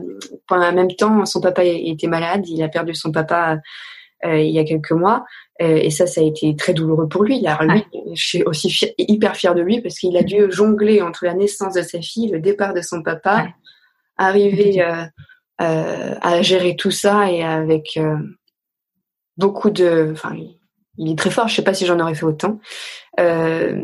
pendant 0.48 0.70
le 0.70 0.76
même 0.76 0.92
temps, 0.92 1.26
son 1.26 1.42
papa 1.42 1.64
était 1.64 2.08
malade. 2.08 2.48
Il 2.48 2.62
a 2.64 2.70
perdu 2.70 2.96
son 2.96 3.12
papa 3.12 3.58
il 4.24 4.52
y 4.52 4.60
a 4.60 4.64
quelques 4.64 4.92
mois. 4.92 5.26
et 5.60 5.90
ça, 5.90 6.06
ça 6.06 6.22
a 6.22 6.24
été 6.24 6.56
très 6.56 6.74
douloureux 6.74 7.08
pour 7.08 7.24
lui. 7.24 7.46
Alors 7.48 7.64
lui, 7.64 7.84
je 8.14 8.24
suis 8.24 8.44
aussi 8.44 8.94
hyper 9.00 9.36
fière 9.36 9.56
de 9.56 9.62
lui 9.62 9.82
parce 9.82 9.96
qu'il 9.96 10.16
a 10.16 10.22
dû 10.22 10.52
jongler 10.52 11.02
entre 11.02 11.26
la 11.26 11.34
naissance 11.34 11.74
de 11.74 11.82
sa 11.82 12.02
fille, 12.02 12.30
le 12.30 12.40
départ 12.40 12.76
de 12.76 12.82
son 12.82 13.02
papa, 13.02 13.48
arriver 14.22 14.82
euh, 14.82 15.06
à 15.62 16.42
gérer 16.42 16.76
tout 16.76 16.92
ça 16.92 17.32
et 17.32 17.44
avec 17.44 17.98
euh, 17.98 18.18
beaucoup 19.38 19.70
de. 19.70 20.10
Enfin, 20.12 20.36
il 20.98 21.12
est 21.12 21.18
très 21.18 21.32
fort. 21.32 21.48
Je 21.48 21.56
sais 21.56 21.64
pas 21.64 21.74
si 21.74 21.86
j'en 21.86 22.00
aurais 22.00 22.16
fait 22.16 22.26
autant. 22.26 22.60
Euh, 23.20 23.82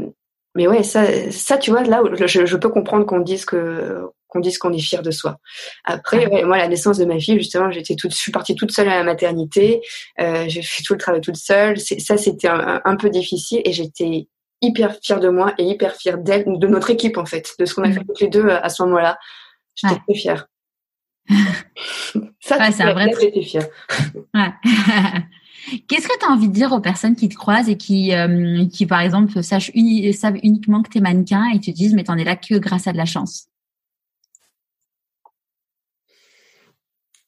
mais 0.55 0.67
ouais, 0.67 0.83
ça, 0.83 1.31
ça, 1.31 1.57
tu 1.57 1.71
vois, 1.71 1.83
là, 1.83 2.01
je, 2.25 2.45
je 2.45 2.57
peux 2.57 2.69
comprendre 2.69 3.05
qu'on 3.05 3.19
dise 3.19 3.45
que 3.45 4.01
qu'on 4.27 4.39
dise 4.41 4.57
qu'on 4.57 4.73
est 4.73 4.79
fier 4.79 5.01
de 5.01 5.11
soi. 5.11 5.37
Après, 5.85 6.43
moi, 6.43 6.57
la 6.57 6.67
naissance 6.67 6.97
de 6.97 7.05
ma 7.05 7.17
fille, 7.17 7.37
justement, 7.37 7.71
j'étais 7.71 7.95
toute, 7.95 8.11
je 8.11 8.17
suis 8.17 8.31
partie 8.31 8.55
toute 8.55 8.71
seule 8.71 8.89
à 8.89 8.97
la 8.97 9.03
maternité. 9.03 9.81
Euh, 10.19 10.45
j'ai 10.47 10.61
fait 10.61 10.83
tout 10.83 10.93
le 10.93 10.99
travail 10.99 11.21
toute 11.21 11.37
seule. 11.37 11.79
Ça, 11.79 12.17
c'était 12.17 12.49
un, 12.49 12.81
un, 12.83 12.95
peu 12.97 13.09
difficile 13.09 13.61
et 13.63 13.71
j'étais 13.71 14.27
hyper 14.61 14.97
fière 15.01 15.21
de 15.21 15.29
moi 15.29 15.53
et 15.57 15.63
hyper 15.63 15.95
fière 15.95 16.17
d'elle, 16.17 16.43
de 16.45 16.67
notre 16.67 16.89
équipe 16.89 17.17
en 17.17 17.25
fait, 17.25 17.53
de 17.57 17.65
ce 17.65 17.73
qu'on 17.73 17.83
a 17.83 17.91
fait 17.91 18.01
mmh. 18.01 18.05
toutes 18.05 18.19
les 18.19 18.27
deux 18.27 18.49
à 18.49 18.67
ce 18.67 18.83
moment-là. 18.83 19.17
J'étais 19.75 19.95
très 20.05 20.15
fière. 20.15 20.47
Ça, 22.39 22.71
c'est 22.71 22.83
un 22.83 22.93
vrai 22.93 23.09
truc. 23.11 23.33
Ouais. 24.33 24.53
Qu'est-ce 25.87 26.07
que 26.07 26.17
tu 26.17 26.25
as 26.25 26.29
envie 26.29 26.47
de 26.47 26.53
dire 26.53 26.71
aux 26.71 26.79
personnes 26.79 27.15
qui 27.15 27.27
te 27.27 27.35
croisent 27.35 27.69
et 27.69 27.75
qui, 27.75 28.13
euh, 28.13 28.65
qui 28.67 28.85
par 28.85 29.01
exemple, 29.01 29.43
sachent 29.43 29.71
savent 30.13 30.37
uniquement 30.41 30.81
que 30.81 30.89
tu 30.89 30.99
es 30.99 31.01
mannequin 31.01 31.49
et 31.53 31.59
te 31.59 31.71
disent, 31.71 31.93
mais 31.93 32.05
t'en 32.05 32.17
es 32.17 32.23
là 32.23 32.37
que 32.37 32.55
grâce 32.55 32.87
à 32.87 32.93
de 32.93 32.97
la 32.97 33.05
chance? 33.05 33.49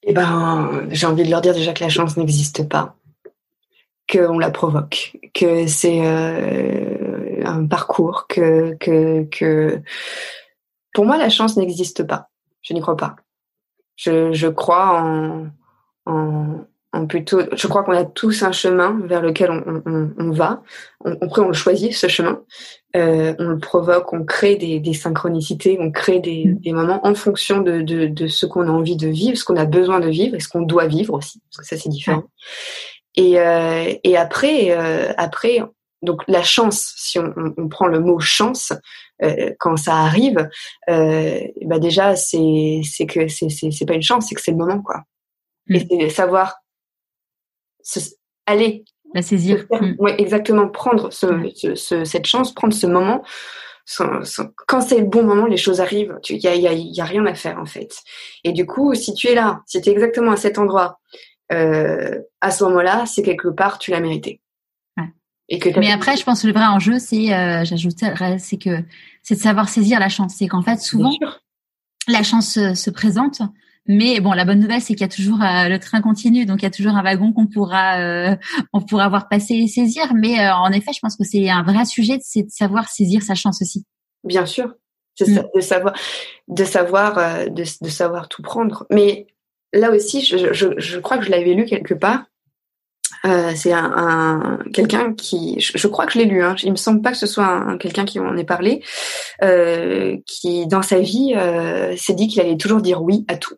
Eh 0.03 0.13
ben, 0.13 0.87
j'ai 0.91 1.05
envie 1.05 1.23
de 1.23 1.29
leur 1.29 1.41
dire 1.41 1.53
déjà 1.53 1.73
que 1.73 1.83
la 1.83 1.89
chance 1.89 2.15
n'existe 2.15 2.67
pas, 2.67 2.95
qu'on 4.09 4.39
la 4.39 4.49
provoque, 4.49 5.17
que 5.33 5.67
c'est 5.67 5.99
euh, 6.01 7.43
un 7.45 7.67
parcours, 7.67 8.25
que, 8.27 8.75
que, 8.79 9.23
que 9.25 9.81
pour 10.93 11.05
moi, 11.05 11.17
la 11.17 11.29
chance 11.29 11.57
n'existe 11.57 12.03
pas. 12.03 12.29
Je 12.61 12.73
n'y 12.73 12.81
crois 12.81 12.97
pas. 12.97 13.17
Je, 13.99 14.31
je 14.31 14.47
crois 14.47 15.01
en, 15.01 15.47
en, 16.05 16.65
en, 16.93 17.05
plutôt. 17.05 17.41
Je 17.51 17.67
crois 17.67 17.83
qu'on 17.83 17.91
a 17.91 18.05
tous 18.05 18.43
un 18.43 18.53
chemin 18.53 18.97
vers 19.03 19.21
lequel 19.21 19.51
on, 19.51 19.81
on, 19.85 20.11
on 20.17 20.31
va. 20.31 20.63
On, 21.03 21.11
après, 21.21 21.41
on 21.41 21.49
le 21.49 21.53
choisit 21.53 21.93
ce 21.93 22.07
chemin. 22.07 22.41
Euh, 22.95 23.35
on 23.39 23.49
le 23.49 23.59
provoque, 23.59 24.13
on 24.13 24.23
crée 24.23 24.55
des, 24.55 24.79
des 24.79 24.93
synchronicités, 24.93 25.77
on 25.81 25.91
crée 25.91 26.21
des, 26.21 26.45
mm. 26.45 26.59
des, 26.59 26.71
moments 26.71 27.05
en 27.05 27.13
fonction 27.13 27.59
de, 27.59 27.81
de, 27.81 28.07
de 28.07 28.27
ce 28.27 28.45
qu'on 28.45 28.67
a 28.67 28.71
envie 28.71 28.95
de 28.95 29.09
vivre, 29.09 29.37
ce 29.37 29.43
qu'on 29.43 29.57
a 29.57 29.65
besoin 29.65 29.99
de 29.99 30.07
vivre 30.07 30.35
et 30.35 30.39
ce 30.39 30.47
qu'on 30.47 30.61
doit 30.61 30.87
vivre 30.87 31.13
aussi, 31.15 31.41
parce 31.51 31.57
que 31.57 31.75
ça 31.75 31.81
c'est 31.81 31.89
différent. 31.89 32.23
Et, 33.15 33.37
euh, 33.39 33.93
et 34.03 34.15
après, 34.15 34.71
euh, 34.71 35.11
après, 35.17 35.61
donc 36.01 36.21
la 36.27 36.41
chance, 36.41 36.93
si 36.95 37.19
on, 37.19 37.33
on, 37.57 37.67
prend 37.67 37.87
le 37.87 37.99
mot 37.99 38.19
chance, 38.19 38.71
euh, 39.23 39.53
quand 39.59 39.77
ça 39.77 39.95
arrive, 39.95 40.49
euh, 40.89 41.39
bah 41.65 41.79
déjà 41.79 42.15
c'est 42.15 42.81
c'est 42.83 43.05
que 43.05 43.27
c'est 43.27 43.49
c'est 43.49 43.85
pas 43.85 43.93
une 43.93 44.01
chance, 44.01 44.27
c'est 44.27 44.35
que 44.35 44.41
c'est 44.41 44.51
le 44.51 44.57
moment 44.57 44.81
quoi. 44.81 45.03
Mm. 45.67 45.75
Et 45.75 45.87
c'est 45.89 46.09
savoir 46.09 46.55
se, 47.81 47.99
aller 48.45 48.83
la 49.13 49.21
saisir. 49.21 49.65
Mm. 49.71 49.93
Ouais, 49.99 50.15
exactement. 50.21 50.67
Prendre 50.67 51.11
ce, 51.11 51.27
ce, 51.75 52.05
cette 52.05 52.25
chance, 52.25 52.53
prendre 52.53 52.73
ce 52.73 52.87
moment. 52.87 53.23
quand 54.67 54.81
c'est 54.81 54.99
le 54.99 55.05
bon 55.05 55.23
moment, 55.23 55.45
les 55.45 55.57
choses 55.57 55.81
arrivent. 55.81 56.17
Il 56.29 56.37
y 56.37 56.47
a, 56.47 56.55
y, 56.55 56.67
a, 56.67 56.73
y 56.73 57.01
a 57.01 57.05
rien 57.05 57.25
à 57.25 57.33
faire 57.33 57.59
en 57.59 57.65
fait. 57.65 57.97
Et 58.43 58.51
du 58.51 58.65
coup, 58.65 58.93
si 58.93 59.13
tu 59.13 59.27
es 59.27 59.35
là, 59.35 59.61
si 59.65 59.81
tu 59.81 59.89
es 59.89 59.91
exactement 59.91 60.31
à 60.31 60.37
cet 60.37 60.57
endroit, 60.57 60.99
euh, 61.51 62.19
à 62.41 62.51
ce 62.51 62.63
moment-là, 62.65 63.05
c'est 63.05 63.23
quelque 63.23 63.47
part 63.47 63.79
tu 63.79 63.91
l'as 63.91 63.99
mérité. 63.99 64.41
Mais 65.51 65.91
après, 65.91 66.15
je 66.15 66.23
pense 66.23 66.43
que 66.43 66.47
le 66.47 66.53
vrai 66.53 66.65
enjeu, 66.65 66.99
c'est, 66.99 67.33
euh, 67.33 67.65
j'ajouterais, 67.65 68.37
c'est 68.37 68.57
que 68.57 68.83
c'est 69.23 69.35
de 69.35 69.39
savoir 69.39 69.69
saisir 69.69 69.99
la 69.99 70.09
chance. 70.09 70.35
C'est 70.37 70.47
qu'en 70.47 70.61
fait, 70.61 70.79
souvent, 70.79 71.11
la 72.07 72.23
chance 72.23 72.53
se, 72.53 72.89
présente, 72.89 73.41
Mais 73.85 74.19
bon, 74.19 74.33
la 74.33 74.45
bonne 74.45 74.59
nouvelle, 74.59 74.81
c'est 74.81 74.93
qu'il 74.93 75.01
y 75.01 75.03
a 75.03 75.07
toujours 75.07 75.41
euh, 75.41 75.67
le 75.67 75.79
train 75.79 76.01
continue, 76.01 76.45
donc 76.45 76.61
il 76.61 76.63
y 76.63 76.67
a 76.67 76.71
toujours 76.71 76.95
un 76.95 77.03
wagon 77.03 77.33
qu'on 77.33 77.47
pourra, 77.47 77.99
euh, 77.99 78.35
on 78.73 78.81
pourra 78.81 79.09
voir 79.09 79.29
passer 79.29 79.55
et 79.55 79.67
saisir. 79.67 80.13
Mais 80.15 80.39
euh, 80.39 80.53
en 80.53 80.71
effet, 80.71 80.91
je 80.93 80.99
pense 80.99 81.15
que 81.15 81.23
c'est 81.23 81.49
un 81.49 81.63
vrai 81.63 81.85
sujet, 81.85 82.19
c'est 82.21 82.43
de 82.43 82.51
savoir 82.51 82.89
saisir 82.89 83.21
sa 83.21 83.35
chance 83.35 83.61
aussi. 83.61 83.85
Bien 84.23 84.45
sûr, 84.45 84.73
c'est 85.15 85.29
mm. 85.29 85.49
de 85.55 85.61
savoir, 85.61 85.93
de 86.47 86.63
savoir, 86.63 87.15
de, 87.49 87.63
de, 87.81 87.89
savoir 87.89 88.29
tout 88.29 88.41
prendre. 88.41 88.85
Mais 88.91 89.27
là 89.73 89.91
aussi, 89.91 90.21
je, 90.23 90.53
je, 90.53 90.67
je 90.77 90.99
crois 90.99 91.17
que 91.17 91.25
je 91.25 91.31
l'avais 91.31 91.53
lu 91.53 91.65
quelque 91.65 91.93
part. 91.93 92.25
Euh, 93.25 93.51
c'est 93.55 93.73
un, 93.73 93.91
un 93.95 94.59
quelqu'un 94.73 95.13
qui, 95.13 95.59
je, 95.59 95.77
je, 95.77 95.87
crois 95.87 96.05
que 96.05 96.13
je 96.13 96.19
l'ai 96.19 96.25
lu. 96.25 96.43
Hein, 96.43 96.55
il 96.63 96.71
me 96.71 96.77
semble 96.77 97.01
pas 97.01 97.11
que 97.11 97.17
ce 97.17 97.27
soit 97.27 97.45
un, 97.45 97.77
quelqu'un 97.77 98.05
qui 98.05 98.19
en 98.19 98.37
ait 98.37 98.45
parlé, 98.45 98.83
euh, 99.43 100.17
qui 100.25 100.67
dans 100.67 100.81
sa 100.81 100.99
vie 100.99 101.33
euh, 101.35 101.95
s'est 101.97 102.13
dit 102.13 102.27
qu'il 102.27 102.41
allait 102.41 102.57
toujours 102.57 102.81
dire 102.81 103.01
oui 103.01 103.25
à 103.27 103.35
tout. 103.35 103.55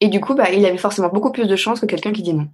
Et 0.00 0.08
du 0.08 0.20
coup, 0.20 0.34
bah, 0.34 0.50
il 0.50 0.64
avait 0.66 0.78
forcément 0.78 1.08
beaucoup 1.08 1.32
plus 1.32 1.46
de 1.46 1.56
chances 1.56 1.80
que 1.80 1.86
quelqu'un 1.86 2.12
qui 2.12 2.22
dit 2.22 2.34
non. 2.34 2.48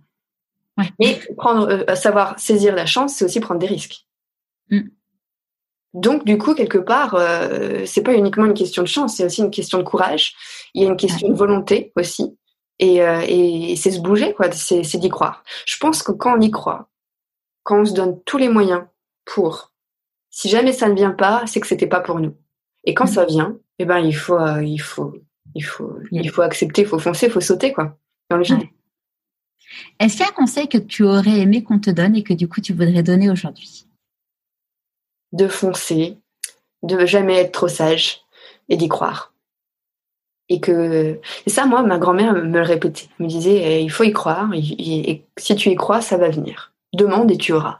Ouais. 0.78 0.90
Mais 0.98 1.20
prendre, 1.36 1.68
euh, 1.68 1.94
savoir 1.94 2.38
saisir 2.38 2.74
la 2.74 2.86
chance, 2.86 3.14
c'est 3.14 3.24
aussi 3.24 3.40
prendre 3.40 3.60
des 3.60 3.66
risques. 3.66 4.06
Mm. 4.70 4.88
Donc, 5.92 6.24
du 6.24 6.38
coup, 6.38 6.54
quelque 6.54 6.78
part, 6.78 7.14
euh, 7.16 7.84
c'est 7.84 8.02
pas 8.02 8.14
uniquement 8.14 8.46
une 8.46 8.54
question 8.54 8.82
de 8.82 8.88
chance, 8.88 9.16
c'est 9.16 9.24
aussi 9.24 9.42
une 9.42 9.50
question 9.50 9.78
de 9.78 9.82
courage. 9.82 10.34
Il 10.74 10.82
y 10.82 10.86
a 10.86 10.88
une 10.88 10.96
question 10.96 11.28
de 11.28 11.34
volonté 11.34 11.92
aussi. 11.96 12.36
Et, 12.80 13.02
euh, 13.02 13.22
et 13.28 13.76
c'est 13.76 13.90
se 13.90 14.00
bouger, 14.00 14.32
quoi. 14.32 14.50
C'est, 14.52 14.82
c'est 14.82 14.98
d'y 14.98 15.10
croire. 15.10 15.44
Je 15.66 15.76
pense 15.76 16.02
que 16.02 16.12
quand 16.12 16.36
on 16.36 16.40
y 16.40 16.50
croit, 16.50 16.88
quand 17.62 17.82
on 17.82 17.84
se 17.84 17.92
donne 17.92 18.20
tous 18.24 18.38
les 18.38 18.48
moyens 18.48 18.84
pour, 19.26 19.72
si 20.30 20.48
jamais 20.48 20.72
ça 20.72 20.88
ne 20.88 20.94
vient 20.94 21.10
pas, 21.10 21.46
c'est 21.46 21.60
que 21.60 21.66
c'était 21.66 21.86
pas 21.86 22.00
pour 22.00 22.18
nous. 22.20 22.34
Et 22.84 22.94
quand 22.94 23.04
mm. 23.04 23.14
ça 23.14 23.24
vient, 23.26 23.58
eh 23.78 23.84
ben 23.84 23.98
il 23.98 24.16
faut, 24.16 24.38
euh, 24.38 24.64
il 24.64 24.80
faut, 24.80 25.14
il 25.54 25.60
faut, 25.60 25.98
il 26.10 26.30
faut 26.30 26.40
accepter, 26.40 26.82
il 26.82 26.88
faut 26.88 26.98
foncer, 26.98 27.26
il 27.26 27.32
faut 27.32 27.42
sauter, 27.42 27.74
quoi, 27.74 27.98
dans 28.30 28.38
le 28.38 28.44
vide. 28.44 28.66
Est-ce 29.98 30.16
qu'il 30.16 30.24
y 30.24 30.28
a 30.28 30.30
un 30.30 30.34
conseil 30.34 30.66
que 30.66 30.78
tu 30.78 31.04
aurais 31.04 31.38
aimé 31.38 31.62
qu'on 31.62 31.78
te 31.78 31.90
donne 31.90 32.16
et 32.16 32.22
que 32.22 32.32
du 32.32 32.48
coup 32.48 32.62
tu 32.62 32.72
voudrais 32.72 33.02
donner 33.02 33.30
aujourd'hui? 33.30 33.86
De 35.32 35.48
foncer, 35.48 36.16
de 36.82 37.04
jamais 37.04 37.36
être 37.36 37.52
trop 37.52 37.68
sage 37.68 38.22
et 38.70 38.76
d'y 38.76 38.88
croire 38.88 39.29
et 40.50 40.60
que 40.60 41.18
et 41.46 41.50
ça 41.50 41.64
moi 41.64 41.82
ma 41.82 41.96
grand-mère 41.96 42.34
me 42.34 42.58
le 42.58 42.62
répétait. 42.62 43.06
Elle 43.18 43.26
me 43.26 43.30
disait 43.30 43.62
eh, 43.64 43.80
il 43.80 43.90
faut 43.90 44.04
y 44.04 44.12
croire. 44.12 44.50
Et, 44.52 45.22
si 45.38 45.56
tu 45.56 45.70
y 45.70 45.76
crois 45.76 46.02
ça 46.02 46.18
va 46.18 46.28
venir. 46.28 46.72
Demande 46.92 47.30
et 47.30 47.38
tu 47.38 47.52
auras. 47.52 47.78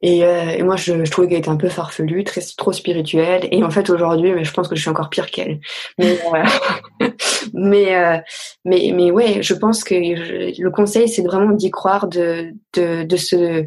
Et, 0.00 0.24
euh, 0.24 0.50
et 0.50 0.62
moi 0.62 0.76
je, 0.76 1.04
je, 1.04 1.10
trouvais 1.10 1.28
qu'elle 1.28 1.38
était 1.38 1.48
un 1.48 1.56
peu 1.56 1.68
farfelue 1.68 2.24
très 2.24 2.40
trop 2.56 2.72
spirituelle. 2.72 3.46
Et 3.52 3.62
en 3.62 3.70
fait 3.70 3.90
aujourd'hui 3.90 4.32
mais 4.32 4.42
je 4.42 4.52
pense 4.52 4.68
que 4.68 4.74
je 4.74 4.80
suis 4.80 4.90
encore 4.90 5.10
pire 5.10 5.30
qu'elle. 5.30 5.60
Mais 5.98 6.18
euh, 6.34 7.08
mais, 7.52 7.94
euh, 7.94 8.16
mais 8.64 8.90
mais 8.94 9.10
ouais 9.10 9.42
je 9.42 9.54
pense 9.54 9.84
que 9.84 9.94
le 9.94 10.70
conseil 10.70 11.08
c'est 11.08 11.22
vraiment 11.22 11.52
d'y 11.52 11.70
croire 11.70 12.08
de 12.08 12.54
de 12.74 13.02
de 13.02 13.16
se 13.16 13.66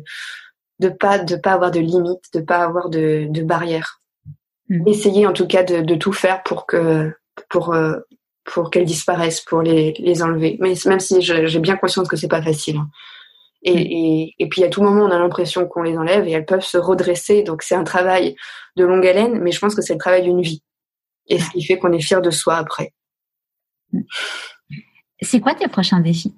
de 0.80 0.90
pas 0.90 1.20
de 1.20 1.36
pas 1.36 1.52
avoir 1.52 1.70
de 1.70 1.80
limites 1.80 2.26
de 2.34 2.42
pas 2.42 2.64
avoir 2.64 2.90
de 2.90 3.28
de 3.30 3.44
barrières. 3.44 4.00
Mmh. 4.70 4.88
essayer 4.88 5.28
en 5.28 5.34
tout 5.34 5.48
cas 5.48 5.64
de, 5.64 5.82
de 5.82 5.96
tout 5.96 6.14
faire 6.14 6.44
pour 6.44 6.66
que 6.66 7.12
pour 7.50 7.74
euh, 7.74 8.00
pour 8.44 8.72
qu'elles 8.72 8.86
disparaissent, 8.86 9.42
pour 9.42 9.62
les, 9.62 9.94
les 10.00 10.24
enlever. 10.24 10.58
Mais 10.60 10.74
même 10.86 11.00
si 11.00 11.22
j'ai 11.22 11.60
bien 11.60 11.78
conscience 11.78 12.08
que 12.08 12.18
c'est 12.18 12.28
pas 12.28 12.42
facile. 12.42 12.78
Hein. 12.78 12.90
Et, 13.64 13.74
mm. 13.74 13.78
et, 13.78 14.36
et, 14.40 14.50
puis 14.50 14.64
à 14.64 14.70
tout 14.70 14.82
moment, 14.82 15.04
on 15.06 15.12
a 15.12 15.20
l'impression 15.20 15.68
qu'on 15.68 15.84
les 15.84 15.98
enlève 15.98 16.28
et 16.28 16.32
elles 16.32 16.46
peuvent 16.46 16.66
se 16.66 16.78
redresser. 16.78 17.44
Donc 17.44 17.62
c'est 17.62 17.76
un 17.76 17.84
travail 17.84 18.36
de 18.76 18.86
longue 18.86 19.06
haleine, 19.06 19.40
mais 19.40 19.52
je 19.52 19.60
pense 19.60 19.76
que 19.76 19.82
c'est 19.82 19.94
le 19.94 20.00
travail 20.00 20.24
d'une 20.24 20.42
vie. 20.42 20.64
Et 21.28 21.40
ce 21.40 21.50
qui 21.52 21.64
fait 21.64 21.78
qu'on 21.78 21.94
est 21.94 22.02
fier 22.02 22.22
de 22.22 22.32
soi 22.32 22.56
après. 22.56 22.94
Mm. 23.94 24.02
C'est 25.22 25.40
quoi 25.40 25.54
tes 25.54 25.68
prochains 25.68 26.00
défis? 26.00 26.36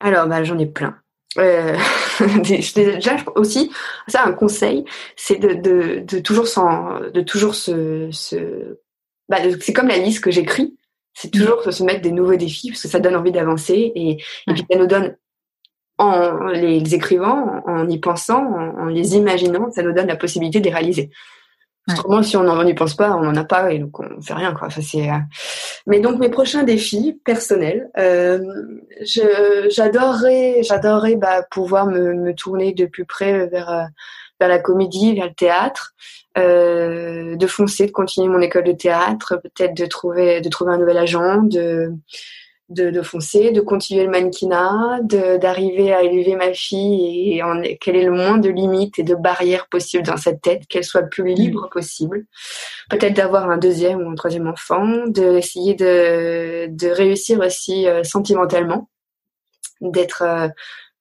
Alors, 0.00 0.26
bah, 0.26 0.44
j'en 0.44 0.58
ai 0.58 0.66
plein. 0.66 0.98
Euh, 1.38 1.76
déjà 2.42 3.16
aussi, 3.36 3.70
ça 4.06 4.24
un 4.24 4.32
conseil, 4.32 4.84
c'est 5.16 5.36
de, 5.36 5.54
de, 5.54 6.00
de, 6.00 6.18
toujours 6.20 6.46
sans, 6.46 7.00
de 7.00 7.20
toujours 7.20 7.54
se, 7.54 8.08
se 8.10 8.78
bah, 9.28 9.38
c'est 9.60 9.72
comme 9.72 9.88
la 9.88 9.98
liste 9.98 10.22
que 10.22 10.30
j'écris. 10.30 10.76
C'est 11.14 11.30
toujours 11.30 11.62
se 11.62 11.84
mettre 11.84 12.02
des 12.02 12.10
nouveaux 12.10 12.36
défis 12.36 12.70
parce 12.70 12.82
que 12.82 12.88
ça 12.88 12.98
donne 12.98 13.14
envie 13.14 13.30
d'avancer 13.30 13.92
et, 13.94 14.10
et 14.10 14.52
puis 14.52 14.64
ça 14.68 14.76
nous 14.76 14.86
donne, 14.86 15.16
en 15.98 16.48
les 16.48 16.94
écrivant, 16.94 17.62
en 17.66 17.88
y 17.88 17.98
pensant, 17.98 18.44
en, 18.44 18.86
les 18.86 19.14
imaginant, 19.14 19.70
ça 19.70 19.82
nous 19.82 19.92
donne 19.92 20.08
la 20.08 20.16
possibilité 20.16 20.58
de 20.60 20.64
les 20.64 20.74
réaliser. 20.74 21.10
Autrement, 21.88 22.22
si 22.22 22.36
on 22.36 22.64
n'y 22.64 22.72
pense 22.72 22.94
pas, 22.94 23.14
on 23.14 23.24
n'en 23.24 23.36
a 23.36 23.44
pas 23.44 23.70
et 23.70 23.78
donc 23.78 24.00
on 24.00 24.20
fait 24.22 24.32
rien 24.32 24.54
quoi. 24.54 24.68
Enfin, 24.68 24.80
c'est. 24.80 25.10
Euh, 25.10 25.18
mais 25.86 26.00
donc 26.00 26.18
mes 26.18 26.30
prochains 26.30 26.62
défis 26.62 27.20
personnels, 27.26 27.90
euh, 27.98 28.40
j'adorerais, 29.68 30.62
j'adorerais 30.62 31.16
bah, 31.16 31.42
pouvoir 31.50 31.86
me, 31.86 32.14
me, 32.14 32.34
tourner 32.34 32.72
de 32.72 32.86
plus 32.86 33.04
près 33.04 33.46
vers 33.48 33.70
euh, 33.70 33.84
vers 34.40 34.48
la 34.48 34.58
comédie, 34.58 35.14
vers 35.14 35.26
le 35.26 35.34
théâtre 35.34 35.94
euh, 36.36 37.36
de 37.36 37.46
foncer, 37.46 37.86
de 37.86 37.92
continuer 37.92 38.28
mon 38.28 38.40
école 38.40 38.64
de 38.64 38.72
théâtre, 38.72 39.40
peut-être 39.42 39.74
de 39.74 39.86
trouver, 39.86 40.40
de 40.40 40.48
trouver 40.48 40.72
un 40.72 40.78
nouvel 40.78 40.98
agent, 40.98 41.42
de, 41.42 41.92
de, 42.70 42.90
de 42.90 43.02
foncer, 43.02 43.52
de 43.52 43.60
continuer 43.60 44.04
le 44.04 44.10
mannequinat, 44.10 45.00
d'arriver 45.02 45.92
à 45.92 46.02
élever 46.02 46.34
ma 46.34 46.52
fille 46.52 47.34
et 47.34 47.42
en, 47.42 47.62
quel 47.80 47.96
est 47.96 48.04
le 48.04 48.10
moins 48.10 48.38
de 48.38 48.48
limites 48.48 48.98
et 48.98 49.02
de 49.02 49.14
barrières 49.14 49.68
possibles 49.68 50.04
dans 50.04 50.16
cette 50.16 50.40
tête, 50.40 50.66
qu'elle 50.66 50.84
soit 50.84 51.02
le 51.02 51.08
plus 51.08 51.34
libre 51.34 51.68
possible. 51.70 52.26
Peut-être 52.90 53.14
d'avoir 53.14 53.50
un 53.50 53.58
deuxième 53.58 54.00
ou 54.00 54.10
un 54.10 54.14
troisième 54.14 54.48
enfant, 54.48 55.06
d'essayer 55.06 55.74
de, 55.74 56.66
de 56.68 56.88
réussir 56.88 57.40
aussi 57.40 57.86
euh, 57.86 58.02
sentimentalement, 58.02 58.88
d'être 59.80 60.22
euh, 60.22 60.48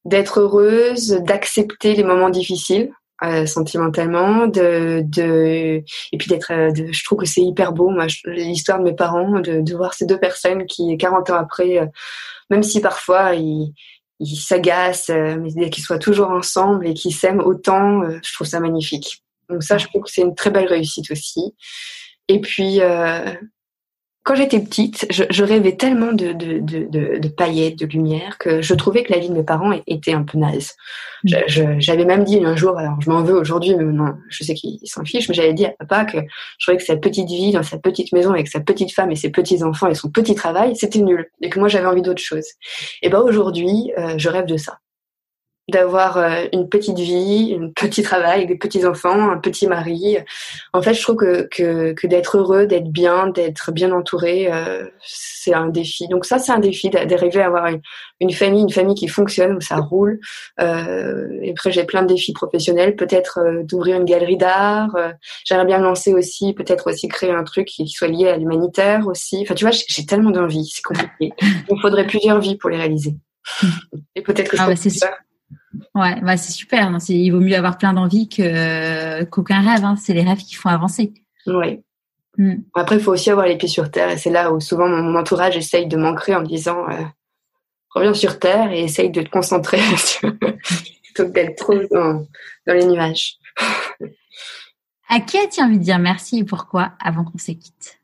d'être 0.06 0.42
heureuse, 0.42 1.12
d'accepter 1.22 1.94
les 1.94 2.04
moments 2.04 2.30
difficiles 2.30 2.92
euh, 3.24 3.46
sentimentalement, 3.46 4.48
de, 4.48 5.02
de 5.06 5.84
et 6.12 6.18
puis 6.18 6.28
d'être, 6.28 6.52
euh, 6.52 6.72
je 6.76 7.04
trouve 7.06 7.20
que 7.20 7.26
c'est 7.26 7.42
hyper 7.42 7.72
beau, 7.72 7.90
moi, 7.90 8.08
l'histoire 8.26 8.80
de 8.80 8.84
mes 8.84 8.94
parents, 8.94 9.40
de, 9.40 9.62
de, 9.62 9.76
voir 9.76 9.94
ces 9.94 10.06
deux 10.06 10.20
personnes 10.20 10.66
qui, 10.66 10.98
40 10.98 11.30
ans 11.30 11.38
après, 11.38 11.80
euh, 11.80 11.86
même 12.50 12.64
si 12.64 12.82
parfois 12.82 13.34
ils, 13.36 13.74
ils 14.20 14.36
s'agacent, 14.36 15.10
mais 15.10 15.70
qu'ils 15.70 15.84
soient 15.84 16.00
toujours 16.00 16.32
ensemble 16.32 16.88
et 16.88 16.94
qu'ils 16.94 17.14
s'aiment 17.14 17.40
autant, 17.42 18.04
je 18.22 18.34
trouve 18.34 18.48
ça 18.48 18.60
magnifique. 18.60 19.24
Donc 19.50 19.64
ça, 19.64 19.78
je 19.78 19.88
trouve 19.88 20.04
que 20.04 20.12
c'est 20.12 20.22
une 20.22 20.36
très 20.36 20.50
belle 20.50 20.68
réussite 20.68 21.10
aussi. 21.12 21.56
Et 22.28 22.40
puis, 22.40 22.80
quand 24.24 24.36
j'étais 24.36 24.60
petite, 24.62 25.06
je, 25.10 25.24
je, 25.30 25.44
rêvais 25.44 25.76
tellement 25.76 26.14
de, 26.14 26.32
de, 26.32 26.60
de, 26.60 27.20
de, 27.20 27.28
paillettes, 27.28 27.78
de 27.78 27.86
lumière, 27.86 28.38
que 28.38 28.62
je 28.62 28.74
trouvais 28.74 29.04
que 29.04 29.12
la 29.12 29.20
vie 29.20 29.28
de 29.28 29.34
mes 29.34 29.44
parents 29.44 29.74
était 29.86 30.14
un 30.14 30.24
peu 30.24 30.38
naze. 30.38 30.76
Mm. 31.26 31.80
J'avais 31.80 32.06
même 32.06 32.24
dit 32.24 32.44
un 32.44 32.56
jour, 32.56 32.78
alors 32.78 33.00
je 33.02 33.10
m'en 33.10 33.22
veux 33.22 33.36
aujourd'hui, 33.36 33.76
mais 33.76 33.84
non, 33.84 34.14
je 34.30 34.44
sais 34.46 34.54
qu'il 34.54 34.80
s'en 34.86 35.04
fiche, 35.04 35.28
mais 35.28 35.36
j'avais 35.36 35.54
dit 35.54 35.66
à 35.66 35.72
papa 35.72 36.06
que 36.06 36.20
je 36.58 36.66
trouvais 36.66 36.78
que 36.78 36.86
sa 36.86 36.96
petite 36.96 37.28
vie 37.28 37.52
dans 37.52 37.64
sa 37.64 37.78
petite 37.78 38.14
maison 38.14 38.32
avec 38.32 38.48
sa 38.48 38.62
petite 38.62 38.94
femme 38.94 39.12
et 39.12 39.18
ses 39.18 39.30
petits 39.30 39.62
enfants 39.62 39.88
et 39.88 39.96
son 39.96 40.10
petit 40.10 40.36
travail, 40.36 40.76
c'était 40.78 41.00
nul, 41.00 41.30
et 41.42 41.50
que 41.50 41.60
moi 41.60 41.68
j'avais 41.68 41.88
envie 41.88 42.02
d'autre 42.02 42.22
chose. 42.22 42.46
Et 43.02 43.10
ben 43.10 43.20
aujourd'hui, 43.20 43.92
euh, 43.98 44.16
je 44.18 44.30
rêve 44.30 44.46
de 44.46 44.56
ça 44.58 44.78
d'avoir 45.70 46.18
euh, 46.18 46.46
une 46.52 46.68
petite 46.68 47.00
vie, 47.00 47.58
un 47.60 47.70
petit 47.70 48.04
travail, 48.04 48.46
des 48.46 48.58
petits 48.58 48.86
enfants, 48.86 49.32
un 49.32 49.38
petit 49.38 49.68
mari. 49.68 50.18
En 50.74 50.82
fait, 50.82 50.94
je 50.94 51.02
trouve 51.02 51.16
que 51.16 51.44
que, 51.44 51.94
que 51.94 52.08
d'être 52.08 52.38
heureux, 52.38 52.66
d'être 52.66 52.90
bien, 52.90 53.28
d'être 53.28 53.72
bien 53.72 53.92
entouré, 53.92 54.52
euh, 54.52 54.86
c'est 55.02 55.54
un 55.54 55.68
défi. 55.68 56.08
Donc 56.08 56.26
ça, 56.26 56.40
c'est 56.40 56.52
un 56.52 56.60
défi 56.60 56.90
d'arriver 56.90 57.42
à 57.42 57.48
avoir 57.48 57.68
une, 58.20 58.32
famille, 58.32 58.62
une 58.62 58.72
famille 58.72 58.96
qui 58.96 59.08
fonctionne 59.08 59.56
où 59.56 59.62
ça 59.62 59.78
roule. 59.78 60.20
Euh, 60.60 61.28
et 61.42 61.52
après, 61.52 61.72
j'ai 61.72 61.86
plein 61.86 62.02
de 62.02 62.08
défis 62.08 62.34
professionnels, 62.34 62.96
peut-être 62.96 63.40
euh, 63.40 63.64
d'ouvrir 63.64 63.98
une 63.98 64.06
galerie 64.06 64.38
d'art. 64.38 64.96
J'aimerais 65.46 65.66
bien 65.66 65.80
lancer 65.80 66.14
aussi, 66.14 66.54
peut-être 66.54 66.90
aussi 66.92 67.08
créer 67.08 67.32
un 67.32 67.44
truc 67.44 67.68
qui 67.68 67.88
soit 67.88 68.08
lié 68.08 68.30
à 68.30 68.38
l'humanitaire 68.38 69.08
aussi. 69.08 69.40
Enfin, 69.42 69.56
tu 69.56 69.66
vois, 69.66 69.74
j'ai 69.88 70.06
tellement 70.06 70.32
d'envies, 70.32 70.70
c'est 70.74 70.82
compliqué. 70.82 71.34
Il 71.70 71.80
faudrait 71.82 72.08
plusieurs 72.08 72.40
vies 72.40 72.58
pour 72.58 72.70
les 72.70 72.78
réaliser. 72.78 73.16
Et 74.16 74.22
peut-être 74.22 74.50
que 74.50 74.58
je 74.58 74.62
ah 74.62 74.68
peux 74.68 74.76
Ouais, 75.96 76.20
bah 76.22 76.38
c'est 76.38 76.52
super. 76.52 76.88
Hein. 76.88 76.98
Il 77.10 77.32
vaut 77.32 77.40
mieux 77.40 77.56
avoir 77.56 77.78
plein 77.78 77.94
d'envie 77.94 78.30
que 78.30 79.24
qu'aucun 79.26 79.62
rêve. 79.62 79.84
Hein. 79.84 79.96
C'est 79.96 80.14
les 80.14 80.24
rêves 80.24 80.40
qui 80.40 80.56
font 80.56 80.70
avancer. 80.70 81.14
Oui. 81.48 81.82
Hmm. 82.38 82.56
Après, 82.74 82.98
il 82.98 83.02
faut 83.02 83.12
aussi 83.12 83.30
avoir 83.30 83.46
les 83.46 83.58
pieds 83.58 83.68
sur 83.68 83.92
terre. 83.92 84.10
Et 84.10 84.18
c'est 84.18 84.32
là 84.32 84.52
où 84.52 84.60
souvent 84.60 84.88
mon, 84.88 85.16
entourage 85.16 85.56
essaye 85.56 85.88
de 85.88 85.98
m'ancrer 85.98 86.36
en 86.36 86.42
me 86.42 86.48
disant 86.48 86.90
euh, 86.90 87.04
reviens 87.90 88.14
sur 88.14 88.40
terre 88.40 88.72
et 88.72 88.84
essaye 88.84 89.12
de 89.12 89.22
te 89.22 89.30
concentrer 89.30 89.78
plutôt 91.04 91.26
que 91.26 91.32
d'être 91.32 91.58
trop 91.58 91.76
dans, 91.92 92.26
dans, 92.66 92.74
les 92.74 92.86
nuages. 92.86 93.38
à 95.10 95.20
qui 95.20 95.38
as-tu 95.38 95.62
envie 95.62 95.78
de 95.78 95.84
dire 95.84 96.00
merci 96.00 96.40
et 96.40 96.44
pourquoi 96.44 96.94
avant 97.00 97.24
qu'on 97.24 97.38
se 97.38 97.52
quitte 97.52 98.00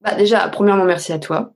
bah 0.00 0.14
Déjà, 0.14 0.48
premièrement, 0.48 0.84
merci 0.84 1.12
à 1.12 1.18
toi 1.18 1.52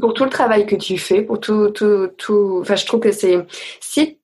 pour 0.00 0.14
tout 0.14 0.24
le 0.24 0.30
travail 0.30 0.66
que 0.66 0.76
tu 0.76 0.98
fais, 0.98 1.22
pour 1.22 1.40
tout, 1.40 1.70
tout, 1.70 2.08
tout. 2.18 2.58
Enfin, 2.60 2.76
je 2.76 2.86
trouve 2.86 3.00
que 3.00 3.12
c'est 3.12 3.46
si 3.80 4.18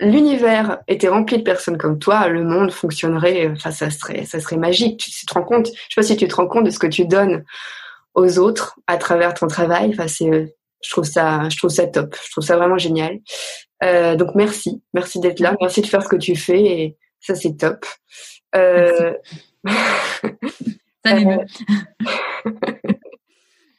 l'univers 0.00 0.78
était 0.88 1.08
rempli 1.08 1.38
de 1.38 1.42
personnes 1.42 1.78
comme 1.78 1.98
toi, 1.98 2.28
le 2.28 2.44
monde 2.44 2.70
fonctionnerait, 2.70 3.48
enfin, 3.48 3.70
ça 3.70 3.90
serait, 3.90 4.24
ça 4.24 4.40
serait 4.40 4.56
magique. 4.56 4.98
Tu, 5.00 5.26
te 5.26 5.34
rends 5.34 5.44
compte, 5.44 5.66
je 5.66 5.72
sais 5.72 5.94
pas 5.96 6.02
si 6.02 6.16
tu 6.16 6.28
te 6.28 6.34
rends 6.34 6.46
compte 6.48 6.64
de 6.64 6.70
ce 6.70 6.78
que 6.78 6.86
tu 6.86 7.06
donnes 7.06 7.44
aux 8.14 8.38
autres 8.38 8.78
à 8.86 8.96
travers 8.96 9.34
ton 9.34 9.46
travail. 9.46 9.90
Enfin, 9.92 10.08
c'est, 10.08 10.54
je 10.82 10.90
trouve 10.90 11.04
ça, 11.04 11.48
je 11.50 11.56
trouve 11.56 11.70
ça 11.70 11.86
top. 11.86 12.16
Je 12.24 12.30
trouve 12.30 12.44
ça 12.44 12.56
vraiment 12.56 12.78
génial. 12.78 13.18
Euh, 13.82 14.16
donc 14.16 14.34
merci, 14.34 14.82
merci 14.92 15.20
d'être 15.20 15.40
là, 15.40 15.54
merci 15.60 15.80
de 15.82 15.86
faire 15.86 16.02
ce 16.02 16.08
que 16.08 16.16
tu 16.16 16.34
fais 16.34 16.60
et 16.60 16.96
ça 17.20 17.34
c'est 17.34 17.56
top. 17.56 17.86
Euh... 18.54 19.14
ça 21.04 21.16
euh... 21.16 21.44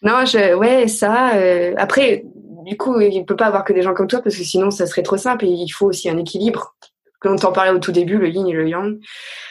non, 0.02 0.26
je, 0.26 0.56
ouais, 0.56 0.88
ça. 0.88 1.36
Euh... 1.36 1.74
Après, 1.78 2.24
du 2.66 2.78
coup, 2.78 3.00
il 3.00 3.20
ne 3.20 3.26
peut 3.26 3.36
pas 3.36 3.48
avoir 3.48 3.64
que 3.64 3.74
des 3.74 3.82
gens 3.82 3.94
comme 3.94 4.08
toi 4.08 4.22
parce 4.22 4.36
que 4.36 4.44
sinon, 4.44 4.72
ça 4.72 4.86
serait 4.86 5.04
trop 5.04 5.18
simple. 5.18 5.46
Et 5.46 5.50
il 5.50 5.70
faut 5.70 5.88
aussi 5.88 6.10
un 6.10 6.18
équilibre. 6.18 6.76
Comme 7.20 7.34
on 7.34 7.36
t'en 7.36 7.52
parlait 7.52 7.72
au 7.72 7.80
tout 7.80 7.92
début, 7.92 8.18
le 8.18 8.30
yin 8.30 8.48
et 8.48 8.54
le 8.54 8.70
yang. 8.70 8.98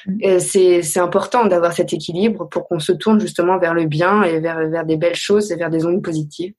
Mm. 0.07 0.39
C'est 0.39 0.99
important 0.99 1.45
d'avoir 1.45 1.75
cet 1.75 1.93
équilibre 1.93 2.49
pour 2.49 2.66
qu'on 2.66 2.79
se 2.79 2.93
tourne 2.93 3.20
justement 3.20 3.59
vers 3.59 3.75
le 3.75 3.85
bien 3.85 4.23
et 4.23 4.41
vers, 4.41 4.66
vers 4.70 4.87
des 4.87 4.97
belles 4.97 5.15
choses 5.15 5.53
et 5.53 5.57
vers 5.57 5.69
des 5.69 5.85
ondes 5.85 6.03
positives. 6.03 6.55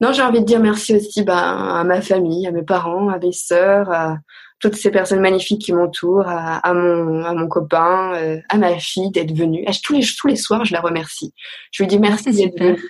Non, 0.00 0.12
j'ai 0.12 0.22
envie 0.22 0.40
de 0.40 0.44
dire 0.44 0.58
merci 0.58 0.96
aussi 0.96 1.22
bah, 1.22 1.78
à 1.78 1.84
ma 1.84 2.00
famille, 2.00 2.48
à 2.48 2.50
mes 2.50 2.64
parents, 2.64 3.10
à 3.10 3.18
mes 3.18 3.30
sœurs, 3.30 3.92
à 3.92 4.16
toutes 4.58 4.74
ces 4.74 4.90
personnes 4.90 5.20
magnifiques 5.20 5.62
qui 5.62 5.72
m'entourent, 5.72 6.26
à, 6.26 6.56
à, 6.56 6.74
mon, 6.74 7.24
à 7.24 7.32
mon 7.32 7.46
copain, 7.46 8.12
euh, 8.16 8.38
à 8.48 8.58
ma 8.58 8.76
fille 8.78 9.10
d'être 9.10 9.32
venue. 9.32 9.64
Tous 9.84 9.92
les, 9.92 10.04
tous 10.18 10.26
les 10.26 10.36
soirs, 10.36 10.64
je 10.64 10.72
la 10.72 10.80
remercie. 10.80 11.32
Je 11.70 11.84
lui 11.84 11.86
dis 11.86 11.98
merci 12.00 12.30
d'être 12.32 12.58
venue. 12.58 12.82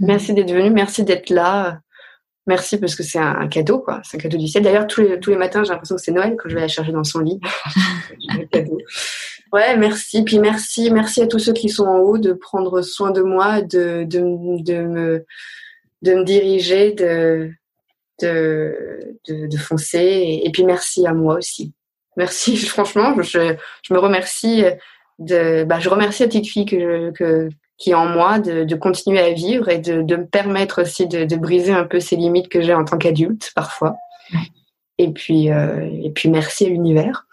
Merci 0.00 0.34
d'être 0.34 0.52
venue, 0.52 0.70
merci 0.70 1.04
d'être 1.04 1.30
là. 1.30 1.80
Merci 2.46 2.78
parce 2.78 2.94
que 2.94 3.02
c'est 3.02 3.18
un, 3.18 3.48
cadeau, 3.48 3.80
quoi. 3.80 4.00
C'est 4.04 4.18
un 4.18 4.20
cadeau 4.20 4.36
du 4.36 4.46
ciel. 4.46 4.62
D'ailleurs, 4.62 4.86
tous 4.86 5.00
les, 5.00 5.18
tous 5.18 5.30
les 5.30 5.36
matins, 5.36 5.64
j'ai 5.64 5.70
l'impression 5.70 5.96
que 5.96 6.02
c'est 6.02 6.12
Noël 6.12 6.36
quand 6.38 6.48
je 6.48 6.54
vais 6.54 6.60
la 6.60 6.68
chercher 6.68 6.92
dans 6.92 7.02
son 7.02 7.18
lit. 7.18 7.40
cadeau. 8.52 8.78
Ouais, 9.52 9.76
merci. 9.76 10.22
Puis 10.22 10.38
merci, 10.38 10.90
merci 10.90 11.22
à 11.22 11.26
tous 11.26 11.40
ceux 11.40 11.52
qui 11.52 11.68
sont 11.68 11.86
en 11.86 11.98
haut 11.98 12.18
de 12.18 12.32
prendre 12.32 12.82
soin 12.82 13.10
de 13.10 13.22
moi, 13.22 13.62
de, 13.62 14.04
de, 14.04 14.62
de 14.62 14.80
me, 14.82 15.26
de 16.02 16.14
me 16.14 16.24
diriger, 16.24 16.92
de, 16.92 17.50
de, 18.22 19.16
de, 19.28 19.46
de 19.48 19.56
foncer. 19.56 19.98
Et, 19.98 20.46
et, 20.46 20.50
puis 20.50 20.64
merci 20.64 21.04
à 21.04 21.12
moi 21.12 21.36
aussi. 21.38 21.72
Merci, 22.16 22.56
franchement, 22.66 23.20
je, 23.22 23.56
je 23.82 23.94
me 23.94 23.98
remercie 23.98 24.64
de, 25.18 25.64
bah, 25.64 25.80
je 25.80 25.88
remercie 25.88 26.22
la 26.22 26.28
petite 26.28 26.48
fille 26.48 26.66
que, 26.66 27.10
que, 27.12 27.48
qui 27.78 27.90
est 27.90 27.94
en 27.94 28.06
moi 28.06 28.38
de, 28.38 28.64
de, 28.64 28.74
continuer 28.74 29.20
à 29.20 29.32
vivre 29.32 29.68
et 29.68 29.78
de, 29.78 30.02
de 30.02 30.16
me 30.16 30.26
permettre 30.26 30.82
aussi 30.82 31.06
de, 31.06 31.24
de, 31.24 31.36
briser 31.36 31.72
un 31.72 31.84
peu 31.84 32.00
ces 32.00 32.16
limites 32.16 32.48
que 32.48 32.62
j'ai 32.62 32.74
en 32.74 32.84
tant 32.84 32.96
qu'adulte 32.96 33.52
parfois. 33.54 33.96
Et 34.98 35.12
puis, 35.12 35.50
euh, 35.50 35.88
et 36.02 36.10
puis 36.10 36.30
merci 36.30 36.66
à 36.66 36.68
l'univers. 36.68 37.26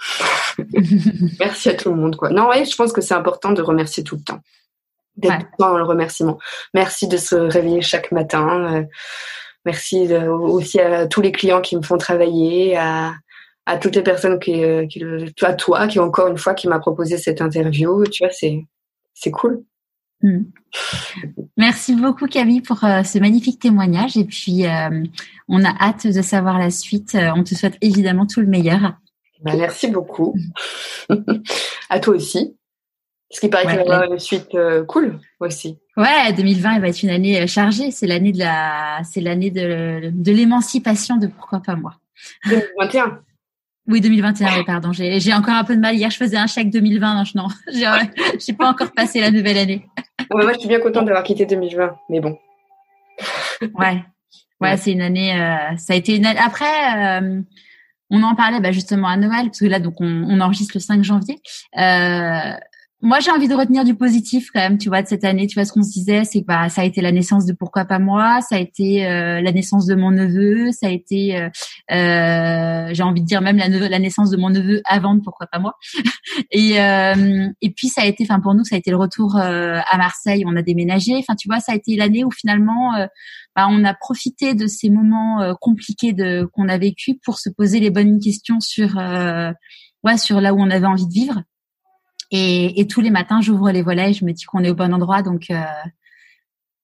merci 1.40 1.70
à 1.70 1.76
tout 1.76 1.90
le 1.90 1.96
monde. 1.96 2.18
Quoi. 2.18 2.30
Non, 2.30 2.50
ouais, 2.50 2.66
je 2.66 2.76
pense 2.76 2.92
que 2.92 3.00
c'est 3.00 3.14
important 3.14 3.52
de 3.52 3.62
remercier 3.62 4.04
tout 4.04 4.18
le 4.18 4.24
temps. 4.24 4.40
D'être 5.16 5.34
ouais. 5.34 5.46
dans 5.60 5.78
le 5.78 5.84
remerciement. 5.84 6.40
Merci 6.74 7.08
de 7.08 7.18
se 7.18 7.36
réveiller 7.36 7.82
chaque 7.82 8.12
matin. 8.12 8.74
Euh, 8.74 8.84
merci 9.66 10.08
de, 10.08 10.28
aussi 10.28 10.80
à 10.80 11.08
tous 11.08 11.22
les 11.22 11.32
clients 11.32 11.62
qui 11.62 11.78
me 11.78 11.84
font 11.84 11.98
travailler, 11.98 12.76
à, 12.76 13.14
à 13.66 13.78
toutes 13.78 13.96
les 13.96 14.04
personnes 14.04 14.40
qui, 14.40 14.62
euh, 14.64 14.86
qui, 14.88 15.02
à 15.42 15.54
toi 15.54 15.88
qui 15.88 16.00
encore 16.00 16.28
une 16.28 16.38
fois 16.38 16.54
qui 16.54 16.68
m'a 16.68 16.80
proposé 16.80 17.18
cette 17.18 17.42
interview. 17.42 18.04
Tu 18.08 18.26
vois, 18.26 18.34
c'est 18.34 18.66
c'est 19.14 19.32
cool. 19.32 19.64
Hmm. 20.24 20.44
Merci 21.58 21.96
beaucoup 21.96 22.28
Camille 22.28 22.62
pour 22.62 22.84
euh, 22.86 23.04
ce 23.04 23.20
magnifique 23.20 23.60
témoignage 23.60 24.16
et 24.16 24.24
puis 24.24 24.66
euh, 24.66 25.04
on 25.50 25.64
a 25.66 25.70
hâte 25.82 26.08
de 26.08 26.22
savoir 26.22 26.58
la 26.58 26.72
suite. 26.72 27.14
Euh, 27.16 27.32
on 27.36 27.44
te 27.44 27.54
souhaite 27.54 27.78
évidemment 27.82 28.26
tout 28.26 28.40
le 28.40 28.48
meilleur. 28.48 28.94
Ben, 29.44 29.58
merci 29.58 29.90
beaucoup. 29.90 30.34
à 31.90 32.00
toi 32.00 32.16
aussi. 32.16 32.56
Ce 33.30 33.42
qui 33.42 33.50
paraît 33.50 33.66
ouais, 33.66 33.72
qu'il 33.72 33.80
va 33.80 33.86
y 33.86 33.92
avoir 33.96 34.14
une 34.14 34.20
suite 34.20 34.56
cool 34.88 35.20
aussi. 35.40 35.78
Ouais, 35.98 36.32
2020 36.38 36.80
va 36.80 36.88
être 36.88 37.04
une 37.04 37.10
année 37.10 37.46
chargée. 37.48 37.92
C'est 37.92 38.08
l'année 38.08 38.32
de 38.32 38.40
la, 38.40 39.02
c'est 39.04 39.22
l'année 39.22 39.52
de, 39.52 40.12
de 40.14 40.32
l'émancipation 40.32 41.18
de 41.18 41.28
pourquoi 41.28 41.60
pas 41.60 41.76
moi. 41.76 41.96
2021. 42.48 43.20
Oui, 43.88 44.00
2021, 44.00 44.58
oui, 44.58 44.64
pardon. 44.66 44.92
J'ai 44.94 45.34
encore 45.34 45.56
un 45.56 45.64
peu 45.66 45.76
de 45.76 45.82
mal. 45.82 45.96
Hier, 45.96 46.10
je 46.10 46.16
faisais 46.16 46.38
un 46.38 46.48
chèque 46.48 46.70
2020. 46.70 47.16
Non, 47.16 47.24
non 47.36 47.48
j'ai 48.40 48.54
pas 48.54 48.70
encore 48.70 48.92
passé 48.94 49.20
la 49.20 49.30
nouvelle 49.30 49.58
année. 49.58 49.86
Moi, 50.32 50.54
je 50.54 50.60
suis 50.60 50.68
bien 50.68 50.80
contente 50.80 51.06
d'avoir 51.06 51.24
quitté 51.24 51.46
2020, 51.46 51.96
mais 52.10 52.20
bon. 52.20 52.38
ouais, 53.76 54.04
ouais, 54.62 54.78
c'est 54.78 54.92
une 54.92 55.02
année. 55.02 55.40
Euh, 55.40 55.78
ça 55.78 55.94
a 55.94 55.96
été 55.96 56.16
une 56.16 56.26
année. 56.26 56.40
Après, 56.40 57.22
euh, 57.22 57.42
on 58.10 58.24
en 58.24 58.36
parlait 58.36 58.60
bah, 58.60 58.72
justement 58.72 59.08
à 59.08 59.18
Noël, 59.18 59.46
parce 59.48 59.60
que 59.60 59.66
là, 59.66 59.80
donc, 59.80 59.96
on, 60.00 60.26
on 60.28 60.40
enregistre 60.42 60.74
le 60.76 60.82
5 60.82 61.04
janvier. 61.04 61.40
Euh, 61.78 62.54
moi, 63.04 63.20
j'ai 63.20 63.32
envie 63.32 63.50
de 63.50 63.54
retenir 63.54 63.84
du 63.84 63.96
positif 63.96 64.48
quand 64.54 64.62
même, 64.62 64.78
tu 64.78 64.88
vois, 64.88 65.02
de 65.02 65.08
cette 65.08 65.26
année. 65.26 65.46
Tu 65.46 65.56
vois, 65.56 65.66
ce 65.66 65.74
qu'on 65.74 65.84
se 65.84 65.92
disait, 65.92 66.24
c'est 66.24 66.40
que 66.40 66.46
bah, 66.46 66.70
ça 66.70 66.84
a 66.84 66.86
été 66.86 67.02
la 67.02 67.12
naissance 67.12 67.46
de 67.46 67.52
Pourquoi 67.52 67.84
pas 67.84 68.00
moi, 68.00 68.40
ça 68.40 68.56
a 68.56 68.60
été 68.60 69.06
euh, 69.06 69.42
la 69.42 69.52
naissance 69.52 69.86
de 69.86 69.94
mon 69.94 70.10
neveu, 70.10 70.72
ça 70.72 70.88
a 70.88 70.90
été, 70.90 71.38
euh, 71.38 71.50
euh, 71.92 72.94
j'ai 72.94 73.04
envie 73.04 73.20
de 73.20 73.26
dire 73.26 73.42
même 73.42 73.58
la, 73.58 73.68
la, 73.68 74.00
naissance 74.00 74.30
de 74.30 74.38
mon 74.38 74.50
neveu 74.50 74.82
avant 74.86 75.16
de 75.16 75.20
Pourquoi 75.20 75.48
pas 75.48 75.60
moi. 75.60 75.74
et 76.52 76.80
euh, 76.80 77.50
et 77.62 77.72
puis 77.72 77.90
ça 77.90 78.04
a 78.04 78.06
été, 78.06 78.24
enfin 78.24 78.40
pour 78.40 78.54
nous, 78.56 78.64
ça 78.64 78.76
a 78.76 78.80
été 78.80 78.90
le 78.90 78.98
retour 78.98 79.36
euh, 79.36 79.80
à 79.92 79.98
Marseille. 79.98 80.46
On 80.48 80.56
a 80.56 80.62
déménagé. 80.62 81.18
Enfin, 81.18 81.36
tu 81.36 81.50
vois, 81.50 81.60
ça 81.60 81.74
a 81.74 81.76
été 81.76 81.98
l'année 81.98 82.24
où 82.24 82.32
finalement, 82.32 82.94
bah, 83.54 83.68
on 83.70 83.84
a 83.84 83.94
profité 83.94 84.54
de 84.54 84.66
ces 84.66 84.90
moments 84.90 85.54
compliqués 85.60 86.14
de 86.14 86.48
qu'on 86.54 86.70
a 86.70 86.78
vécu 86.78 87.20
pour 87.26 87.38
se 87.40 87.50
poser 87.50 87.82
les 87.82 87.90
bonnes 87.90 88.22
questions 88.22 88.62
sur, 88.62 88.96
ouais, 88.96 90.18
sur 90.18 90.40
là 90.40 90.54
où 90.54 90.62
on 90.62 90.70
avait 90.70 90.88
envie 90.88 91.08
de 91.08 91.14
vivre. 91.14 91.44
Et, 92.34 92.82
et 92.82 92.88
tous 92.88 93.00
les 93.00 93.12
matins, 93.12 93.42
j'ouvre 93.42 93.72
les 93.72 93.84
volets 93.84 94.10
et 94.10 94.14
je 94.14 94.26
me 94.26 94.34
dis 94.34 94.44
qu'on 94.44 94.64
est 94.64 94.70
au 94.72 94.76
bon 94.76 94.92
endroit. 94.92 95.22
Donc, 95.22 95.52
euh... 95.52 95.62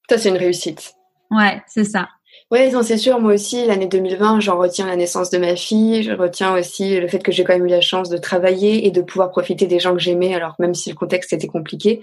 ça, 0.07 0.19
c'est 0.19 0.29
une 0.29 0.37
réussite. 0.37 0.93
Ouais, 1.31 1.61
c'est 1.67 1.83
ça. 1.83 2.07
Oui, 2.51 2.59
c'est 2.83 2.97
sûr. 2.97 3.19
Moi 3.19 3.33
aussi, 3.33 3.65
l'année 3.65 3.87
2020, 3.87 4.39
j'en 4.39 4.57
retiens 4.57 4.85
la 4.85 4.95
naissance 4.95 5.31
de 5.31 5.39
ma 5.39 5.55
fille. 5.55 6.03
Je 6.03 6.11
retiens 6.11 6.53
aussi 6.55 6.99
le 6.99 7.07
fait 7.07 7.19
que 7.19 7.31
j'ai 7.31 7.43
quand 7.43 7.53
même 7.53 7.65
eu 7.65 7.69
la 7.69 7.81
chance 7.81 8.09
de 8.09 8.17
travailler 8.17 8.87
et 8.87 8.91
de 8.91 9.01
pouvoir 9.01 9.31
profiter 9.31 9.65
des 9.65 9.79
gens 9.79 9.93
que 9.93 9.99
j'aimais, 9.99 10.35
alors 10.35 10.55
même 10.59 10.75
si 10.75 10.89
le 10.89 10.95
contexte 10.95 11.33
était 11.33 11.47
compliqué. 11.47 12.01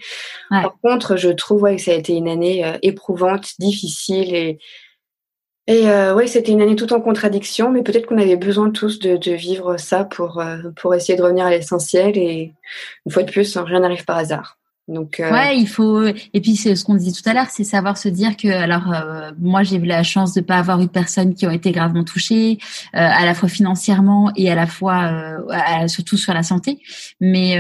Ouais. 0.51 0.63
Par 0.63 0.75
contre, 0.83 1.17
je 1.17 1.31
trouve 1.31 1.63
ouais, 1.63 1.77
que 1.77 1.83
ça 1.83 1.93
a 1.93 1.95
été 1.95 2.15
une 2.15 2.29
année 2.29 2.65
euh, 2.65 2.79
éprouvante, 2.83 3.51
difficile 3.59 4.35
et 4.35 4.59
et 5.67 5.89
euh, 5.91 6.15
ouais, 6.15 6.27
c'était 6.27 6.53
une 6.53 6.63
année 6.63 6.77
tout 6.77 6.93
en 6.93 7.01
contradiction, 7.01 7.71
mais 7.71 7.83
peut-être 7.83 8.07
qu'on 8.07 8.19
avait 8.19 8.37
besoin 8.37 8.71
tous 8.71 8.99
de, 9.01 9.17
de 9.17 9.33
vivre 9.33 9.77
ça 9.79 10.05
pour 10.05 10.39
euh, 10.39 10.59
pour 10.77 10.95
essayer 10.95 11.17
de 11.17 11.23
revenir 11.23 11.47
à 11.47 11.51
l'essentiel. 11.51 12.17
Et 12.17 12.53
une 13.05 13.13
fois 13.13 13.25
de 13.25 13.31
plus, 13.31 13.57
rien 13.57 13.81
n'arrive 13.81 14.05
par 14.05 14.19
hasard. 14.19 14.59
Donc 14.89 15.19
euh... 15.19 15.33
ouais, 15.33 15.59
il 15.59 15.67
faut. 15.67 16.05
Et 16.05 16.41
puis 16.41 16.55
c'est 16.55 16.77
ce 16.77 16.85
qu'on 16.85 16.95
disait 16.95 17.11
tout 17.21 17.29
à 17.29 17.35
l'heure, 17.35 17.51
c'est 17.51 17.65
savoir 17.65 17.99
se 17.99 18.09
dire 18.09 18.37
que 18.37 18.47
alors 18.47 18.93
euh, 18.93 19.33
moi 19.39 19.65
j'ai 19.65 19.77
eu 19.77 19.85
la 19.85 20.05
chance 20.05 20.33
de 20.35 20.41
pas 20.41 20.59
avoir 20.59 20.81
eu 20.81 20.87
de 20.87 20.91
personnes 20.91 21.35
qui 21.35 21.45
ont 21.47 21.51
été 21.51 21.73
gravement 21.73 22.05
touchées, 22.05 22.59
euh, 22.95 22.99
à 22.99 23.25
la 23.25 23.35
fois 23.35 23.49
financièrement 23.49 24.31
et 24.37 24.49
à 24.49 24.55
la 24.55 24.69
fois 24.69 25.11
euh, 25.11 25.89
surtout 25.89 26.17
sur 26.17 26.33
la 26.33 26.45
santé. 26.45 26.79
Mais 27.21 27.59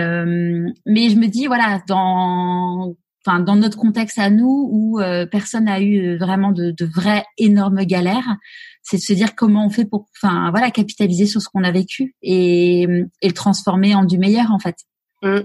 mais 0.86 1.10
je 1.10 1.16
me 1.16 1.26
dis 1.26 1.48
voilà 1.48 1.82
dans 1.88 2.94
enfin 3.26 3.40
dans 3.40 3.56
notre 3.56 3.78
contexte 3.78 4.18
à 4.18 4.30
nous 4.30 4.68
où 4.70 5.00
euh, 5.00 5.26
personne 5.26 5.64
n'a 5.64 5.80
eu 5.80 6.14
euh, 6.14 6.16
vraiment 6.16 6.52
de, 6.52 6.70
de 6.70 6.84
vraies 6.84 7.24
énormes 7.38 7.84
galères, 7.84 8.36
c'est 8.82 8.98
de 8.98 9.02
se 9.02 9.12
dire 9.12 9.34
comment 9.34 9.66
on 9.66 9.70
fait 9.70 9.84
pour, 9.84 10.06
enfin 10.16 10.50
voilà, 10.50 10.70
capitaliser 10.70 11.26
sur 11.26 11.40
ce 11.40 11.48
qu'on 11.48 11.64
a 11.64 11.72
vécu 11.72 12.14
et, 12.22 12.82
et 12.82 13.28
le 13.28 13.32
transformer 13.34 13.94
en 13.94 14.04
du 14.04 14.18
meilleur 14.18 14.52
en 14.52 14.58
fait. 14.58 14.76
Mmh. 15.22 15.40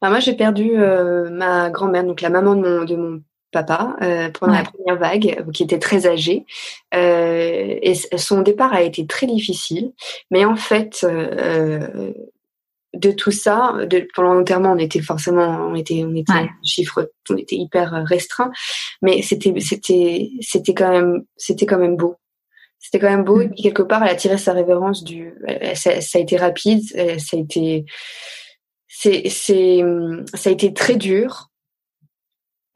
Bah, 0.00 0.10
moi 0.10 0.20
j'ai 0.20 0.34
perdu 0.34 0.70
euh, 0.74 1.28
ma 1.30 1.70
grand-mère, 1.70 2.04
donc 2.04 2.20
la 2.20 2.30
maman 2.30 2.54
de 2.54 2.60
mon, 2.60 2.84
de 2.84 2.96
mon 2.96 3.22
papa 3.50 3.96
euh, 4.02 4.30
pendant 4.30 4.52
ouais. 4.52 4.58
la 4.58 4.64
première 4.64 4.96
vague, 4.98 5.50
qui 5.52 5.62
était 5.62 5.78
très 5.78 6.06
âgée. 6.06 6.44
Euh, 6.94 7.78
et 7.82 7.94
son 7.94 8.42
départ 8.42 8.72
a 8.72 8.82
été 8.82 9.06
très 9.06 9.26
difficile, 9.26 9.92
mais 10.30 10.44
en 10.44 10.56
fait, 10.56 11.00
euh, 11.04 12.12
de 12.94 13.10
tout 13.12 13.30
ça, 13.30 13.74
de, 13.84 14.08
pendant 14.14 14.34
l'enterrement, 14.34 14.72
on 14.72 14.78
était 14.78 15.00
forcément, 15.00 15.66
on 15.68 15.74
était, 15.74 16.04
on 16.04 16.14
était 16.14 16.32
ouais. 16.32 16.48
chiffre, 16.64 17.10
on 17.30 17.36
était 17.36 17.56
hyper 17.56 18.04
restreint, 18.06 18.50
mais 19.02 19.22
c'était, 19.22 19.54
c'était, 19.60 20.30
c'était 20.40 20.74
quand 20.74 20.90
même, 20.90 21.24
c'était 21.36 21.66
quand 21.66 21.78
même 21.78 21.96
beau. 21.96 22.16
C'était 22.78 23.00
quand 23.00 23.10
même 23.10 23.24
beau. 23.24 23.38
Mmh. 23.38 23.42
Et 23.42 23.48
puis 23.48 23.62
quelque 23.62 23.82
part, 23.82 24.02
elle 24.02 24.10
a 24.10 24.14
tiré 24.14 24.38
sa 24.38 24.52
révérence 24.52 25.04
du, 25.04 25.34
ça, 25.74 26.00
ça 26.00 26.18
a 26.18 26.22
été 26.22 26.36
rapide, 26.36 26.82
ça 27.18 27.36
a 27.36 27.40
été, 27.40 27.84
c'est, 28.86 29.28
c'est, 29.28 29.82
ça 30.34 30.50
a 30.50 30.52
été 30.52 30.72
très 30.72 30.96
dur, 30.96 31.47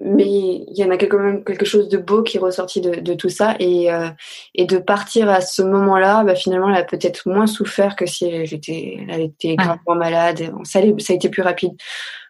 mais 0.05 0.27
il 0.27 0.75
y 0.75 0.85
en 0.85 0.91
a 0.91 0.97
quand 0.97 1.19
même 1.19 1.45
quelque 1.45 1.65
chose 1.65 1.89
de 1.89 1.97
beau 1.97 2.23
qui 2.23 2.37
est 2.37 2.41
ressorti 2.41 2.81
de, 2.81 2.97
de 2.97 3.15
tout 3.15 3.29
ça 3.29 3.55
et, 3.61 3.93
euh, 3.93 4.09
et 4.55 4.67
de 4.67 4.79
partir 4.79 5.31
à 5.31 5.41
ce 5.41 5.63
moment-là, 5.63 6.25
bah, 6.25 6.35
finalement, 6.35 6.69
elle 6.71 6.77
a 6.77 6.85
peut-être 6.85 7.29
moins 7.29 7.47
souffert 7.47 7.95
que 7.95 8.05
si 8.05 8.45
j'étais, 8.45 8.99
elle 9.09 9.21
était 9.21 9.55
gravement 9.55 9.93
ouais. 9.93 9.99
malade. 9.99 10.53
Ça, 10.65 10.81
ça 10.99 11.13
a 11.13 11.17
été 11.17 11.29
plus 11.29 11.43
rapide, 11.43 11.73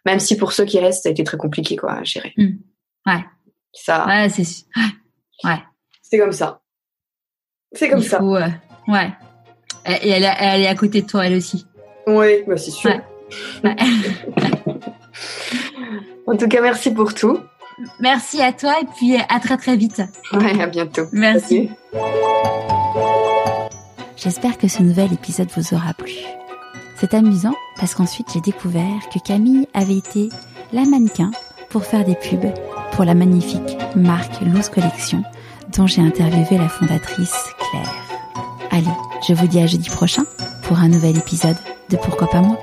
même 0.05 0.19
si 0.19 0.37
pour 0.37 0.53
ceux 0.53 0.65
qui 0.65 0.79
restent, 0.79 1.03
ça 1.03 1.09
a 1.09 1.11
été 1.11 1.23
très 1.23 1.37
compliqué 1.37 1.75
quoi, 1.75 1.93
à 1.93 2.03
gérer. 2.03 2.33
Mmh. 2.37 2.57
Ouais. 3.07 3.25
Ça. 3.73 4.05
Ouais, 4.05 4.29
c'est 4.29 4.43
ouais. 5.43 5.59
C'est 6.01 6.19
comme 6.19 6.31
ça. 6.31 6.61
C'est 7.71 7.89
comme 7.89 7.99
il 7.99 8.07
ça. 8.07 8.19
Faut, 8.19 8.35
euh, 8.35 8.47
ouais. 8.87 9.11
Et 9.87 10.09
elle, 10.09 10.31
elle, 10.39 10.61
est 10.61 10.67
à 10.67 10.75
côté 10.75 11.01
de 11.01 11.07
toi, 11.07 11.25
elle 11.25 11.35
aussi. 11.35 11.65
Oui, 12.05 12.43
bah 12.47 12.55
c'est 12.55 12.69
sûr. 12.71 13.01
en 16.27 16.37
tout 16.37 16.47
cas, 16.47 16.61
merci 16.61 16.93
pour 16.93 17.15
tout. 17.15 17.39
Merci 17.99 18.41
à 18.41 18.53
toi 18.53 18.73
et 18.81 18.85
puis 18.97 19.15
à 19.17 19.39
très 19.39 19.57
très 19.57 19.75
vite. 19.75 20.01
Ouais, 20.33 20.61
à 20.61 20.67
bientôt. 20.67 21.03
Merci. 21.11 21.69
J'espère 24.15 24.57
que 24.57 24.67
ce 24.67 24.81
nouvel 24.81 25.11
épisode 25.13 25.49
vous 25.55 25.73
aura 25.73 25.93
plu. 25.93 26.13
C'est 26.95 27.13
amusant 27.13 27.53
parce 27.77 27.95
qu'ensuite 27.95 28.27
j'ai 28.33 28.41
découvert 28.41 29.09
que 29.13 29.19
Camille 29.19 29.67
avait 29.73 29.97
été 29.97 30.29
la 30.71 30.85
mannequin 30.85 31.31
pour 31.69 31.83
faire 31.83 32.05
des 32.05 32.15
pubs 32.15 32.53
pour 32.93 33.03
la 33.03 33.15
magnifique 33.15 33.77
marque 33.95 34.39
Loose 34.41 34.69
Collection 34.69 35.23
dont 35.75 35.87
j'ai 35.87 36.01
interviewé 36.01 36.57
la 36.57 36.69
fondatrice 36.69 37.35
Claire. 37.69 37.93
Allez, 38.71 38.85
je 39.27 39.33
vous 39.33 39.47
dis 39.47 39.59
à 39.59 39.67
jeudi 39.67 39.89
prochain 39.89 40.23
pour 40.63 40.77
un 40.77 40.87
nouvel 40.87 41.17
épisode 41.17 41.57
de 41.89 41.97
Pourquoi 41.97 42.27
pas 42.29 42.41
moi? 42.41 42.57